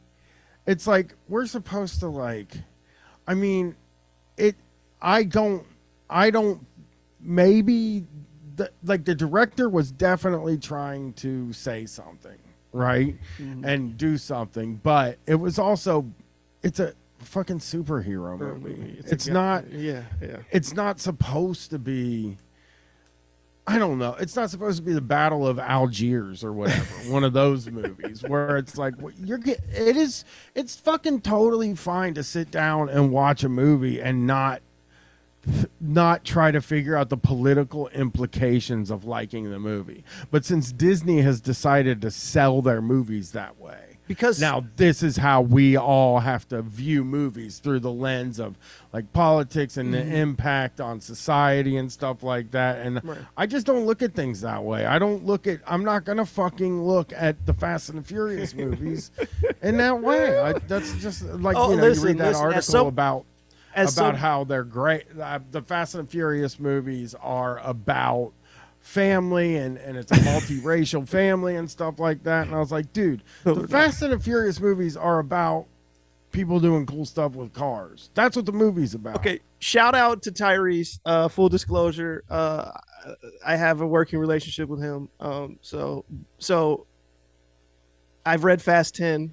it's 0.66 0.86
like 0.86 1.14
we're 1.28 1.46
supposed 1.46 2.00
to 2.00 2.08
like. 2.08 2.52
I 3.26 3.34
mean, 3.34 3.76
it. 4.36 4.56
I 5.00 5.24
don't. 5.24 5.64
I 6.10 6.30
don't. 6.30 6.66
Maybe 7.20 8.04
the 8.56 8.70
like 8.84 9.04
the 9.04 9.14
director 9.14 9.68
was 9.68 9.90
definitely 9.90 10.58
trying 10.58 11.14
to 11.14 11.52
say 11.52 11.86
something, 11.86 12.38
right, 12.72 13.16
Mhm. 13.38 13.64
and 13.64 13.96
do 13.96 14.18
something, 14.18 14.76
but 14.82 15.18
it 15.26 15.36
was 15.36 15.58
also. 15.58 16.06
It's 16.62 16.80
a 16.80 16.94
fucking 17.24 17.58
superhero 17.58 18.38
movie. 18.38 18.96
It's, 18.98 19.12
It's, 19.12 19.26
go- 19.26 19.32
not. 19.34 19.70
Yeah, 19.72 20.02
yeah. 20.20 20.38
It's 20.50 20.72
not 20.74 21.00
supposed 21.00 21.70
to 21.70 21.78
be. 21.78 22.36
I 23.66 23.78
don't 23.78 23.98
know. 23.98 24.14
It's 24.20 24.36
not 24.36 24.50
supposed 24.50 24.76
to 24.76 24.82
be 24.82 24.92
the 24.92 25.00
Battle 25.00 25.48
of 25.48 25.58
Algiers 25.58 26.44
or 26.44 26.52
whatever. 26.52 26.84
one 27.10 27.24
of 27.24 27.32
those 27.32 27.70
movies 27.70 28.22
where 28.22 28.58
it's 28.58 28.76
like 28.76 28.94
you're 29.16 29.38
get. 29.38 29.60
It 29.72 29.96
is. 29.96 30.24
It's 30.54 30.76
fucking 30.76 31.22
totally 31.22 31.74
fine 31.74 32.14
to 32.14 32.22
sit 32.22 32.50
down 32.50 32.88
and 32.90 33.10
watch 33.10 33.42
a 33.42 33.48
movie 33.48 34.00
and 34.00 34.26
not 34.26 34.60
not 35.80 36.24
try 36.24 36.50
to 36.50 36.60
figure 36.60 36.96
out 36.96 37.10
the 37.10 37.16
political 37.16 37.88
implications 37.88 38.90
of 38.90 39.04
liking 39.04 39.50
the 39.50 39.58
movie. 39.58 40.04
But 40.30 40.44
since 40.44 40.72
Disney 40.72 41.20
has 41.22 41.40
decided 41.40 42.00
to 42.02 42.10
sell 42.10 42.62
their 42.62 42.80
movies 42.80 43.32
that 43.32 43.58
way, 43.58 43.93
Because 44.06 44.38
now 44.38 44.64
this 44.76 45.02
is 45.02 45.16
how 45.16 45.40
we 45.40 45.76
all 45.76 46.18
have 46.20 46.46
to 46.48 46.60
view 46.60 47.04
movies 47.04 47.58
through 47.58 47.80
the 47.80 47.90
lens 47.90 48.38
of 48.38 48.56
like 48.92 49.12
politics 49.14 49.78
and 49.78 49.88
Mhm. 49.88 49.92
the 49.92 50.16
impact 50.18 50.78
on 50.80 51.00
society 51.00 51.76
and 51.78 51.90
stuff 51.90 52.22
like 52.22 52.50
that. 52.50 52.84
And 52.84 53.02
Right. 53.02 53.18
I 53.36 53.46
just 53.46 53.64
don't 53.66 53.86
look 53.86 54.02
at 54.02 54.14
things 54.14 54.42
that 54.42 54.62
way. 54.62 54.84
I 54.84 54.98
don't 54.98 55.24
look 55.24 55.46
at. 55.46 55.60
I'm 55.66 55.84
not 55.84 56.04
gonna 56.04 56.26
fucking 56.26 56.82
look 56.84 57.12
at 57.16 57.46
the 57.46 57.54
Fast 57.54 57.88
and 57.88 57.98
the 57.98 58.02
Furious 58.02 58.54
movies 58.54 59.10
in 59.62 59.78
that 59.78 60.02
way. 60.02 60.38
I, 60.38 60.52
that's 60.68 60.92
just 61.00 61.22
like 61.24 61.56
Oh, 61.56 61.70
you 61.70 61.76
know 61.76 61.82
listen, 61.84 62.02
you 62.02 62.08
read 62.08 62.18
that 62.18 62.28
listen, 62.28 62.42
article 62.44 62.62
some- 62.62 62.86
about 62.86 63.24
as 63.74 63.96
about 63.96 64.12
some- 64.12 64.16
how 64.16 64.44
they're 64.44 64.64
great. 64.64 65.04
Uh, 65.18 65.38
the 65.50 65.62
Fast 65.62 65.94
and 65.94 66.08
Furious 66.10 66.60
movies 66.60 67.14
are 67.22 67.58
about 67.64 68.32
family 68.84 69.56
and, 69.56 69.78
and 69.78 69.96
it's 69.96 70.12
a 70.12 70.16
multiracial 70.16 71.08
family 71.08 71.56
and 71.56 71.70
stuff 71.70 71.98
like 71.98 72.22
that. 72.24 72.46
And 72.46 72.54
I 72.54 72.58
was 72.58 72.70
like, 72.70 72.92
dude, 72.92 73.24
the 73.42 73.66
Fast 73.66 74.02
and 74.02 74.12
the 74.12 74.18
Furious 74.18 74.60
movies 74.60 74.94
are 74.94 75.18
about 75.18 75.66
people 76.32 76.60
doing 76.60 76.84
cool 76.84 77.06
stuff 77.06 77.32
with 77.32 77.54
cars. 77.54 78.10
That's 78.12 78.36
what 78.36 78.44
the 78.44 78.52
movie's 78.52 78.94
about. 78.94 79.16
Okay, 79.16 79.40
shout 79.58 79.94
out 79.94 80.22
to 80.24 80.30
Tyrese. 80.30 81.00
Uh, 81.06 81.28
full 81.28 81.48
disclosure, 81.48 82.24
uh, 82.28 82.72
I 83.44 83.56
have 83.56 83.80
a 83.80 83.86
working 83.86 84.18
relationship 84.18 84.68
with 84.68 84.82
him. 84.82 85.08
Um, 85.18 85.58
so 85.62 86.04
so 86.38 86.86
I've 88.26 88.44
read 88.44 88.60
Fast 88.60 88.94
Ten. 88.94 89.32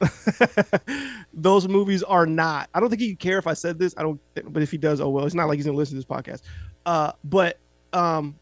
Those 1.34 1.66
movies 1.66 2.04
are 2.04 2.26
not. 2.26 2.70
I 2.72 2.78
don't 2.78 2.88
think 2.88 3.02
he'd 3.02 3.18
care 3.18 3.38
if 3.38 3.48
I 3.48 3.54
said 3.54 3.80
this. 3.80 3.94
I 3.96 4.02
don't. 4.02 4.20
But 4.34 4.62
if 4.62 4.70
he 4.70 4.78
does, 4.78 5.00
oh 5.00 5.08
well. 5.08 5.26
It's 5.26 5.34
not 5.34 5.48
like 5.48 5.56
he's 5.56 5.66
gonna 5.66 5.76
listen 5.76 6.00
to 6.00 6.04
this 6.04 6.04
podcast. 6.04 6.42
Uh, 6.86 7.12
but 7.24 7.58
um, 7.92 8.36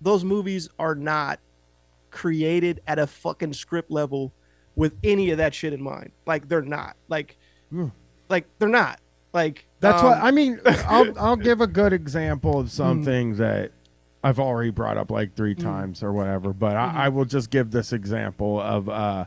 those 0.00 0.24
movies 0.24 0.68
are 0.78 0.94
not 0.94 1.40
created 2.10 2.80
at 2.86 2.98
a 2.98 3.06
fucking 3.06 3.52
script 3.52 3.90
level 3.90 4.32
with 4.74 4.96
any 5.04 5.30
of 5.30 5.38
that 5.38 5.54
shit 5.54 5.72
in 5.72 5.82
mind. 5.82 6.12
Like 6.26 6.48
they're 6.48 6.62
not. 6.62 6.96
Like, 7.08 7.36
like 8.28 8.46
they're 8.58 8.68
not. 8.68 9.00
Like 9.32 9.66
That's 9.80 10.02
um, 10.02 10.08
what 10.08 10.18
I 10.18 10.30
mean. 10.30 10.60
I'll 10.66 11.18
I'll 11.18 11.36
give 11.36 11.60
a 11.60 11.66
good 11.66 11.92
example 11.92 12.58
of 12.58 12.70
something 12.70 13.36
that 13.36 13.72
I've 14.22 14.40
already 14.40 14.70
brought 14.70 14.96
up 14.96 15.10
like 15.10 15.34
three 15.34 15.54
times 15.54 16.02
or 16.02 16.12
whatever, 16.12 16.52
but 16.52 16.76
I, 16.76 17.04
I 17.04 17.08
will 17.08 17.24
just 17.24 17.50
give 17.50 17.70
this 17.70 17.92
example 17.92 18.60
of 18.60 18.88
uh, 18.88 19.24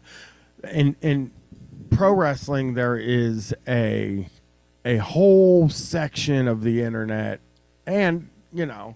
in 0.72 0.96
in 1.02 1.32
pro 1.90 2.14
wrestling 2.14 2.74
there 2.74 2.98
is 2.98 3.54
a 3.68 4.28
a 4.86 4.98
whole 4.98 5.70
section 5.70 6.48
of 6.48 6.64
the 6.64 6.82
internet 6.82 7.40
and 7.86 8.30
you 8.52 8.66
know 8.66 8.96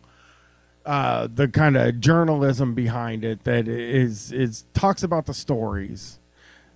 uh, 0.88 1.28
the 1.28 1.50
kind 1.50 1.76
of 1.76 2.00
journalism 2.00 2.74
behind 2.74 3.26
it 3.26 3.44
that 3.44 3.68
is 3.68 4.32
is 4.32 4.64
talks 4.74 5.04
about 5.04 5.26
the 5.26 5.34
stories 5.34 6.20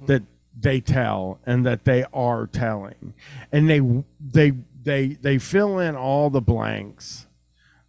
that 0.05 0.23
they 0.59 0.81
tell 0.81 1.39
and 1.45 1.65
that 1.65 1.85
they 1.85 2.03
are 2.13 2.45
telling. 2.45 3.13
And 3.53 3.69
they 3.69 3.79
they 4.19 4.51
they 4.83 5.07
they 5.13 5.37
fill 5.37 5.79
in 5.79 5.95
all 5.95 6.29
the 6.29 6.41
blanks 6.41 7.27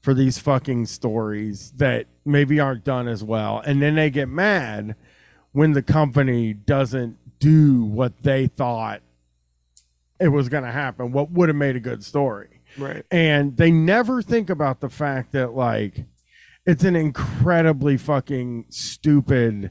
for 0.00 0.14
these 0.14 0.38
fucking 0.38 0.86
stories 0.86 1.72
that 1.72 2.06
maybe 2.24 2.60
aren't 2.60 2.84
done 2.84 3.08
as 3.08 3.24
well. 3.24 3.60
And 3.66 3.82
then 3.82 3.96
they 3.96 4.08
get 4.08 4.28
mad 4.28 4.94
when 5.50 5.72
the 5.72 5.82
company 5.82 6.52
doesn't 6.52 7.18
do 7.40 7.82
what 7.84 8.22
they 8.22 8.46
thought 8.46 9.02
it 10.20 10.28
was 10.28 10.48
going 10.48 10.62
to 10.62 10.70
happen 10.70 11.10
what 11.10 11.32
would 11.32 11.48
have 11.48 11.56
made 11.56 11.74
a 11.74 11.80
good 11.80 12.04
story. 12.04 12.60
Right. 12.78 13.04
and 13.10 13.56
they 13.58 13.70
never 13.70 14.22
think 14.22 14.48
about 14.48 14.80
the 14.80 14.88
fact 14.88 15.32
that 15.32 15.52
like 15.52 16.06
it's 16.66 16.84
an 16.84 16.96
incredibly 16.96 17.96
fucking 17.96 18.66
stupid 18.68 19.70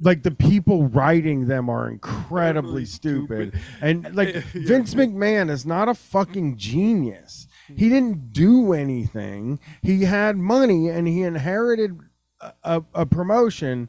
like 0.00 0.22
the 0.22 0.30
people 0.30 0.88
writing 0.88 1.46
them 1.46 1.68
are 1.68 1.88
incredibly 1.88 2.84
stupid. 2.84 3.58
and 3.80 4.14
like 4.14 4.34
Vince 4.52 4.94
McMahon 4.94 5.50
is 5.50 5.64
not 5.66 5.88
a 5.88 5.94
fucking 5.94 6.56
genius. 6.56 7.46
He 7.68 7.88
didn't 7.88 8.32
do 8.32 8.72
anything. 8.72 9.58
He 9.82 10.02
had 10.04 10.36
money 10.36 10.88
and 10.88 11.08
he 11.08 11.22
inherited 11.22 11.98
a, 12.40 12.52
a, 12.62 12.84
a 12.94 13.06
promotion 13.06 13.88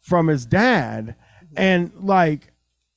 from 0.00 0.26
his 0.26 0.44
dad 0.44 1.16
and 1.56 1.92
like 1.94 2.52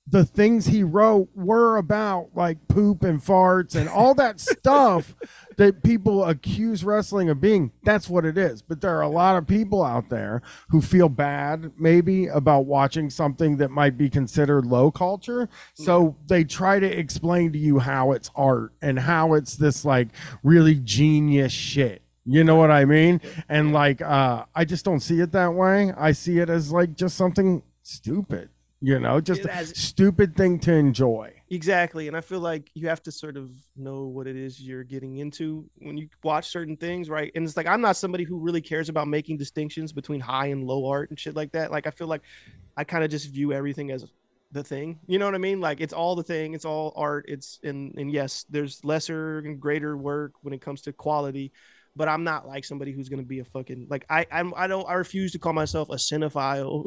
the 0.09 0.23
things 0.23 0.67
he 0.67 0.84
wrote 0.84 1.27
were 1.35 1.77
about 1.77 2.29
like 2.34 2.67
poop 2.67 3.03
and 3.03 3.21
farts 3.21 3.75
and 3.75 3.89
all 3.89 4.13
that 4.15 4.39
stuff 4.39 5.15
that 5.57 5.84
people 5.84 6.23
accuse 6.23 6.84
wrestling 6.84 7.29
of 7.29 7.41
being. 7.41 7.71
That's 7.84 8.07
what 8.07 8.23
it 8.25 8.38
is. 8.38 8.61
But 8.61 8.79
there 8.79 8.95
are 8.97 9.01
a 9.01 9.09
lot 9.09 9.35
of 9.35 9.47
people 9.47 9.84
out 9.84 10.09
there 10.09 10.41
who 10.69 10.81
feel 10.81 11.09
bad 11.09 11.73
maybe 11.77 12.27
about 12.27 12.65
watching 12.65 13.09
something 13.09 13.57
that 13.57 13.69
might 13.69 13.97
be 13.97 14.09
considered 14.09 14.65
low 14.65 14.91
culture. 14.91 15.49
So 15.73 16.15
they 16.27 16.43
try 16.43 16.79
to 16.79 16.88
explain 16.88 17.51
to 17.51 17.59
you 17.59 17.79
how 17.79 18.13
it's 18.13 18.31
art 18.35 18.73
and 18.81 18.99
how 18.99 19.34
it's 19.34 19.55
this 19.55 19.84
like 19.84 20.09
really 20.43 20.75
genius 20.75 21.51
shit. 21.51 22.01
You 22.23 22.43
know 22.43 22.55
what 22.55 22.71
I 22.71 22.85
mean? 22.85 23.21
And 23.49 23.73
like 23.73 24.01
uh 24.01 24.45
I 24.53 24.65
just 24.65 24.85
don't 24.85 24.99
see 24.99 25.19
it 25.21 25.31
that 25.31 25.53
way. 25.53 25.91
I 25.97 26.11
see 26.11 26.39
it 26.39 26.49
as 26.49 26.71
like 26.71 26.95
just 26.95 27.17
something 27.17 27.63
stupid. 27.84 28.49
You 28.79 28.99
know, 28.99 29.19
just 29.19 29.41
a 29.45 29.65
stupid 29.65 30.35
thing 30.35 30.59
to 30.59 30.73
enjoy. 30.73 31.33
Exactly. 31.49 32.07
And 32.07 32.15
I 32.15 32.21
feel 32.21 32.41
like 32.41 32.69
you 32.75 32.87
have 32.89 33.01
to 33.03 33.11
sort 33.11 33.35
of 33.35 33.49
know 33.75 34.03
what 34.03 34.27
it 34.27 34.35
is 34.35 34.61
you're 34.61 34.83
getting 34.83 35.17
into 35.17 35.67
when 35.79 35.97
you 35.97 36.09
watch 36.23 36.49
certain 36.49 36.77
things, 36.77 37.09
right? 37.09 37.31
And 37.33 37.43
it's 37.43 37.57
like 37.57 37.65
I'm 37.65 37.81
not 37.81 37.97
somebody 37.97 38.23
who 38.23 38.37
really 38.37 38.61
cares 38.61 38.89
about 38.89 39.07
making 39.07 39.37
distinctions 39.37 39.91
between 39.91 40.19
high 40.19 40.47
and 40.47 40.63
low 40.63 40.87
art 40.87 41.09
and 41.09 41.19
shit 41.19 41.35
like 41.35 41.53
that. 41.53 41.71
Like 41.71 41.87
I 41.87 41.91
feel 41.91 42.07
like 42.07 42.21
I 42.75 42.83
kind 42.83 43.03
of 43.03 43.09
just 43.09 43.29
view 43.31 43.51
everything 43.51 43.89
as 43.89 44.05
the 44.51 44.63
thing. 44.63 44.99
You 45.07 45.17
know 45.17 45.25
what 45.25 45.35
I 45.35 45.39
mean? 45.39 45.59
Like 45.59 45.81
it's 45.81 45.93
all 45.93 46.15
the 46.15 46.23
thing, 46.23 46.53
it's 46.53 46.65
all 46.65 46.93
art. 46.95 47.25
It's 47.27 47.59
and 47.63 47.95
and 47.97 48.11
yes, 48.11 48.45
there's 48.49 48.83
lesser 48.85 49.39
and 49.39 49.59
greater 49.59 49.97
work 49.97 50.33
when 50.41 50.53
it 50.53 50.61
comes 50.61 50.81
to 50.83 50.93
quality. 50.93 51.51
But 51.98 52.07
I'm 52.07 52.24
not 52.24 52.48
like 52.48 52.64
somebody 52.64 52.91
who's 52.91 53.10
gonna 53.10 53.24
be 53.24 53.40
a 53.40 53.45
fucking 53.45 53.88
like 53.90 54.06
I 54.10 54.26
I'm 54.32 54.53
I 54.56 54.68
don't 54.68 54.88
I 54.88 54.94
refuse 54.94 55.32
to 55.34 55.40
call 55.40 55.53
myself 55.53 55.90
a 55.90 55.95
cinephile 55.95 56.86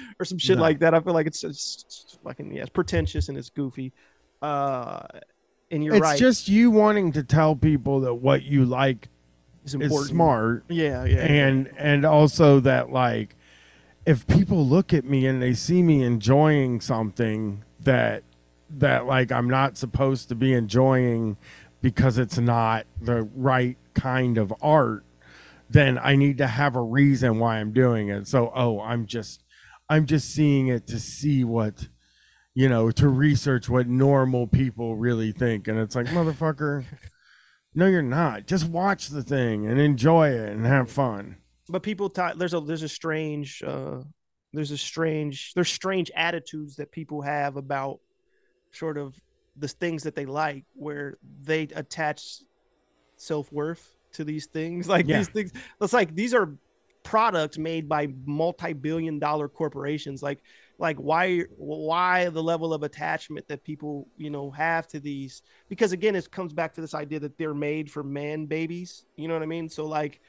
or 0.20 0.24
some 0.24 0.38
shit 0.38 0.56
No. 0.56 0.62
like 0.62 0.78
that. 0.78 0.94
I 0.94 1.00
feel 1.00 1.12
like 1.14 1.26
it's, 1.26 1.42
it's, 1.44 1.84
it's 1.86 2.18
fucking 2.24 2.52
yeah, 2.52 2.62
it's 2.62 2.70
pretentious 2.70 3.28
and 3.28 3.36
it's 3.36 3.50
goofy. 3.50 3.92
Uh, 4.40 5.02
and 5.70 5.82
you're 5.82 5.96
it's 5.96 6.02
right. 6.02 6.18
just 6.18 6.48
you 6.48 6.70
wanting 6.70 7.12
to 7.12 7.22
tell 7.22 7.56
people 7.56 8.00
that 8.00 8.14
what 8.14 8.44
you 8.44 8.64
like 8.64 9.08
is 9.64 9.74
important. 9.74 10.10
smart. 10.10 10.64
Yeah, 10.68 11.04
yeah, 11.04 11.16
yeah. 11.16 11.24
And 11.24 11.70
and 11.76 12.04
also 12.06 12.60
that 12.60 12.90
like 12.90 13.34
if 14.06 14.26
people 14.28 14.64
look 14.64 14.94
at 14.94 15.04
me 15.04 15.26
and 15.26 15.42
they 15.42 15.54
see 15.54 15.82
me 15.82 16.02
enjoying 16.04 16.80
something 16.80 17.64
that 17.80 18.22
that 18.70 19.06
like 19.06 19.32
I'm 19.32 19.48
not 19.50 19.76
supposed 19.76 20.28
to 20.28 20.34
be 20.36 20.52
enjoying 20.52 21.36
because 21.82 22.16
it's 22.18 22.38
not 22.38 22.86
the 23.00 23.28
right 23.34 23.76
kind 23.96 24.38
of 24.38 24.54
art, 24.62 25.04
then 25.68 25.98
I 25.98 26.14
need 26.14 26.38
to 26.38 26.46
have 26.46 26.76
a 26.76 26.82
reason 26.82 27.40
why 27.40 27.58
I'm 27.58 27.72
doing 27.72 28.08
it. 28.08 28.28
So, 28.28 28.52
oh, 28.54 28.80
I'm 28.80 29.06
just 29.06 29.42
I'm 29.88 30.06
just 30.06 30.30
seeing 30.30 30.68
it 30.68 30.86
to 30.88 31.00
see 31.00 31.42
what 31.42 31.88
you 32.54 32.70
know, 32.70 32.90
to 32.90 33.08
research 33.08 33.68
what 33.68 33.86
normal 33.86 34.46
people 34.46 34.96
really 34.96 35.30
think. 35.30 35.68
And 35.68 35.78
it's 35.78 35.94
like, 35.94 36.06
motherfucker, 36.06 36.84
no, 37.74 37.86
you're 37.86 38.00
not. 38.00 38.46
Just 38.46 38.66
watch 38.66 39.08
the 39.08 39.22
thing 39.22 39.66
and 39.66 39.78
enjoy 39.78 40.30
it 40.30 40.48
and 40.52 40.64
have 40.64 40.90
fun. 40.90 41.36
but 41.68 41.82
people 41.82 42.08
t- 42.08 42.22
there's 42.36 42.54
a 42.54 42.60
there's 42.60 42.82
a 42.82 42.88
strange 42.88 43.62
uh 43.62 43.98
there's 44.54 44.70
a 44.70 44.78
strange 44.78 45.52
there's 45.54 45.68
strange 45.68 46.10
attitudes 46.16 46.76
that 46.76 46.90
people 46.92 47.20
have 47.20 47.56
about 47.56 47.98
sort 48.72 48.96
of 48.96 49.14
the 49.58 49.68
things 49.68 50.04
that 50.04 50.14
they 50.14 50.24
like 50.24 50.64
where 50.74 51.18
they 51.42 51.62
attach 51.74 52.22
self-worth 53.16 53.96
to 54.14 54.24
these 54.24 54.46
things. 54.46 54.88
Like 54.96 55.06
Yeah. 55.06 55.18
these 55.18 55.28
things 55.28 55.52
it's 55.80 55.92
like 55.92 56.14
these 56.14 56.34
are 56.34 56.56
products 57.02 57.56
made 57.56 57.88
by 57.88 58.08
multi-billion 58.24 59.18
dollar 59.18 59.48
corporations. 59.48 60.22
Like 60.22 60.40
like 60.78 60.96
why 60.98 61.40
why 61.56 62.28
the 62.28 62.42
level 62.42 62.74
of 62.74 62.82
attachment 62.82 63.46
that 63.48 63.64
people 63.64 64.08
you 64.16 64.30
know 64.30 64.50
have 64.50 64.86
to 64.88 65.00
these? 65.00 65.42
Because 65.68 65.92
again 65.92 66.16
it 66.16 66.30
comes 66.30 66.52
back 66.52 66.74
to 66.74 66.80
this 66.80 66.94
idea 66.94 67.20
that 67.20 67.38
they're 67.38 67.54
made 67.54 67.90
for 67.90 68.02
man 68.02 68.46
babies. 68.46 69.04
You 69.16 69.28
know 69.28 69.34
what 69.34 69.42
i 69.42 69.46
mean? 69.46 69.68
So 69.68 69.86
like 69.86 70.20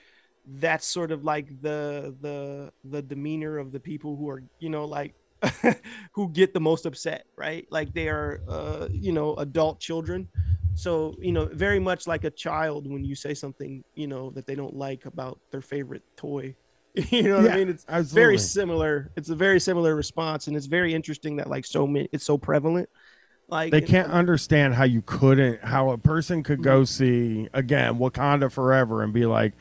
that's 0.45 0.87
sort 0.87 1.11
of 1.11 1.23
like 1.23 1.47
the 1.61 2.15
the 2.21 2.71
the 2.85 3.01
demeanor 3.01 3.57
of 3.57 3.71
the 3.71 3.79
people 3.79 4.15
who 4.15 4.29
are 4.29 4.43
you 4.59 4.69
know 4.69 4.85
like 4.85 5.15
who 6.13 6.29
get 6.31 6.53
the 6.53 6.59
most 6.59 6.85
upset 6.85 7.25
right? 7.37 7.65
Like 7.71 7.93
they 7.93 8.09
are 8.09 8.41
uh 8.47 8.87
you 8.91 9.11
know 9.11 9.35
adult 9.35 9.79
children. 9.79 10.29
So 10.73 11.15
you 11.21 11.31
know 11.31 11.45
very 11.45 11.79
much 11.79 12.07
like 12.07 12.23
a 12.23 12.31
child 12.31 12.87
when 12.89 13.03
you 13.03 13.15
say 13.15 13.33
something 13.33 13.83
you 13.95 14.07
know 14.07 14.31
that 14.31 14.45
they 14.47 14.55
don't 14.55 14.75
like 14.75 15.05
about 15.05 15.39
their 15.51 15.61
favorite 15.61 16.03
toy. 16.17 16.55
You 17.11 17.23
know 17.23 17.35
what 17.37 17.45
Yeah, 17.45 17.47
i 17.47 17.49
mean? 17.49 17.69
It's 17.69 17.85
absolutely. 17.87 18.09
very 18.11 18.37
similar. 18.39 19.11
It's 19.15 19.29
a 19.29 19.35
very 19.35 19.59
similar 19.59 19.95
response 19.95 20.47
and 20.47 20.57
it's 20.57 20.65
very 20.67 20.93
interesting 20.95 21.37
that 21.37 21.49
like 21.49 21.65
so 21.65 21.85
many 21.87 22.09
it's 22.11 22.25
so 22.25 22.37
prevalent. 22.37 22.89
Like 23.49 23.71
They 23.71 23.81
can't 23.81 24.09
understand 24.09 24.75
how 24.75 24.85
you 24.85 25.01
couldn't, 25.01 25.61
how 25.63 25.89
a 25.89 25.97
person 25.97 26.41
could 26.41 26.61
Mm-hmm. 26.61 26.61
go 26.61 26.85
see 26.85 27.49
again 27.53 27.95
Wakanda 27.99 28.49
Forever 28.51 29.03
and 29.03 29.11
be 29.13 29.25
like, 29.25 29.53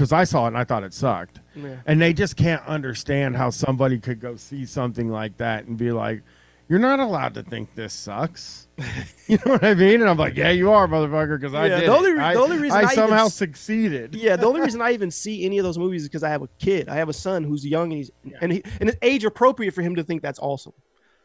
because 0.00 0.12
I 0.12 0.24
saw 0.24 0.44
it 0.46 0.48
and 0.48 0.56
I 0.56 0.64
thought 0.64 0.82
it 0.82 0.94
sucked. 0.94 1.40
Yeah. 1.54 1.76
And 1.84 2.00
they 2.00 2.14
just 2.14 2.34
can't 2.36 2.64
understand 2.64 3.36
how 3.36 3.50
somebody 3.50 3.98
could 3.98 4.18
go 4.18 4.36
see 4.36 4.64
something 4.64 5.10
like 5.10 5.36
that 5.36 5.66
and 5.66 5.76
be 5.76 5.92
like, 5.92 6.22
"You're 6.70 6.78
not 6.78 7.00
allowed 7.00 7.34
to 7.34 7.42
think 7.42 7.74
this 7.74 7.92
sucks." 7.92 8.66
you 9.26 9.36
know 9.44 9.52
what 9.52 9.62
I 9.64 9.74
mean? 9.74 10.00
And 10.00 10.08
I'm 10.08 10.16
like, 10.16 10.36
"Yeah, 10.38 10.52
you 10.52 10.70
are, 10.72 10.86
motherfucker," 10.88 11.38
because 11.38 11.52
I 11.52 11.66
Yeah, 11.66 11.80
did. 11.80 11.88
the 11.90 11.94
only 11.96 12.12
re- 12.12 12.20
I, 12.20 12.32
the 12.32 12.40
only 12.40 12.58
reason 12.58 12.78
I 12.78 12.82
I 12.88 12.94
somehow 12.94 13.26
s- 13.26 13.34
succeeded. 13.34 14.14
yeah, 14.14 14.36
the 14.36 14.46
only 14.46 14.62
reason 14.62 14.80
I 14.80 14.92
even 14.92 15.10
see 15.22 15.44
any 15.44 15.58
of 15.58 15.64
those 15.64 15.76
movies 15.76 16.02
is 16.02 16.08
because 16.08 16.22
I 16.22 16.30
have 16.30 16.40
a 16.40 16.48
kid. 16.58 16.88
I 16.88 16.94
have 16.94 17.10
a 17.10 17.12
son 17.12 17.44
who's 17.44 17.66
young 17.66 17.92
and 17.92 17.98
he's 17.98 18.10
and 18.40 18.52
he 18.52 18.62
and 18.80 18.88
it's 18.88 18.98
age 19.02 19.24
appropriate 19.26 19.74
for 19.74 19.82
him 19.82 19.96
to 19.96 20.02
think 20.02 20.22
that's 20.22 20.38
awesome. 20.38 20.72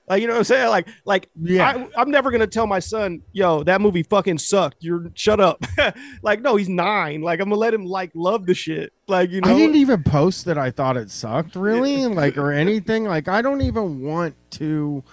Like 0.07 0.21
you 0.21 0.27
know 0.27 0.33
what 0.33 0.39
I'm 0.39 0.43
saying? 0.45 0.69
Like 0.69 0.87
like 1.05 1.29
Yeah. 1.41 1.87
I, 1.95 2.01
I'm 2.01 2.11
never 2.11 2.29
gonna 2.31 2.45
tell 2.47 2.67
my 2.67 2.79
son, 2.79 3.21
yo, 3.31 3.63
that 3.63 3.81
movie 3.81 4.03
fucking 4.03 4.37
sucked. 4.37 4.77
You're 4.83 5.09
shut 5.15 5.39
up. 5.39 5.63
like 6.21 6.41
no, 6.41 6.55
he's 6.55 6.69
nine. 6.69 7.21
Like 7.21 7.39
I'm 7.39 7.49
gonna 7.49 7.59
let 7.59 7.73
him 7.73 7.85
like 7.85 8.11
love 8.13 8.45
the 8.45 8.53
shit. 8.53 8.93
Like 9.07 9.31
you 9.31 9.41
know. 9.41 9.49
I 9.49 9.57
didn't 9.57 9.77
even 9.77 10.03
post 10.03 10.45
that 10.45 10.57
I 10.57 10.69
thought 10.71 10.95
it 10.97 11.09
sucked, 11.09 11.55
really, 11.55 12.05
like 12.05 12.37
or 12.37 12.51
anything. 12.63 13.05
Like 13.05 13.27
I 13.27 13.41
don't 13.41 13.61
even 13.61 14.01
want 14.01 14.35
to. 14.51 15.03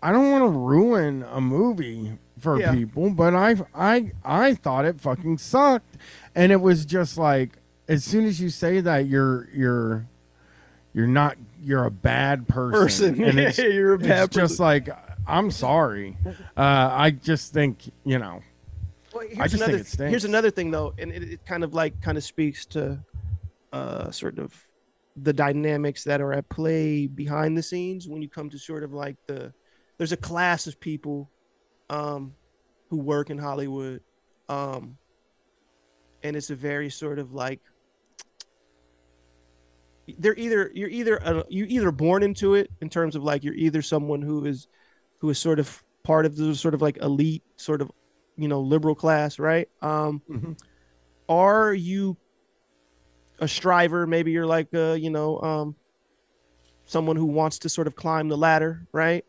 I 0.00 0.12
don't 0.12 0.30
want 0.30 0.44
to 0.44 0.56
ruin 0.58 1.24
a 1.32 1.40
movie 1.40 2.18
for 2.38 2.60
Yeah. 2.60 2.72
people, 2.72 3.10
but 3.10 3.34
I 3.34 3.56
I 3.74 4.12
I 4.24 4.54
thought 4.54 4.84
it 4.84 5.00
fucking 5.00 5.38
sucked, 5.38 5.96
and 6.36 6.52
it 6.52 6.60
was 6.60 6.84
just 6.86 7.18
like 7.18 7.58
as 7.88 8.04
soon 8.04 8.24
as 8.24 8.40
you 8.40 8.50
say 8.50 8.80
that, 8.80 9.06
you're 9.06 9.48
you're 9.52 10.06
you're 10.94 11.08
not 11.08 11.36
you're 11.62 11.84
a 11.84 11.90
bad 11.90 12.46
person, 12.48 13.16
Person. 13.16 13.24
and 13.24 13.38
it's, 13.38 13.58
You're 13.58 13.94
a 13.94 13.98
it's 13.98 14.06
bad 14.06 14.30
just 14.30 14.60
like 14.60 14.88
I'm 15.26 15.50
sorry. 15.50 16.16
Uh, 16.26 16.30
I 16.92 17.10
just 17.10 17.52
think 17.52 17.90
you 18.04 18.18
know. 18.18 18.40
Well, 19.12 19.26
here's 19.26 19.38
I 19.40 19.42
just 19.44 19.54
another, 19.56 19.72
think 19.72 19.80
it 19.80 19.86
stinks. 19.90 20.10
Here's 20.10 20.24
another 20.24 20.50
thing 20.50 20.70
though, 20.70 20.94
and 20.98 21.10
it, 21.12 21.22
it 21.22 21.46
kind 21.46 21.64
of 21.64 21.74
like 21.74 22.00
kind 22.02 22.16
of 22.18 22.24
speaks 22.24 22.64
to 22.66 22.98
uh 23.72 24.10
sort 24.10 24.38
of 24.38 24.54
the 25.20 25.32
dynamics 25.32 26.04
that 26.04 26.20
are 26.20 26.32
at 26.32 26.48
play 26.48 27.06
behind 27.06 27.56
the 27.58 27.62
scenes 27.62 28.08
when 28.08 28.22
you 28.22 28.28
come 28.28 28.48
to 28.48 28.58
sort 28.58 28.82
of 28.84 28.92
like 28.92 29.16
the 29.26 29.52
there's 29.98 30.12
a 30.12 30.16
class 30.16 30.66
of 30.68 30.78
people 30.80 31.28
um 31.90 32.32
who 32.88 32.96
work 32.98 33.28
in 33.28 33.36
Hollywood 33.36 34.00
um 34.48 34.96
and 36.22 36.34
it's 36.36 36.50
a 36.50 36.54
very 36.54 36.88
sort 36.88 37.18
of 37.18 37.32
like 37.34 37.60
they're 40.18 40.36
either 40.36 40.70
you're 40.74 40.88
either 40.88 41.22
uh, 41.26 41.42
you're 41.48 41.66
either 41.68 41.90
born 41.92 42.22
into 42.22 42.54
it 42.54 42.70
in 42.80 42.88
terms 42.88 43.16
of 43.16 43.22
like 43.22 43.44
you're 43.44 43.54
either 43.54 43.82
someone 43.82 44.22
who 44.22 44.44
is 44.44 44.66
who 45.20 45.30
is 45.30 45.38
sort 45.38 45.58
of 45.58 45.82
part 46.04 46.26
of 46.26 46.36
the 46.36 46.54
sort 46.54 46.74
of 46.74 46.82
like 46.82 46.98
elite 46.98 47.42
sort 47.56 47.82
of 47.82 47.90
you 48.36 48.48
know 48.48 48.60
liberal 48.60 48.94
class 48.94 49.38
right? 49.38 49.68
Um 49.82 50.22
Mm-hmm. 50.30 50.52
are 51.28 51.72
you 51.74 52.18
a 53.40 53.48
striver? 53.48 54.06
Maybe 54.06 54.32
you're 54.32 54.46
like 54.46 54.68
uh 54.74 54.92
you 54.92 55.10
know 55.10 55.40
um 55.40 55.76
someone 56.86 57.16
who 57.16 57.26
wants 57.26 57.58
to 57.60 57.68
sort 57.68 57.86
of 57.86 57.94
climb 57.94 58.28
the 58.28 58.36
ladder 58.36 58.86
right? 58.92 59.24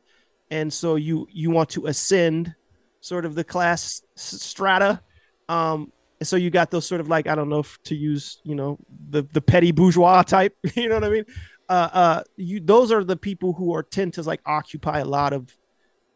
And 0.52 0.74
so 0.74 0.96
you 0.96 1.28
you 1.32 1.52
want 1.52 1.70
to 1.72 1.88
ascend 1.88 2.54
sort 3.02 3.26
of 3.26 3.36
the 3.36 3.44
class 3.44 4.02
s- 4.18 4.42
strata. 4.42 5.02
Um 5.50 5.92
and 6.20 6.28
so 6.28 6.36
you 6.36 6.50
got 6.50 6.70
those 6.72 6.88
sort 6.88 7.02
of 7.02 7.08
like 7.08 7.28
i 7.28 7.36
don't 7.36 7.50
know 7.50 7.60
if 7.60 7.78
to 7.84 7.96
use 7.96 8.40
you 8.44 8.56
know 8.56 8.78
the 9.10 9.24
the 9.34 9.42
petty 9.42 9.72
bourgeois 9.72 10.22
type 10.24 10.56
you 10.76 10.90
know 10.90 10.96
what 10.96 11.04
i 11.04 11.10
mean? 11.10 11.26
Uh 11.68 11.90
uh 11.94 12.24
you 12.36 12.60
those 12.60 12.92
are 12.92 13.04
the 13.04 13.16
people 13.16 13.54
who 13.54 13.74
are 13.76 13.84
tend 13.84 14.14
to 14.14 14.22
like 14.24 14.42
occupy 14.46 15.00
a 15.00 15.06
lot 15.06 15.34
of 15.34 15.56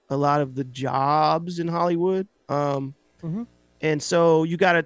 a 0.09 0.17
lot 0.17 0.41
of 0.41 0.55
the 0.55 0.63
jobs 0.63 1.59
in 1.59 1.67
hollywood. 1.67 2.27
Um 2.49 2.95
Mhm. 3.23 3.47
and 3.81 4.03
so 4.03 4.43
you 4.43 4.57
got 4.57 4.73
to 4.73 4.85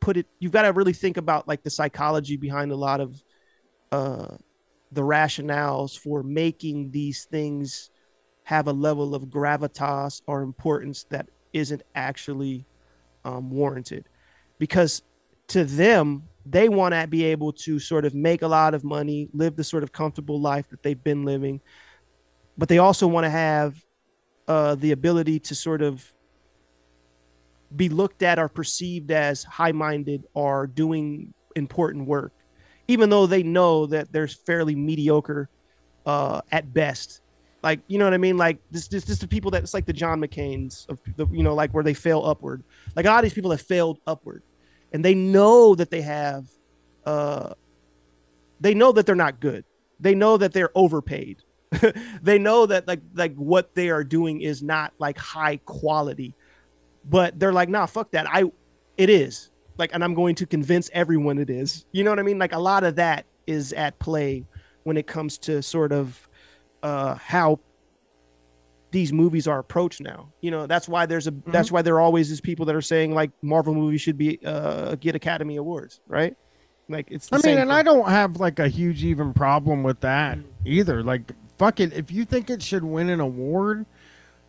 put 0.00 0.16
it 0.16 0.26
you've 0.38 0.52
got 0.52 0.62
to 0.62 0.72
really 0.72 0.92
think 0.92 1.16
about 1.16 1.48
like 1.48 1.62
the 1.62 1.70
psychology 1.70 2.36
behind 2.36 2.72
a 2.72 2.76
lot 2.76 3.00
of 3.00 3.22
uh 3.92 4.36
the 4.92 5.02
rationales 5.02 5.96
for 5.96 6.22
making 6.22 6.90
these 6.90 7.24
things 7.30 7.90
have 8.44 8.66
a 8.66 8.72
level 8.72 9.14
of 9.14 9.24
gravitas 9.24 10.22
or 10.26 10.42
importance 10.42 11.04
that 11.10 11.28
isn't 11.52 11.82
actually 11.94 12.66
um, 13.24 13.50
warranted 13.50 14.08
because 14.60 15.02
to 15.48 15.64
them 15.64 16.22
they 16.46 16.68
want 16.68 16.94
to 16.94 17.06
be 17.08 17.24
able 17.24 17.52
to 17.52 17.80
sort 17.80 18.04
of 18.04 18.14
make 18.14 18.42
a 18.42 18.46
lot 18.46 18.74
of 18.74 18.84
money 18.84 19.28
live 19.32 19.56
the 19.56 19.64
sort 19.64 19.82
of 19.82 19.90
comfortable 19.90 20.40
life 20.40 20.68
that 20.70 20.82
they've 20.84 21.02
been 21.02 21.24
living. 21.24 21.60
But 22.56 22.68
they 22.68 22.78
also 22.78 23.08
want 23.08 23.24
to 23.24 23.30
have 23.30 23.74
uh, 24.46 24.76
the 24.76 24.92
ability 24.92 25.40
to 25.40 25.54
sort 25.54 25.82
of 25.82 26.12
be 27.74 27.88
looked 27.88 28.22
at 28.22 28.38
or 28.38 28.48
perceived 28.48 29.10
as 29.10 29.42
high-minded 29.42 30.24
or 30.34 30.68
doing 30.68 31.34
important 31.56 32.06
work 32.06 32.32
even 32.90 33.08
though 33.08 33.24
they 33.24 33.44
know 33.44 33.86
that 33.86 34.12
they're 34.12 34.26
fairly 34.26 34.74
mediocre 34.74 35.48
uh, 36.06 36.40
at 36.50 36.74
best. 36.74 37.20
Like 37.62 37.78
you 37.86 37.98
know 37.98 38.04
what 38.04 38.14
i 38.14 38.18
mean? 38.18 38.36
Like 38.36 38.58
this 38.72 38.88
this 38.88 39.04
this 39.04 39.18
the 39.18 39.28
people 39.28 39.50
that 39.52 39.62
it's 39.62 39.74
like 39.74 39.86
the 39.86 39.92
john 39.92 40.20
mccains 40.20 40.88
of 40.88 40.98
the 41.16 41.26
you 41.30 41.44
know 41.44 41.54
like 41.54 41.72
where 41.72 41.84
they 41.84 41.94
fail 41.94 42.24
upward. 42.24 42.64
Like 42.96 43.06
a 43.06 43.08
lot 43.08 43.18
of 43.18 43.22
these 43.22 43.34
people 43.34 43.52
have 43.52 43.60
failed 43.60 43.98
upward 44.08 44.42
and 44.92 45.04
they 45.04 45.14
know 45.14 45.74
that 45.74 45.90
they 45.90 46.00
have 46.02 46.46
uh 47.04 47.54
they 48.60 48.74
know 48.74 48.92
that 48.92 49.06
they're 49.06 49.14
not 49.14 49.40
good. 49.40 49.64
They 49.98 50.14
know 50.14 50.36
that 50.36 50.52
they're 50.52 50.70
overpaid. 50.74 51.42
They 52.22 52.38
know 52.38 52.66
that 52.66 52.86
like 52.86 53.00
like 53.14 53.34
what 53.36 53.74
they 53.74 53.90
are 53.90 54.04
doing 54.04 54.42
is 54.42 54.62
not 54.62 54.92
like 54.98 55.16
high 55.16 55.56
quality. 55.58 56.34
But 57.04 57.38
they're 57.38 57.52
like 57.52 57.68
nah 57.68 57.86
fuck 57.86 58.10
that. 58.12 58.26
I 58.28 58.44
it 58.96 59.08
is. 59.08 59.50
Like 59.78 59.90
and 59.94 60.04
i'm 60.04 60.14
going 60.14 60.34
to 60.36 60.46
convince 60.46 60.90
everyone 60.92 61.38
it 61.38 61.48
is. 61.48 61.86
You 61.92 62.04
know 62.04 62.10
what 62.10 62.18
i 62.18 62.22
mean? 62.22 62.38
Like 62.38 62.52
a 62.52 62.58
lot 62.58 62.84
of 62.84 62.96
that 62.96 63.26
is 63.46 63.72
at 63.72 63.98
play 63.98 64.44
when 64.82 64.96
it 64.96 65.06
comes 65.06 65.38
to 65.38 65.62
sort 65.62 65.92
of 65.92 66.28
uh 66.82 67.14
how 67.14 67.60
these 68.90 69.12
movies 69.12 69.46
are 69.46 69.58
approached 69.58 70.00
now 70.00 70.28
you 70.40 70.50
know 70.50 70.66
that's 70.66 70.88
why 70.88 71.06
there's 71.06 71.26
a 71.26 71.34
that's 71.46 71.70
why 71.70 71.82
there 71.82 71.94
are 71.96 72.00
always 72.00 72.30
is 72.30 72.40
people 72.40 72.66
that 72.66 72.74
are 72.74 72.82
saying 72.82 73.14
like 73.14 73.30
marvel 73.42 73.74
movies 73.74 74.00
should 74.00 74.18
be 74.18 74.38
uh 74.44 74.94
get 74.96 75.14
academy 75.14 75.56
awards 75.56 76.00
right 76.08 76.36
like 76.90 77.10
it's 77.10 77.28
the 77.28 77.36
I 77.36 77.38
mean, 77.38 77.58
and 77.58 77.68
thing. 77.68 77.70
I 77.70 77.82
don't 77.82 78.08
have 78.08 78.36
like 78.36 78.58
a 78.58 78.68
huge 78.68 79.04
even 79.04 79.32
problem 79.32 79.82
with 79.82 80.00
that 80.00 80.38
either. 80.64 81.02
Like, 81.02 81.32
fuck 81.56 81.78
it. 81.80 81.92
If 81.92 82.10
you 82.10 82.24
think 82.24 82.50
it 82.50 82.62
should 82.62 82.84
win 82.84 83.08
an 83.08 83.20
award, 83.20 83.86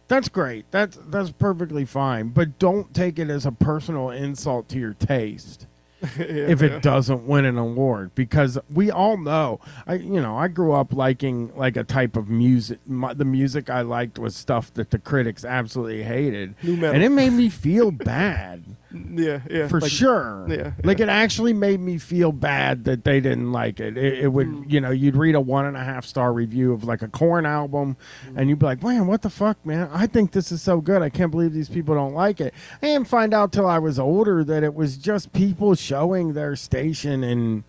that's 0.08 0.28
great. 0.28 0.66
That's 0.72 0.98
that's 1.08 1.32
perfectly 1.32 1.86
fine. 1.86 2.30
But 2.30 2.58
don't 2.58 2.94
take 2.94 3.20
it 3.20 3.30
as 3.30 3.46
a 3.46 3.52
personal 3.52 4.10
insult 4.10 4.68
to 4.70 4.80
your 4.80 4.94
taste. 4.96 5.68
if 6.18 6.62
it 6.62 6.82
doesn't 6.82 7.28
win 7.28 7.46
an 7.46 7.58
award 7.58 8.14
because 8.16 8.58
we 8.74 8.90
all 8.90 9.18
know 9.18 9.60
i 9.86 9.94
you 9.94 10.20
know 10.20 10.36
i 10.36 10.48
grew 10.48 10.74
up 10.74 10.94
liking 10.94 11.56
like 11.56 11.78
a 11.78 11.84
type 11.84 12.16
of 12.16 12.28
music. 12.28 12.80
My, 12.88 13.14
the 13.14 13.26
music 13.26 13.70
i 13.70 13.82
liked 13.82 14.18
was 14.18 14.36
stuff 14.36 14.74
that 14.74 14.90
the 14.90 14.98
critics 14.98 15.46
absolutely 15.46 16.04
hated. 16.04 16.56
And 16.64 17.04
it 17.04 17.10
made 17.10 17.34
me 17.34 17.50
feel 17.50 17.92
bad 17.92 18.64
yeah 18.94 19.40
yeah 19.50 19.68
for 19.68 19.80
like- 19.80 19.92
sure. 19.92 20.46
yeah, 20.50 20.72
Like 20.84 21.00
it 21.00 21.10
actually 21.10 21.54
made 21.54 21.80
me 21.80 21.98
feel 21.98 22.32
bad 22.32 22.84
that 22.86 23.04
they 23.04 23.20
didn't 23.20 23.52
like 23.52 23.80
it. 23.80 23.98
It, 23.98 24.20
it 24.20 24.28
would, 24.30 24.48
Mm. 24.48 24.72
you 24.72 24.82
know, 24.82 24.92
you'd 24.92 25.16
read 25.16 25.36
a 25.36 25.42
one 25.42 25.66
and 25.66 25.78
a 25.78 25.84
half 25.84 26.06
star 26.06 26.34
review 26.34 26.74
of 26.74 26.84
like 26.84 27.02
a 27.02 27.08
Korn 27.08 27.46
album 27.46 27.96
Mm. 28.28 28.38
and 28.38 28.50
you'd 28.50 28.60
be 28.60 28.66
like, 28.66 28.84
man, 28.84 29.08
what 29.08 29.22
the 29.22 29.30
fuck, 29.30 29.64
man? 29.66 29.90
I 29.94 30.08
think 30.08 30.32
this 30.32 30.52
is 30.52 30.62
so 30.62 30.82
good. 30.82 31.02
I 31.02 31.10
can't 31.10 31.32
believe 31.32 31.54
these 31.54 31.70
people 31.70 31.96
don't 31.96 32.14
like 32.14 32.42
it. 32.42 32.54
I 32.82 32.88
didn't 32.88 33.08
find 33.08 33.34
out 33.34 33.52
till 33.52 33.68
I 33.68 33.80
was 33.80 33.98
older 34.00 34.44
that 34.44 34.64
it 34.64 34.74
was 34.74 34.98
just 34.98 35.32
people 35.34 35.76
showing 35.76 36.34
their 36.34 36.56
station 36.56 37.24
and 37.24 37.64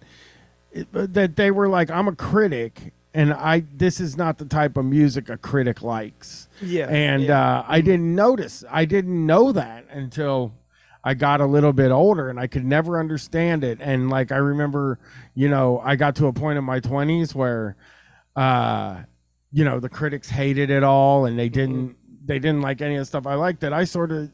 it, 0.73 0.89
that 0.93 1.37
they 1.37 1.51
were 1.51 1.69
like, 1.69 1.91
I'm 1.91 2.09
a 2.09 2.17
critic. 2.17 2.93
And 3.15 3.31
I, 3.35 3.65
this 3.77 4.01
is 4.01 4.17
not 4.17 4.39
the 4.39 4.47
type 4.47 4.79
of 4.79 4.87
music 4.87 5.29
a 5.29 5.37
critic 5.37 5.83
likes. 5.83 6.49
Yeah, 6.63 6.89
And 6.89 7.25
yeah. 7.25 7.59
uh, 7.59 7.65
I 7.69 7.83
didn't 7.83 8.15
notice. 8.15 8.65
I 8.71 8.87
didn't 8.87 9.27
know 9.27 9.53
that 9.53 9.85
until 9.91 10.55
I 11.05 11.15
got 11.15 11.41
a 11.41 11.47
little 11.47 11.73
bit 11.73 11.91
older 11.91 12.29
and 12.29 12.39
I 12.39 12.47
could 12.47 12.65
never 12.65 12.99
understand 12.99 13.65
it. 13.65 13.79
And 13.81 14.09
like 14.09 14.31
I 14.31 14.37
remember, 14.37 14.99
you 15.35 15.49
know, 15.49 15.81
I 15.85 15.97
got 15.97 16.17
to 16.17 16.27
a 16.27 16.33
point 16.33 16.59
in 16.59 16.65
my 16.65 16.81
20s 16.81 17.35
where 17.35 17.77
uh 18.37 19.03
you 19.55 19.65
know, 19.65 19.81
the 19.81 19.89
critics 19.89 20.31
hated 20.31 20.71
it 20.71 20.83
all 20.83 21.27
and 21.27 21.39
they 21.39 21.49
didn't 21.49 21.97
they 22.25 22.39
didn't 22.39 22.63
like 22.63 22.81
any 22.81 22.95
of 22.95 23.01
the 23.01 23.05
stuff 23.07 23.27
I 23.27 23.35
liked 23.35 23.61
that 23.61 23.73
I 23.73 23.85
sort 23.85 24.13
of 24.13 24.31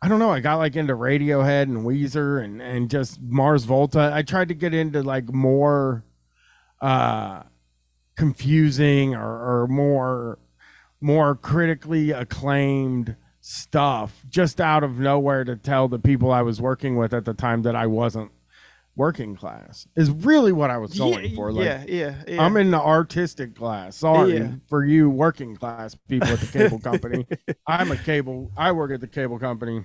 I 0.00 0.08
don't 0.08 0.18
know, 0.18 0.30
I 0.30 0.40
got 0.40 0.56
like 0.56 0.76
into 0.76 0.94
Radiohead 0.94 1.62
and 1.62 1.84
Weezer 1.84 2.42
and 2.42 2.62
and 2.62 2.90
just 2.90 3.20
Mars 3.20 3.64
Volta. 3.64 4.10
I 4.14 4.22
tried 4.22 4.48
to 4.48 4.54
get 4.54 4.72
into 4.72 5.02
like 5.02 5.32
more 5.32 6.04
uh 6.80 7.42
confusing 8.16 9.14
or, 9.14 9.62
or 9.62 9.66
more 9.68 10.38
more 11.00 11.34
critically 11.34 12.10
acclaimed 12.10 13.16
stuff 13.46 14.24
just 14.28 14.60
out 14.60 14.82
of 14.82 14.98
nowhere 14.98 15.44
to 15.44 15.54
tell 15.54 15.86
the 15.86 16.00
people 16.00 16.32
I 16.32 16.42
was 16.42 16.60
working 16.60 16.96
with 16.96 17.14
at 17.14 17.24
the 17.24 17.32
time 17.32 17.62
that 17.62 17.76
I 17.76 17.86
wasn't 17.86 18.32
working 18.96 19.36
class 19.36 19.86
is 19.94 20.10
really 20.10 20.50
what 20.50 20.68
I 20.68 20.78
was 20.78 20.98
going 20.98 21.30
Yeah, 21.30 21.36
for. 21.36 21.52
Like, 21.52 21.64
yeah, 21.64 21.84
yeah, 21.86 22.14
yeah. 22.26 22.42
I'm 22.42 22.56
in 22.56 22.72
the 22.72 22.80
artistic 22.80 23.54
class. 23.54 23.98
Sorry 23.98 24.38
Yeah. 24.38 24.54
for 24.68 24.84
you 24.84 25.08
working 25.08 25.54
class 25.54 25.94
people 26.08 26.26
at 26.26 26.40
the 26.40 26.46
cable 26.46 26.80
company. 26.80 27.24
I'm 27.68 27.92
a 27.92 27.96
cable. 27.96 28.50
I 28.56 28.72
work 28.72 28.90
at 28.90 29.00
the 29.00 29.06
cable 29.06 29.38
company. 29.38 29.84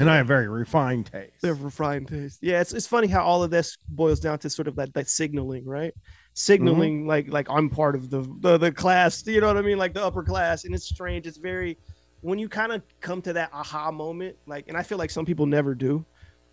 And 0.00 0.10
I 0.10 0.16
have 0.16 0.26
very 0.26 0.48
refined 0.48 1.06
taste. 1.06 1.40
They're 1.40 1.54
refined 1.54 2.08
taste. 2.08 2.38
Yeah, 2.42 2.62
it's 2.62 2.72
it's 2.72 2.86
funny 2.86 3.06
how 3.06 3.22
all 3.22 3.44
of 3.44 3.50
this 3.52 3.76
boils 3.88 4.18
down 4.18 4.38
to 4.40 4.50
sort 4.50 4.66
of 4.66 4.74
that 4.76 4.92
that 4.94 5.08
signaling, 5.08 5.66
right? 5.66 5.92
Signaling 6.32 7.00
mm-hmm. 7.00 7.08
like 7.08 7.28
like 7.28 7.48
I'm 7.48 7.68
part 7.70 7.94
of 7.94 8.10
the, 8.10 8.22
the 8.40 8.58
the 8.58 8.72
class, 8.72 9.24
you 9.26 9.40
know 9.40 9.48
what 9.48 9.58
I 9.58 9.62
mean, 9.62 9.78
like 9.78 9.92
the 9.92 10.02
upper 10.02 10.24
class, 10.24 10.64
and 10.64 10.74
it's 10.74 10.88
strange. 10.88 11.26
It's 11.26 11.36
very 11.36 11.78
when 12.22 12.38
you 12.38 12.48
kind 12.48 12.72
of 12.72 12.82
come 13.00 13.20
to 13.22 13.34
that 13.34 13.50
aha 13.52 13.90
moment, 13.90 14.36
like, 14.46 14.68
and 14.68 14.76
I 14.76 14.82
feel 14.82 14.96
like 14.96 15.10
some 15.10 15.26
people 15.26 15.44
never 15.44 15.74
do, 15.74 16.04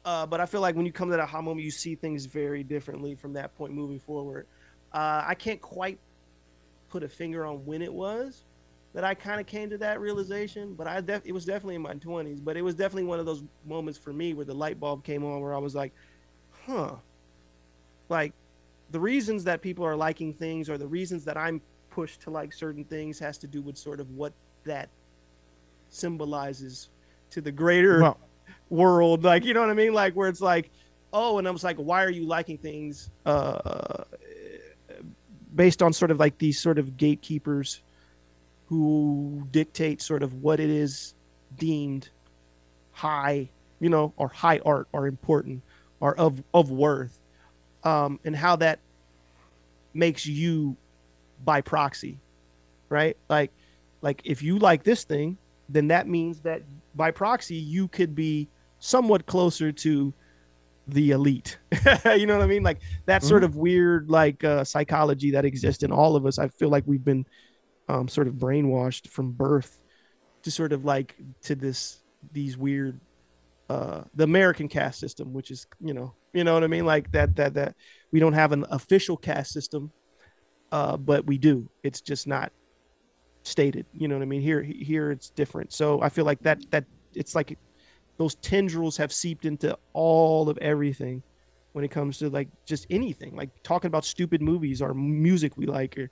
uh, 0.04 0.26
but 0.26 0.42
I 0.42 0.46
feel 0.46 0.62
like 0.62 0.76
when 0.76 0.86
you 0.86 0.92
come 0.92 1.10
to 1.10 1.16
that 1.16 1.22
aha 1.22 1.42
moment, 1.42 1.64
you 1.64 1.72
see 1.72 1.96
things 1.96 2.26
very 2.26 2.64
differently 2.64 3.16
from 3.16 3.34
that 3.34 3.56
point 3.56 3.74
moving 3.74 4.00
forward. 4.00 4.48
Uh, 4.92 5.24
I 5.26 5.36
can't 5.36 5.62
quite 5.62 6.00
put 6.90 7.04
a 7.04 7.08
finger 7.08 7.46
on 7.46 7.66
when 7.66 7.82
it 7.82 7.94
was 7.94 8.44
that 8.94 9.04
I 9.04 9.14
kind 9.14 9.40
of 9.40 9.46
came 9.46 9.70
to 9.70 9.78
that 9.78 10.02
realization, 10.02 10.74
but 10.74 10.88
I 10.88 11.00
def- 11.02 11.22
it 11.24 11.32
was 11.32 11.46
definitely 11.46 11.76
in 11.76 11.84
my 11.84 11.94
20s, 11.94 12.44
but 12.44 12.58
it 12.58 12.64
was 12.64 12.74
definitely 12.74 13.04
one 13.04 13.20
of 13.20 13.28
those 13.28 13.44
moments 13.64 14.00
for 14.00 14.12
me 14.12 14.34
where 14.34 14.46
the 14.46 14.56
light 14.56 14.80
bulb 14.80 15.04
came 15.04 15.24
on 15.24 15.42
where 15.42 15.54
I 15.54 15.60
was 15.60 15.76
like, 15.76 15.94
huh. 16.66 16.96
Like 18.10 18.34
the 18.90 19.00
reasons 19.00 19.44
that 19.44 19.62
people 19.62 19.86
are 19.86 19.96
liking 19.96 20.34
things 20.34 20.68
or 20.68 20.80
the 20.80 20.88
reasons 20.88 21.24
that 21.26 21.38
I'm 21.38 21.62
pushed 21.92 22.22
to 22.22 22.32
like 22.32 22.52
certain 22.54 22.84
things 22.84 23.20
has 23.20 23.38
to 23.40 23.48
do 23.48 23.62
with 23.62 23.78
sort 23.78 24.00
of 24.00 24.10
what 24.10 24.34
that 24.64 24.90
symbolizes 25.90 26.90
to 27.32 27.42
the 27.42 27.52
greater 27.52 28.02
Well- 28.02 28.20
world. 28.70 29.24
Like, 29.24 29.46
you 29.46 29.54
know 29.54 29.62
what 29.62 29.70
I 29.70 29.74
mean? 29.74 29.94
Like 29.94 30.14
where 30.14 30.30
it's 30.30 30.42
like, 30.42 30.70
oh, 31.12 31.38
and 31.40 31.48
I 31.48 31.52
was 31.52 31.64
like, 31.64 31.78
why 31.78 32.04
are 32.04 32.10
you 32.12 32.26
liking 32.26 32.58
things 32.58 33.10
uh 33.26 34.04
based 35.56 35.82
on 35.82 35.92
sort 35.94 36.12
of 36.12 36.20
like 36.20 36.38
these 36.38 36.60
sort 36.60 36.78
of 36.78 36.96
gatekeepers 36.98 37.82
who 38.68 39.48
dictate 39.52 40.02
sort 40.02 40.22
of 40.22 40.44
what 40.44 40.60
it 40.60 40.70
is 40.70 41.16
deemed 41.58 42.10
high, 42.92 43.50
you 43.80 43.90
know, 43.90 44.14
or 44.16 44.28
high 44.28 44.60
art 44.64 44.88
or 44.92 45.08
important 45.08 45.64
or 46.00 46.16
of 46.18 46.44
of 46.54 46.70
worth, 46.70 47.20
um, 47.84 48.20
and 48.24 48.36
how 48.36 48.56
that 48.58 48.80
makes 49.94 50.26
you 50.28 50.78
by 51.44 51.62
proxy, 51.62 52.20
right? 52.90 53.18
Like, 53.28 53.52
like 54.02 54.22
if 54.26 54.44
you 54.44 54.60
like 54.60 54.84
this 54.84 55.04
thing, 55.04 55.38
then 55.70 55.88
that 55.88 56.08
means 56.08 56.42
that 56.42 56.64
by 56.96 57.12
proxy 57.12 57.56
you 57.56 57.88
could 57.88 58.16
be 58.16 58.50
somewhat 58.80 59.26
closer 59.26 59.72
to 59.72 60.14
the 60.88 61.12
elite. 61.12 61.60
you 62.18 62.26
know 62.26 62.38
what 62.38 62.44
I 62.44 62.48
mean? 62.48 62.64
Like 62.64 62.80
that 63.06 63.24
sort 63.24 63.44
of 63.44 63.56
weird 63.56 64.10
like 64.10 64.44
uh, 64.44 64.64
psychology 64.64 65.32
that 65.32 65.46
exists 65.46 65.84
in 65.84 65.92
all 65.92 66.16
of 66.16 66.26
us. 66.26 66.40
I 66.40 66.48
feel 66.48 66.70
like 66.70 66.84
we've 66.88 67.04
been 67.04 67.26
um, 67.88 68.08
sort 68.08 68.28
of 68.28 68.36
brainwashed 68.36 69.08
from 69.10 69.32
birth 69.32 69.80
to 70.44 70.52
sort 70.52 70.74
of 70.74 70.86
like 70.86 71.16
to 71.44 71.56
this 71.56 72.00
these 72.34 72.58
weird 72.58 73.00
uh 73.70 74.02
the 74.16 74.24
American 74.24 74.68
caste 74.68 75.00
system, 75.00 75.34
which 75.34 75.52
is 75.52 75.68
you 75.80 75.94
know 75.94 76.14
you 76.34 76.44
know 76.44 76.54
what 76.54 76.64
I 76.64 76.68
mean 76.68 76.86
like 76.86 77.12
that 77.12 77.36
that 77.36 77.54
that 77.54 77.76
we 78.12 78.20
don't 78.20 78.34
have 78.34 78.52
an 78.52 78.66
official 78.72 79.18
caste 79.18 79.52
system, 79.52 79.92
uh, 80.72 80.98
but 80.98 81.26
we 81.26 81.38
do. 81.38 81.70
It's 81.84 82.02
just 82.02 82.26
not 82.26 82.52
stated. 83.50 83.86
You 83.94 84.08
know 84.08 84.16
what 84.16 84.22
I 84.22 84.26
mean? 84.26 84.42
Here 84.42 84.62
here 84.62 85.12
it's 85.12 85.30
different. 85.30 85.74
So 85.74 86.02
I 86.02 86.10
feel 86.10 86.26
like 86.26 86.40
that 86.42 86.60
that 86.72 86.86
it's 87.14 87.36
like 87.36 87.58
those 88.18 88.36
tendrils 88.36 88.98
have 88.98 89.12
seeped 89.12 89.46
into 89.46 89.78
all 89.94 90.50
of 90.50 90.58
everything 90.60 91.24
when 91.74 91.86
it 91.86 91.92
comes 91.92 92.18
to 92.18 92.30
like 92.30 92.50
just 92.66 92.86
anything 92.90 93.36
like 93.36 93.50
talking 93.64 93.88
about 93.88 94.04
stupid 94.04 94.42
movies 94.42 94.82
or 94.82 94.94
music 94.94 95.56
we 95.56 95.66
like 95.66 95.98
or 95.98 96.10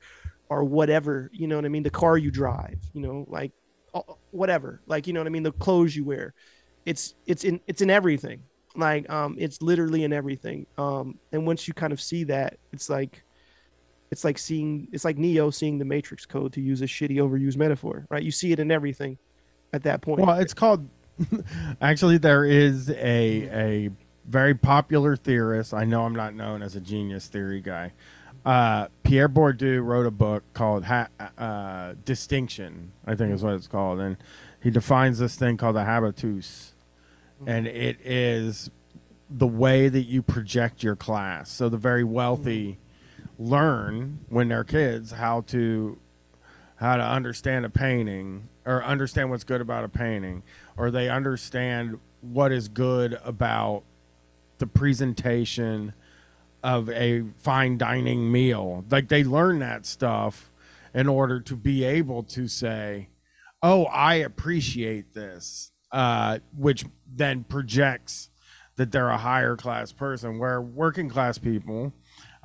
or 0.49 0.63
whatever 0.63 1.29
you 1.33 1.47
know 1.47 1.55
what 1.55 1.65
i 1.65 1.67
mean 1.67 1.83
the 1.83 1.89
car 1.89 2.17
you 2.17 2.31
drive 2.31 2.79
you 2.93 3.01
know 3.01 3.25
like 3.27 3.51
whatever 4.31 4.81
like 4.85 5.07
you 5.07 5.13
know 5.13 5.19
what 5.19 5.27
i 5.27 5.29
mean 5.29 5.43
the 5.43 5.51
clothes 5.53 5.95
you 5.95 6.05
wear 6.05 6.33
it's 6.85 7.15
it's 7.25 7.43
in 7.43 7.59
it's 7.67 7.81
in 7.81 7.89
everything 7.89 8.41
like 8.75 9.09
um 9.09 9.35
it's 9.39 9.61
literally 9.61 10.03
in 10.03 10.13
everything 10.13 10.65
um 10.77 11.17
and 11.31 11.45
once 11.45 11.67
you 11.67 11.73
kind 11.73 11.91
of 11.91 11.99
see 11.99 12.23
that 12.23 12.57
it's 12.71 12.89
like 12.89 13.23
it's 14.11 14.23
like 14.23 14.37
seeing 14.37 14.87
it's 14.91 15.03
like 15.05 15.17
neo 15.17 15.49
seeing 15.49 15.77
the 15.77 15.85
matrix 15.85 16.25
code 16.25 16.53
to 16.53 16.61
use 16.61 16.81
a 16.81 16.85
shitty 16.85 17.17
overused 17.17 17.57
metaphor 17.57 18.05
right 18.09 18.23
you 18.23 18.31
see 18.31 18.51
it 18.51 18.59
in 18.59 18.71
everything 18.71 19.17
at 19.73 19.83
that 19.83 20.01
point 20.01 20.21
Well, 20.21 20.39
it's 20.39 20.53
called. 20.53 20.87
actually, 21.81 22.17
there 22.17 22.45
is 22.45 22.89
a 22.89 22.95
a 22.97 23.89
very 24.25 24.53
popular 24.55 25.15
theorist. 25.15 25.73
I 25.73 25.83
know 25.83 26.03
I'm 26.03 26.15
not 26.15 26.35
known 26.35 26.61
as 26.61 26.75
a 26.75 26.79
genius 26.79 27.27
theory 27.27 27.59
guy. 27.61 27.93
Uh, 28.45 28.87
Pierre 29.03 29.27
Bourdieu 29.27 29.83
wrote 29.83 30.05
a 30.05 30.11
book 30.11 30.43
called 30.53 30.85
ha- 30.85 31.09
uh, 31.37 31.95
Distinction. 32.05 32.91
I 33.05 33.15
think 33.15 33.33
is 33.33 33.43
what 33.43 33.55
it's 33.55 33.67
called, 33.67 33.99
and 33.99 34.17
he 34.61 34.69
defines 34.69 35.19
this 35.19 35.35
thing 35.35 35.57
called 35.57 35.75
the 35.75 35.85
habitus, 35.85 36.73
and 37.45 37.67
it 37.67 37.97
is 38.03 38.69
the 39.29 39.47
way 39.47 39.89
that 39.89 40.03
you 40.03 40.21
project 40.21 40.83
your 40.83 40.95
class. 40.95 41.51
So 41.51 41.67
the 41.67 41.77
very 41.77 42.03
wealthy 42.03 42.77
learn 43.37 44.19
when 44.29 44.49
they're 44.49 44.63
kids 44.63 45.11
how 45.11 45.41
to 45.41 45.97
how 46.77 46.95
to 46.95 47.03
understand 47.03 47.65
a 47.65 47.69
painting 47.69 48.49
or 48.65 48.83
understand 48.83 49.29
what's 49.29 49.43
good 49.43 49.61
about 49.61 49.83
a 49.83 49.89
painting 49.89 50.43
or 50.75 50.91
they 50.91 51.09
understand 51.09 51.99
what 52.21 52.51
is 52.51 52.67
good 52.67 53.19
about 53.23 53.83
the 54.59 54.67
presentation 54.67 55.93
of 56.63 56.89
a 56.89 57.23
fine 57.37 57.77
dining 57.77 58.31
meal. 58.31 58.83
Like 58.89 59.07
they 59.07 59.23
learn 59.23 59.59
that 59.59 59.85
stuff 59.85 60.51
in 60.93 61.07
order 61.07 61.39
to 61.39 61.55
be 61.55 61.83
able 61.83 62.23
to 62.23 62.47
say 62.47 63.09
oh 63.61 63.85
i 63.85 64.15
appreciate 64.15 65.13
this 65.13 65.71
uh, 65.91 66.39
which 66.55 66.85
then 67.11 67.43
projects 67.43 68.29
that 68.75 68.91
they're 68.91 69.09
a 69.09 69.17
higher 69.17 69.55
class 69.55 69.91
person. 69.91 70.37
Where 70.37 70.61
working 70.61 71.09
class 71.09 71.37
people 71.37 71.93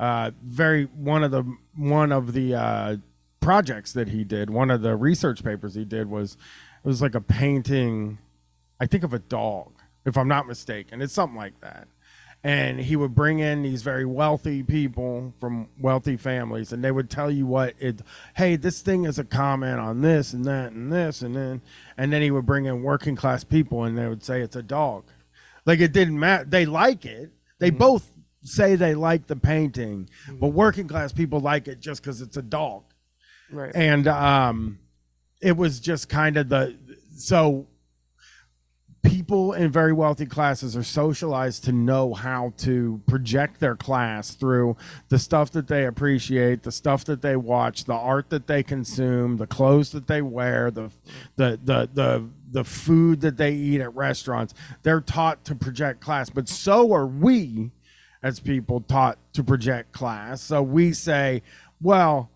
uh, 0.02 0.32
very 0.42 0.86
one 0.86 1.22
of 1.22 1.30
the 1.30 1.44
one 1.76 2.10
of 2.10 2.32
the 2.32 2.54
uh, 2.54 2.96
projects 3.40 3.92
that 3.92 4.08
he 4.08 4.24
did 4.24 4.50
one 4.50 4.70
of 4.70 4.82
the 4.82 4.96
research 4.96 5.44
papers 5.44 5.74
he 5.74 5.84
did 5.84 6.10
was 6.10 6.36
it 6.84 6.88
was 6.88 7.00
like 7.00 7.14
a 7.14 7.20
painting 7.20 8.18
i 8.80 8.86
think 8.86 9.04
of 9.04 9.12
a 9.14 9.18
dog 9.18 9.72
if 10.04 10.16
i'm 10.16 10.28
not 10.28 10.46
mistaken. 10.46 11.00
It's 11.00 11.12
something 11.12 11.36
like 11.36 11.60
that. 11.60 11.86
And 12.44 12.80
he 12.80 12.96
would 12.96 13.14
bring 13.14 13.38
in 13.38 13.62
these 13.62 13.82
very 13.82 14.04
wealthy 14.04 14.64
people 14.64 15.32
from 15.38 15.68
wealthy 15.78 16.16
families 16.16 16.72
and 16.72 16.82
they 16.82 16.90
would 16.90 17.08
tell 17.08 17.30
you 17.30 17.46
what 17.46 17.74
it 17.78 18.02
hey 18.34 18.56
this 18.56 18.80
thing 18.80 19.04
is 19.04 19.20
a 19.20 19.24
comment 19.24 19.78
on 19.78 20.00
this 20.00 20.32
and 20.32 20.44
that 20.46 20.72
and 20.72 20.92
this 20.92 21.22
and 21.22 21.36
then 21.36 21.62
and 21.96 22.12
then 22.12 22.20
he 22.20 22.32
would 22.32 22.44
bring 22.44 22.64
in 22.64 22.82
working 22.82 23.14
class 23.14 23.44
people 23.44 23.84
and 23.84 23.96
they 23.96 24.08
would 24.08 24.24
say 24.24 24.40
it's 24.40 24.56
a 24.56 24.62
dog. 24.62 25.04
Like 25.64 25.78
it 25.78 25.92
didn't 25.92 26.18
matter 26.18 26.44
they 26.44 26.66
like 26.66 27.06
it. 27.06 27.30
They 27.60 27.70
both 27.70 28.11
say 28.43 28.74
they 28.74 28.94
like 28.94 29.27
the 29.27 29.36
painting 29.36 30.09
but 30.40 30.48
working 30.48 30.89
class 30.89 31.12
people 31.12 31.40
like 31.40 31.69
it 31.69 31.81
just 31.81 32.02
because 32.02 32.20
it's 32.20 32.36
a 32.36 32.43
dog. 32.43 32.82
Right. 33.51 33.74
And 33.74 34.09
um 34.09 34.78
it 35.40 35.56
was 35.56 35.81
just 35.81 36.09
kind 36.09 36.36
of 36.36 36.48
the 36.48 36.77
so 37.16 37.66
people 39.02 39.52
in 39.52 39.70
very 39.70 39.93
wealthy 39.93 40.27
classes 40.27 40.77
are 40.77 40.82
socialized 40.82 41.64
to 41.64 41.73
know 41.73 42.14
how 42.14 42.52
to 42.56 43.01
project 43.06 43.59
their 43.59 43.74
class 43.74 44.35
through 44.35 44.77
the 45.09 45.19
stuff 45.19 45.51
that 45.51 45.66
they 45.66 45.85
appreciate 45.86 46.62
the 46.62 46.70
stuff 46.70 47.05
that 47.05 47.20
they 47.20 47.35
watch 47.35 47.85
the 47.85 47.94
art 47.94 48.31
that 48.31 48.47
they 48.47 48.62
consume 48.62 49.36
the 49.39 49.47
clothes 49.47 49.90
that 49.90 50.06
they 50.06 50.23
wear 50.23 50.70
the 50.70 50.90
the 51.36 51.59
the 51.64 51.90
the, 51.93 52.28
the 52.52 52.64
food 52.64 53.20
that 53.23 53.36
they 53.36 53.52
eat 53.52 53.81
at 53.81 53.94
restaurants. 53.94 54.55
They're 54.82 55.01
taught 55.01 55.44
to 55.47 55.55
project 55.55 56.01
class 56.01 56.31
but 56.31 56.48
so 56.48 56.93
are 56.93 57.06
we 57.06 57.73
as 58.22 58.40
people 58.40 58.80
taught 58.80 59.18
to 59.32 59.42
project 59.42 59.92
class 59.92 60.40
so 60.40 60.62
we 60.62 60.92
say 60.92 61.42
well 61.80 62.30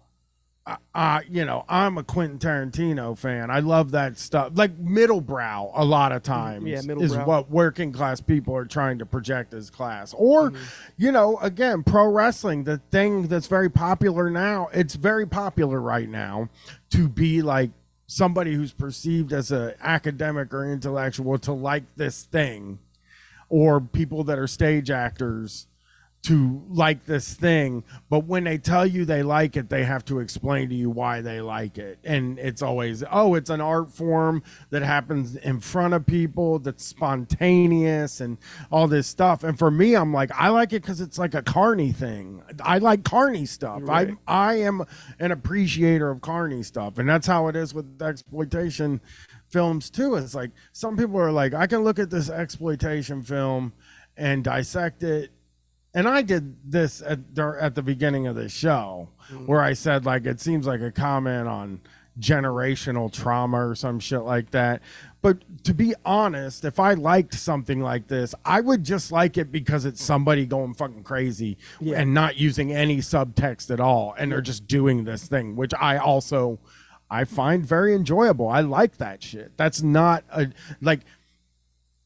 uh, 0.94 1.20
you 1.30 1.44
know, 1.44 1.64
I'm 1.68 1.96
a 1.96 2.02
Quentin 2.02 2.38
Tarantino 2.40 3.16
fan. 3.16 3.50
I 3.52 3.60
love 3.60 3.92
that 3.92 4.18
stuff. 4.18 4.52
Like 4.54 4.76
middlebrow, 4.76 5.70
a 5.74 5.84
lot 5.84 6.10
of 6.10 6.24
times, 6.24 6.66
Yeah, 6.66 6.78
is 6.78 6.86
middlebrow. 6.86 7.26
what 7.26 7.50
working 7.50 7.92
class 7.92 8.20
people 8.20 8.56
are 8.56 8.64
trying 8.64 8.98
to 8.98 9.06
project 9.06 9.54
as 9.54 9.70
class. 9.70 10.12
Or, 10.16 10.52
you 10.96 11.12
know, 11.12 11.38
again, 11.38 11.84
pro 11.84 12.08
wrestling, 12.08 12.64
the 12.64 12.78
thing 12.90 13.28
that's 13.28 13.46
very 13.46 13.70
popular 13.70 14.28
now. 14.28 14.68
It's 14.72 14.96
very 14.96 15.26
popular 15.26 15.80
right 15.80 16.08
now 16.08 16.48
to 16.90 17.08
be 17.08 17.42
like 17.42 17.70
somebody 18.08 18.54
who's 18.54 18.72
perceived 18.72 19.32
as 19.32 19.52
a 19.52 19.74
academic 19.80 20.52
or 20.52 20.68
intellectual 20.68 21.38
to 21.38 21.52
like 21.52 21.84
this 21.94 22.24
thing, 22.24 22.80
or 23.48 23.80
people 23.80 24.24
that 24.24 24.38
are 24.38 24.48
stage 24.48 24.90
actors 24.90 25.68
to 26.26 26.62
like 26.68 27.04
this 27.06 27.34
thing, 27.34 27.84
but 28.08 28.24
when 28.24 28.44
they 28.44 28.58
tell 28.58 28.86
you 28.86 29.04
they 29.04 29.22
like 29.22 29.56
it, 29.56 29.68
they 29.68 29.84
have 29.84 30.04
to 30.06 30.20
explain 30.20 30.68
to 30.68 30.74
you 30.74 30.88
why 30.88 31.20
they 31.20 31.40
like 31.40 31.78
it. 31.78 31.98
And 32.04 32.38
it's 32.38 32.62
always, 32.62 33.04
oh, 33.10 33.34
it's 33.34 33.50
an 33.50 33.60
art 33.60 33.90
form 33.92 34.42
that 34.70 34.82
happens 34.82 35.36
in 35.36 35.60
front 35.60 35.94
of 35.94 36.06
people 36.06 36.58
that's 36.60 36.84
spontaneous 36.84 38.20
and 38.20 38.38
all 38.70 38.88
this 38.88 39.06
stuff. 39.06 39.44
And 39.44 39.58
for 39.58 39.70
me, 39.70 39.94
I'm 39.94 40.12
like, 40.12 40.30
I 40.34 40.48
like 40.48 40.72
it 40.72 40.82
because 40.82 41.00
it's 41.00 41.18
like 41.18 41.34
a 41.34 41.42
carny 41.42 41.92
thing. 41.92 42.42
I 42.60 42.78
like 42.78 43.04
carny 43.04 43.46
stuff. 43.46 43.80
Right. 43.82 44.16
I 44.26 44.36
I 44.36 44.54
am 44.60 44.84
an 45.18 45.32
appreciator 45.32 46.08
of 46.08 46.20
carny 46.20 46.62
stuff. 46.62 46.98
And 46.98 47.08
that's 47.08 47.26
how 47.26 47.48
it 47.48 47.56
is 47.56 47.74
with 47.74 48.00
exploitation 48.00 49.00
films 49.48 49.90
too. 49.90 50.14
It's 50.14 50.34
like 50.34 50.52
some 50.72 50.96
people 50.96 51.18
are 51.18 51.32
like, 51.32 51.52
I 51.52 51.66
can 51.66 51.80
look 51.80 51.98
at 51.98 52.10
this 52.10 52.30
exploitation 52.30 53.22
film 53.22 53.72
and 54.16 54.44
dissect 54.44 55.02
it. 55.02 55.32
And 55.96 56.06
I 56.06 56.20
did 56.20 56.70
this 56.70 57.00
at 57.00 57.20
at 57.38 57.74
the 57.74 57.82
beginning 57.82 58.26
of 58.26 58.36
the 58.36 58.50
show, 58.50 59.08
mm-hmm. 59.32 59.46
where 59.46 59.62
I 59.62 59.72
said 59.72 60.04
like 60.04 60.26
it 60.26 60.40
seems 60.40 60.66
like 60.66 60.82
a 60.82 60.92
comment 60.92 61.48
on 61.48 61.80
generational 62.20 63.10
trauma 63.10 63.66
or 63.68 63.74
some 63.74 63.98
shit 63.98 64.20
like 64.20 64.50
that. 64.50 64.82
But 65.22 65.64
to 65.64 65.72
be 65.72 65.94
honest, 66.04 66.66
if 66.66 66.78
I 66.78 66.92
liked 66.94 67.32
something 67.34 67.80
like 67.80 68.08
this, 68.08 68.34
I 68.44 68.60
would 68.60 68.84
just 68.84 69.10
like 69.10 69.38
it 69.38 69.50
because 69.50 69.86
it's 69.86 70.02
somebody 70.02 70.44
going 70.44 70.74
fucking 70.74 71.02
crazy 71.02 71.56
Yeah. 71.80 71.98
and 72.00 72.12
not 72.12 72.36
using 72.36 72.72
any 72.72 72.98
subtext 72.98 73.70
at 73.70 73.80
all, 73.80 74.14
and 74.18 74.30
they're 74.30 74.42
just 74.42 74.66
doing 74.66 75.04
this 75.04 75.26
thing, 75.26 75.56
which 75.56 75.72
I 75.80 75.96
also 75.96 76.58
I 77.10 77.24
find 77.24 77.64
very 77.64 77.94
enjoyable. 77.94 78.48
I 78.48 78.60
like 78.60 78.98
that 78.98 79.22
shit. 79.22 79.56
That's 79.56 79.80
not 79.80 80.24
a 80.30 80.48
like 80.82 81.00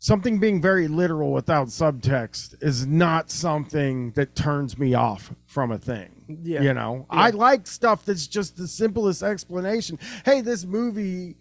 something 0.00 0.38
being 0.40 0.60
very 0.60 0.88
literal 0.88 1.30
without 1.30 1.68
subtext 1.68 2.60
is 2.62 2.86
not 2.86 3.30
something 3.30 4.10
that 4.12 4.34
turns 4.34 4.78
me 4.78 4.94
off 4.94 5.32
from 5.46 5.70
a 5.70 5.78
thing. 5.78 6.40
Yeah. 6.42 6.62
You 6.62 6.74
know, 6.74 7.06
Yeah. 7.12 7.20
I 7.20 7.30
like 7.30 7.66
stuff 7.66 8.04
that's 8.06 8.26
just 8.26 8.56
the 8.56 8.66
simplest 8.66 9.22
explanation. 9.22 9.98
Hey, 10.24 10.40
this 10.40 10.64
movie 10.64 11.36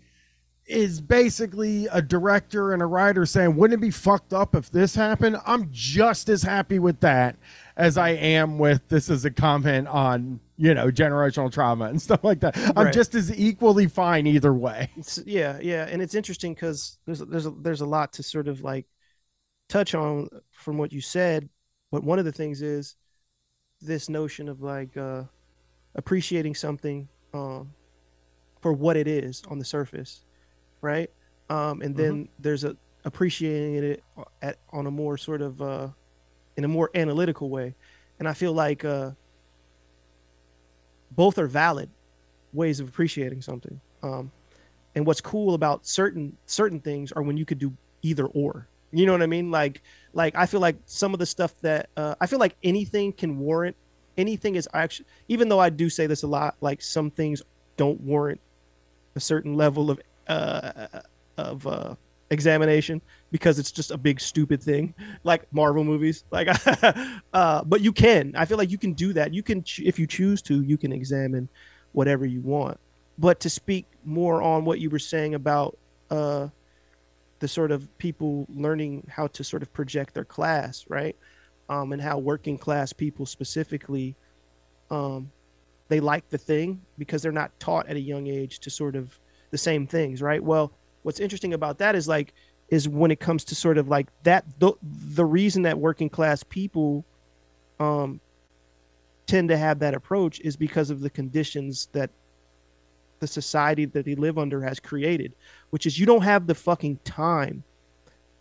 is 0.65 0.99
basically 1.01 1.87
a 1.87 2.01
director 2.01 2.73
and 2.73 2.81
a 2.81 2.85
writer 2.85 3.25
saying, 3.25 3.55
wouldn't 3.55 3.79
it 3.79 3.81
be 3.81 3.91
fucked 3.91 4.33
up 4.33 4.53
if 4.53 4.69
this 4.69 4.93
happened? 4.93 5.37
I'm 5.45 5.69
just 5.71 6.27
as 6.29 6.43
happy 6.43 6.79
with 6.79 6.99
that 6.99 7.37
as 7.77 7.97
I 7.97 8.09
am 8.09 8.59
with 8.59 8.87
this 8.89 9.09
is 9.09 9.23
a 9.25 9.31
comment 9.31 9.87
on, 9.87 10.41
you 10.59 10.73
know, 10.73 10.87
generational 10.91 11.51
trauma 11.51 11.85
and 11.85 12.01
stuff 12.07 12.23
like 12.23 12.41
that. 12.41 12.57
I'm 12.75 12.85
Right. 12.85 12.93
just 12.93 13.15
as 13.15 13.31
equally 13.39 13.87
fine 13.87 14.27
either 14.27 14.53
way. 14.53 14.89
It's, 14.97 15.17
yeah, 15.25 15.57
yeah, 15.61 15.87
and 15.89 16.01
it's 16.01 16.15
interesting 16.15 16.53
because 16.53 16.97
there's 17.05 17.19
there's 17.19 17.45
a, 17.45 17.51
there's 17.51 17.81
a 17.81 17.85
lot 17.85 18.13
to 18.13 18.23
sort 18.23 18.47
of 18.47 18.61
like 18.61 18.85
touch 19.69 19.95
on 19.95 20.29
from 20.51 20.77
what 20.77 20.91
you 20.93 21.01
said, 21.01 21.49
but 21.91 22.03
one 22.03 22.19
of 22.19 22.25
the 22.25 22.31
things 22.31 22.61
is 22.61 22.95
this 23.81 24.09
notion 24.09 24.49
of 24.49 24.61
like 24.61 24.97
uh, 24.97 25.23
appreciating 25.95 26.55
something 26.55 27.09
um, 27.33 27.75
for 28.61 28.73
what 28.73 28.97
it 28.97 29.07
is 29.07 29.43
on 29.49 29.59
the 29.59 29.65
surface, 29.65 30.25
right? 30.81 31.09
Um, 31.49 31.81
and 31.81 31.95
then 31.95 32.29
there's 32.39 32.63
a 32.63 32.77
appreciating 33.05 33.75
it 33.75 34.03
at 34.41 34.57
on 34.71 34.87
a 34.87 34.91
more 34.91 35.17
sort 35.17 35.41
of 35.41 35.61
uh, 35.61 35.89
in 36.57 36.65
a 36.65 36.67
more 36.67 36.91
analytical 36.95 37.49
way, 37.49 37.75
and 38.19 38.27
I 38.27 38.33
feel 38.33 38.53
like 38.53 38.85
uh, 38.85 39.11
both 41.11 41.37
are 41.37 41.47
valid 41.47 41.89
ways 42.53 42.79
of 42.79 42.87
appreciating 42.87 43.41
something. 43.41 43.79
Um, 44.01 44.31
and 44.95 45.05
what's 45.05 45.21
cool 45.21 45.53
about 45.53 45.85
certain 45.85 46.35
certain 46.45 46.79
things 46.79 47.11
are 47.11 47.21
when 47.21 47.37
you 47.37 47.45
could 47.45 47.59
do 47.59 47.73
either 48.01 48.25
or. 48.25 48.67
You 48.91 49.05
know 49.05 49.11
what 49.11 49.21
I 49.21 49.27
mean? 49.27 49.51
Like 49.51 49.81
like 50.13 50.35
I 50.35 50.45
feel 50.45 50.59
like 50.59 50.77
some 50.85 51.13
of 51.13 51.19
the 51.19 51.25
stuff 51.25 51.53
that 51.61 51.89
uh, 51.95 52.15
I 52.19 52.25
feel 52.25 52.39
like 52.39 52.55
anything 52.63 53.13
can 53.13 53.39
warrant 53.39 53.75
anything 54.17 54.55
is 54.55 54.67
actually 54.73 55.05
even 55.27 55.49
though 55.49 55.59
I 55.59 55.69
do 55.69 55.89
say 55.89 56.07
this 56.07 56.23
a 56.23 56.27
lot, 56.27 56.55
like 56.61 56.81
some 56.81 57.09
things 57.11 57.41
don't 57.77 57.99
warrant 58.01 58.41
a 59.15 59.19
certain 59.19 59.55
level 59.55 59.89
of 59.89 60.01
uh 60.27 60.87
of 61.37 61.65
uh 61.65 61.95
examination 62.29 63.01
because 63.31 63.59
it's 63.59 63.71
just 63.71 63.91
a 63.91 63.97
big 63.97 64.19
stupid 64.19 64.61
thing 64.61 64.93
like 65.23 65.51
marvel 65.53 65.83
movies. 65.83 66.23
Like 66.31 66.47
uh 67.33 67.63
but 67.63 67.81
you 67.81 67.91
can. 67.91 68.33
I 68.35 68.45
feel 68.45 68.57
like 68.57 68.71
you 68.71 68.77
can 68.77 68.93
do 68.93 69.13
that. 69.13 69.33
You 69.33 69.43
can 69.43 69.63
if 69.79 69.99
you 69.99 70.07
choose 70.07 70.41
to 70.43 70.61
you 70.61 70.77
can 70.77 70.91
examine 70.91 71.49
whatever 71.91 72.25
you 72.25 72.41
want. 72.41 72.79
But 73.17 73.39
to 73.41 73.49
speak 73.49 73.85
more 74.05 74.41
on 74.41 74.65
what 74.65 74.79
you 74.79 74.89
were 74.89 74.99
saying 74.99 75.35
about 75.35 75.77
uh 76.09 76.47
the 77.39 77.47
sort 77.47 77.71
of 77.71 77.97
people 77.97 78.45
learning 78.49 79.07
how 79.09 79.27
to 79.27 79.43
sort 79.43 79.61
of 79.63 79.71
project 79.73 80.13
their 80.13 80.25
class 80.25 80.85
right? 80.87 81.15
Um 81.67 81.91
and 81.93 82.01
how 82.01 82.17
working 82.17 82.57
class 82.57 82.93
people 82.93 83.25
specifically 83.25 84.15
um 84.89 85.31
they 85.87 85.99
like 85.99 86.29
the 86.29 86.37
thing 86.37 86.81
because 86.99 87.21
they're 87.21 87.31
not 87.31 87.57
taught 87.59 87.87
at 87.87 87.95
a 87.95 87.99
young 87.99 88.27
age 88.27 88.59
to 88.59 88.69
sort 88.69 88.95
of 88.95 89.19
the 89.51 89.57
same 89.57 89.87
things 89.87 90.21
right? 90.21 90.43
Well 90.43 90.71
what's 91.03 91.19
interesting 91.19 91.53
about 91.53 91.77
that 91.79 91.95
is 91.95 92.07
like 92.07 92.33
is 92.71 92.87
when 92.87 93.11
it 93.11 93.19
comes 93.19 93.43
to 93.43 93.55
sort 93.55 93.77
of 93.77 93.87
like 93.87 94.07
that 94.23 94.45
the, 94.59 94.73
the 94.81 95.25
reason 95.25 95.63
that 95.63 95.77
working 95.77 96.09
class 96.09 96.43
people 96.43 97.05
um 97.79 98.19
tend 99.25 99.49
to 99.49 99.57
have 99.57 99.79
that 99.79 99.93
approach 99.93 100.39
is 100.41 100.55
because 100.55 100.89
of 100.89 101.01
the 101.01 101.09
conditions 101.09 101.87
that 101.91 102.09
the 103.19 103.27
society 103.27 103.85
that 103.85 104.05
they 104.05 104.15
live 104.15 104.37
under 104.37 104.61
has 104.61 104.79
created 104.79 105.35
which 105.69 105.85
is 105.85 105.99
you 105.99 106.05
don't 106.05 106.23
have 106.23 106.47
the 106.47 106.55
fucking 106.55 106.97
time 107.03 107.63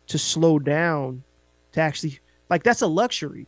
to 0.09 0.19
slow 0.19 0.59
down 0.59 1.23
to 1.73 1.81
actually 1.81 2.19
like 2.51 2.63
that's 2.63 2.83
a 2.83 2.87
luxury. 2.87 3.47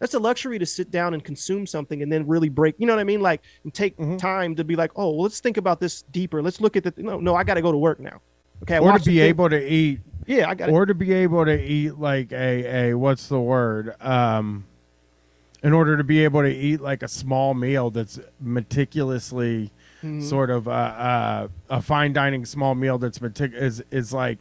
That's 0.00 0.14
a 0.14 0.18
luxury 0.18 0.58
to 0.58 0.66
sit 0.66 0.90
down 0.90 1.14
and 1.14 1.22
consume 1.22 1.64
something 1.64 2.02
and 2.02 2.12
then 2.12 2.26
really 2.26 2.48
break 2.48 2.74
you 2.78 2.86
know 2.86 2.94
what 2.94 3.00
i 3.00 3.04
mean? 3.04 3.20
Like 3.20 3.42
and 3.64 3.72
take 3.72 3.96
time 4.18 4.54
to 4.56 4.64
be 4.64 4.76
like 4.76 4.90
oh 4.96 5.10
well, 5.10 5.22
let's 5.22 5.40
think 5.40 5.56
about 5.56 5.80
this 5.80 6.02
deeper. 6.10 6.42
Let's 6.42 6.60
look 6.60 6.76
at 6.76 6.84
the 6.84 6.92
no 6.96 7.18
no 7.18 7.34
i 7.34 7.44
gotta 7.44 7.62
go 7.62 7.72
to 7.72 7.78
work 7.78 8.00
now. 8.00 8.20
Okay 8.62 8.78
or 8.78 8.98
to 8.98 9.04
be 9.04 9.20
able 9.20 9.48
to 9.48 9.72
eat 9.72 10.00
Yeah, 10.26 10.48
I 10.48 10.54
got 10.54 10.68
it. 10.68 10.72
or 10.72 10.86
to 10.86 10.94
be 10.94 11.12
able 11.12 11.44
to 11.44 11.60
eat 11.62 11.98
like 11.98 12.32
a 12.32 12.90
a 12.90 12.94
what's 12.94 13.28
the 13.28 13.40
word 13.40 13.94
um 14.00 14.64
in 15.62 15.72
order 15.72 15.96
to 15.96 16.04
be 16.04 16.24
able 16.24 16.42
to 16.42 16.50
eat 16.52 16.80
like 16.80 17.02
a 17.02 17.08
small 17.08 17.54
meal 17.54 17.90
that's 17.90 18.18
meticulously 18.40 19.70
Mhm. 20.02 20.20
sort 20.22 20.50
of 20.50 20.66
uh, 20.66 20.70
uh, 20.70 21.48
a 21.70 21.80
fine 21.80 22.12
dining 22.12 22.44
small 22.44 22.74
meal 22.74 22.98
that's 22.98 23.20
metic- 23.20 23.52
is 23.54 23.84
is 23.92 24.12
like 24.12 24.38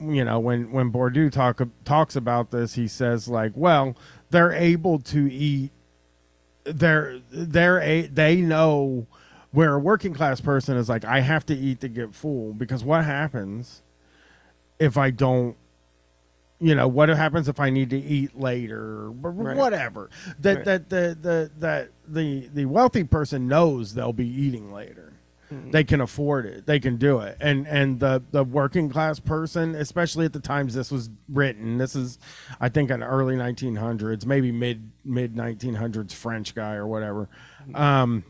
you 0.00 0.24
know 0.24 0.40
when 0.40 0.72
when 0.72 0.90
Bourdieu 0.90 1.30
talk 1.30 1.60
talks 1.84 2.16
about 2.16 2.50
this 2.50 2.74
he 2.74 2.88
says 2.88 3.28
like 3.28 3.52
well 3.54 3.94
they're 4.30 4.50
able 4.52 4.98
to 4.98 5.32
eat 5.32 5.70
they're 6.64 7.20
they're 7.30 7.80
a 7.80 8.08
they 8.08 8.40
know 8.40 9.06
where 9.52 9.74
a 9.74 9.78
working 9.78 10.12
class 10.14 10.40
person 10.40 10.76
is 10.76 10.88
like 10.88 11.04
I 11.04 11.20
have 11.20 11.46
to 11.46 11.54
eat 11.54 11.80
to 11.82 11.88
get 11.88 12.12
full 12.14 12.52
because 12.52 12.82
what 12.82 13.04
happens 13.04 13.82
if 14.78 14.96
I 14.96 15.10
don't 15.10 15.56
you 16.60 16.74
know 16.74 16.88
what 16.88 17.08
happens 17.08 17.48
if 17.48 17.60
I 17.60 17.70
need 17.70 17.90
to 17.90 17.98
eat 17.98 18.36
later? 18.36 18.80
Or 19.04 19.10
Right. 19.12 19.56
whatever. 19.56 20.10
That 20.40 20.56
Right. 20.56 20.64
that 20.64 20.88
the 20.88 21.16
the 21.20 21.50
that 21.60 21.90
the 22.08 22.48
the 22.52 22.64
wealthy 22.64 23.04
person 23.04 23.46
knows 23.46 23.94
they'll 23.94 24.12
be 24.12 24.26
eating 24.28 24.72
later. 24.72 25.12
Mhm. 25.52 25.72
they 25.72 25.82
can 25.82 26.02
afford 26.02 26.44
it. 26.44 26.66
They 26.66 26.78
can 26.78 26.96
do 26.96 27.20
it. 27.20 27.36
And 27.40 27.66
and 27.68 28.00
the 28.00 28.22
the 28.32 28.44
working 28.44 28.90
class 28.90 29.18
person 29.18 29.74
especially 29.74 30.26
at 30.26 30.32
the 30.34 30.40
times 30.40 30.74
this 30.74 30.90
was 30.90 31.08
written 31.26 31.78
this 31.78 31.96
is 31.96 32.18
i 32.60 32.68
think 32.68 32.90
an 32.90 33.02
early 33.02 33.34
1900s 33.34 34.26
maybe 34.26 34.52
mid 34.52 34.90
mid 35.06 35.34
1900s 35.34 36.12
french 36.12 36.54
guy 36.54 36.74
or 36.74 36.86
whatever. 36.86 37.28
Um 37.74 38.24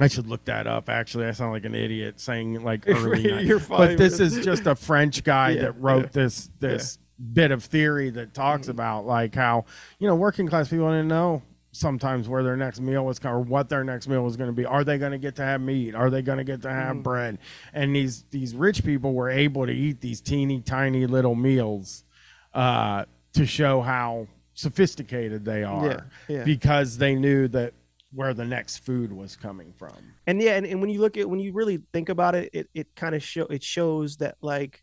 I 0.00 0.08
should 0.08 0.26
look 0.26 0.44
that 0.44 0.66
up. 0.66 0.88
Actually, 0.88 1.26
I 1.26 1.32
sound 1.32 1.52
like 1.52 1.64
an 1.64 1.74
idiot 1.74 2.20
saying 2.20 2.62
like 2.62 2.84
early. 2.88 3.42
You're 3.44 3.60
fine, 3.60 3.78
But 3.78 3.98
this 3.98 4.20
is 4.20 4.44
just 4.44 4.66
a 4.66 4.74
French 4.74 5.24
guy 5.24 5.50
Yeah, 5.50 5.62
that 5.62 5.80
wrote 5.80 6.04
yeah. 6.04 6.10
this 6.12 6.50
this 6.60 6.98
bit 7.32 7.50
of 7.50 7.64
theory 7.64 8.10
that 8.10 8.32
talks 8.32 8.68
about 8.68 9.04
like 9.06 9.34
how 9.34 9.64
you 9.98 10.06
know 10.06 10.14
working 10.14 10.46
class 10.46 10.68
people 10.68 10.88
didn't 10.88 11.08
know 11.08 11.42
sometimes 11.72 12.28
where 12.28 12.42
their 12.42 12.56
next 12.56 12.80
meal 12.80 13.04
was 13.04 13.20
or 13.24 13.40
what 13.40 13.68
their 13.68 13.84
next 13.84 14.08
meal 14.08 14.22
was 14.22 14.36
going 14.36 14.48
to 14.48 14.54
be. 14.54 14.64
Are 14.64 14.84
they 14.84 14.98
going 14.98 15.12
to 15.12 15.18
get 15.18 15.36
to 15.36 15.42
have 15.42 15.60
meat? 15.60 15.94
Are 15.94 16.10
they 16.10 16.22
going 16.22 16.38
to 16.38 16.44
get 16.44 16.62
to 16.62 16.70
have 16.70 16.96
Mhm. 16.96 17.02
bread? 17.02 17.38
And 17.74 17.94
these 17.94 18.24
these 18.30 18.54
rich 18.54 18.84
people 18.84 19.14
were 19.14 19.28
able 19.30 19.66
to 19.66 19.72
eat 19.72 20.00
these 20.00 20.20
teeny 20.20 20.60
tiny 20.60 21.06
little 21.06 21.34
meals 21.34 22.04
uh, 22.54 23.04
to 23.34 23.44
show 23.46 23.80
how 23.82 24.26
sophisticated 24.54 25.44
they 25.44 25.62
are 25.64 25.86
Yeah, 25.86 26.00
yeah. 26.28 26.44
because 26.44 26.98
they 26.98 27.14
knew 27.14 27.48
that 27.48 27.74
where 28.12 28.32
the 28.32 28.44
next 28.44 28.78
food 28.78 29.12
was 29.12 29.36
coming 29.36 29.72
from. 29.76 30.14
and 30.26 30.40
yeah 30.40 30.56
and, 30.56 30.66
and 30.66 30.80
when 30.80 30.90
you 30.90 31.00
look 31.00 31.16
at 31.16 31.28
when 31.28 31.40
you 31.40 31.52
really 31.52 31.80
think 31.92 32.08
about 32.08 32.34
it 32.34 32.50
it, 32.52 32.68
it 32.74 32.86
kind 32.96 33.14
of 33.14 33.22
show 33.22 33.44
it 33.46 33.62
shows 33.62 34.16
that 34.16 34.36
like 34.40 34.82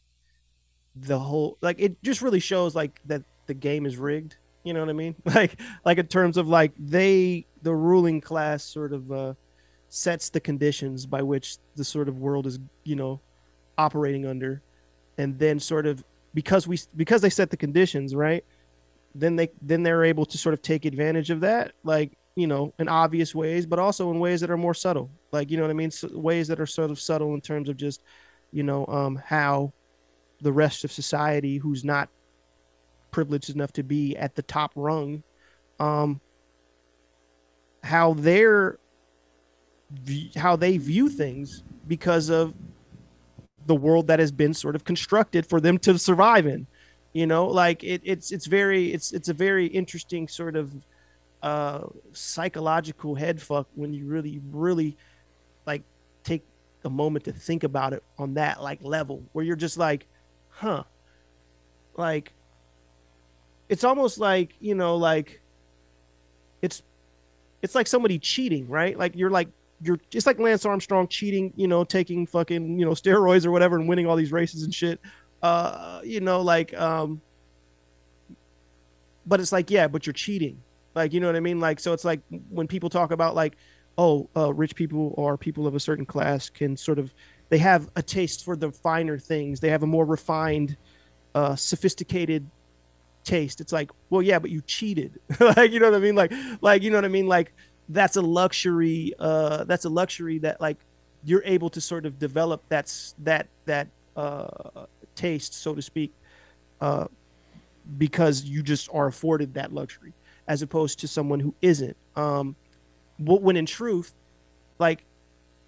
the 0.95 1.17
whole 1.17 1.57
like 1.61 1.79
it 1.79 2.01
just 2.03 2.21
really 2.21 2.39
shows 2.39 2.75
like 2.75 3.01
that 3.05 3.23
the 3.47 3.53
game 3.53 3.85
is 3.85 3.97
rigged 3.97 4.37
you 4.63 4.73
know 4.73 4.79
what 4.79 4.89
i 4.89 4.93
mean 4.93 5.15
like 5.25 5.59
like 5.83 5.97
in 5.97 6.07
terms 6.07 6.37
of 6.37 6.47
like 6.47 6.71
they 6.77 7.45
the 7.63 7.73
ruling 7.73 8.21
class 8.21 8.63
sort 8.63 8.93
of 8.93 9.11
uh 9.11 9.33
sets 9.89 10.29
the 10.29 10.39
conditions 10.39 11.05
by 11.05 11.21
which 11.21 11.57
the 11.75 11.83
sort 11.83 12.07
of 12.07 12.19
world 12.19 12.47
is 12.47 12.59
you 12.83 12.95
know 12.95 13.19
operating 13.77 14.25
under 14.25 14.61
and 15.17 15.37
then 15.39 15.59
sort 15.59 15.85
of 15.85 16.03
because 16.33 16.67
we 16.67 16.79
because 16.95 17.21
they 17.21 17.29
set 17.29 17.49
the 17.49 17.57
conditions 17.57 18.13
right 18.15 18.43
then 19.13 19.35
they 19.35 19.49
then 19.61 19.83
they're 19.83 20.03
able 20.03 20.25
to 20.25 20.37
sort 20.37 20.53
of 20.53 20.61
take 20.61 20.85
advantage 20.85 21.29
of 21.29 21.41
that 21.41 21.71
like 21.83 22.17
you 22.35 22.47
know 22.47 22.73
in 22.79 22.89
obvious 22.89 23.33
ways 23.33 23.65
but 23.65 23.79
also 23.79 24.11
in 24.11 24.19
ways 24.19 24.41
that 24.41 24.51
are 24.51 24.57
more 24.57 24.73
subtle. 24.73 25.09
Like 25.31 25.49
you 25.51 25.57
know 25.57 25.63
what 25.63 25.71
i 25.71 25.73
mean? 25.73 25.91
So, 25.91 26.09
ways 26.13 26.47
that 26.49 26.59
are 26.59 26.65
sort 26.65 26.91
of 26.91 26.99
subtle 26.99 27.33
in 27.33 27.41
terms 27.41 27.69
of 27.69 27.77
just 27.77 28.03
you 28.51 28.63
know 28.63 28.85
um 28.87 29.15
how 29.15 29.73
the 30.41 30.51
rest 30.51 30.83
of 30.83 30.91
society 30.91 31.57
who's 31.57 31.83
not 31.83 32.09
privileged 33.11 33.49
enough 33.49 33.71
to 33.73 33.83
be 33.83 34.15
at 34.17 34.35
the 34.35 34.41
top 34.41 34.71
rung 34.75 35.23
um 35.79 36.19
how 37.83 38.13
they're 38.15 38.79
how 40.35 40.55
they 40.55 40.77
view 40.77 41.07
things 41.07 41.63
because 41.87 42.29
of 42.29 42.53
the 43.67 43.75
world 43.75 44.07
that 44.07 44.19
has 44.19 44.31
been 44.31 44.53
sort 44.53 44.75
of 44.75 44.83
constructed 44.83 45.45
for 45.45 45.59
them 45.59 45.77
to 45.79 45.97
survive 45.97 46.45
in. 46.45 46.67
You 47.13 47.27
know 47.27 47.47
like 47.47 47.83
it, 47.83 48.01
it's 48.03 48.31
it's 48.33 48.45
very 48.45 48.91
it's 48.91 49.13
it's 49.13 49.29
a 49.29 49.33
very 49.33 49.67
interesting 49.67 50.27
sort 50.27 50.57
of 50.57 50.73
uh 51.45 51.85
psychological 52.11 53.13
head 53.13 53.39
fuck 53.39 53.67
when 53.75 53.93
you 53.93 54.07
really 54.07 54.41
really 54.51 54.97
like 55.67 55.83
take 56.23 56.43
a 56.83 56.89
moment 56.89 57.23
to 57.25 57.31
think 57.31 57.63
about 57.63 57.93
it 57.93 58.03
on 58.17 58.33
that 58.33 58.63
like 58.63 58.79
level 58.81 59.21
where 59.31 59.45
you're 59.45 59.55
just 59.55 59.77
like 59.77 60.07
huh. 60.49 60.83
Like 61.97 62.33
it's 63.69 63.83
almost 63.83 64.17
like 64.17 64.55
you 64.59 64.73
know 64.73 64.95
like 64.97 65.39
it's 66.63 66.81
it's 67.61 67.75
like 67.75 67.85
somebody 67.85 68.17
cheating 68.17 68.67
right? 68.67 68.97
Like 68.97 69.15
you're 69.15 69.29
like 69.29 69.49
you're 69.81 69.99
it's 70.11 70.25
like 70.25 70.39
lance 70.39 70.65
armstrong 70.65 71.07
cheating 71.07 71.53
you 71.55 71.67
know 71.67 71.83
taking 71.83 72.25
fucking 72.25 72.79
you 72.79 72.85
know 72.85 72.91
steroids 72.91 73.45
or 73.45 73.51
whatever 73.51 73.77
and 73.77 73.87
winning 73.87 74.07
all 74.07 74.15
these 74.15 74.31
races 74.31 74.63
and 74.63 74.73
shit. 74.73 74.99
Uh 75.43 76.01
you 76.03 76.21
know 76.21 76.41
like 76.41 76.73
um 76.73 77.21
but 79.27 79.39
it's 79.39 79.51
like 79.51 79.69
yeah 79.69 79.87
but 79.87 80.07
you're 80.07 80.13
cheating 80.13 80.59
like 80.95 81.13
you 81.13 81.19
know 81.19 81.27
what 81.27 81.35
i 81.35 81.39
mean? 81.39 81.59
Like 81.59 81.79
so 81.79 81.93
it's 81.93 82.05
like 82.05 82.21
when 82.49 82.67
people 82.67 82.89
talk 82.89 83.11
about 83.11 83.35
like 83.35 83.57
oh 83.97 84.29
uh, 84.35 84.53
rich 84.53 84.75
people 84.75 85.13
or 85.17 85.37
people 85.37 85.67
of 85.67 85.75
a 85.75 85.79
certain 85.79 86.05
class 86.05 86.49
can 86.49 86.75
sort 86.77 86.99
of 86.99 87.13
they 87.49 87.57
have 87.59 87.89
a 87.95 88.01
taste 88.03 88.43
for 88.43 88.55
the 88.55 88.71
finer 88.71 89.17
things. 89.19 89.59
They 89.59 89.69
have 89.69 89.83
a 89.83 89.87
more 89.87 90.05
refined 90.05 90.77
uh 91.35 91.55
sophisticated 91.55 92.49
taste. 93.23 93.61
It's 93.61 93.71
like 93.73 93.91
well 94.09 94.21
yeah 94.21 94.39
but 94.39 94.51
you 94.51 94.61
cheated. 94.61 95.19
Like 95.39 95.71
you 95.71 95.79
know 95.79 95.91
what 95.91 95.97
i 95.97 95.99
mean? 95.99 96.15
Like 96.15 96.33
like 96.61 96.83
you 96.83 96.91
know 96.91 96.97
what 96.97 97.05
i 97.05 97.09
mean? 97.09 97.27
Like 97.27 97.53
that's 97.89 98.15
a 98.17 98.21
luxury 98.21 99.13
uh 99.19 99.63
that's 99.65 99.85
a 99.85 99.89
luxury 99.89 100.39
that 100.39 100.59
like 100.61 100.77
you're 101.23 101.43
able 101.45 101.69
to 101.69 101.81
sort 101.81 102.05
of 102.05 102.19
develop 102.19 102.63
that's 102.69 103.15
that 103.19 103.47
that 103.65 103.87
uh 104.15 104.85
taste 105.15 105.53
so 105.53 105.75
to 105.75 105.81
speak 105.81 106.13
uh 106.81 107.05
because 107.97 108.43
you 108.43 108.63
just 108.63 108.89
are 108.93 109.07
afforded 109.07 109.53
that 109.53 109.71
luxury 109.73 110.13
as 110.47 110.61
opposed 110.61 110.99
to 110.99 111.07
someone 111.07 111.39
who 111.39 111.55
isn't. 111.61 111.97
Um 112.15 112.55
wh- 113.17 113.41
when 113.41 113.55
in 113.57 113.65
truth 113.65 114.13
like 114.79 115.05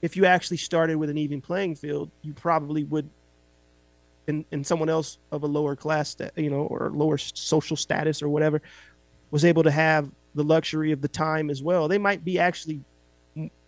if 0.01 0.15
you 0.15 0.25
actually 0.25 0.57
started 0.57 0.97
with 0.97 1.09
an 1.09 1.17
even 1.17 1.41
playing 1.41 1.75
field 1.75 2.11
you 2.21 2.33
probably 2.33 2.83
would 2.83 3.09
and 4.27 4.45
and 4.51 4.65
someone 4.65 4.89
else 4.89 5.17
of 5.31 5.43
a 5.43 5.47
lower 5.47 5.75
class 5.75 6.09
sta- 6.09 6.31
you 6.35 6.49
know 6.49 6.61
or 6.61 6.91
lower 6.93 7.17
social 7.17 7.77
status 7.77 8.21
or 8.21 8.29
whatever 8.29 8.61
was 9.31 9.45
able 9.45 9.63
to 9.63 9.71
have 9.71 10.09
the 10.35 10.43
luxury 10.43 10.91
of 10.91 11.01
the 11.01 11.07
time 11.07 11.49
as 11.49 11.63
well 11.63 11.87
they 11.87 11.97
might 11.97 12.23
be 12.23 12.37
actually 12.37 12.81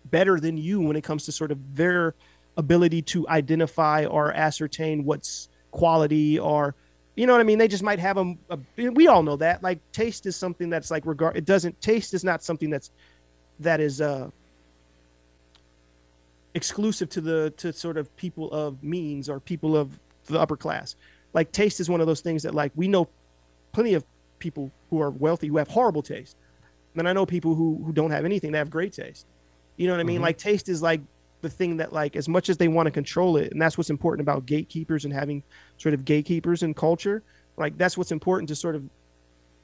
better 0.06 0.40
than 0.40 0.58
you 0.58 0.82
when 0.82 0.96
it 0.96 1.04
comes 1.04 1.26
to 1.26 1.32
sort 1.32 1.52
of 1.52 1.76
their 1.76 2.16
ability 2.58 3.02
to 3.02 3.28
identify 3.30 4.06
or 4.06 4.34
ascertain 4.34 5.06
what's 5.06 5.50
quality 5.72 6.38
or 6.40 6.76
you 7.20 7.28
know 7.28 7.34
what 7.34 7.42
I 7.42 7.44
mean? 7.44 7.60
They 7.60 7.68
just 7.68 7.84
might 7.84 8.00
have 8.00 8.18
a, 8.18 8.34
a 8.50 8.58
we 8.78 9.08
all 9.08 9.24
know 9.24 9.36
that 9.36 9.62
like 9.62 9.80
taste 9.92 10.26
is 10.26 10.38
something 10.38 10.70
that's 10.70 10.90
like 10.90 11.06
regard 11.06 11.36
it 11.36 11.44
doesn't 11.44 11.80
taste 11.82 12.14
is 12.14 12.24
not 12.24 12.42
something 12.42 12.70
that's 12.70 12.92
that 13.60 13.82
is 13.82 14.00
uh 14.00 14.30
exclusive 16.56 17.10
to 17.10 17.20
the 17.20 17.54
to 17.58 17.74
sort 17.74 17.98
of 17.98 18.16
people 18.16 18.50
of 18.54 18.82
means 18.82 19.28
or 19.28 19.42
people 19.42 19.76
of 19.76 20.00
the 20.28 20.40
upper 20.40 20.56
class. 20.56 20.96
Like 21.34 21.52
taste 21.52 21.82
is 21.82 21.90
one 21.90 22.00
of 22.00 22.08
those 22.08 22.22
things 22.22 22.42
that 22.44 22.56
like 22.56 22.72
we 22.76 22.88
know 22.88 23.10
plenty 23.74 23.96
of 23.96 24.06
people 24.40 24.72
who 24.90 25.02
are 25.02 25.10
wealthy 25.10 25.48
who 25.48 25.58
have 25.58 25.68
horrible 25.68 26.02
taste. 26.02 26.38
And 26.96 27.06
I 27.06 27.12
know 27.12 27.26
people 27.26 27.54
who 27.54 27.84
who 27.86 27.92
don't 27.92 28.12
have 28.12 28.24
anything 28.24 28.54
that 28.54 28.60
have 28.60 28.70
great 28.70 28.94
taste. 28.94 29.26
You 29.76 29.88
know 29.88 29.94
what 29.94 30.00
I 30.00 30.04
mean? 30.04 30.22
Mhm. 30.22 30.24
Like 30.24 30.38
taste 30.38 30.70
is 30.70 30.82
like 30.82 31.02
the 31.42 31.50
thing 31.50 31.76
that 31.78 31.92
like 31.92 32.16
as 32.16 32.30
much 32.30 32.48
as 32.48 32.56
they 32.56 32.70
want 32.70 32.88
to 32.88 32.92
control 32.92 33.36
it, 33.36 33.52
and 33.52 33.62
that's 33.62 33.78
what's 33.78 33.90
important 33.90 34.22
about 34.26 34.46
gatekeepers 34.46 35.04
and 35.04 35.14
having 35.14 35.44
sort 35.80 35.96
of 35.96 36.06
gatekeepers 36.06 36.62
in 36.62 36.76
culture. 36.76 37.24
Like 37.58 37.78
that's 37.78 37.98
what's 37.98 38.12
important 38.12 38.50
to 38.50 38.56
sort 38.56 38.76
of 38.76 38.84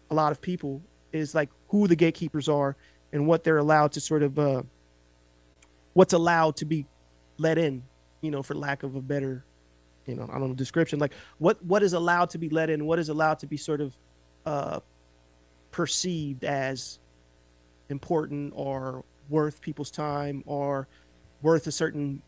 a 0.09 0.15
lot 0.15 0.31
of 0.31 0.41
people 0.41 0.81
is 1.11 1.35
like 1.35 1.49
who 1.69 1.87
the 1.87 1.95
gatekeepers 1.95 2.49
are 2.49 2.75
and 3.13 3.27
what 3.27 3.43
they're 3.43 3.57
allowed 3.57 3.91
to 3.93 4.01
sort 4.01 4.23
of 4.23 4.39
uh 4.39 4.63
what's 5.93 6.13
allowed 6.13 6.57
to 6.57 6.65
be 6.65 6.85
let 7.37 7.57
in, 7.57 7.83
you 8.21 8.31
know, 8.31 8.41
for 8.41 8.53
lack 8.53 8.83
of 8.83 8.95
a 8.95 9.01
better, 9.01 9.45
you 10.05 10.15
know, 10.15 10.23
I 10.23 10.39
don't 10.39 10.49
know 10.49 10.55
description. 10.55 10.99
Like 10.99 11.13
what 11.37 11.63
what 11.63 11.83
is 11.83 11.93
allowed 11.93 12.31
to 12.31 12.37
be 12.37 12.49
let 12.49 12.69
in, 12.69 12.85
what 12.85 12.97
is 12.97 13.09
allowed 13.09 13.39
to 13.39 13.47
be 13.47 13.57
sort 13.57 13.81
of 13.81 13.95
uh 14.45 14.79
perceived 15.71 16.43
as 16.45 16.99
important 17.89 18.53
or 18.55 19.03
worth 19.29 19.61
people's 19.61 19.91
time 19.91 20.43
or 20.45 20.87
worth 21.41 21.67
a 21.67 21.71
certain 21.71 22.21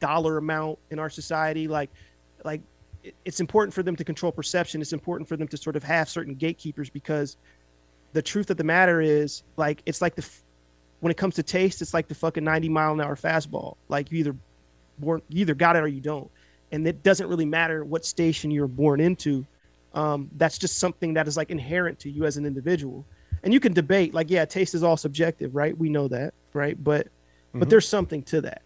dollar 0.00 0.36
amount 0.38 0.78
in 0.90 0.98
our 0.98 1.08
society 1.08 1.68
like 1.68 1.88
like 2.44 2.60
it's 3.24 3.40
important 3.40 3.74
for 3.74 3.82
them 3.82 3.96
to 3.96 4.04
control 4.04 4.32
perception. 4.32 4.80
It's 4.80 4.92
important 4.92 5.28
for 5.28 5.36
them 5.36 5.48
to 5.48 5.56
sort 5.56 5.76
of 5.76 5.82
have 5.82 6.08
certain 6.08 6.34
gatekeepers 6.34 6.90
because 6.90 7.36
the 8.12 8.22
truth 8.22 8.50
of 8.50 8.56
the 8.56 8.64
matter 8.64 9.00
is 9.00 9.42
like 9.56 9.82
it's 9.86 10.00
like 10.00 10.14
the 10.14 10.26
when 11.00 11.10
it 11.10 11.16
comes 11.16 11.34
to 11.34 11.42
taste 11.42 11.82
it's 11.82 11.92
like 11.92 12.08
the 12.08 12.14
fucking 12.14 12.44
90 12.44 12.68
mile 12.68 12.92
an 12.92 13.00
hour 13.00 13.16
fastball. 13.16 13.76
Like 13.88 14.10
you 14.10 14.18
either 14.18 14.36
born 14.98 15.22
you 15.28 15.42
either 15.42 15.54
got 15.54 15.76
it 15.76 15.80
or 15.82 15.88
you 15.88 16.00
don't. 16.00 16.30
And 16.72 16.86
it 16.86 17.02
doesn't 17.02 17.28
really 17.28 17.44
matter 17.44 17.84
what 17.84 18.04
station 18.04 18.50
you're 18.50 18.66
born 18.66 19.00
into. 19.00 19.46
Um, 19.92 20.28
that's 20.36 20.58
just 20.58 20.78
something 20.78 21.14
that 21.14 21.28
is 21.28 21.36
like 21.36 21.50
inherent 21.50 21.98
to 22.00 22.10
you 22.10 22.24
as 22.24 22.36
an 22.36 22.46
individual. 22.46 23.04
And 23.42 23.52
you 23.52 23.60
can 23.60 23.72
debate 23.72 24.14
like 24.14 24.30
yeah 24.30 24.44
taste 24.44 24.74
is 24.74 24.82
all 24.82 24.96
subjective 24.96 25.54
right? 25.54 25.76
We 25.76 25.88
know 25.88 26.08
that 26.08 26.32
right? 26.52 26.82
But 26.82 27.08
but 27.52 27.68
Mhm. 27.68 27.70
there's 27.70 27.88
something 27.88 28.22
to 28.24 28.40
that 28.42 28.62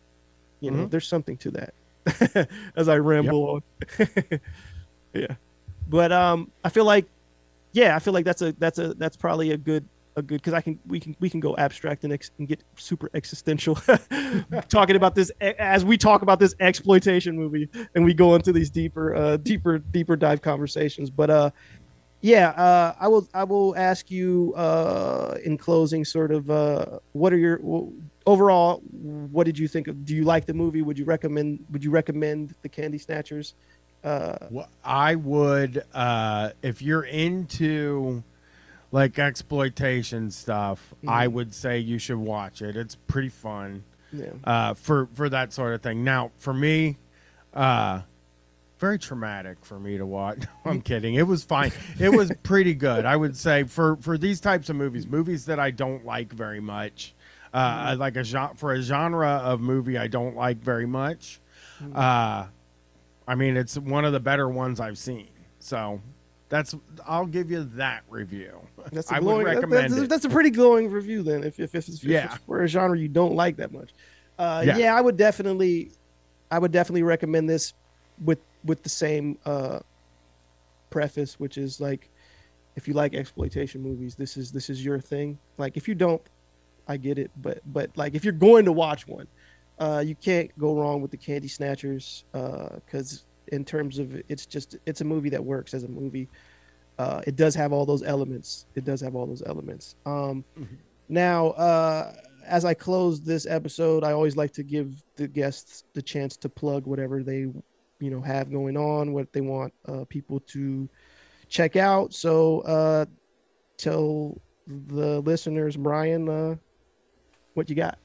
you 0.60 0.70
know? 0.70 0.86
Mhm. 0.86 0.90
there's 0.90 1.06
something 1.06 1.36
to 1.38 1.50
that 1.52 1.72
as 2.76 2.88
i 2.88 2.96
ramble 2.96 3.48
on. 3.48 3.62
Yeah. 5.14 5.34
But 5.88 6.12
um 6.12 6.50
i 6.64 6.68
feel 6.68 6.84
like 6.84 7.06
yeah 7.72 7.96
i 7.96 7.98
feel 7.98 8.12
like 8.12 8.24
that's 8.24 8.42
a 8.42 8.52
that's 8.52 8.78
a 8.78 8.94
that's 8.94 9.16
probably 9.16 9.52
a 9.52 9.56
good 9.56 9.84
a 10.16 10.22
good 10.22 10.36
because 10.36 10.52
i 10.52 10.60
can 10.60 10.78
we 10.86 11.00
can 11.00 11.16
we 11.20 11.30
can 11.30 11.40
go 11.40 11.56
abstract 11.56 12.04
and, 12.04 12.12
ex, 12.12 12.30
and 12.38 12.46
get 12.46 12.62
super 12.76 13.08
existential 13.14 13.78
talking 14.68 14.96
about 14.96 15.14
this 15.14 15.30
as 15.58 15.84
we 15.84 15.96
talk 15.96 16.22
about 16.22 16.38
this 16.38 16.54
exploitation 16.60 17.36
movie 17.36 17.68
and 17.94 18.04
we 18.04 18.12
go 18.12 18.34
into 18.34 18.52
these 18.52 18.68
deeper 18.68 19.14
uh 19.14 19.36
deeper 19.38 19.78
deeper 19.78 20.16
dive 20.16 20.42
conversations. 20.42 21.08
But 21.08 21.30
uh 21.30 21.50
yeah 22.20 22.48
uh 22.50 22.94
i 22.98 23.06
will 23.06 23.28
i 23.32 23.44
will 23.44 23.76
ask 23.76 24.10
you 24.10 24.52
uh 24.56 25.36
in 25.44 25.56
closing 25.56 26.04
sort 26.04 26.32
of 26.32 26.50
uh 26.50 26.98
what 27.12 27.32
are 27.32 27.38
your 27.38 27.60
overall 28.28 28.80
what 29.32 29.44
did 29.44 29.58
you 29.58 29.66
think 29.66 29.88
of 29.88 30.04
do 30.04 30.14
you 30.14 30.22
like 30.22 30.44
the 30.44 30.52
movie 30.52 30.82
would 30.82 30.98
you 30.98 31.04
recommend 31.06 31.64
would 31.70 31.82
you 31.82 31.90
recommend 31.90 32.54
the 32.60 32.68
candy 32.68 32.98
snatchers 32.98 33.54
uh 34.04 34.36
Well, 34.50 34.68
I 34.84 35.14
would 35.14 35.82
uh 35.94 36.50
if 36.62 36.82
you're 36.82 37.04
into 37.04 38.22
like 38.92 39.18
exploitation 39.18 40.30
stuff, 40.30 40.94
I 41.06 41.26
Mhm. 41.26 41.32
would 41.32 41.54
say 41.54 41.78
you 41.78 41.98
should 41.98 42.18
watch 42.18 42.62
it. 42.62 42.76
It's 42.76 42.94
pretty 42.94 43.28
fun. 43.30 43.82
Yeah. 44.12 44.26
Uh 44.44 44.74
for 44.74 45.08
for 45.14 45.28
that 45.30 45.52
sort 45.52 45.74
of 45.74 45.82
thing. 45.82 46.04
Now, 46.04 46.30
for 46.36 46.54
me, 46.54 46.96
uh 47.54 48.02
very 48.78 48.98
traumatic 48.98 49.58
for 49.62 49.80
me 49.80 49.98
to 49.98 50.06
watch. 50.06 50.44
I'm 50.64 50.80
kidding. 50.80 51.14
It 51.14 51.26
was 51.26 51.42
fine. 51.42 51.72
It 51.98 52.10
was 52.10 52.30
pretty 52.44 52.74
good. 52.74 53.04
I 53.04 53.16
would 53.16 53.36
say 53.36 53.64
for 53.64 53.96
for 53.96 54.16
these 54.16 54.38
types 54.40 54.68
of 54.68 54.76
movies, 54.76 55.06
movies 55.06 55.46
that 55.46 55.58
I 55.58 55.70
don't 55.72 56.04
like 56.04 56.32
very 56.32 56.60
much. 56.60 57.14
Uh 57.52 57.96
like 57.98 58.16
a 58.16 58.24
genre 58.24 58.54
for 58.56 58.72
a 58.74 58.82
genre 58.82 59.28
of 59.44 59.60
movie 59.60 59.96
I 59.98 60.06
don't 60.06 60.36
like 60.36 60.58
very 60.58 60.86
much. 60.86 61.40
Uh 61.94 62.46
I 63.26 63.34
mean, 63.34 63.56
it's 63.58 63.76
one 63.76 64.04
of 64.06 64.12
the 64.12 64.20
better 64.20 64.48
ones 64.48 64.80
I've 64.80 64.96
seen. 64.98 65.28
So 65.58 66.00
that's 66.48 66.74
I'll 67.06 67.26
give 67.26 67.50
you 67.50 67.64
that 67.74 68.02
review. 68.08 68.58
That's 68.90 69.10
a 69.10 69.14
I 69.16 69.20
glowing, 69.20 69.44
would 69.44 69.54
recommend 69.54 69.92
that's, 69.92 70.08
that's 70.08 70.24
a 70.24 70.30
pretty 70.30 70.50
glowing 70.50 70.90
review 70.90 71.22
then. 71.22 71.44
If 71.44 71.60
if, 71.60 71.74
if, 71.74 71.88
it's, 71.88 71.98
if 71.98 72.04
Yeah. 72.04 72.24
it's 72.34 72.44
for 72.44 72.62
a 72.62 72.68
genre 72.68 72.98
you 72.98 73.08
don't 73.08 73.34
like 73.34 73.56
that 73.56 73.72
much, 73.72 73.90
uh, 74.38 74.62
Yeah. 74.66 74.78
yeah. 74.78 74.94
I 74.96 75.00
would 75.02 75.16
definitely, 75.18 75.90
I 76.50 76.58
would 76.58 76.72
definitely 76.72 77.02
recommend 77.02 77.48
this 77.50 77.74
with 78.24 78.38
with 78.64 78.82
the 78.82 78.88
same 78.88 79.36
uh, 79.44 79.80
preface, 80.90 81.38
which 81.38 81.58
is 81.58 81.80
like, 81.80 82.08
if 82.76 82.88
you 82.88 82.94
like 82.94 83.14
exploitation 83.14 83.82
movies, 83.82 84.14
this 84.14 84.36
is 84.36 84.50
this 84.52 84.70
is 84.70 84.84
your 84.84 85.00
thing. 85.00 85.38
Like 85.58 85.76
if 85.76 85.86
you 85.86 85.94
don't, 85.94 86.22
I 86.88 86.96
get 86.96 87.18
it, 87.18 87.30
but 87.36 87.60
but 87.66 87.96
like 87.96 88.14
if 88.14 88.24
you're 88.24 88.32
going 88.32 88.64
to 88.64 88.72
watch 88.72 89.06
one, 89.06 89.28
uh, 89.78 90.02
you 90.04 90.14
can't 90.14 90.56
go 90.58 90.74
wrong 90.74 91.00
with 91.02 91.10
the 91.10 91.16
Candy 91.16 91.48
Snatchers 91.48 92.24
because 92.32 93.26
in 93.48 93.64
terms 93.64 93.98
of 93.98 94.20
it's 94.28 94.46
just 94.46 94.76
it's 94.86 95.00
a 95.00 95.04
movie 95.04 95.28
that 95.30 95.44
works 95.44 95.74
as 95.74 95.84
a 95.84 95.88
movie. 95.88 96.28
Uh, 96.98 97.22
it 97.26 97.36
does 97.36 97.54
have 97.54 97.72
all 97.72 97.86
those 97.86 98.02
elements. 98.02 98.66
It 98.74 98.84
does 98.84 99.00
have 99.00 99.14
all 99.14 99.26
those 99.26 99.42
elements. 99.46 99.94
Um, 100.04 100.44
Now, 101.08 101.48
uh, 101.50 102.12
as 102.44 102.64
I 102.64 102.74
close 102.74 103.20
this 103.20 103.46
episode, 103.46 104.04
I 104.04 104.12
always 104.12 104.36
like 104.36 104.52
to 104.54 104.62
give 104.62 105.02
the 105.16 105.28
guests 105.28 105.84
the 105.94 106.02
chance 106.02 106.36
to 106.38 106.48
plug 106.48 106.86
whatever 106.86 107.22
they, 107.22 107.38
you 107.38 108.10
know, 108.10 108.20
have 108.20 108.50
going 108.50 108.76
on, 108.76 109.12
what 109.12 109.32
they 109.32 109.40
want 109.40 109.72
uh, 109.86 110.04
people 110.08 110.40
to 110.40 110.88
check 111.48 111.76
out. 111.76 112.12
So, 112.12 112.60
uh, 112.60 113.06
tell 113.76 114.40
the 114.66 115.20
listeners, 115.20 115.76
Brian, 115.76 116.28
uh, 116.28 116.56
what 117.58 117.68
you 117.68 117.76
got. 117.76 117.98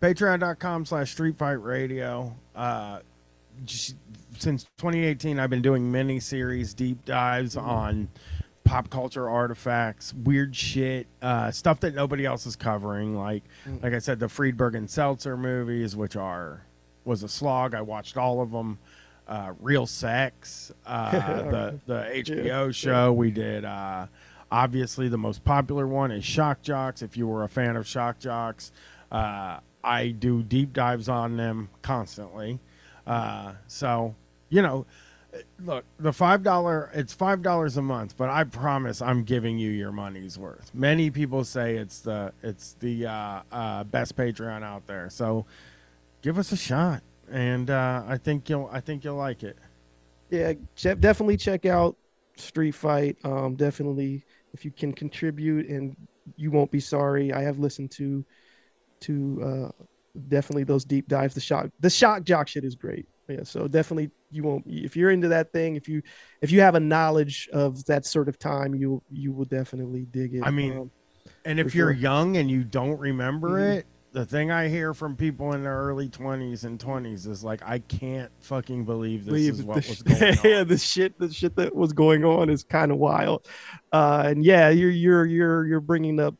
Patreon.com 0.00 0.84
slash 0.86 1.12
Street 1.12 1.36
Fight 1.36 1.62
Radio. 1.62 2.34
Uh, 2.54 3.00
just, 3.64 3.96
since 4.38 4.64
2018, 4.78 5.38
I've 5.38 5.50
been 5.50 5.62
doing 5.62 5.90
mini 5.90 6.20
series 6.20 6.72
deep 6.74 7.04
dives 7.04 7.56
on 7.56 8.08
pop 8.64 8.90
culture 8.90 9.28
artifacts, 9.28 10.12
weird 10.14 10.54
shit, 10.54 11.06
uh, 11.22 11.50
stuff 11.50 11.80
that 11.80 11.94
nobody 11.94 12.24
else 12.26 12.46
is 12.46 12.56
covering. 12.56 13.16
Like, 13.16 13.44
Mm. 13.66 13.82
like 13.82 13.92
I 13.92 13.98
said, 13.98 14.18
the 14.20 14.28
Friedberg 14.28 14.74
and 14.74 14.88
Seltzer 14.90 15.36
movies, 15.36 15.94
which 15.96 16.16
are 16.16 16.62
was 17.04 17.22
a 17.22 17.28
slog. 17.28 17.74
I 17.74 17.80
watched 17.82 18.16
all 18.16 18.40
of 18.40 18.50
them. 18.50 18.78
Uh, 19.28 19.54
Real 19.60 19.86
Sex, 19.86 20.70
uh, 20.86 21.10
the 21.50 21.80
the 21.86 21.94
HBO 22.22 22.72
show. 22.72 23.12
We 23.12 23.30
did. 23.32 23.64
Obviously, 24.50 25.08
the 25.08 25.18
most 25.18 25.44
popular 25.44 25.86
one 25.86 26.10
is 26.10 26.24
Shock 26.24 26.62
Jocks. 26.62 27.02
If 27.02 27.16
you 27.16 27.26
were 27.26 27.42
a 27.44 27.48
fan 27.48 27.76
of 27.76 27.86
Shock 27.86 28.18
Jocks, 28.20 28.72
uh, 29.10 29.58
I 29.82 30.08
do 30.08 30.42
deep 30.42 30.72
dives 30.72 31.08
on 31.08 31.36
them 31.36 31.70
constantly. 31.82 32.60
Uh, 33.06 33.54
so 33.66 34.14
you 34.48 34.62
know, 34.62 34.86
look, 35.64 35.84
the 35.98 36.12
five 36.12 36.42
dollar 36.42 36.90
it's 36.94 37.12
five 37.12 37.42
dollars 37.42 37.76
a 37.76 37.82
month, 37.82 38.16
but 38.16 38.28
I 38.30 38.44
promise 38.44 39.02
I'm 39.02 39.24
giving 39.24 39.58
you 39.58 39.70
your 39.70 39.92
money's 39.92 40.38
worth. 40.38 40.72
Many 40.74 41.10
people 41.10 41.44
say 41.44 41.76
it's 41.76 42.00
the 42.00 42.32
it's 42.42 42.74
the 42.80 43.06
uh, 43.06 43.42
uh, 43.52 43.84
best 43.84 44.16
Patreon 44.16 44.62
out 44.62 44.86
there, 44.86 45.10
so 45.10 45.46
give 46.22 46.38
us 46.38 46.52
a 46.52 46.56
shot, 46.56 47.02
and 47.30 47.70
uh, 47.70 48.04
I 48.06 48.18
think 48.18 48.48
you'll 48.48 48.68
I 48.72 48.80
think 48.80 49.04
you'll 49.04 49.16
like 49.16 49.42
it. 49.42 49.58
yeah 50.30 50.52
definitely 50.80 51.36
check 51.36 51.64
out 51.66 51.96
street 52.36 52.72
fight 52.72 53.16
um 53.24 53.54
definitely 53.54 54.24
if 54.56 54.64
you 54.64 54.70
can 54.72 54.92
contribute 54.92 55.68
and 55.68 55.94
you 56.36 56.50
won't 56.50 56.70
be 56.70 56.80
sorry 56.80 57.32
i 57.32 57.42
have 57.42 57.58
listened 57.58 57.90
to 57.90 58.24
to 59.00 59.40
uh 59.44 59.84
definitely 60.28 60.64
those 60.64 60.84
deep 60.84 61.06
dives 61.08 61.34
the 61.34 61.40
shock 61.40 61.68
the 61.80 61.90
shock 61.90 62.24
jock 62.24 62.48
shit 62.48 62.64
is 62.64 62.74
great 62.74 63.06
yeah 63.28 63.42
so 63.42 63.68
definitely 63.68 64.10
you 64.30 64.42
won't 64.42 64.64
if 64.66 64.96
you're 64.96 65.10
into 65.10 65.28
that 65.28 65.52
thing 65.52 65.76
if 65.76 65.88
you 65.88 66.00
if 66.40 66.50
you 66.50 66.60
have 66.60 66.74
a 66.74 66.80
knowledge 66.80 67.48
of 67.52 67.84
that 67.84 68.06
sort 68.06 68.28
of 68.28 68.38
time 68.38 68.74
you 68.74 69.02
you 69.10 69.32
will 69.32 69.44
definitely 69.44 70.06
dig 70.10 70.34
it 70.34 70.42
I 70.44 70.50
mean, 70.50 70.78
um, 70.78 70.90
And 71.44 71.60
if 71.60 71.74
you're 71.74 71.90
sure. 71.92 72.00
young 72.00 72.36
and 72.36 72.50
you 72.50 72.64
don't 72.64 72.98
remember 72.98 73.48
Mhm. 73.58 73.78
it, 73.78 73.86
the 74.16 74.24
thing 74.24 74.50
I 74.50 74.68
hear 74.68 74.94
from 74.94 75.14
people 75.14 75.52
in 75.52 75.62
their 75.62 75.76
early 75.76 76.08
20s 76.08 76.64
and 76.64 76.78
20s 76.78 77.26
is 77.28 77.44
like, 77.44 77.60
I 77.62 77.80
can't 77.80 78.30
fucking 78.40 78.86
believe 78.86 79.26
this 79.26 79.42
is 79.42 79.62
what 79.62 79.86
was 79.86 80.00
going 80.02 80.22
on. 80.22 80.36
yeah, 80.42 80.64
the 80.64 80.78
shit, 80.78 81.18
the 81.18 81.30
shit 81.30 81.54
that 81.56 81.76
was 81.76 81.92
going 81.92 82.24
on 82.24 82.48
is 82.48 82.64
kind 82.64 82.90
of 82.90 82.96
wild. 82.96 83.46
Uh, 83.92 84.22
and 84.26 84.42
yeah, 84.42 84.70
you're 84.70 84.90
you're 84.90 85.26
you're 85.26 85.66
you're 85.66 85.80
bringing 85.80 86.18
up 86.18 86.34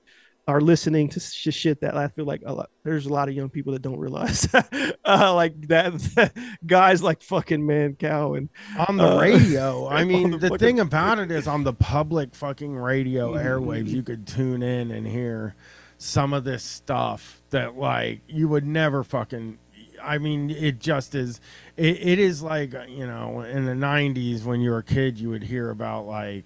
are 0.48 0.60
listening 0.60 1.08
to 1.10 1.18
sh- 1.20 1.48
shit 1.52 1.80
that 1.80 1.96
I 1.96 2.06
feel 2.08 2.24
like 2.24 2.40
a 2.46 2.52
lot, 2.54 2.70
there's 2.84 3.04
a 3.06 3.12
lot 3.12 3.28
of 3.28 3.34
young 3.34 3.50
people 3.50 3.72
that 3.74 3.82
don't 3.82 3.98
realize, 3.98 4.46
uh, 5.04 5.34
like 5.34 5.60
that 5.68 6.32
guys 6.66 7.02
like 7.02 7.20
fucking 7.22 7.60
Mancow 7.60 8.38
and 8.38 8.48
on 8.88 8.96
the 8.96 9.16
uh, 9.16 9.20
radio. 9.20 9.88
I 9.88 10.04
mean, 10.04 10.30
the 10.30 10.38
the, 10.38 10.48
fucking- 10.50 10.58
thing 10.66 10.80
about 10.80 11.18
it 11.18 11.30
is 11.32 11.46
on 11.48 11.64
the 11.64 11.72
public 11.74 12.34
fucking 12.34 12.74
radio 12.76 13.34
Mm-hmm. 13.34 13.46
airwaves, 13.46 13.88
you 13.88 14.02
could 14.02 14.26
tune 14.26 14.62
in 14.62 14.92
and 14.92 15.06
hear 15.06 15.56
some 15.98 16.32
of 16.32 16.44
this 16.44 16.62
stuff 16.62 17.42
that 17.50 17.76
like 17.76 18.20
you 18.28 18.48
would 18.48 18.66
never 18.66 19.02
fucking. 19.04 19.58
I 20.02 20.18
mean, 20.18 20.50
it 20.50 20.78
just 20.78 21.14
is. 21.14 21.40
It, 21.76 21.96
it 22.00 22.18
is 22.18 22.42
like 22.42 22.74
you 22.88 23.06
know, 23.06 23.40
in 23.40 23.64
the 23.64 23.72
'90s 23.72 24.44
when 24.44 24.60
you 24.60 24.70
were 24.70 24.78
a 24.78 24.82
kid, 24.82 25.18
you 25.18 25.30
would 25.30 25.44
hear 25.44 25.70
about 25.70 26.06
like. 26.06 26.44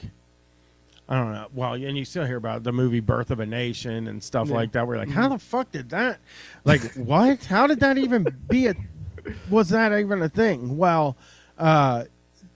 I 1.09 1.17
don't 1.17 1.33
know. 1.33 1.49
Well, 1.53 1.73
and 1.73 1.99
you 1.99 2.05
still 2.05 2.25
hear 2.25 2.37
about 2.37 2.63
the 2.63 2.71
movie 2.71 3.01
Birth 3.01 3.33
of 3.33 3.41
a 3.41 3.47
Nation 3.47 4.07
and 4.07 4.23
stuff 4.23 4.49
Yeah. 4.49 4.55
like 4.55 4.71
that. 4.73 4.87
We're 4.87 4.97
like, 4.97 5.11
how 5.11 5.29
the 5.29 5.41
fuck 5.41 5.73
did 5.73 5.91
that? 5.91 6.21
Like, 6.65 6.83
what? 6.95 7.47
How 7.47 7.67
did 7.67 7.81
that 7.81 7.99
even 7.99 8.29
be 8.49 8.69
a? 8.69 8.75
Was 9.51 9.71
that 9.71 9.93
even 9.99 10.23
a 10.23 10.29
thing? 10.29 10.79
Well, 10.79 11.17
uh, 11.59 12.05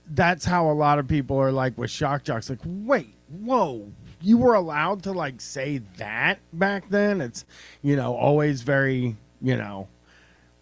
that's 0.08 0.44
how 0.44 0.70
a 0.70 0.72
lot 0.72 1.00
of 1.00 1.08
people 1.08 1.36
are 1.36 1.50
like 1.50 1.76
with 1.76 1.90
shock 1.90 2.22
jocks. 2.22 2.48
Like, 2.48 2.60
wait, 2.64 3.14
whoa, 3.28 3.90
you 4.24 4.38
were 4.38 4.54
allowed 4.54 5.02
to 5.04 5.12
like 5.12 5.40
say 5.40 5.78
that 5.98 6.38
back 6.52 6.88
then? 6.90 7.20
It's 7.20 7.44
you 7.82 7.96
know 7.96 8.14
always 8.14 8.62
very 8.62 9.16
you 9.42 9.56
know 9.56 9.88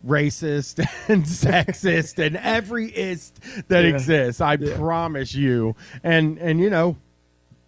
racist 0.07 0.79
and 1.09 1.25
sexist 1.25 2.19
and 2.25 2.37
every 2.37 2.87
ist 2.89 3.39
that 3.69 3.85
Yeah. 3.85 3.91
exists. 3.91 4.41
I 4.41 4.55
Yeah. 4.55 4.77
promise 4.77 5.35
you. 5.35 5.77
And 6.03 6.39
and 6.39 6.61
you 6.61 6.69
know 6.71 6.97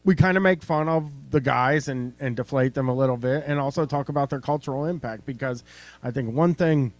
we 0.05 0.15
kind 0.15 0.37
of 0.37 0.43
make 0.43 0.62
fun 0.62 0.89
of 0.89 1.31
the 1.31 1.41
guys 1.41 1.89
and 1.89 2.12
and 2.21 2.37
deflate 2.37 2.75
them 2.75 2.89
a 2.89 2.95
little 2.95 3.16
bit 3.16 3.45
and 3.47 3.59
also 3.61 3.87
talk 3.87 4.09
about 4.09 4.31
their 4.31 4.41
cultural 4.41 4.85
impact 4.85 5.25
because 5.25 5.62
I 6.03 6.11
think 6.11 6.35
one 6.35 6.55
thing 6.55 6.93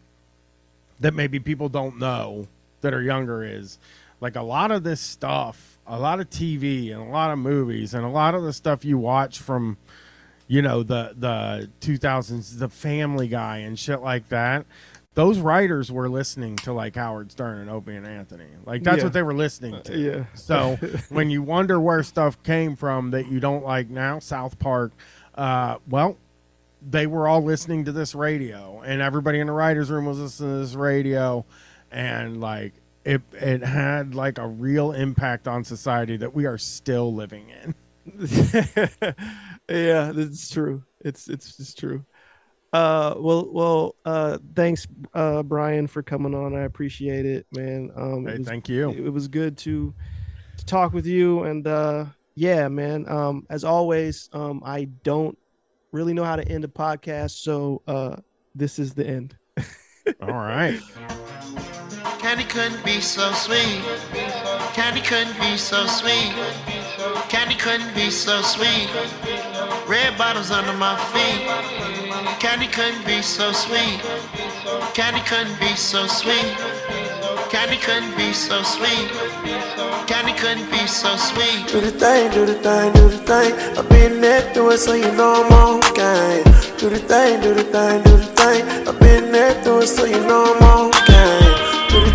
that 1.01 1.13
maybe 1.15 1.41
people 1.41 1.69
don't 1.69 1.99
know 1.99 2.47
that 2.81 2.95
are 2.95 3.03
younger 3.03 3.43
is 3.43 3.79
like 4.21 4.37
a 4.37 4.43
lot 4.43 4.71
of 4.71 4.85
this 4.85 5.01
stuff, 5.01 5.74
a 5.87 5.99
lot 5.99 6.21
of 6.21 6.31
TV 6.31 6.93
and 6.93 7.01
a 7.01 7.11
lot 7.11 7.31
of 7.31 7.39
movies 7.39 7.95
and 7.95 8.05
a 8.05 8.09
lot 8.09 8.35
of 8.35 8.43
the 8.43 8.53
stuff 8.53 8.85
you 8.85 8.99
watch 8.99 9.39
from 9.39 9.77
you 10.47 10.61
know 10.63 10.83
the 10.83 11.15
the 11.17 11.71
2000s 11.81 12.59
the 12.59 12.69
family 12.69 13.29
guy 13.29 13.59
and 13.59 13.79
shit 13.79 14.01
like 14.03 14.29
that 14.29 14.67
those 15.15 15.39
writers 15.39 15.91
were 15.93 16.09
listening 16.09 16.55
to 16.57 16.73
like 16.73 16.97
howard 16.97 17.33
stern 17.33 17.59
and 17.61 17.71
opie 17.71 17.95
and 17.97 18.07
anthony 18.07 18.45
like 18.67 18.83
that's 18.83 18.99
Yeah. 18.99 19.05
what 19.05 19.13
they 19.15 19.23
were 19.23 19.33
listening 19.33 19.81
to 19.85 19.99
yeah. 19.99 20.25
so 20.35 20.77
when 21.09 21.31
you 21.31 21.43
wonder 21.43 21.81
where 21.81 22.03
stuff 22.03 22.43
came 22.43 22.77
from 22.77 23.11
that 23.13 23.29
you 23.29 23.41
don't 23.41 23.65
like 23.65 23.89
now 23.89 24.19
south 24.19 24.59
park 24.59 24.93
uh, 25.35 25.79
well 25.89 26.19
they 26.87 27.07
were 27.07 27.27
all 27.27 27.43
listening 27.43 27.87
to 27.87 27.93
this 27.93 28.15
radio 28.15 28.83
and 28.85 29.01
everybody 29.01 29.41
in 29.41 29.47
the 29.47 29.53
writers 29.53 29.91
room 29.91 30.05
was 30.05 30.19
listening 30.19 30.51
to 30.53 30.59
this 30.59 30.75
radio 30.75 31.45
and 31.91 32.39
like 32.41 32.75
it 33.05 33.23
it 33.33 33.63
had 33.63 34.15
like 34.15 34.39
a 34.39 34.47
real 34.47 34.93
impact 34.93 35.47
on 35.47 35.65
society 35.65 36.17
that 36.17 36.35
we 36.35 36.47
are 36.47 36.59
still 36.59 37.15
living 37.15 37.51
in 37.51 37.75
yeah, 39.69 40.13
that's 40.13 40.51
true. 40.51 40.83
It's 41.01 41.29
it's 41.29 41.59
it's 41.59 41.75
true. 41.75 42.05
Uh, 42.73 43.15
well, 43.17 43.49
well, 43.53 43.95
uh, 44.05 44.39
thanks, 44.57 44.87
uh, 45.15 45.43
Brian, 45.43 45.87
for 45.87 46.03
coming 46.03 46.35
on. 46.35 46.57
I 46.57 46.63
appreciate 46.63 47.25
it, 47.25 47.47
man. 47.53 47.91
Um, 47.95 48.27
Hey, 48.27 48.35
it 48.35 48.39
was, 48.39 48.49
thank 48.49 48.69
you. 48.69 48.91
It, 48.91 49.11
was 49.11 49.29
good 49.29 49.57
to 49.59 49.95
to 50.59 50.67
talk 50.67 50.93
with 50.93 51.07
you, 51.07 51.45
and 51.45 51.67
uh, 51.67 52.07
yeah, 52.35 52.69
man. 52.69 53.09
Um, 53.09 53.47
as 53.49 53.65
always, 53.65 54.29
um, 54.33 54.63
I 54.65 54.85
don't 55.03 55.39
really 55.93 56.15
know 56.15 56.25
how 56.25 56.37
to 56.37 56.47
end 56.47 56.65
a 56.65 56.69
podcast, 56.69 57.43
so 57.43 57.81
uh, 57.87 58.17
this 58.55 58.79
is 58.79 58.93
the 58.93 59.07
end. 59.07 59.37
all 60.21 60.33
right 60.33 60.81
Candy 62.35 62.51
couldn't 62.51 62.85
be 62.85 63.01
so 63.01 63.31
sweet. 63.31 63.81
Candy 64.75 65.01
couldn't 65.03 65.39
be 65.39 65.57
so 65.57 65.87
sweet. 65.87 66.35
Candy 67.29 67.55
couldn't 67.55 67.95
be 67.95 68.11
so 68.11 68.43
sweet. 68.43 68.91
Red 69.87 70.19
bottles 70.19 70.51
under 70.51 70.73
my 70.73 70.97
feet. 71.15 71.47
Candy 72.41 72.67
couldn't 72.67 73.07
be 73.07 73.23
so 73.23 73.53
sweet. 73.53 74.01
Candy 74.95 75.21
couldn't 75.21 75.61
be 75.61 75.77
so 75.77 76.09
sweet. 76.09 76.59
Candy 77.51 77.77
couldn't 77.77 78.17
be 78.17 78.33
so 78.33 78.65
sweet. 78.65 79.09
Candy 80.09 80.33
couldn't 80.33 80.69
be 80.73 80.89
so 80.89 81.15
sweet. 81.15 81.69
Do 81.69 81.81
the 81.81 81.93
thing, 81.93 82.33
do 82.33 82.47
the 82.47 82.55
thing, 82.55 82.93
do 82.95 83.09
the 83.11 83.19
thing. 83.19 83.79
I've 83.79 83.89
been 83.89 84.21
there 84.21 84.43
through 84.53 84.73
it, 84.73 84.79
so 84.79 84.95
you 84.95 85.13
know 85.13 85.47
I'm 85.47 85.53
on 85.53 85.81
game. 85.95 86.43
Do 86.79 86.91
the 86.91 86.99
thing, 86.99 87.43
do 87.43 87.55
the 87.55 87.63
thing, 87.63 88.03
do 88.03 88.17
the 88.17 88.27
thing. 88.35 88.89
I've 88.89 88.99
been 88.99 89.31
there 89.31 89.55
through 89.63 89.83
it, 89.83 89.87
so 89.87 90.05
you 90.05 90.19
know 90.27 90.57
I'm 90.59 90.63
on 90.65 90.91
game. 91.07 91.44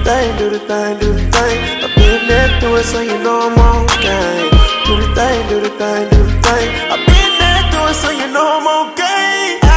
Thing, 0.03 0.37
do 0.37 0.49
the 0.49 0.59
thing, 0.59 0.97
do 0.97 1.13
the 1.13 1.19
thing. 1.19 1.83
I've 1.83 1.93
been 1.95 2.27
there 2.27 2.59
through 2.59 2.77
it, 2.77 2.85
so 2.85 2.99
you 3.01 3.17
know 3.21 3.51
I'm 3.51 3.59
on 3.59 3.85
game. 4.01 4.49
Do 4.85 4.95
the 4.95 5.07
thing, 5.13 5.47
do 5.49 5.59
the 5.59 5.69
thing, 5.69 6.09
do 6.09 6.23
the 6.23 6.31
thing. 6.41 6.67
I've 6.89 7.05
been 7.05 7.37
there 7.37 7.63
through 7.69 7.89
it, 7.91 7.95
so 7.95 8.09
you 8.09 8.27
know 8.33 8.47
I'm 8.57 8.65
on 8.65 8.95
game. 8.95 9.59
I, 9.61 9.69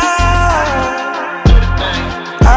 I, 2.41 2.57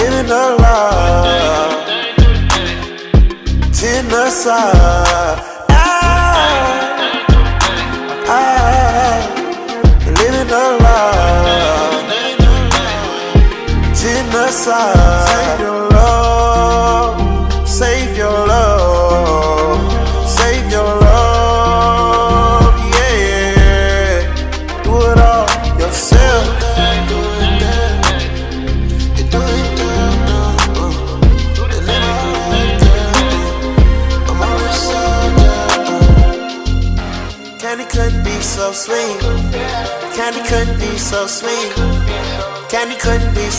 living 0.00 0.30
a 0.30 0.56
lie. 0.62 1.74
Genocide. 3.70 5.38
I, 5.68 5.72
I, 8.26 8.40
living 10.18 10.50
a 10.50 10.66
lie. 10.82 12.02
Genocide. 13.94 14.62
Save 14.64 14.93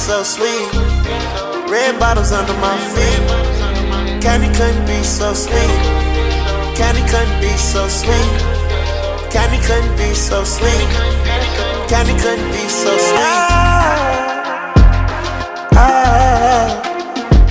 so 0.05 0.21
sweet. 0.21 0.69
Red 1.67 1.99
bottoms 1.99 2.31
under 2.31 2.53
my 2.61 2.77
feet. 2.93 3.21
Candy 4.21 4.55
couldn't 4.55 4.85
be 4.85 5.01
so 5.01 5.33
sweet. 5.33 5.81
Candy 6.77 7.01
couldn't 7.09 7.41
be 7.41 7.49
so 7.57 7.87
sweet. 7.87 8.39
Candy 9.31 9.57
couldn't 9.65 9.97
be 9.97 10.13
so 10.13 10.43
sweet. 10.43 10.89
Candy 11.89 12.13
couldn't 12.21 12.51
be 12.51 12.67
so 12.69 12.95
sweet. 13.07 13.19
I, 15.73 15.89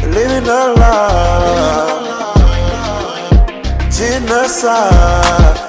I 0.00 0.06
living 0.14 0.46
a 0.46 0.74
love, 0.78 2.36
genocide. 3.90 5.63